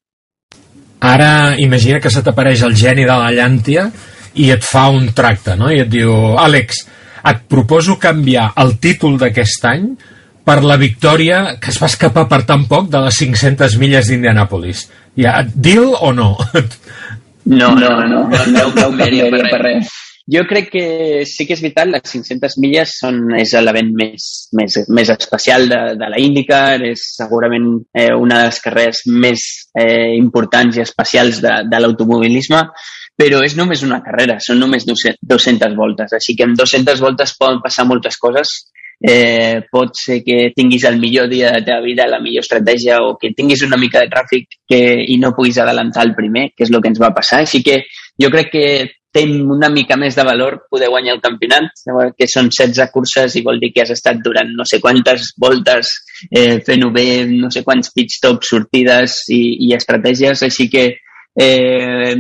Ara 1.03 1.55
imagina 1.63 2.01
que 2.03 2.11
se 2.11 2.23
t'apareix 2.27 2.65
el 2.67 2.75
geni 2.79 3.07
de 3.07 3.15
la 3.15 3.31
llàntia 3.35 3.87
i 4.35 4.51
et 4.51 4.67
fa 4.67 4.89
un 4.91 5.13
tracte, 5.15 5.55
no? 5.59 5.71
I 5.71 5.85
et 5.85 5.91
diu, 5.91 6.11
Àlex, 6.43 6.83
et 7.23 7.47
proposo 7.47 8.01
canviar 8.03 8.49
el 8.59 8.81
títol 8.83 9.15
d'aquest 9.21 9.67
any 9.71 9.93
per 10.45 10.63
la 10.65 10.77
victòria 10.77 11.57
que 11.63 11.71
es 11.71 11.81
va 11.83 11.91
escapar 11.91 12.27
per 12.31 12.43
tan 12.49 12.67
poc 12.71 12.89
de 12.91 13.03
les 13.05 13.19
500 13.23 13.77
milles 13.81 14.11
d'Indianàpolis. 14.11 14.87
Ja, 15.19 15.43
deal 15.55 15.93
o 16.01 16.13
no? 16.13 16.37
No, 17.45 17.73
no, 17.75 17.89
no, 18.07 18.07
no, 18.07 18.27
no, 18.31 18.67
no 18.71 18.91
no 18.95 19.47
per 19.51 19.61
res. 19.63 19.89
Jo 20.31 20.45
crec 20.47 20.69
que 20.71 20.85
sí 21.27 21.45
que 21.49 21.57
és 21.57 21.63
vital, 21.65 21.91
les 21.91 22.05
500 22.07 22.55
milles 22.63 22.93
són, 23.01 23.17
és 23.35 23.51
l'event 23.59 23.89
més, 23.99 24.27
més, 24.55 24.77
més 24.87 25.11
especial 25.11 25.67
de, 25.69 25.81
de 25.99 26.11
la 26.13 26.21
IndyCar, 26.23 26.79
és 26.87 27.03
segurament 27.17 27.67
eh, 27.91 28.13
una 28.15 28.39
de 28.39 28.51
les 28.53 28.61
carreres 28.63 29.03
més 29.11 29.43
eh, 29.75 30.15
importants 30.15 30.79
i 30.79 30.85
especials 30.85 31.43
de, 31.43 31.57
de 31.67 31.81
l'automobilisme, 31.83 32.63
però 33.19 33.43
és 33.45 33.59
només 33.59 33.83
una 33.83 33.99
carrera, 34.07 34.39
són 34.41 34.63
només 34.63 34.87
200 34.87 35.75
voltes, 35.77 36.15
així 36.15 36.39
que 36.39 36.47
en 36.47 36.55
200 36.55 37.03
voltes 37.03 37.35
poden 37.43 37.59
passar 37.65 37.89
moltes 37.91 38.17
coses 38.23 38.55
eh, 39.03 39.63
pot 39.71 39.97
ser 39.99 40.23
que 40.23 40.53
tinguis 40.55 40.85
el 40.85 40.99
millor 41.01 41.29
dia 41.29 41.51
de 41.51 41.59
la 41.59 41.65
teva 41.67 41.83
vida, 41.83 42.07
la 42.07 42.21
millor 42.23 42.47
estratègia 42.47 43.01
o 43.03 43.17
que 43.19 43.33
tinguis 43.37 43.65
una 43.67 43.77
mica 43.77 44.01
de 44.01 44.11
tràfic 44.13 44.59
que, 44.69 44.81
i 45.09 45.19
no 45.19 45.35
puguis 45.35 45.59
adelantar 45.59 46.07
el 46.07 46.15
primer, 46.15 46.51
que 46.57 46.65
és 46.65 46.71
el 46.71 46.81
que 46.81 46.93
ens 46.93 47.03
va 47.03 47.15
passar. 47.15 47.43
Així 47.43 47.63
que 47.67 47.83
jo 48.21 48.31
crec 48.31 48.53
que 48.53 48.67
té 49.13 49.27
una 49.29 49.69
mica 49.69 49.99
més 50.01 50.17
de 50.17 50.25
valor 50.25 50.63
poder 50.73 50.89
guanyar 50.89 51.17
el 51.17 51.21
campionat, 51.21 51.83
que 52.17 52.29
són 52.31 52.49
16 52.49 52.89
curses 52.95 53.37
i 53.37 53.43
vol 53.45 53.61
dir 53.61 53.73
que 53.75 53.83
has 53.85 53.93
estat 53.93 54.23
durant 54.25 54.49
no 54.57 54.65
sé 54.65 54.81
quantes 54.81 55.35
voltes 55.37 55.91
eh, 56.31 56.63
fent-ho 56.65 56.89
bé, 56.95 57.27
no 57.29 57.51
sé 57.53 57.61
quants 57.67 57.93
pit 57.93 58.15
stops, 58.15 58.55
sortides 58.55 59.19
i, 59.29 59.43
i 59.69 59.75
estratègies, 59.77 60.47
així 60.49 60.71
que 60.73 60.87
eh, 61.37 62.17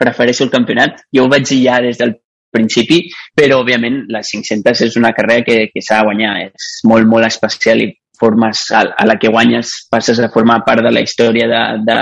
prefereixo 0.00 0.46
el 0.46 0.54
campionat. 0.54 1.04
Jo 1.14 1.26
ho 1.26 1.32
vaig 1.32 1.44
dir 1.50 1.60
ja 1.66 1.80
des 1.84 2.00
del 2.00 2.16
principi, 2.52 3.02
però 3.34 3.62
òbviament 3.62 4.04
les 4.12 4.30
500 4.36 4.86
és 4.88 5.00
una 5.00 5.14
carrera 5.16 5.46
que, 5.46 5.58
que 5.72 5.82
s'ha 5.82 6.02
de 6.02 6.10
guanyar, 6.10 6.36
és 6.50 6.70
molt, 6.88 7.08
molt 7.10 7.28
especial 7.28 7.82
i 7.82 7.90
formes 8.22 8.68
a, 8.70 8.84
a 9.02 9.06
la 9.08 9.16
que 9.18 9.32
guanyes 9.32 9.72
passes 9.90 10.20
a 10.20 10.30
formar 10.30 10.60
part 10.66 10.84
de 10.84 10.92
la 10.94 11.02
història 11.02 11.48
de, 11.50 11.62
de, 11.88 11.98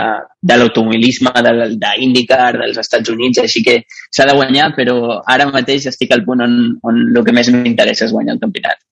de 0.51 0.59
l'automobilisme, 0.59 1.33
d'IndyCar, 1.81 2.53
de, 2.59 2.67
dels 2.67 2.83
Estats 2.83 3.15
Units, 3.15 3.41
així 3.41 3.65
que 3.65 3.79
s'ha 3.89 4.29
de 4.29 4.37
guanyar, 4.37 4.73
però 4.77 5.23
ara 5.25 5.49
mateix 5.49 5.89
estic 5.89 6.13
al 6.13 6.27
punt 6.27 6.45
on, 6.45 6.57
on 6.85 7.03
el 7.09 7.25
que 7.25 7.37
més 7.37 7.49
m'interessa 7.55 8.09
és 8.09 8.17
guanyar 8.17 8.37
el 8.37 8.45
campionat. 8.45 8.83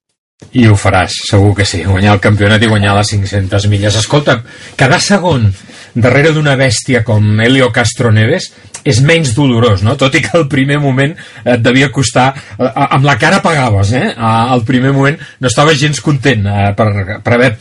I 0.55 0.69
ho 0.71 0.77
faràs, 0.79 1.17
segur 1.29 1.51
que 1.59 1.67
sí, 1.67 1.83
guanyar 1.85 2.15
el 2.15 2.23
campionat 2.23 2.63
i 2.63 2.71
guanyar 2.71 2.95
les 2.97 3.11
500 3.11 3.67
milles. 3.69 3.99
Escolta, 3.99 4.39
cada 4.79 5.01
segon 5.03 5.51
darrere 5.99 6.31
d'una 6.33 6.55
bèstia 6.57 7.03
com 7.05 7.41
Helio 7.43 7.73
Castro 7.75 8.13
Neves 8.15 8.47
és 8.85 9.01
menys 9.05 9.35
dolorós, 9.37 9.83
no? 9.87 9.97
Tot 9.99 10.15
i 10.15 10.23
que 10.25 10.35
al 10.39 10.49
primer 10.51 10.79
moment 10.83 11.15
et 11.45 11.63
devia 11.65 11.91
costar... 11.95 12.31
Eh, 12.59 12.71
amb 12.89 13.07
la 13.07 13.19
cara 13.21 13.43
pagaves, 13.45 13.93
eh? 13.97 14.13
Al 14.15 14.65
primer 14.69 14.93
moment 14.97 15.19
no 15.41 15.51
estava 15.51 15.77
gens 15.79 16.01
content 16.05 16.47
eh, 16.47 16.73
per, 16.79 16.89
per 17.25 17.37
haver 17.37 17.53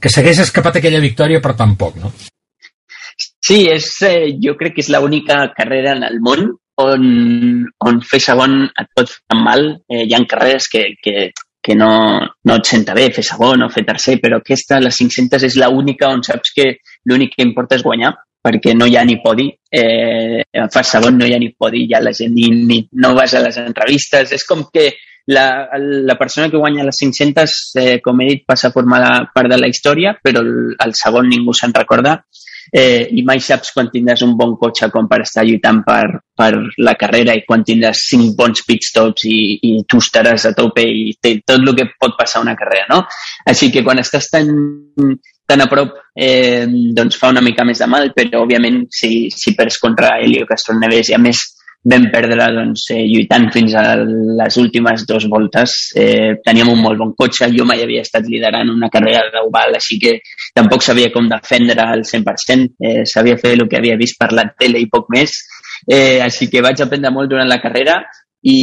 que 0.00 0.12
s'hagués 0.12 0.44
escapat 0.44 0.78
aquella 0.78 1.02
victòria 1.02 1.40
per 1.42 1.56
tan 1.58 1.74
poc, 1.80 1.96
no? 2.02 2.12
Sí, 3.16 3.64
és, 3.70 3.88
eh, 4.04 4.36
jo 4.42 4.56
crec 4.58 4.76
que 4.76 4.84
és 4.84 4.92
l'única 4.92 5.46
carrera 5.56 5.96
en 5.96 6.04
el 6.06 6.20
món 6.20 6.50
on, 6.82 7.04
on 7.88 8.00
fer 8.04 8.20
segon 8.20 8.64
et 8.68 8.88
pot 8.94 9.10
fer 9.10 9.40
mal. 9.40 9.68
Eh, 9.88 10.04
hi 10.04 10.14
ha 10.14 10.22
carreres 10.28 10.68
que, 10.72 10.84
que, 11.02 11.30
que 11.64 11.74
no, 11.78 11.90
no 12.44 12.58
et 12.60 12.68
senta 12.68 12.94
bé 12.94 13.08
fer 13.14 13.24
segon 13.26 13.64
o 13.64 13.70
fer 13.72 13.86
tercer, 13.88 14.18
però 14.22 14.40
aquesta, 14.42 14.80
les 14.82 15.00
500, 15.00 15.46
és 15.48 15.58
l'única 15.62 16.10
on 16.12 16.22
saps 16.26 16.52
que 16.54 16.68
l'únic 17.08 17.36
que 17.36 17.46
importa 17.46 17.78
és 17.78 17.86
guanyar 17.86 18.12
perquè 18.46 18.76
no 18.78 18.86
hi 18.86 18.96
ha 18.96 19.02
ni 19.04 19.18
podi, 19.22 19.48
eh, 19.74 20.44
fa 20.70 20.84
segon 20.86 21.18
no 21.18 21.26
hi 21.26 21.34
ha 21.34 21.42
ni 21.42 21.50
podi, 21.58 21.84
ja 21.90 22.02
la 22.02 22.14
gent 22.14 22.34
ni, 22.36 22.48
ni, 22.70 22.80
no 23.02 23.12
vas 23.18 23.34
a 23.34 23.42
les 23.42 23.58
entrevistes, 23.62 24.32
és 24.38 24.46
com 24.46 24.68
que 24.72 24.92
la, 25.34 25.46
la 25.76 26.14
persona 26.14 26.48
que 26.50 26.60
guanya 26.62 26.86
les 26.86 27.02
500, 27.02 27.58
eh, 27.82 27.98
com 28.02 28.22
he 28.22 28.30
dit, 28.30 28.46
passa 28.46 28.70
a 28.70 28.74
formar 28.74 29.02
part 29.34 29.50
de 29.50 29.58
la 29.58 29.70
història, 29.72 30.14
però 30.22 30.44
el, 30.46 30.76
el 30.78 30.94
segon 30.94 31.26
ningú 31.32 31.54
se'n 31.56 31.74
recorda 31.74 32.20
eh, 32.70 33.08
i 33.10 33.22
mai 33.26 33.40
saps 33.42 33.72
quan 33.74 33.90
tindràs 33.92 34.22
un 34.26 34.34
bon 34.38 34.56
cotxe 34.60 34.88
com 34.94 35.08
per 35.10 35.20
estar 35.24 35.44
lluitant 35.46 35.82
per, 35.86 36.20
per 36.36 36.50
la 36.82 36.96
carrera 36.98 37.34
i 37.36 37.44
quan 37.46 37.64
tindràs 37.66 38.06
cinc 38.10 38.34
bons 38.38 38.64
pitstops 38.66 39.26
i, 39.30 39.38
i 39.68 39.72
tu 39.88 40.00
estaràs 40.02 40.48
a 40.48 40.54
tope 40.56 40.84
i 40.86 41.14
té 41.22 41.38
tot 41.44 41.58
el 41.60 41.74
que 41.78 41.88
pot 41.98 42.16
passar 42.18 42.42
una 42.44 42.56
carrera, 42.58 42.86
no? 42.90 43.02
Així 43.46 43.70
que 43.74 43.84
quan 43.86 44.02
estàs 44.02 44.30
tan, 44.32 44.50
tan 45.46 45.62
a 45.62 45.68
prop 45.70 45.94
eh, 46.14 46.66
doncs 46.68 47.18
fa 47.20 47.30
una 47.30 47.44
mica 47.44 47.64
més 47.64 47.78
de 47.82 47.86
mal, 47.90 48.10
però 48.14 48.42
òbviament 48.44 48.84
si, 48.90 49.28
si 49.30 49.54
perds 49.54 49.78
contra 49.82 50.16
Helio 50.20 50.48
Castroneves 50.48 51.12
i 51.12 51.16
a 51.16 51.22
més 51.22 51.44
vam 51.86 52.08
perdre 52.10 52.48
doncs, 52.50 52.88
eh, 52.90 53.04
lluitant 53.06 53.46
fins 53.54 53.74
a 53.78 53.84
les 53.96 54.56
últimes 54.58 55.04
dues 55.06 55.28
voltes. 55.30 55.76
Eh, 55.94 56.34
teníem 56.42 56.72
un 56.72 56.82
molt 56.82 56.98
bon 56.98 57.12
cotxe, 57.14 57.46
jo 57.54 57.66
mai 57.68 57.84
havia 57.84 58.02
estat 58.02 58.26
liderant 58.26 58.72
una 58.74 58.90
carrera 58.90 59.30
d'oval, 59.30 59.78
així 59.78 60.00
que 60.02 60.16
tampoc 60.54 60.82
sabia 60.82 61.12
com 61.14 61.30
defendre 61.30 61.78
al 61.84 62.02
100%, 62.02 62.74
eh, 62.82 63.04
sabia 63.06 63.38
fer 63.38 63.54
el 63.54 63.68
que 63.70 63.78
havia 63.78 63.98
vist 64.00 64.18
per 64.18 64.32
la 64.34 64.48
tele 64.58 64.82
i 64.82 64.90
poc 64.90 65.06
més, 65.14 65.38
eh, 65.86 66.18
així 66.24 66.50
que 66.50 66.64
vaig 66.64 66.82
aprendre 66.82 67.14
molt 67.14 67.30
durant 67.30 67.48
la 67.48 67.62
carrera 67.62 68.00
i, 68.42 68.58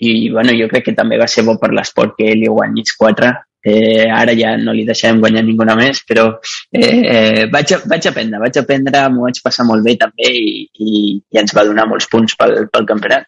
i 0.00 0.30
bueno, 0.30 0.54
jo 0.58 0.66
crec 0.70 0.88
que 0.88 0.96
també 0.98 1.18
va 1.18 1.30
ser 1.30 1.46
bo 1.46 1.56
per 1.60 1.70
l'esport 1.74 2.18
que 2.18 2.34
li 2.34 2.50
guanyis 2.50 2.96
quatre, 2.98 3.32
Eh, 3.66 4.06
ara 4.12 4.34
ja 4.38 4.52
no 4.60 4.74
li 4.76 4.84
deixarem 4.86 5.18
guanyar 5.22 5.42
ninguna 5.46 5.74
més, 5.78 6.02
però 6.06 6.26
eh, 6.70 6.98
eh, 7.14 7.46
vaig, 7.52 7.72
a, 7.74 7.80
vaig 7.90 8.10
aprendre, 8.10 8.42
vaig 8.44 8.60
aprendre, 8.62 9.06
m'ho 9.10 9.26
vaig 9.26 9.40
passar 9.42 9.66
molt 9.66 9.82
bé 9.86 9.96
també 9.98 10.30
i, 10.30 10.52
i, 10.78 10.92
i 11.18 11.40
ens 11.42 11.54
va 11.56 11.66
donar 11.66 11.88
molts 11.90 12.06
punts 12.12 12.38
pel, 12.38 12.68
pel 12.70 12.86
campionat. 12.92 13.26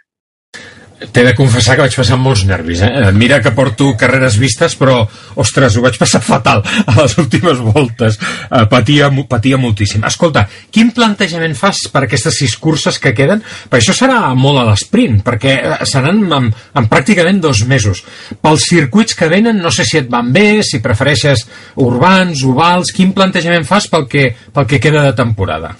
T'he 0.98 1.22
de 1.22 1.32
confessar 1.38 1.76
que 1.76 1.84
vaig 1.84 1.94
passar 1.94 2.16
molts 2.18 2.42
nervis, 2.48 2.80
eh? 2.82 3.10
Mira 3.14 3.38
que 3.42 3.52
porto 3.54 3.92
carreres 3.98 4.34
vistes, 4.40 4.74
però, 4.78 5.04
ostres, 5.38 5.76
ho 5.78 5.84
vaig 5.84 5.94
passar 6.00 6.20
fatal 6.26 6.64
a 6.64 6.96
les 6.96 7.14
últimes 7.22 7.62
voltes. 7.62 8.18
Eh, 8.18 8.64
patia, 8.70 9.10
patia 9.30 9.60
moltíssim. 9.62 10.02
Escolta, 10.08 10.48
quin 10.74 10.90
plantejament 10.96 11.54
fas 11.58 11.84
per 11.92 12.04
aquestes 12.06 12.40
sis 12.42 12.58
curses 12.58 12.98
que 12.98 13.14
queden? 13.14 13.44
Per 13.70 13.78
això 13.78 13.94
serà 13.94 14.34
molt 14.34 14.58
a 14.58 14.66
l'esprint, 14.72 15.20
perquè 15.26 15.54
eh, 15.60 15.80
seran 15.86 16.24
en, 16.26 16.50
en 16.50 16.90
pràcticament 16.90 17.38
dos 17.46 17.62
mesos. 17.70 18.02
Pels 18.42 18.66
circuits 18.66 19.14
que 19.14 19.30
venen, 19.30 19.62
no 19.62 19.70
sé 19.74 19.86
si 19.86 20.02
et 20.02 20.10
van 20.10 20.32
bé, 20.34 20.64
si 20.66 20.82
prefereixes 20.82 21.46
urbans, 21.78 22.42
ovals, 22.42 22.90
quin 22.96 23.14
plantejament 23.14 23.68
fas 23.68 23.86
pel 23.86 24.10
que, 24.10 24.32
pel 24.54 24.66
que 24.66 24.82
queda 24.82 25.06
de 25.06 25.14
temporada? 25.14 25.76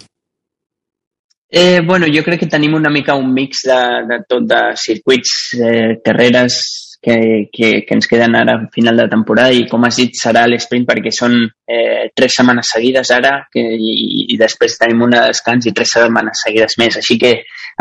Eh, 1.51 1.81
bueno, 1.81 2.07
jo 2.13 2.23
crec 2.25 2.41
que 2.45 2.51
tenim 2.53 2.75
una 2.77 2.91
mica 2.93 3.17
un 3.17 3.33
mix 3.33 3.65
de, 3.65 3.81
de 4.11 4.21
tot 4.29 4.45
de 4.45 4.61
circuits, 4.77 5.55
eh, 5.57 5.97
carreres 6.05 6.59
que, 7.01 7.49
que, 7.53 7.85
que 7.87 7.95
ens 7.95 8.09
queden 8.11 8.35
ara 8.37 8.57
a 8.57 8.67
final 8.75 8.97
de 8.97 9.07
temporada 9.09 9.55
i 9.55 9.67
com 9.71 9.85
has 9.87 9.97
dit 10.01 10.17
serà 10.19 10.43
l'esprint 10.49 10.85
perquè 10.89 11.13
són 11.15 11.37
eh, 11.47 12.11
tres 12.15 12.35
setmanes 12.37 12.73
seguides 12.75 13.13
ara 13.15 13.33
que, 13.53 13.63
i, 13.63 14.27
i 14.35 14.39
després 14.41 14.77
tenim 14.81 15.07
una 15.07 15.23
de 15.23 15.33
descans 15.33 15.69
i 15.71 15.73
tres 15.73 15.95
setmanes 15.95 16.43
seguides 16.45 16.75
més. 16.83 16.99
Així 16.99 17.17
que 17.23 17.33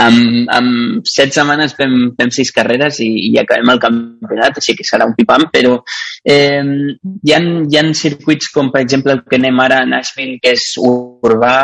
amb, 0.04 0.46
amb 0.54 1.10
set 1.10 1.34
setmanes 1.34 1.74
fem, 1.78 1.98
fem 2.18 2.32
sis 2.34 2.54
carreres 2.54 3.02
i, 3.04 3.10
i 3.32 3.34
acabem 3.42 3.74
el 3.74 3.82
campionat, 3.82 4.62
així 4.62 4.78
que 4.78 4.86
serà 4.88 5.10
un 5.10 5.18
pipam, 5.18 5.50
però 5.54 5.80
eh, 6.24 6.62
hi, 6.62 7.34
ha, 7.34 7.42
hi 7.42 7.82
ha 7.82 7.86
circuits 7.98 8.54
com 8.54 8.72
per 8.72 8.86
exemple 8.86 9.18
el 9.18 9.26
que 9.26 9.42
anem 9.42 9.60
ara 9.66 9.82
a 9.82 9.90
Nashville, 9.90 10.38
que 10.44 10.54
és 10.54 10.70
urbà, 10.78 11.58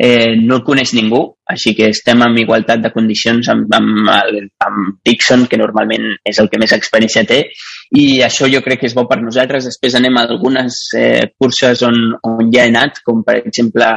eh, 0.00 0.34
no 0.40 0.56
el 0.56 0.62
coneix 0.64 0.94
ningú, 0.96 1.20
així 1.52 1.74
que 1.76 1.90
estem 1.92 2.22
en 2.24 2.38
igualtat 2.40 2.80
de 2.80 2.90
condicions 2.94 3.50
amb, 3.52 3.68
amb, 3.76 4.08
el, 4.14 4.46
amb 4.64 4.94
Dixon, 5.04 5.44
que 5.50 5.58
normalment 5.60 6.06
és 6.24 6.40
el 6.40 6.48
que 6.48 6.60
més 6.62 6.72
experiència 6.72 7.26
té, 7.28 7.42
i 8.00 8.04
això 8.24 8.48
jo 8.48 8.62
crec 8.64 8.80
que 8.80 8.88
és 8.88 8.96
bo 8.96 9.04
per 9.10 9.20
nosaltres. 9.20 9.68
Després 9.68 9.98
anem 9.98 10.16
a 10.16 10.24
algunes 10.30 10.78
eh, 10.96 11.26
curses 11.36 11.84
on, 11.84 11.98
on 12.24 12.48
ja 12.54 12.64
he 12.64 12.72
anat, 12.72 13.02
com 13.04 13.20
per 13.26 13.42
exemple 13.42 13.90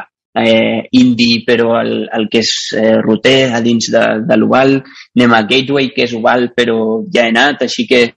eh, 0.43 0.89
Indy, 0.99 1.31
però 1.47 1.77
el, 1.80 1.93
el 2.11 2.27
que 2.27 2.43
és 2.43 2.51
eh, 2.75 2.97
roter 3.05 3.53
a 3.53 3.63
dins 3.63 3.88
de, 3.93 4.03
de 4.27 4.39
l'oval. 4.41 4.81
Anem 5.15 5.38
a 5.38 5.43
Gateway, 5.47 5.93
que 5.95 6.03
és 6.09 6.17
oval, 6.19 6.49
però 6.57 6.77
ja 7.13 7.30
he 7.30 7.31
anat, 7.31 7.63
així 7.69 7.88
que 7.88 8.09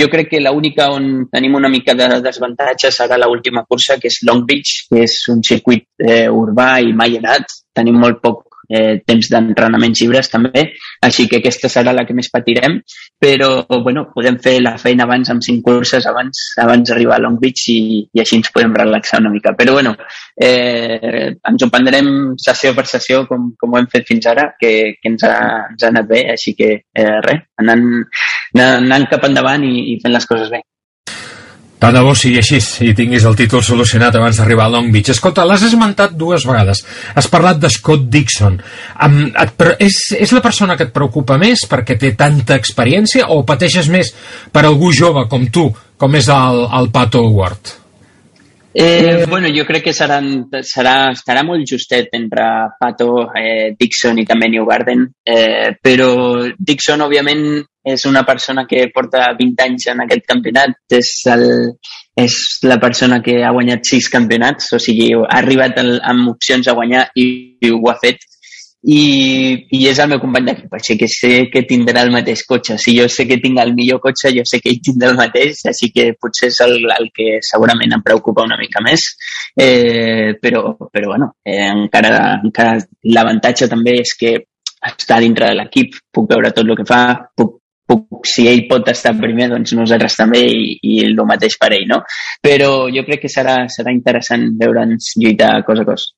jo 0.00 0.08
crec 0.12 0.30
que 0.32 0.42
l'única 0.42 0.88
on 0.94 1.28
tenim 1.32 1.54
una 1.58 1.70
mica 1.72 1.94
de 1.98 2.08
desavantatge 2.24 2.92
serà 2.94 3.18
l'última 3.20 3.64
cursa, 3.68 3.98
que 3.98 4.08
és 4.12 4.20
Long 4.26 4.44
Beach, 4.48 4.86
que 4.90 5.04
és 5.06 5.20
un 5.32 5.42
circuit 5.42 5.86
eh, 5.98 6.28
urbà 6.28 6.78
i 6.80 6.92
mai 6.92 7.18
anat. 7.18 7.58
Tenim 7.74 7.98
molt 8.00 8.22
poc 8.22 8.47
eh, 8.68 9.00
temps 9.06 9.30
d'entrenaments 9.32 10.02
llibres 10.02 10.30
també, 10.32 10.64
així 11.04 11.26
que 11.28 11.40
aquesta 11.40 11.70
serà 11.72 11.94
la 11.96 12.04
que 12.06 12.16
més 12.16 12.30
patirem, 12.32 12.78
però 13.18 13.50
bueno, 13.84 14.08
podem 14.14 14.38
fer 14.42 14.58
la 14.62 14.76
feina 14.78 15.06
abans 15.08 15.30
amb 15.32 15.44
cinc 15.44 15.64
curses 15.66 16.06
abans 16.06 16.44
abans 16.62 16.88
d'arribar 16.88 17.16
a 17.18 17.22
Long 17.24 17.38
Beach 17.40 17.66
i, 17.72 17.80
i 18.14 18.22
així 18.22 18.38
ens 18.38 18.52
podem 18.54 18.74
relaxar 18.76 19.20
una 19.22 19.32
mica. 19.32 19.54
Però 19.58 19.74
bueno, 19.78 19.94
eh, 20.36 21.34
ens 21.50 21.64
ho 21.64 21.70
prendrem 21.72 22.10
sessió 22.38 22.74
per 22.76 22.86
sessió 22.90 23.24
com, 23.28 23.52
com 23.58 23.74
ho 23.74 23.80
hem 23.80 23.90
fet 23.92 24.06
fins 24.08 24.28
ara, 24.30 24.50
que, 24.60 24.72
que 25.00 25.12
ens, 25.12 25.24
ha, 25.26 25.36
ens 25.72 25.84
ha 25.84 25.92
anat 25.92 26.08
bé, 26.10 26.24
així 26.34 26.54
que 26.58 26.72
eh, 26.78 27.12
res, 27.26 27.44
anant, 27.62 27.86
anant, 28.54 29.08
cap 29.10 29.24
endavant 29.28 29.64
i, 29.66 29.92
i 29.94 30.00
fent 30.02 30.14
les 30.14 30.28
coses 30.28 30.52
bé. 30.52 30.62
Tant 31.78 31.94
de 31.94 32.02
bo 32.02 32.14
sigui 32.18 32.40
així 32.40 32.58
i 32.88 32.94
tinguis 32.98 33.24
el 33.28 33.36
títol 33.38 33.62
solucionat 33.62 34.16
abans 34.18 34.40
d'arribar 34.40 34.66
a 34.66 34.72
Long 34.72 34.90
Beach. 34.94 35.12
Escolta, 35.14 35.44
l'has 35.46 35.62
esmentat 35.68 36.16
dues 36.18 36.46
vegades. 36.48 36.82
Has 37.14 37.30
parlat 37.30 37.60
de 37.62 37.70
Scott 37.70 38.08
Dixon. 38.10 38.58
Um, 39.06 39.20
et, 39.30 39.66
és, 39.86 39.98
és 40.18 40.34
la 40.34 40.42
persona 40.44 40.74
que 40.76 40.88
et 40.88 40.94
preocupa 40.94 41.38
més 41.38 41.62
perquè 41.70 41.98
té 42.00 42.14
tanta 42.18 42.58
experiència 42.58 43.30
o 43.30 43.44
pateixes 43.46 43.90
més 43.94 44.10
per 44.50 44.66
algú 44.66 44.90
jove 44.92 45.28
com 45.30 45.46
tu, 45.54 45.68
com 45.98 46.18
és 46.18 46.30
el, 46.34 46.64
el 46.80 46.90
Pato 46.94 47.22
Ward? 47.30 47.76
Eh, 48.80 49.26
bueno, 49.28 49.48
jo 49.52 49.64
crec 49.66 49.88
que 49.88 49.92
seran, 49.92 50.44
serà, 50.62 51.08
estarà 51.10 51.40
molt 51.42 51.66
justet 51.66 52.12
entre 52.14 52.44
Pato, 52.78 53.24
eh, 53.34 53.72
Dixon 53.74 54.20
i 54.22 54.24
també 54.24 54.46
New 54.52 54.68
Garden, 54.68 55.02
eh, 55.26 55.72
però 55.82 56.12
Dixon, 56.54 57.02
òbviament, 57.02 57.42
és 57.82 58.04
una 58.06 58.22
persona 58.22 58.68
que 58.70 58.84
porta 58.94 59.32
20 59.34 59.64
anys 59.64 59.88
en 59.90 60.04
aquest 60.04 60.22
campionat, 60.30 60.76
és, 60.94 61.10
el, 61.34 61.44
és 62.22 62.38
la 62.70 62.78
persona 62.78 63.18
que 63.18 63.40
ha 63.42 63.50
guanyat 63.56 63.82
sis 63.82 64.06
campionats, 64.14 64.70
o 64.70 64.78
sigui, 64.78 65.10
ha 65.24 65.40
arribat 65.40 65.82
el, 65.82 65.96
amb 65.98 66.30
opcions 66.36 66.70
a 66.70 66.78
guanyar 66.78 67.08
i, 67.18 67.26
i 67.58 67.74
ho 67.74 67.82
ha 67.90 67.98
fet, 67.98 68.22
i, 68.82 69.66
i 69.74 69.80
és 69.90 69.98
el 69.98 70.10
meu 70.12 70.20
company 70.22 70.46
d'equip, 70.46 70.74
així 70.78 70.96
que 71.00 71.08
sé 71.10 71.30
que 71.52 71.64
tindrà 71.66 72.04
el 72.06 72.12
mateix 72.14 72.44
cotxe. 72.46 72.76
Si 72.78 72.94
jo 72.96 73.08
sé 73.10 73.26
que 73.26 73.40
tinc 73.42 73.58
el 73.58 73.74
millor 73.74 74.00
cotxe, 74.04 74.30
jo 74.36 74.44
sé 74.46 74.60
que 74.62 74.70
ell 74.70 74.82
tindrà 74.84 75.10
el 75.10 75.18
mateix, 75.18 75.64
així 75.66 75.90
que 75.94 76.12
potser 76.20 76.52
és 76.52 76.60
el, 76.66 76.76
el 76.94 77.10
que 77.14 77.40
segurament 77.50 77.96
em 77.96 78.04
preocupa 78.06 78.46
una 78.46 78.58
mica 78.60 78.82
més. 78.84 79.08
Eh, 79.58 80.38
però, 80.42 80.76
però 80.92 81.14
bueno, 81.14 81.32
eh, 81.44 81.66
encara, 81.66 82.38
encara 82.38 82.78
l'avantatge 83.10 83.68
també 83.68 83.98
és 84.04 84.14
que 84.18 84.36
està 84.88 85.18
dintre 85.18 85.50
de 85.50 85.58
l'equip, 85.58 85.98
puc 86.14 86.28
veure 86.30 86.54
tot 86.54 86.68
el 86.68 86.78
que 86.78 86.86
fa, 86.86 87.02
puc 87.34 87.58
puc, 87.88 88.26
si 88.28 88.44
ell 88.50 88.66
pot 88.68 88.88
estar 88.92 89.14
primer, 89.16 89.48
doncs 89.48 89.72
nosaltres 89.76 90.18
també 90.18 90.42
i, 90.44 90.76
i 90.84 90.98
el 91.06 91.16
mateix 91.28 91.56
per 91.60 91.72
ell, 91.72 91.86
no? 91.88 92.02
Però 92.44 92.70
jo 92.92 93.04
crec 93.06 93.24
que 93.24 93.32
serà, 93.32 93.62
serà 93.72 93.94
interessant 93.96 94.44
veure'ns 94.60 95.14
lluitar 95.16 95.54
cos 95.66 95.80
a 95.80 95.86
cos. 95.88 96.10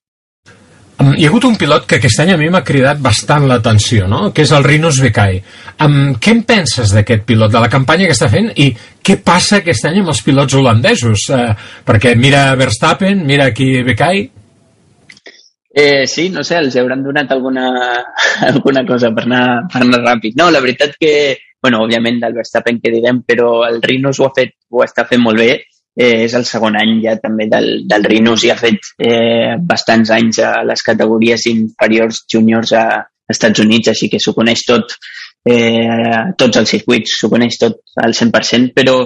Hi 1.01 1.25
ha 1.25 1.29
hagut 1.31 1.47
un 1.49 1.55
pilot 1.57 1.87
que 1.89 1.97
aquest 1.97 2.21
any 2.21 2.35
a 2.35 2.37
mi 2.37 2.51
m'ha 2.53 2.61
cridat 2.67 2.99
bastant 3.01 3.47
l'atenció, 3.49 4.05
no? 4.11 4.35
que 4.37 4.45
és 4.45 4.51
el 4.53 4.67
Rinus 4.67 4.99
Bekai. 5.01 5.39
Um, 5.81 6.11
què 6.21 6.35
en 6.37 6.43
penses 6.45 6.93
d'aquest 6.93 7.25
pilot, 7.25 7.49
de 7.55 7.63
la 7.63 7.71
campanya 7.73 8.05
que 8.05 8.13
està 8.13 8.29
fent 8.29 8.51
i 8.61 8.67
què 9.01 9.17
passa 9.25 9.63
aquest 9.63 9.87
any 9.89 10.03
amb 10.03 10.13
els 10.13 10.21
pilots 10.27 10.59
holandesos? 10.61 11.25
Uh, 11.33 11.55
perquè 11.89 12.13
mira 12.21 12.51
Verstappen, 12.61 13.25
mira 13.25 13.49
aquí 13.49 13.71
Bekai... 13.87 14.27
Eh, 15.71 16.05
sí, 16.11 16.29
no 16.35 16.43
sé, 16.45 16.59
els 16.59 16.77
hauran 16.77 17.01
donat 17.07 17.33
alguna, 17.33 17.71
alguna 18.51 18.85
cosa 18.85 19.09
per 19.17 19.25
anar, 19.25 19.45
per 19.73 19.85
anar 19.87 20.03
ràpid. 20.03 20.37
No, 20.37 20.51
la 20.53 20.61
veritat 20.61 20.99
que 21.01 21.15
bueno, 21.63 21.81
òbviament 21.85 22.21
del 22.21 22.37
Verstappen 22.37 22.81
que 22.81 22.93
direm, 22.93 23.23
però 23.25 23.63
el 23.67 23.81
Rinus 23.81 24.21
ho 24.21 24.29
ha 24.29 24.35
fet, 24.37 24.57
ho 24.69 24.85
està 24.85 25.07
fent 25.09 25.21
molt 25.25 25.41
bé, 25.41 25.53
eh, 25.99 26.27
és 26.27 26.35
el 26.39 26.47
segon 26.49 26.79
any 26.81 26.99
ja 27.05 27.17
també 27.23 27.49
del, 27.51 27.71
del 27.91 28.07
Rinus 28.11 28.45
i 28.45 28.53
ha 28.53 28.59
fet 28.61 28.93
eh, 28.99 29.57
bastants 29.61 30.13
anys 30.17 30.43
a 30.45 30.53
les 30.67 30.85
categories 30.87 31.47
inferiors 31.51 32.25
juniors 32.31 32.75
a, 32.77 32.87
Estats 33.31 33.63
Units, 33.63 33.91
així 33.93 34.11
que 34.11 34.19
s'ho 34.23 34.35
coneix 34.37 34.65
tot, 34.67 34.97
eh, 35.45 36.33
tots 36.37 36.59
els 36.61 36.69
circuits, 36.69 37.15
s'ho 37.19 37.31
coneix 37.33 37.57
tot 37.61 37.79
al 38.03 38.13
100%, 38.17 38.73
però 38.77 38.97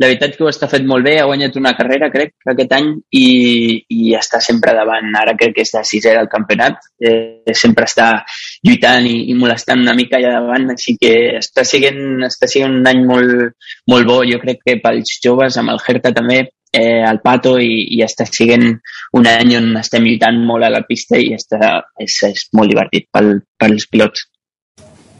la 0.00 0.08
veritat 0.08 0.34
que 0.36 0.44
ho 0.44 0.50
està 0.50 0.68
fet 0.70 0.86
molt 0.86 1.06
bé, 1.06 1.16
ha 1.20 1.28
guanyat 1.28 1.58
una 1.60 1.74
carrera, 1.78 2.10
crec, 2.12 2.34
aquest 2.50 2.74
any, 2.76 2.90
i, 3.14 3.26
i 3.94 4.16
està 4.18 4.40
sempre 4.42 4.74
davant. 4.76 5.12
Ara 5.20 5.36
crec 5.38 5.54
que 5.58 5.66
és 5.66 5.74
de 5.76 5.84
sisè 5.86 6.16
del 6.16 6.30
campionat, 6.32 6.80
eh, 6.98 7.54
sempre 7.54 7.86
està 7.88 8.10
lluitant 8.66 9.06
i, 9.10 9.16
i 9.30 9.38
molestant 9.38 9.84
una 9.84 9.96
mica 9.98 10.18
allà 10.18 10.34
davant, 10.40 10.72
així 10.74 10.96
que 11.00 11.14
està 11.38 11.66
sent, 11.68 12.26
està 12.26 12.50
sent 12.50 12.80
un 12.80 12.90
any 12.90 13.04
molt, 13.06 13.54
molt 13.90 14.10
bo, 14.10 14.20
jo 14.26 14.42
crec 14.42 14.64
que 14.64 14.80
pels 14.82 15.18
joves, 15.22 15.58
amb 15.60 15.74
el 15.74 15.82
Jerka 15.84 16.14
també, 16.16 16.42
eh, 16.74 17.02
al 17.06 17.20
Pato 17.22 17.54
i, 17.62 17.84
i 17.94 18.02
està 18.02 18.26
sent 18.26 18.66
un 19.14 19.28
any 19.30 19.54
on 19.60 19.76
estem 19.78 20.02
lluitant 20.08 20.40
molt 20.42 20.66
a 20.66 20.72
la 20.74 20.82
pista 20.88 21.20
i 21.20 21.30
està, 21.36 21.76
és, 22.02 22.16
és 22.26 22.48
molt 22.58 22.72
divertit 22.74 23.06
pel, 23.14 23.36
pels 23.60 23.86
pilots. 23.92 24.26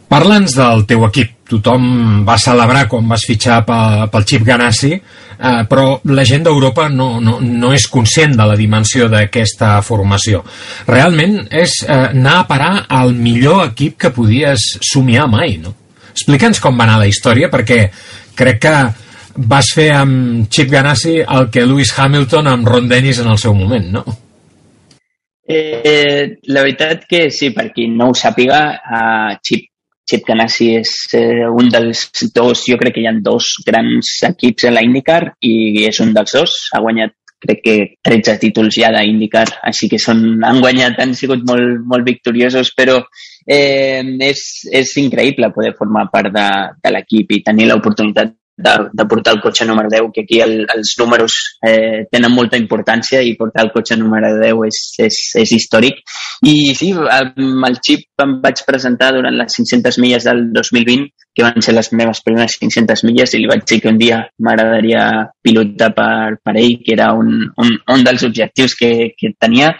Parla'ns 0.08 0.54
del 0.56 0.84
teu 0.88 1.06
equip. 1.08 1.32
Tothom 1.44 2.22
va 2.24 2.38
celebrar 2.40 2.86
quan 2.88 3.04
vas 3.08 3.26
fitxar 3.28 3.58
pel, 3.68 4.06
pel 4.10 4.24
Chip 4.24 4.46
Ganassi, 4.46 4.94
eh, 4.94 5.58
però 5.68 5.98
la 6.08 6.24
gent 6.24 6.46
d'Europa 6.46 6.86
no, 6.88 7.20
no, 7.20 7.36
no 7.44 7.72
és 7.76 7.84
conscient 7.92 8.32
de 8.38 8.46
la 8.48 8.56
dimensió 8.56 9.10
d'aquesta 9.12 9.76
formació. 9.84 10.40
Realment 10.88 11.42
és 11.52 11.82
eh, 11.84 11.98
anar 12.14 12.38
a 12.40 12.46
parar 12.48 12.72
al 12.88 13.12
millor 13.12 13.66
equip 13.68 13.98
que 14.00 14.12
podies 14.16 14.78
somiar 14.88 15.28
mai, 15.28 15.58
no? 15.60 15.74
Explica'ns 16.14 16.62
com 16.64 16.80
va 16.80 16.88
anar 16.88 17.02
la 17.02 17.10
història, 17.10 17.50
perquè 17.52 17.82
crec 18.38 18.62
que 18.64 18.74
vas 19.52 19.70
fer 19.74 19.90
amb 19.98 20.48
Chip 20.48 20.70
Ganassi 20.72 21.18
el 21.20 21.50
que 21.52 21.66
Lewis 21.66 21.92
Hamilton 21.98 22.48
amb 22.48 22.68
Ron 22.68 22.88
Dennis 22.88 23.20
en 23.20 23.28
el 23.34 23.38
seu 23.42 23.54
moment, 23.54 23.90
no? 23.98 24.04
Eh, 25.44 26.40
la 26.48 26.62
veritat 26.64 27.04
que 27.04 27.26
sí, 27.28 27.50
per 27.52 27.68
qui 27.74 27.90
no 27.92 28.08
ho 28.08 28.16
sàpiga, 28.16 28.64
uh, 28.80 29.36
Chip 29.44 29.73
Chip 30.04 30.24
Ganassi 30.28 30.70
és 30.78 30.90
eh, 31.16 31.48
un 31.48 31.70
dels 31.72 32.06
dos, 32.36 32.64
jo 32.68 32.76
crec 32.80 32.96
que 32.96 33.04
hi 33.04 33.08
ha 33.08 33.14
dos 33.24 33.54
grans 33.66 34.10
equips 34.28 34.68
a 34.68 34.72
la 34.74 34.84
IndyCar 34.84 35.22
i 35.40 35.86
és 35.88 36.00
un 36.04 36.12
dels 36.16 36.36
dos. 36.36 36.56
Ha 36.76 36.82
guanyat 36.84 37.16
crec 37.44 37.60
que 37.64 37.76
13 38.08 38.38
títols 38.40 38.78
ja 38.80 38.90
d'IndyCar, 38.94 39.46
així 39.68 39.88
que 39.92 40.00
són, 40.00 40.22
han 40.44 40.60
guanyat, 40.64 41.00
han 41.00 41.14
sigut 41.16 41.44
molt, 41.48 41.82
molt 41.90 42.06
victoriosos, 42.08 42.72
però 42.76 43.00
eh, 43.46 44.00
és, 44.28 44.44
és 44.72 44.94
increïble 45.02 45.52
poder 45.56 45.74
formar 45.78 46.08
part 46.12 46.32
de, 46.32 46.48
de 46.80 46.94
l'equip 46.94 47.36
i 47.36 47.42
tenir 47.44 47.68
l'oportunitat 47.68 48.32
de, 48.56 48.74
de 48.92 49.06
portar 49.06 49.34
el 49.34 49.40
cotxe 49.42 49.66
número 49.66 49.88
10, 49.90 50.10
que 50.14 50.22
aquí 50.22 50.40
el, 50.40 50.66
els 50.74 50.94
números 50.98 51.34
eh, 51.66 52.06
tenen 52.10 52.32
molta 52.32 52.60
importància 52.60 53.22
i 53.22 53.34
portar 53.38 53.64
el 53.66 53.72
cotxe 53.74 53.98
número 53.98 54.30
10 54.38 54.62
és, 54.68 54.80
és, 55.08 55.20
és 55.42 55.54
històric. 55.58 56.00
I 56.46 56.74
sí, 56.78 56.92
amb 56.94 57.68
el 57.68 57.80
xip 57.82 58.24
em 58.24 58.38
vaig 58.44 58.64
presentar 58.66 59.12
durant 59.16 59.36
les 59.40 59.58
500 59.58 60.00
milles 60.02 60.28
del 60.30 60.46
2020 60.54 61.10
que 61.34 61.42
van 61.42 61.62
ser 61.64 61.74
les 61.74 61.90
meves 61.92 62.22
primeres 62.22 62.56
500 62.60 63.04
milles 63.08 63.34
i 63.34 63.40
li 63.42 63.50
vaig 63.50 63.64
dir 63.66 63.80
que 63.82 63.90
un 63.90 63.98
dia 63.98 64.20
m'agradaria 64.38 65.04
pilotar 65.42 65.90
per, 65.96 66.38
per 66.38 66.54
ell, 66.54 66.78
que 66.84 66.94
era 66.94 67.10
un, 67.18 67.32
un, 67.60 67.72
un 67.94 68.04
dels 68.06 68.22
objectius 68.28 68.76
que, 68.78 68.90
que 69.18 69.32
tenia. 69.38 69.72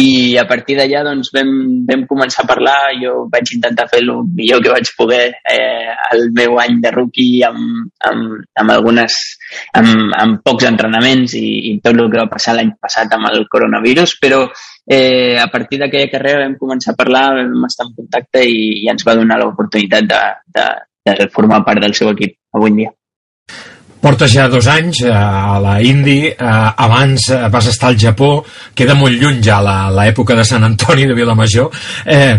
I 0.00 0.36
a 0.40 0.46
partir 0.48 0.78
d'allà 0.78 1.04
doncs, 1.06 1.30
vam, 1.34 1.50
vam 1.86 2.06
començar 2.10 2.44
a 2.44 2.50
parlar, 2.50 2.78
jo 3.02 3.26
vaig 3.32 3.52
intentar 3.54 3.86
fer 3.92 4.00
el 4.02 4.10
millor 4.34 4.62
que 4.64 4.72
vaig 4.72 4.90
poder 4.96 5.26
eh, 5.52 5.92
el 6.14 6.30
meu 6.34 6.56
any 6.62 6.80
de 6.82 6.94
rookie 6.94 7.44
amb, 7.46 7.84
amb, 8.08 8.40
amb 8.60 8.74
algunes 8.74 9.20
amb, 9.78 10.14
amb 10.18 10.40
pocs 10.46 10.66
entrenaments 10.70 11.36
i, 11.38 11.44
i 11.70 11.76
tot 11.84 11.94
el 11.98 12.08
que 12.08 12.22
va 12.22 12.30
passar 12.32 12.56
l'any 12.56 12.72
passat 12.80 13.12
amb 13.14 13.28
el 13.30 13.44
coronavirus, 13.50 14.16
però 14.22 14.40
eh, 14.86 15.36
a 15.40 15.46
partir 15.52 15.80
d'aquella 15.80 16.10
carrera 16.12 16.44
vam 16.46 16.56
començar 16.60 16.94
a 16.94 16.98
parlar, 16.98 17.26
vam 17.42 17.68
estar 17.68 17.86
en 17.88 17.94
contacte 18.00 18.44
i, 18.48 18.84
i 18.84 18.90
ens 18.92 19.06
va 19.06 19.16
donar 19.20 19.38
l'oportunitat 19.40 20.10
de, 20.10 20.22
de, 20.56 20.66
de 21.04 21.28
formar 21.28 21.64
part 21.64 21.82
del 21.82 21.94
seu 21.94 22.10
equip 22.14 22.36
avui 22.56 22.72
en 22.72 22.76
dia. 22.82 22.92
Portes 24.04 24.34
ja 24.34 24.48
dos 24.52 24.66
anys 24.68 25.02
eh, 25.04 25.12
a 25.12 25.56
la 25.60 25.78
Indy, 25.84 26.18
eh, 26.28 26.34
abans 26.36 27.30
eh, 27.32 27.38
vas 27.52 27.68
estar 27.70 27.88
al 27.92 28.00
Japó, 28.00 28.44
queda 28.76 28.96
molt 28.96 29.16
lluny 29.16 29.40
ja 29.44 29.60
l'època 29.64 30.36
de 30.36 30.44
Sant 30.44 30.64
Antoni 30.64 31.06
de 31.08 31.16
Vilamajor. 31.16 31.72
Eh, 32.04 32.36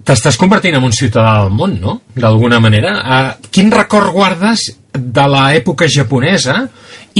T'estàs 0.00 0.38
convertint 0.40 0.78
en 0.78 0.84
un 0.86 0.94
ciutadà 0.96 1.34
del 1.42 1.50
món, 1.52 1.74
no? 1.76 1.98
D'alguna 2.16 2.56
manera. 2.58 2.94
Eh, 2.98 3.48
quin 3.52 3.68
record 3.70 4.14
guardes 4.14 4.62
de 4.96 5.26
l'època 5.28 5.86
japonesa 5.92 6.62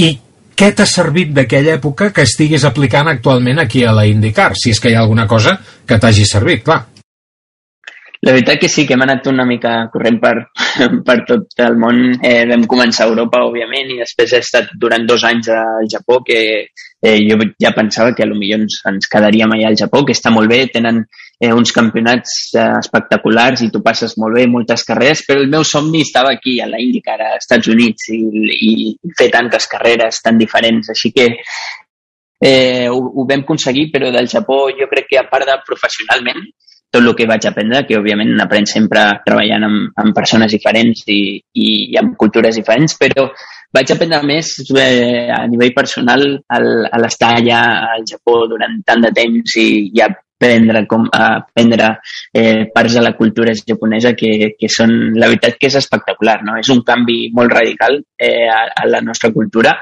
i 0.01 0.09
què 0.57 0.71
t'ha 0.75 0.87
servit 0.89 1.29
d'aquella 1.35 1.75
època 1.77 2.09
que 2.11 2.25
estiguis 2.25 2.65
aplicant 2.65 3.07
actualment 3.11 3.61
aquí 3.61 3.83
a 3.85 3.93
la 3.93 4.07
IndyCar? 4.09 4.55
Si 4.57 4.73
és 4.73 4.81
que 4.81 4.89
hi 4.89 4.97
ha 4.97 5.03
alguna 5.05 5.27
cosa 5.29 5.59
que 5.85 5.99
t'hagi 6.01 6.25
servit, 6.25 6.65
clar. 6.65 6.81
La 8.21 8.35
veritat 8.35 8.59
que 8.61 8.69
sí, 8.69 8.83
que 8.85 8.93
hem 8.93 9.01
anat 9.01 9.25
una 9.31 9.47
mica 9.49 9.71
corrent 9.89 10.19
per, 10.21 10.35
per 11.07 11.15
tot 11.25 11.63
el 11.65 11.77
món. 11.81 12.01
Eh, 12.21 12.43
vam 12.51 12.67
començar 12.69 13.07
a 13.07 13.09
Europa, 13.09 13.41
òbviament, 13.47 13.89
i 13.95 13.97
després 14.03 14.35
he 14.35 14.41
estat 14.45 14.69
durant 14.83 15.07
dos 15.09 15.25
anys 15.25 15.49
al 15.55 15.89
Japó, 15.89 16.19
que 16.27 16.37
eh, 16.69 17.15
jo 17.25 17.39
ja 17.65 17.73
pensava 17.73 18.13
que 18.13 18.27
potser 18.29 18.59
ens, 18.59 18.77
ens 18.93 19.09
quedaríem 19.09 19.57
allà 19.57 19.71
al 19.71 19.79
Japó, 19.81 20.03
que 20.05 20.13
està 20.13 20.29
molt 20.29 20.53
bé, 20.53 20.67
tenen 20.69 21.01
eh, 21.01 21.49
uns 21.49 21.73
campionats 21.73 22.37
eh, 22.53 22.69
espectaculars 22.77 23.65
i 23.65 23.71
tu 23.73 23.81
passes 23.81 24.13
molt 24.21 24.37
bé, 24.37 24.45
moltes 24.45 24.85
carreres, 24.85 25.25
però 25.25 25.41
el 25.41 25.49
meu 25.49 25.65
somni 25.65 26.05
estava 26.05 26.37
aquí, 26.37 26.59
a 26.61 26.69
la 26.69 26.77
IndyCar, 26.77 27.17
als 27.25 27.47
Estats 27.47 27.73
Units, 27.73 28.11
i, 28.13 28.21
i 28.69 29.13
fer 29.17 29.31
tantes 29.33 29.65
carreres 29.71 30.21
tan 30.21 30.37
diferents. 30.37 30.93
Així 30.93 31.09
que 31.09 31.31
eh, 31.33 32.85
ho, 32.85 33.01
ho 33.01 33.25
vam 33.25 33.47
aconseguir, 33.49 33.89
però 33.89 34.13
del 34.13 34.29
Japó 34.29 34.67
jo 34.77 34.93
crec 34.93 35.09
que 35.09 35.25
a 35.25 35.29
part 35.33 35.49
de 35.49 35.57
professionalment 35.65 36.51
tot 36.91 37.01
el 37.01 37.15
que 37.15 37.27
vaig 37.29 37.47
aprendre, 37.47 37.85
que 37.87 37.97
òbviament 37.97 38.35
aprèn 38.43 38.67
sempre 38.67 39.05
treballant 39.25 39.63
amb, 39.67 39.91
amb 40.03 40.15
persones 40.15 40.51
diferents 40.51 41.05
i, 41.07 41.21
i, 41.39 41.67
i 41.93 41.99
amb 42.01 42.17
cultures 42.19 42.59
diferents, 42.59 42.97
però 42.99 43.29
vaig 43.71 43.93
aprendre 43.93 44.19
més 44.27 44.51
eh, 44.75 45.29
a 45.31 45.45
nivell 45.47 45.71
personal 45.77 46.25
al, 46.51 46.67
a 46.91 46.99
l'estar 46.99 47.37
allà 47.37 47.61
al 47.95 48.03
Japó 48.09 48.41
durant 48.51 48.81
tant 48.87 49.07
de 49.07 49.13
temps 49.15 49.55
i, 49.63 49.69
i 49.95 50.03
aprendre 50.41 50.87
com 50.87 51.05
aprendre 51.13 51.99
eh, 52.33 52.65
parts 52.73 52.93
de 52.97 53.01
la 53.01 53.13
cultura 53.15 53.53
japonesa 53.53 54.13
que, 54.17 54.55
que 54.57 54.69
són, 54.69 55.13
la 55.21 55.29
veritat 55.29 55.59
que 55.59 55.69
és 55.69 55.77
espectacular, 55.77 56.39
no? 56.47 56.57
És 56.57 56.71
un 56.73 56.81
canvi 56.87 57.29
molt 57.37 57.53
radical 57.53 57.99
eh, 58.17 58.49
a, 58.49 58.65
a 58.81 58.87
la 58.89 59.03
nostra 59.05 59.31
cultura 59.31 59.75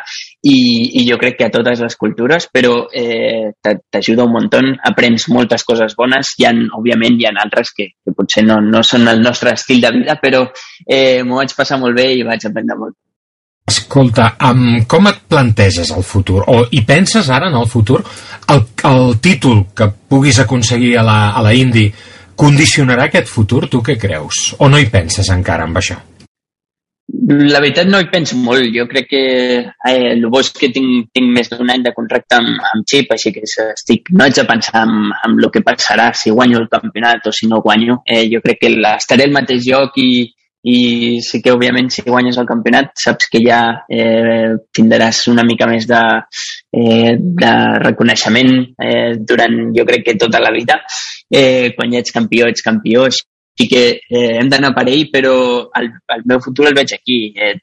i, 0.44 1.00
i 1.00 1.06
jo 1.08 1.18
crec 1.22 1.40
que 1.40 1.48
a 1.48 1.54
totes 1.54 1.80
les 1.86 1.96
cultures, 1.96 2.50
però 2.52 2.86
eh, 2.92 3.56
t'ajuda 3.64 4.28
un 4.28 4.36
munt, 4.36 4.72
aprens 4.92 5.30
moltes 5.32 5.64
coses 5.64 5.96
bones, 5.96 6.36
hi 6.38 6.48
ha, 6.48 6.54
òbviament 6.78 7.20
hi 7.20 7.30
ha 7.30 7.36
altres 7.40 7.72
que, 7.76 7.92
que 8.04 8.16
potser 8.16 8.44
no, 8.48 8.60
no 8.64 8.84
són 8.84 9.08
el 9.08 9.24
nostre 9.24 9.56
estil 9.56 9.82
de 9.84 9.94
vida, 9.96 10.20
però 10.22 10.46
eh, 10.86 11.22
m'ho 11.24 11.40
vaig 11.40 11.56
passar 11.56 11.80
molt 11.80 11.96
bé 11.96 12.12
i 12.18 12.26
vaig 12.28 12.50
aprendre 12.50 12.80
molt. 12.80 13.00
Escolta, 13.70 14.32
um, 14.50 14.80
com 14.90 15.08
et 15.12 15.20
planteges 15.30 15.92
el 15.94 16.06
futur? 16.08 16.42
O 16.50 16.64
hi 16.74 16.82
penses 16.88 17.30
ara 17.30 17.52
en 17.52 17.58
el 17.60 17.68
futur? 17.70 18.00
El, 18.50 18.64
el 18.90 19.20
títol 19.22 19.68
que 19.78 19.92
puguis 20.10 20.40
aconseguir 20.42 20.96
a 20.98 21.04
la, 21.06 21.20
a 21.38 21.44
la 21.46 21.54
Indy 21.54 21.86
condicionarà 22.40 23.10
aquest 23.10 23.30
futur? 23.30 23.68
Tu 23.70 23.84
què 23.86 23.98
creus? 24.02 24.56
O 24.58 24.70
no 24.72 24.80
hi 24.80 24.88
penses 24.90 25.30
encara 25.36 25.68
amb 25.70 25.78
això? 25.82 26.00
La 27.30 27.62
veritat 27.62 27.90
no 27.90 28.00
hi 28.02 28.08
penso 28.10 28.38
molt. 28.42 28.66
Jo 28.74 28.88
crec 28.90 29.08
que 29.12 29.22
eh, 29.60 29.94
el 30.16 30.26
bo 30.30 30.42
és 30.42 30.50
que 30.56 30.72
tinc, 30.74 31.10
tinc 31.14 31.30
més 31.36 31.50
d'un 31.52 31.70
any 31.70 31.86
de 31.86 31.94
contracte 31.94 32.38
amb, 32.38 32.58
amb 32.72 32.90
Xip, 32.90 33.14
així 33.14 33.34
que 33.36 33.46
estic, 33.46 34.10
no 34.14 34.26
haig 34.26 34.38
de 34.38 34.46
pensar 34.50 34.84
en, 34.88 35.14
en 35.14 35.38
el 35.38 35.50
que 35.54 35.62
passarà 35.66 36.10
si 36.18 36.34
guanyo 36.34 36.62
el 36.64 36.70
campionat 36.74 37.30
o 37.30 37.34
si 37.34 37.50
no 37.50 37.62
guanyo. 37.66 38.02
Eh, 38.06 38.26
jo 38.34 38.42
crec 38.46 38.62
que 38.66 38.74
estaré 38.96 39.30
al 39.30 39.36
mateix 39.36 39.66
lloc 39.70 39.98
i, 40.02 40.10
i 40.68 41.20
sí 41.24 41.40
que 41.42 41.54
òbviament 41.56 41.88
si 41.94 42.04
guanyes 42.04 42.38
el 42.42 42.48
campionat 42.48 42.92
saps 43.00 43.30
que 43.32 43.40
ja 43.46 43.62
eh, 43.88 44.58
tindràs 44.76 45.22
una 45.32 45.46
mica 45.48 45.68
més 45.70 45.88
de, 45.88 46.02
eh, 46.76 47.16
de 47.16 47.54
reconeixement 47.86 48.52
eh, 48.84 49.16
durant 49.32 49.60
jo 49.76 49.88
crec 49.88 50.06
que 50.06 50.20
tota 50.20 50.44
la 50.44 50.52
vida. 50.52 50.82
Eh, 51.32 51.72
quan 51.78 51.94
ja 51.94 52.04
ets 52.04 52.16
campió 52.16 52.50
ets 52.50 52.66
campió. 52.66 53.08
Sí 53.60 53.68
que 53.68 53.82
eh, 54.00 54.38
hem 54.40 54.48
d'anar 54.48 54.70
per 54.72 54.86
ell 54.88 55.10
però 55.12 55.34
el, 55.76 55.90
el 56.16 56.22
meu 56.32 56.40
futur 56.44 56.70
el 56.70 56.76
veig 56.76 56.94
aquí. 56.96 57.18
Eh, 57.36 57.56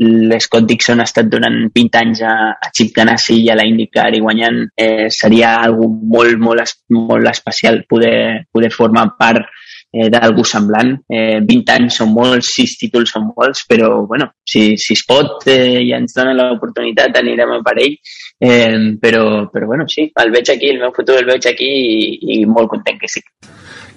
l'Scott 0.00 0.68
Dixon 0.68 1.00
ha 1.00 1.08
estat 1.08 1.28
durant 1.32 1.58
20 1.72 2.00
anys 2.00 2.22
a, 2.24 2.36
a 2.56 2.70
Chip 2.72 2.92
Ganassi 2.96 3.38
i 3.42 3.50
a 3.52 3.56
la 3.56 3.66
IndyCar 3.68 4.10
i 4.16 4.22
guanyant 4.24 4.62
eh, 4.76 5.08
seria 5.12 5.58
algo 5.60 5.88
molt, 5.88 6.40
molt, 6.40 6.76
molt 6.96 7.28
especial 7.32 7.82
poder, 7.88 8.48
poder 8.52 8.72
formar 8.72 9.10
part 9.20 9.48
eh, 9.92 10.08
d'algú 10.10 10.44
semblant. 10.48 10.94
Eh, 11.06 11.40
20 11.44 11.74
anys 11.76 11.98
són 12.00 12.12
molts, 12.16 12.54
6 12.56 12.76
títols 12.80 13.12
són 13.14 13.28
molts, 13.36 13.66
però 13.68 13.90
bueno, 14.08 14.30
si, 14.48 14.72
si 14.80 14.96
es 14.96 15.04
pot 15.08 15.46
eh, 15.52 15.82
i 15.84 15.92
ens 15.96 16.16
donen 16.16 16.38
l'oportunitat 16.40 17.20
anirem 17.20 17.58
a 17.58 17.60
per 17.66 17.76
ell. 17.84 17.98
Eh, 18.42 18.96
però, 19.02 19.24
però 19.52 19.68
bueno, 19.70 19.86
sí, 19.88 20.08
el 20.18 20.32
veig 20.34 20.50
aquí, 20.50 20.72
el 20.72 20.80
meu 20.82 20.94
futur 20.96 21.20
el 21.20 21.28
veig 21.28 21.46
aquí 21.52 21.68
i, 21.68 22.40
i 22.40 22.40
molt 22.48 22.72
content 22.72 22.98
que 22.98 23.10
sí. 23.10 23.22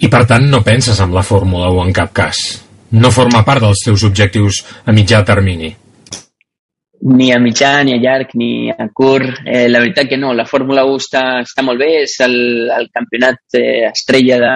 I 0.03 0.11
per 0.11 0.25
tant 0.27 0.45
no 0.51 0.61
penses 0.61 0.99
en 1.01 1.15
la 1.15 1.23
Fórmula 1.23 1.71
1 1.71 1.87
en 1.87 1.95
cap 1.95 2.11
cas? 2.13 2.43
No 2.95 3.11
forma 3.11 3.41
part 3.47 3.63
dels 3.63 3.81
teus 3.87 4.03
objectius 4.07 4.61
a 4.85 4.93
mitjà 4.95 5.23
termini? 5.25 5.71
Ni 7.01 7.31
a 7.31 7.39
mitjà, 7.39 7.83
ni 7.83 7.93
a 7.93 7.99
llarg, 8.01 8.31
ni 8.39 8.69
a 8.71 8.87
curt. 8.93 9.41
Eh, 9.45 9.67
la 9.69 9.79
veritat 9.83 10.07
que 10.09 10.17
no, 10.17 10.33
la 10.33 10.45
Fórmula 10.45 10.85
1 10.87 11.01
està, 11.03 11.23
està 11.43 11.65
molt 11.65 11.81
bé, 11.81 11.89
és 12.03 12.15
el, 12.25 12.35
el 12.71 12.87
campionat 12.93 13.57
eh, 13.59 13.89
estrella 13.89 14.39
de, 14.41 14.53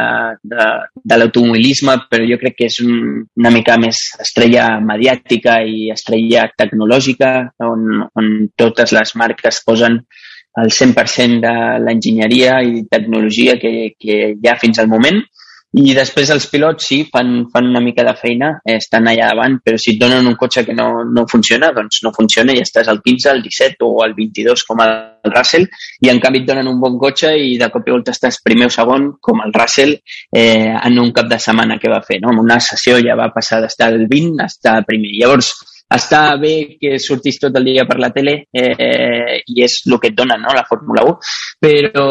de, 0.53 0.69
de 1.03 1.19
l'automobilisme, 1.19 1.97
però 2.09 2.25
jo 2.29 2.39
crec 2.41 2.57
que 2.57 2.69
és 2.71 2.79
un, 2.85 3.23
una 3.39 3.53
mica 3.53 3.77
més 3.81 4.01
estrella 4.23 4.69
mediàtica 4.81 5.59
i 5.65 5.89
estrella 5.93 6.47
tecnològica, 6.57 7.33
on, 7.67 8.05
on 8.17 8.31
totes 8.57 8.95
les 8.95 9.15
marques 9.19 9.63
posen 9.65 10.01
el 10.59 10.71
100% 10.73 11.43
de 11.43 11.55
l'enginyeria 11.83 12.59
i 12.65 12.87
tecnologia 12.89 13.59
que, 13.61 13.93
que 13.99 14.21
hi 14.33 14.49
ha 14.49 14.57
fins 14.59 14.81
al 14.81 14.89
moment 14.91 15.21
i 15.77 15.93
després 15.93 16.31
els 16.33 16.47
pilots 16.49 16.87
sí, 16.89 17.03
fan, 17.13 17.43
fan 17.53 17.67
una 17.69 17.81
mica 17.83 18.01
de 18.05 18.15
feina, 18.17 18.55
eh, 18.65 18.79
estan 18.81 19.05
allà 19.11 19.27
davant, 19.29 19.59
però 19.61 19.77
si 19.77 19.91
et 19.93 19.99
donen 20.01 20.25
un 20.25 20.33
cotxe 20.39 20.63
que 20.65 20.73
no, 20.73 21.03
no 21.05 21.27
funciona, 21.29 21.69
doncs 21.75 22.01
no 22.01 22.11
funciona 22.15 22.55
i 22.57 22.63
estàs 22.63 22.89
al 22.89 23.03
15, 23.05 23.29
al 23.29 23.43
17 23.45 23.85
o 23.85 24.01
al 24.01 24.15
22 24.17 24.65
com 24.65 24.81
el 24.81 24.95
Russell 25.29 25.67
i 26.01 26.09
en 26.09 26.21
canvi 26.23 26.41
et 26.41 26.47
donen 26.49 26.71
un 26.71 26.79
bon 26.81 26.97
cotxe 26.97 27.35
i 27.37 27.53
de 27.61 27.69
cop 27.69 27.85
i 27.85 27.93
volta 27.93 28.15
estàs 28.15 28.41
primer 28.41 28.71
o 28.71 28.73
segon 28.73 29.11
com 29.21 29.45
el 29.45 29.53
Russell 29.53 29.93
eh, 29.93 30.73
en 30.73 30.97
un 30.97 31.13
cap 31.13 31.29
de 31.29 31.37
setmana 31.37 31.77
que 31.77 31.91
va 31.93 32.01
fer. 32.01 32.17
No? 32.23 32.33
En 32.33 32.41
una 32.41 32.57
sessió 32.63 32.97
ja 33.05 33.19
va 33.19 33.29
passar 33.35 33.61
d'estar 33.61 33.91
al 33.93 34.07
20 34.09 34.41
a 34.41 34.49
estar 34.49 34.79
primer. 34.89 35.13
Llavors, 35.19 35.53
està 35.89 36.21
bé 36.37 36.77
que 36.79 36.97
sortis 37.01 37.39
tot 37.41 37.55
el 37.57 37.65
dia 37.71 37.85
per 37.89 37.97
la 38.01 38.11
tele 38.13 38.35
eh, 38.53 39.39
i 39.41 39.63
és 39.65 39.79
el 39.87 39.97
que 40.01 40.11
et 40.11 40.17
dona 40.17 40.37
no, 40.37 40.53
la 40.53 40.65
Fórmula 40.69 41.05
1, 41.09 41.15
però, 41.65 42.05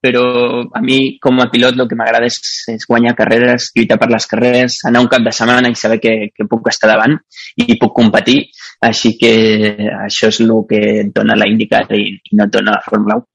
però 0.00 0.24
a 0.68 0.82
mi 0.84 1.16
com 1.22 1.40
a 1.40 1.48
pilot 1.52 1.80
el 1.80 1.88
que 1.88 1.98
m'agrada 1.98 2.28
és, 2.28 2.38
és 2.74 2.88
guanyar 2.88 3.16
carreres, 3.18 3.70
lluitar 3.76 3.98
per 4.00 4.10
les 4.12 4.28
carreres, 4.30 4.80
anar 4.90 5.04
un 5.04 5.12
cap 5.12 5.24
de 5.24 5.32
setmana 5.32 5.72
i 5.72 5.78
saber 5.78 6.00
que, 6.02 6.14
que 6.34 6.48
puc 6.50 6.68
estar 6.72 6.90
davant 6.92 7.16
i 7.64 7.78
puc 7.80 7.94
competir, 7.96 8.42
així 8.84 9.14
que 9.20 9.32
això 10.04 10.28
és 10.32 10.42
el 10.44 10.52
que 10.68 10.82
et 11.04 11.14
dona 11.14 11.38
la 11.38 11.48
IndyCar 11.48 11.86
i, 11.96 12.10
i 12.18 12.36
no 12.36 12.48
et 12.48 12.52
dona 12.52 12.76
la 12.76 12.84
Fórmula 12.84 13.22
1. 13.22 13.30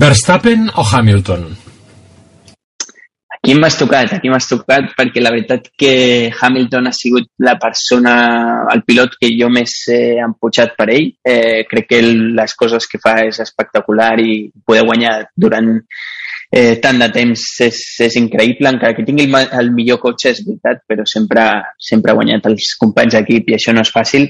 Verstappen 0.00 0.70
o 0.76 0.86
Hamilton? 0.86 1.69
Aquí 3.40 3.54
m'has 3.56 3.78
tocat, 3.80 4.10
aquí 4.12 4.28
m'has 4.28 4.46
tocat 4.50 4.90
perquè 4.98 5.20
la 5.22 5.30
veritat 5.32 5.70
que 5.80 5.92
Hamilton 6.28 6.90
ha 6.90 6.92
sigut 6.92 7.30
la 7.40 7.54
persona, 7.58 8.12
el 8.74 8.82
pilot 8.84 9.16
que 9.16 9.30
jo 9.32 9.48
més 9.48 9.78
he 9.88 10.18
empujat 10.20 10.74
per 10.76 10.90
ell. 10.92 11.08
Eh, 11.24 11.64
crec 11.70 11.88
que 11.88 12.02
les 12.04 12.54
coses 12.60 12.84
que 12.90 13.00
fa 13.00 13.16
és 13.24 13.40
espectacular 13.40 14.12
i 14.20 14.34
poder 14.60 14.84
guanyar 14.84 15.14
durant 15.32 15.72
eh, 16.52 16.76
tant 16.84 17.00
de 17.00 17.08
temps 17.16 17.46
és, 17.64 17.80
és 18.04 18.20
increïble, 18.20 18.74
encara 18.74 18.92
que 18.98 19.06
tingui 19.08 19.30
el, 19.30 19.50
el 19.62 19.72
millor 19.72 20.02
cotxe, 20.04 20.34
és 20.34 20.44
veritat, 20.44 20.84
però 20.84 21.08
sempre, 21.08 21.48
sempre 21.80 22.12
ha 22.12 22.18
guanyat 22.20 22.52
els 22.52 22.74
companys 22.80 23.16
d'equip 23.16 23.48
i 23.48 23.56
això 23.56 23.72
no 23.72 23.86
és 23.86 23.94
fàcil 23.94 24.28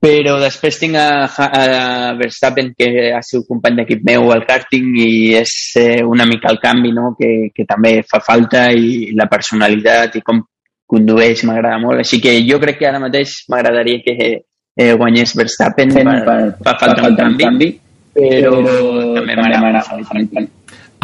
però 0.00 0.36
després 0.42 0.78
tinc 0.78 0.98
a, 1.00 1.24
a 1.26 2.12
Verstappen, 2.18 2.72
que 2.78 3.12
ha 3.16 3.22
sigut 3.24 3.48
company 3.48 3.80
d'equip 3.80 4.04
meu 4.06 4.28
al 4.32 4.44
karting 4.48 4.92
i 5.00 5.12
és 5.38 5.54
eh, 5.80 6.02
una 6.04 6.26
mica 6.28 6.52
el 6.52 6.60
canvi 6.62 6.92
no? 6.94 7.14
que, 7.18 7.50
que 7.54 7.64
també 7.68 7.98
fa 8.06 8.20
falta 8.24 8.68
i 8.76 9.14
la 9.16 9.28
personalitat 9.30 10.18
i 10.20 10.22
com 10.26 10.42
condueix 10.86 11.42
m'agrada 11.48 11.80
molt. 11.82 12.04
Així 12.04 12.20
que 12.22 12.36
jo 12.46 12.60
crec 12.62 12.78
que 12.82 12.90
ara 12.90 13.02
mateix 13.02 13.40
m'agradaria 13.50 14.04
que 14.04 14.16
eh, 14.20 14.92
guanyés 14.92 15.34
Verstappen, 15.38 15.96
fa, 15.96 16.38
fa 16.62 16.76
falta 16.84 17.08
un 17.08 17.16
canvi, 17.16 17.44
canvi 17.44 17.72
però, 18.16 18.52
però 18.60 19.14
també 19.16 19.36
m'agrada. 19.38 20.46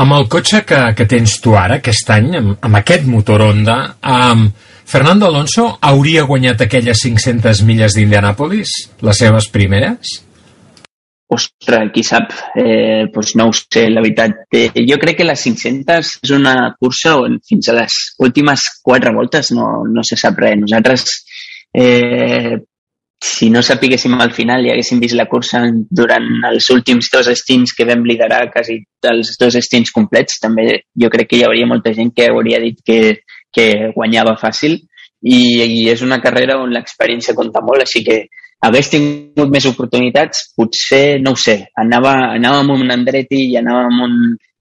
Amb 0.03 0.17
el 0.17 0.29
cotxe 0.33 0.63
que, 0.69 0.81
que 0.97 1.07
tens 1.09 1.39
tu 1.45 1.57
ara, 1.59 1.81
aquest 1.81 2.13
any, 2.15 2.31
amb, 2.39 2.55
amb 2.65 2.79
aquest 2.81 3.09
motor 3.09 3.45
Honda, 3.49 3.79
amb, 4.01 4.71
Fernando 4.93 5.25
Alonso 5.25 5.79
hauria 5.81 6.27
guanyat 6.29 6.67
aquelles 6.67 7.01
500 7.01 7.63
milles 7.65 7.95
d'Indianàpolis, 7.97 8.73
les 9.01 9.21
seves 9.23 9.47
primeres? 9.49 10.19
Ostres, 11.33 11.89
qui 11.95 12.03
sap? 12.05 12.35
Eh, 12.61 13.07
pues 13.15 13.31
no 13.41 13.47
ho 13.49 13.55
sé, 13.57 13.87
la 13.89 14.03
veritat. 14.05 14.43
Eh, 14.53 14.69
jo 14.85 14.99
crec 15.01 15.23
que 15.23 15.25
les 15.25 15.47
500 15.49 16.11
és 16.29 16.35
una 16.37 16.75
cursa 16.77 17.15
on 17.23 17.41
fins 17.41 17.73
a 17.73 17.79
les 17.79 17.97
últimes 18.21 18.67
quatre 18.85 19.15
voltes 19.17 19.55
no, 19.57 19.71
no 19.89 20.05
se 20.05 20.21
sap 20.21 20.37
res. 20.45 20.61
Nosaltres, 20.61 21.09
eh, 21.73 22.61
si 23.25 23.49
no 23.49 23.65
sapiguéssim 23.65 24.21
al 24.21 24.37
final 24.37 24.67
i 24.67 24.75
haguéssim 24.75 25.01
vist 25.01 25.17
la 25.17 25.31
cursa 25.31 25.63
durant 25.89 26.29
els 26.53 26.69
últims 26.75 27.09
dos 27.09 27.33
estints 27.33 27.73
que 27.73 27.89
vam 27.89 28.05
liderar 28.05 28.51
quasi 28.53 28.83
els 29.09 29.39
dos 29.41 29.57
estints 29.57 29.95
complets, 29.95 30.37
també 30.43 30.83
jo 30.93 31.09
crec 31.09 31.33
que 31.33 31.41
hi 31.41 31.47
hauria 31.49 31.71
molta 31.71 31.97
gent 31.97 32.13
que 32.13 32.29
hauria 32.29 32.61
dit 32.61 32.85
que, 32.85 33.23
que 33.53 33.93
guanyava 33.97 34.37
fàcil 34.41 34.79
i, 34.79 35.41
i 35.63 35.83
és 35.93 36.03
una 36.03 36.21
carrera 36.23 36.59
on 36.63 36.73
l'experiència 36.75 37.37
compta 37.39 37.63
molt, 37.65 37.85
així 37.85 38.03
que 38.07 38.23
hagués 38.63 38.91
tingut 38.93 39.51
més 39.51 39.67
oportunitats, 39.67 40.49
potser, 40.57 41.21
no 41.23 41.35
ho 41.35 41.39
sé, 41.39 41.59
anava, 41.79 42.15
anava 42.37 42.63
amb 42.63 42.77
un 42.77 42.95
Andretti 42.95 43.49
i 43.51 43.59
anava 43.59 43.87
amb, 43.89 44.05
un, 44.07 44.19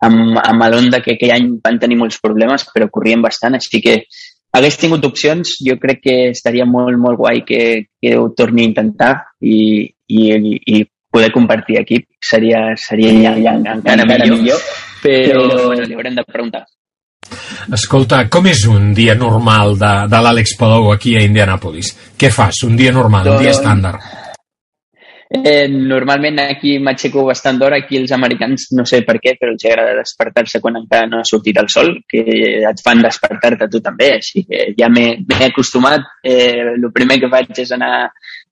amb, 0.08 0.40
amb 0.42 0.68
l'Onda 0.74 1.02
que 1.06 1.16
aquell 1.16 1.36
any 1.36 1.50
van 1.64 1.78
tenir 1.82 2.00
molts 2.00 2.22
problemes, 2.22 2.66
però 2.74 2.90
corrien 2.90 3.22
bastant, 3.22 3.58
així 3.58 3.82
que 3.84 4.00
hagués 4.58 4.80
tingut 4.82 5.06
opcions, 5.08 5.54
jo 5.66 5.78
crec 5.82 6.02
que 6.08 6.18
estaria 6.32 6.66
molt, 6.66 6.98
molt 7.00 7.22
guai 7.22 7.46
que, 7.48 7.62
que 8.02 8.18
ho 8.18 8.32
torni 8.38 8.66
a 8.66 8.72
intentar 8.72 9.14
i, 9.40 9.86
i, 10.10 10.24
i 10.76 10.84
poder 11.12 11.32
compartir 11.36 11.78
equip 11.82 12.08
seria, 12.24 12.72
seria 12.80 13.14
ja, 13.14 13.36
ja, 13.38 13.56
encara, 13.60 14.02
encara 14.02 14.26
millor, 14.26 14.38
millor 14.40 14.62
però, 15.02 15.48
però 15.48 15.66
bueno, 15.68 15.88
li 15.88 15.98
haurem 15.98 16.18
de 16.18 16.26
preguntar. 16.28 16.66
Escolta, 17.74 18.24
com 18.30 18.48
és 18.52 18.66
un 18.70 18.92
dia 18.98 19.16
normal 19.16 19.78
de, 19.80 19.92
de 20.12 20.24
l'Àlex 20.24 20.58
Palou 20.60 20.92
aquí 20.94 21.16
a 21.18 21.26
Indianapolis? 21.26 21.94
Què 22.18 22.32
fas? 22.34 22.64
Un 22.68 22.76
dia 22.80 22.92
normal, 22.96 23.34
un 23.36 23.40
dia 23.44 23.56
estàndard? 23.56 24.20
Eh, 25.32 25.70
normalment 25.72 26.42
aquí 26.44 26.74
m'aixeco 26.84 27.22
bastant 27.24 27.56
d'hora, 27.62 27.78
aquí 27.80 27.96
els 27.96 28.12
americans 28.12 28.66
no 28.76 28.84
sé 28.84 29.00
per 29.08 29.16
què, 29.24 29.38
però 29.40 29.54
els 29.54 29.64
agrada 29.64 30.02
despertar-se 30.02 30.60
quan 30.60 30.76
encara 30.82 31.08
no 31.08 31.22
ha 31.22 31.28
sortit 31.28 31.56
el 31.62 31.70
sol, 31.72 31.94
que 32.12 32.26
et 32.68 32.84
fan 32.84 33.00
despertar-te 33.06 33.70
tu 33.72 33.80
també, 33.80 34.10
així 34.18 34.44
que 34.44 34.74
ja 34.76 34.90
m'he 34.92 35.24
acostumat. 35.48 36.04
Eh, 36.20 36.76
el 36.76 36.90
primer 36.92 37.22
que 37.22 37.32
faig 37.32 37.64
és 37.64 37.72
anar 37.72 38.10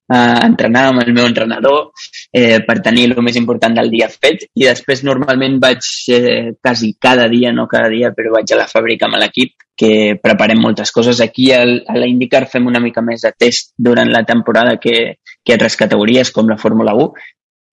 a 0.09 0.19
entrenar 0.45 0.87
amb 0.89 1.03
el 1.03 1.13
meu 1.13 1.27
entrenador 1.29 1.91
eh, 2.33 2.59
per 2.65 2.79
tenir 2.85 3.05
el 3.09 3.15
més 3.21 3.37
important 3.37 3.75
del 3.77 3.91
dia 3.93 4.09
fet. 4.09 4.47
I 4.57 4.65
després 4.65 5.03
normalment 5.05 5.59
vaig 5.61 5.85
eh, 6.15 6.51
quasi 6.61 6.95
cada 6.99 7.27
dia, 7.29 7.53
no 7.53 7.67
cada 7.69 7.89
dia, 7.93 8.11
però 8.15 8.33
vaig 8.37 8.53
a 8.53 8.61
la 8.63 8.69
fàbrica 8.69 9.07
amb 9.07 9.19
l'equip 9.21 9.53
que 9.79 10.17
preparem 10.21 10.59
moltes 10.59 10.91
coses. 10.91 11.21
Aquí 11.21 11.51
al, 11.53 11.77
a 11.87 11.97
la 11.97 12.09
IndyCar 12.09 12.47
fem 12.51 12.65
una 12.67 12.81
mica 12.83 13.05
més 13.05 13.23
de 13.25 13.33
test 13.37 13.75
durant 13.77 14.09
la 14.11 14.25
temporada 14.25 14.79
que, 14.81 15.19
que 15.45 15.55
altres 15.55 15.77
categories 15.79 16.33
com 16.35 16.49
la 16.49 16.57
Fórmula 16.57 16.97
1, 16.97 17.29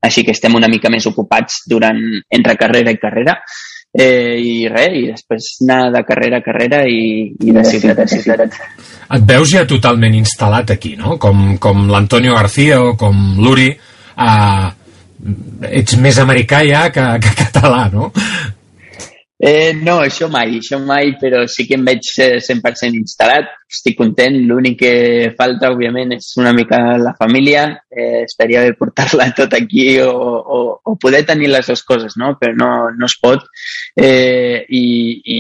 així 0.07 0.23
que 0.23 0.37
estem 0.37 0.55
una 0.55 0.69
mica 0.71 0.93
més 0.93 1.09
ocupats 1.09 1.65
durant 1.67 1.99
entre 2.31 2.55
carrera 2.61 2.93
i 2.93 3.01
carrera 3.01 3.41
eh, 3.99 4.37
i 4.39 4.69
res, 4.69 4.95
i 4.95 5.05
després 5.11 5.51
anar 5.65 5.91
de 5.95 6.03
carrera 6.09 6.41
a 6.41 6.45
carrera 6.45 6.83
i, 6.89 7.33
i 7.33 7.55
de 7.55 7.65
ciutat 7.65 8.03
a 8.05 8.09
ciutat. 8.11 8.59
Et 9.17 9.29
veus 9.29 9.53
ja 9.53 9.67
totalment 9.69 10.17
instal·lat 10.19 10.75
aquí, 10.75 10.97
no? 11.01 11.17
Com, 11.23 11.57
com 11.63 11.87
l'Antonio 11.91 12.35
García 12.37 12.81
o 12.83 12.97
com 13.01 13.39
l'Uri. 13.41 13.71
Eh, 13.73 14.67
ets 15.81 15.97
més 16.03 16.19
americà 16.23 16.63
ja 16.67 16.87
que, 16.93 17.07
que 17.25 17.35
català, 17.45 17.87
no? 17.93 18.11
Eh, 19.47 19.75
no, 19.79 20.01
això 20.03 20.27
mai, 20.27 20.57
això 20.59 20.81
mai, 20.83 21.13
però 21.21 21.45
sí 21.47 21.69
que 21.69 21.77
em 21.79 21.85
veig 21.87 22.03
100% 22.03 22.97
instal·lat, 22.99 23.53
estic 23.71 23.95
content, 23.95 24.35
l'únic 24.49 24.79
que 24.81 24.95
falta, 25.39 25.69
òbviament, 25.71 26.17
és 26.17 26.33
una 26.41 26.51
mica 26.57 26.81
la 26.99 27.13
família, 27.15 27.61
eh, 27.87 28.25
estaria 28.25 28.65
bé 28.65 28.73
portar-la 28.75 29.29
tot 29.39 29.55
aquí 29.55 29.85
o, 30.03 30.09
o, 30.11 30.59
o 30.83 30.95
poder 30.99 31.21
tenir 31.29 31.53
les 31.53 31.71
dues 31.71 31.85
coses, 31.87 32.17
no? 32.19 32.33
però 32.41 32.57
no, 32.59 32.71
no 32.91 33.07
es 33.07 33.15
pot, 33.23 33.45
eh, 33.95 34.65
i, 34.67 34.83
i 35.23 35.37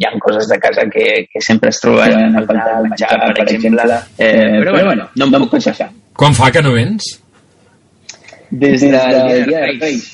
hi 0.00 0.08
ha 0.08 0.14
coses 0.24 0.48
de 0.48 0.56
casa 0.62 0.86
que, 0.88 1.26
que 1.28 1.42
sempre 1.44 1.68
es 1.74 1.82
troben 1.82 2.16
a 2.16 2.30
faltar 2.38 2.78
de 2.78 2.78
menjar, 2.86 3.18
per 3.26 3.44
exemple, 3.44 3.98
eh, 4.16 4.30
però, 4.30 4.70
però 4.70 4.86
bueno, 4.88 5.10
no 5.20 5.28
em 5.28 5.36
puc 5.44 5.58
queixar. 5.58 5.90
Quan 6.16 6.38
fa 6.38 6.48
que 6.48 6.64
no 6.64 6.72
vens? 6.78 7.12
Des 8.48 8.80
del 8.88 9.44
dia 9.52 9.66
de 9.68 9.76
Reis. 9.76 10.08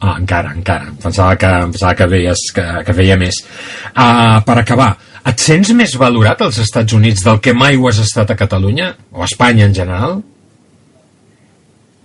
Ah, 0.00 0.16
encara, 0.16 0.54
encara. 0.56 0.88
Pensava 1.02 1.36
que, 1.36 1.48
pensava 1.74 1.94
que, 1.94 2.06
veies, 2.08 2.46
que, 2.56 2.64
que 2.86 2.96
veia 2.96 3.18
més. 3.20 3.42
Uh, 3.92 4.40
per 4.46 4.56
acabar, 4.62 4.94
et 5.28 5.42
sents 5.44 5.74
més 5.76 5.92
valorat 6.00 6.40
als 6.40 6.60
Estats 6.62 6.96
Units 6.96 7.26
del 7.26 7.40
que 7.44 7.52
mai 7.52 7.76
ho 7.76 7.88
has 7.90 8.00
estat 8.00 8.32
a 8.32 8.36
Catalunya? 8.38 8.94
O 9.12 9.20
a 9.20 9.28
Espanya 9.28 9.66
en 9.68 9.74
general? 9.76 10.22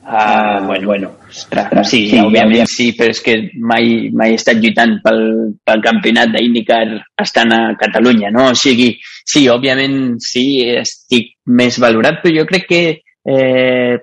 Uh, 0.05 0.59
bueno, 0.67 0.87
bueno, 0.87 1.11
ostres, 1.31 1.87
sí, 1.89 2.03
sí, 2.11 2.19
òbviament 2.21 2.67
sí, 2.69 2.91
però 2.93 3.09
és 3.15 3.21
que 3.25 3.37
mai, 3.57 4.11
mai 4.13 4.35
he 4.35 4.37
estat 4.37 4.59
lluitant 4.61 4.99
pel, 5.01 5.23
pel 5.65 5.81
campionat 5.81 6.29
d'IndyCar 6.35 6.83
estant 7.23 7.55
a 7.55 7.61
Catalunya, 7.79 8.29
no? 8.35 8.51
O 8.51 8.59
sigui, 8.59 8.91
sí, 9.25 9.47
òbviament 9.49 10.19
sí, 10.21 10.45
estic 10.83 11.31
més 11.47 11.79
valorat, 11.81 12.19
però 12.21 12.35
jo 12.37 12.45
crec 12.51 12.69
que 12.69 12.83
eh, 12.99 13.97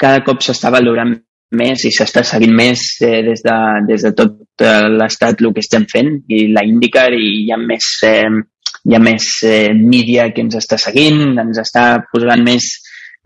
cada 0.00 0.24
cop 0.24 0.40
s'està 0.40 0.72
valorant 0.72 1.12
més 1.58 1.84
i 1.88 1.92
s'està 1.94 2.22
seguint 2.26 2.54
més 2.56 2.84
eh, 3.04 3.20
des, 3.26 3.42
de, 3.44 3.58
des 3.88 4.06
de 4.06 4.12
tot 4.18 4.64
eh, 4.64 4.88
l'estat 4.92 5.42
el 5.42 5.52
que 5.52 5.64
estem 5.64 5.86
fent 5.90 6.14
i 6.28 6.46
la 6.52 6.64
IndyCar 6.66 7.10
i 7.16 7.28
hi 7.44 7.52
ha 7.52 7.58
més, 7.60 7.88
eh, 8.08 8.30
hi 8.88 8.96
ha 8.96 9.02
més 9.02 9.28
eh, 9.48 9.72
mídia 9.76 10.30
que 10.32 10.44
ens 10.44 10.56
està 10.60 10.80
seguint, 10.80 11.36
ens 11.42 11.60
està 11.62 11.86
posant 12.12 12.42
més 12.46 12.70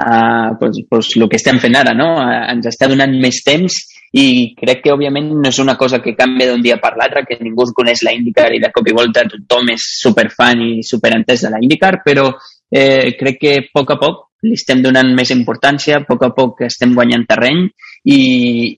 uh, 0.02 0.56
pues, 0.58 0.76
pues, 0.88 1.12
el 1.16 1.28
que 1.28 1.36
estem 1.36 1.60
fent 1.62 1.76
ara, 1.76 1.94
no? 1.96 2.14
Uh, 2.20 2.40
ens 2.52 2.66
està 2.68 2.88
donant 2.90 3.12
més 3.20 3.42
temps 3.46 3.78
i 4.16 4.54
crec 4.56 4.82
que, 4.84 4.92
òbviament, 4.94 5.28
no 5.42 5.50
és 5.50 5.58
una 5.60 5.76
cosa 5.76 6.00
que 6.04 6.16
canvia 6.16 6.50
d'un 6.50 6.62
dia 6.64 6.78
per 6.80 6.94
l'altre, 6.96 7.24
que 7.28 7.38
ningú 7.40 7.66
coneix 7.76 8.04
la 8.06 8.14
IndyCar 8.16 8.52
i 8.56 8.60
de 8.62 8.70
cop 8.72 8.86
i 8.88 8.94
volta 8.96 9.26
tothom 9.28 9.72
és 9.74 9.88
superfan 10.00 10.62
i 10.64 10.70
superentès 10.86 11.44
de 11.44 11.52
la 11.52 11.60
IndyCar, 11.62 11.98
però 12.04 12.30
eh, 12.70 13.16
crec 13.18 13.40
que 13.40 13.56
a 13.58 13.66
poc 13.72 13.92
a 13.94 13.98
poc 14.00 14.22
li 14.46 14.54
estem 14.54 14.82
donant 14.84 15.08
més 15.16 15.32
importància, 15.34 15.98
a 15.98 16.04
poc 16.06 16.22
a 16.26 16.30
poc 16.36 16.62
estem 16.66 16.92
guanyant 16.94 17.24
terreny 17.28 17.64
i, 18.12 18.18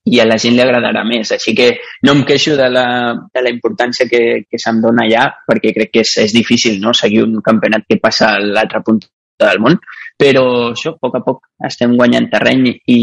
i 0.06 0.20
a 0.22 0.26
la 0.28 0.38
gent 0.40 0.56
li 0.56 0.62
agradarà 0.64 1.02
més. 1.04 1.32
Així 1.34 1.54
que 1.56 1.68
no 2.06 2.14
em 2.16 2.24
queixo 2.28 2.56
de 2.56 2.68
la, 2.72 2.86
de 3.34 3.44
la 3.44 3.52
importància 3.52 4.08
que, 4.10 4.22
que 4.48 4.60
se'm 4.62 4.80
dona 4.84 5.04
allà, 5.04 5.26
perquè 5.48 5.74
crec 5.76 5.92
que 5.92 6.04
és, 6.06 6.14
és 6.24 6.34
difícil 6.36 6.80
no? 6.80 6.94
seguir 6.96 7.24
un 7.26 7.40
campionat 7.44 7.84
que 7.88 8.00
passa 8.02 8.32
a 8.34 8.42
l'altra 8.42 8.82
punta 8.86 9.10
del 9.38 9.60
món, 9.62 9.76
però 10.18 10.44
això, 10.72 10.94
a 10.96 10.98
poc 11.02 11.18
a 11.18 11.22
poc 11.26 11.44
estem 11.68 11.94
guanyant 11.98 12.26
terreny 12.32 12.66
i, 12.70 12.98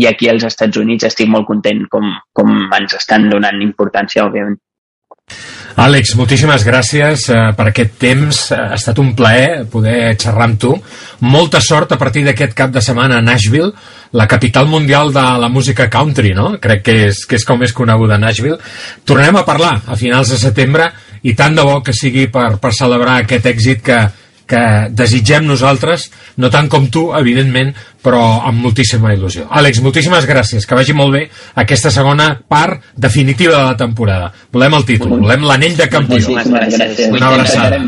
i 0.00 0.06
aquí 0.08 0.30
als 0.32 0.46
Estats 0.48 0.80
Units 0.80 1.08
estic 1.10 1.28
molt 1.32 1.48
content 1.48 1.84
com, 1.92 2.08
com 2.32 2.56
ens 2.78 2.96
estan 2.96 3.28
donant 3.32 3.60
importància, 3.64 4.24
òbviament. 4.24 4.60
Àlex, 5.76 6.14
moltíssimes 6.16 6.62
gràcies 6.64 7.26
eh, 7.28 7.40
per 7.52 7.66
aquest 7.68 7.98
temps. 8.00 8.38
Ha 8.56 8.78
estat 8.78 8.96
un 9.02 9.10
plaer 9.16 9.66
poder 9.68 10.14
xerrar 10.16 10.46
amb 10.48 10.60
tu. 10.60 10.70
Molta 11.28 11.60
sort 11.60 11.92
a 11.92 11.98
partir 12.00 12.22
d'aquest 12.24 12.54
cap 12.56 12.72
de 12.72 12.80
setmana 12.80 13.18
a 13.18 13.24
Nashville, 13.24 13.74
la 14.16 14.24
capital 14.26 14.70
mundial 14.72 15.12
de 15.12 15.24
la 15.42 15.50
música 15.52 15.90
country, 15.92 16.32
no? 16.32 16.54
Crec 16.62 16.80
que 16.86 16.94
és, 17.10 17.20
que 17.28 17.36
és 17.36 17.44
com 17.44 17.60
és 17.62 17.76
coneguda 17.76 18.16
Nashville. 18.16 18.56
Tornarem 19.04 19.36
a 19.36 19.44
parlar 19.44 19.74
a 19.84 19.98
finals 20.00 20.32
de 20.32 20.40
setembre 20.40 20.88
i 21.28 21.36
tant 21.36 21.58
de 21.58 21.68
bo 21.68 21.82
que 21.84 21.92
sigui 21.92 22.30
per, 22.32 22.54
per 22.56 22.72
celebrar 22.72 23.20
aquest 23.20 23.52
èxit 23.52 23.84
que, 23.84 24.00
que 24.46 24.88
desitgem 24.94 25.46
nosaltres, 25.46 26.10
no 26.38 26.50
tant 26.54 26.68
com 26.72 26.86
tu, 26.92 27.08
evidentment, 27.18 27.74
però 28.06 28.22
amb 28.46 28.62
moltíssima 28.62 29.12
il·lusió. 29.16 29.48
Àlex, 29.50 29.82
moltíssimes 29.82 30.28
gràcies, 30.28 30.66
que 30.66 30.78
vagi 30.78 30.94
molt 30.94 31.12
bé 31.16 31.24
aquesta 31.62 31.90
segona 31.90 32.30
part 32.48 32.94
definitiva 32.94 33.56
de 33.58 33.64
la 33.72 33.76
temporada. 33.76 34.30
Volem 34.54 34.78
el 34.78 34.86
títol, 34.86 35.18
volem 35.18 35.42
l'anell 35.50 35.76
de 35.76 35.90
campió. 35.90 36.38
Una 37.10 37.28
abraçada. 37.34 37.82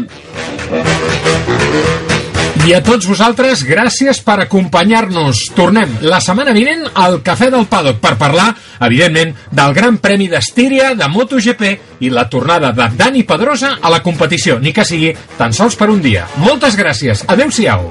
I 2.68 2.74
a 2.76 2.82
tots 2.84 3.06
vosaltres, 3.08 3.62
gràcies 3.64 4.18
per 4.20 4.42
acompanyar-nos. 4.42 5.38
Tornem 5.56 5.94
la 6.04 6.18
setmana 6.20 6.52
vinent 6.52 6.82
al 7.00 7.22
Cafè 7.24 7.48
del 7.54 7.64
Paddock 7.70 8.02
per 8.02 8.18
parlar, 8.20 8.50
evidentment, 8.84 9.32
del 9.56 9.72
Gran 9.72 9.96
Premi 10.04 10.26
d'Estíria 10.28 10.90
de 10.98 11.08
MotoGP 11.08 12.04
i 12.04 12.12
la 12.12 12.26
tornada 12.28 12.74
de 12.76 12.90
Dani 12.98 13.24
Pedrosa 13.24 13.78
a 13.80 13.88
la 13.88 14.02
competició, 14.04 14.58
ni 14.60 14.76
que 14.76 14.84
sigui 14.84 15.14
tan 15.40 15.56
sols 15.56 15.80
per 15.80 15.88
un 15.88 16.04
dia. 16.04 16.28
Moltes 16.44 16.76
gràcies. 16.76 17.24
Adéu-siau. 17.24 17.88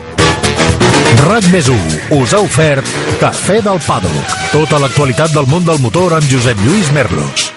RAC 1.25 1.49
més 1.49 1.73
us 1.73 2.37
ha 2.37 2.45
ofert 2.45 2.97
Cafè 3.17 3.63
del 3.65 3.81
Paddock. 3.81 4.39
Tota 4.53 4.85
l'actualitat 4.85 5.33
del 5.33 5.49
món 5.49 5.65
del 5.65 5.81
motor 5.81 6.19
amb 6.21 6.29
Josep 6.29 6.67
Lluís 6.67 6.93
Merlos. 6.93 7.56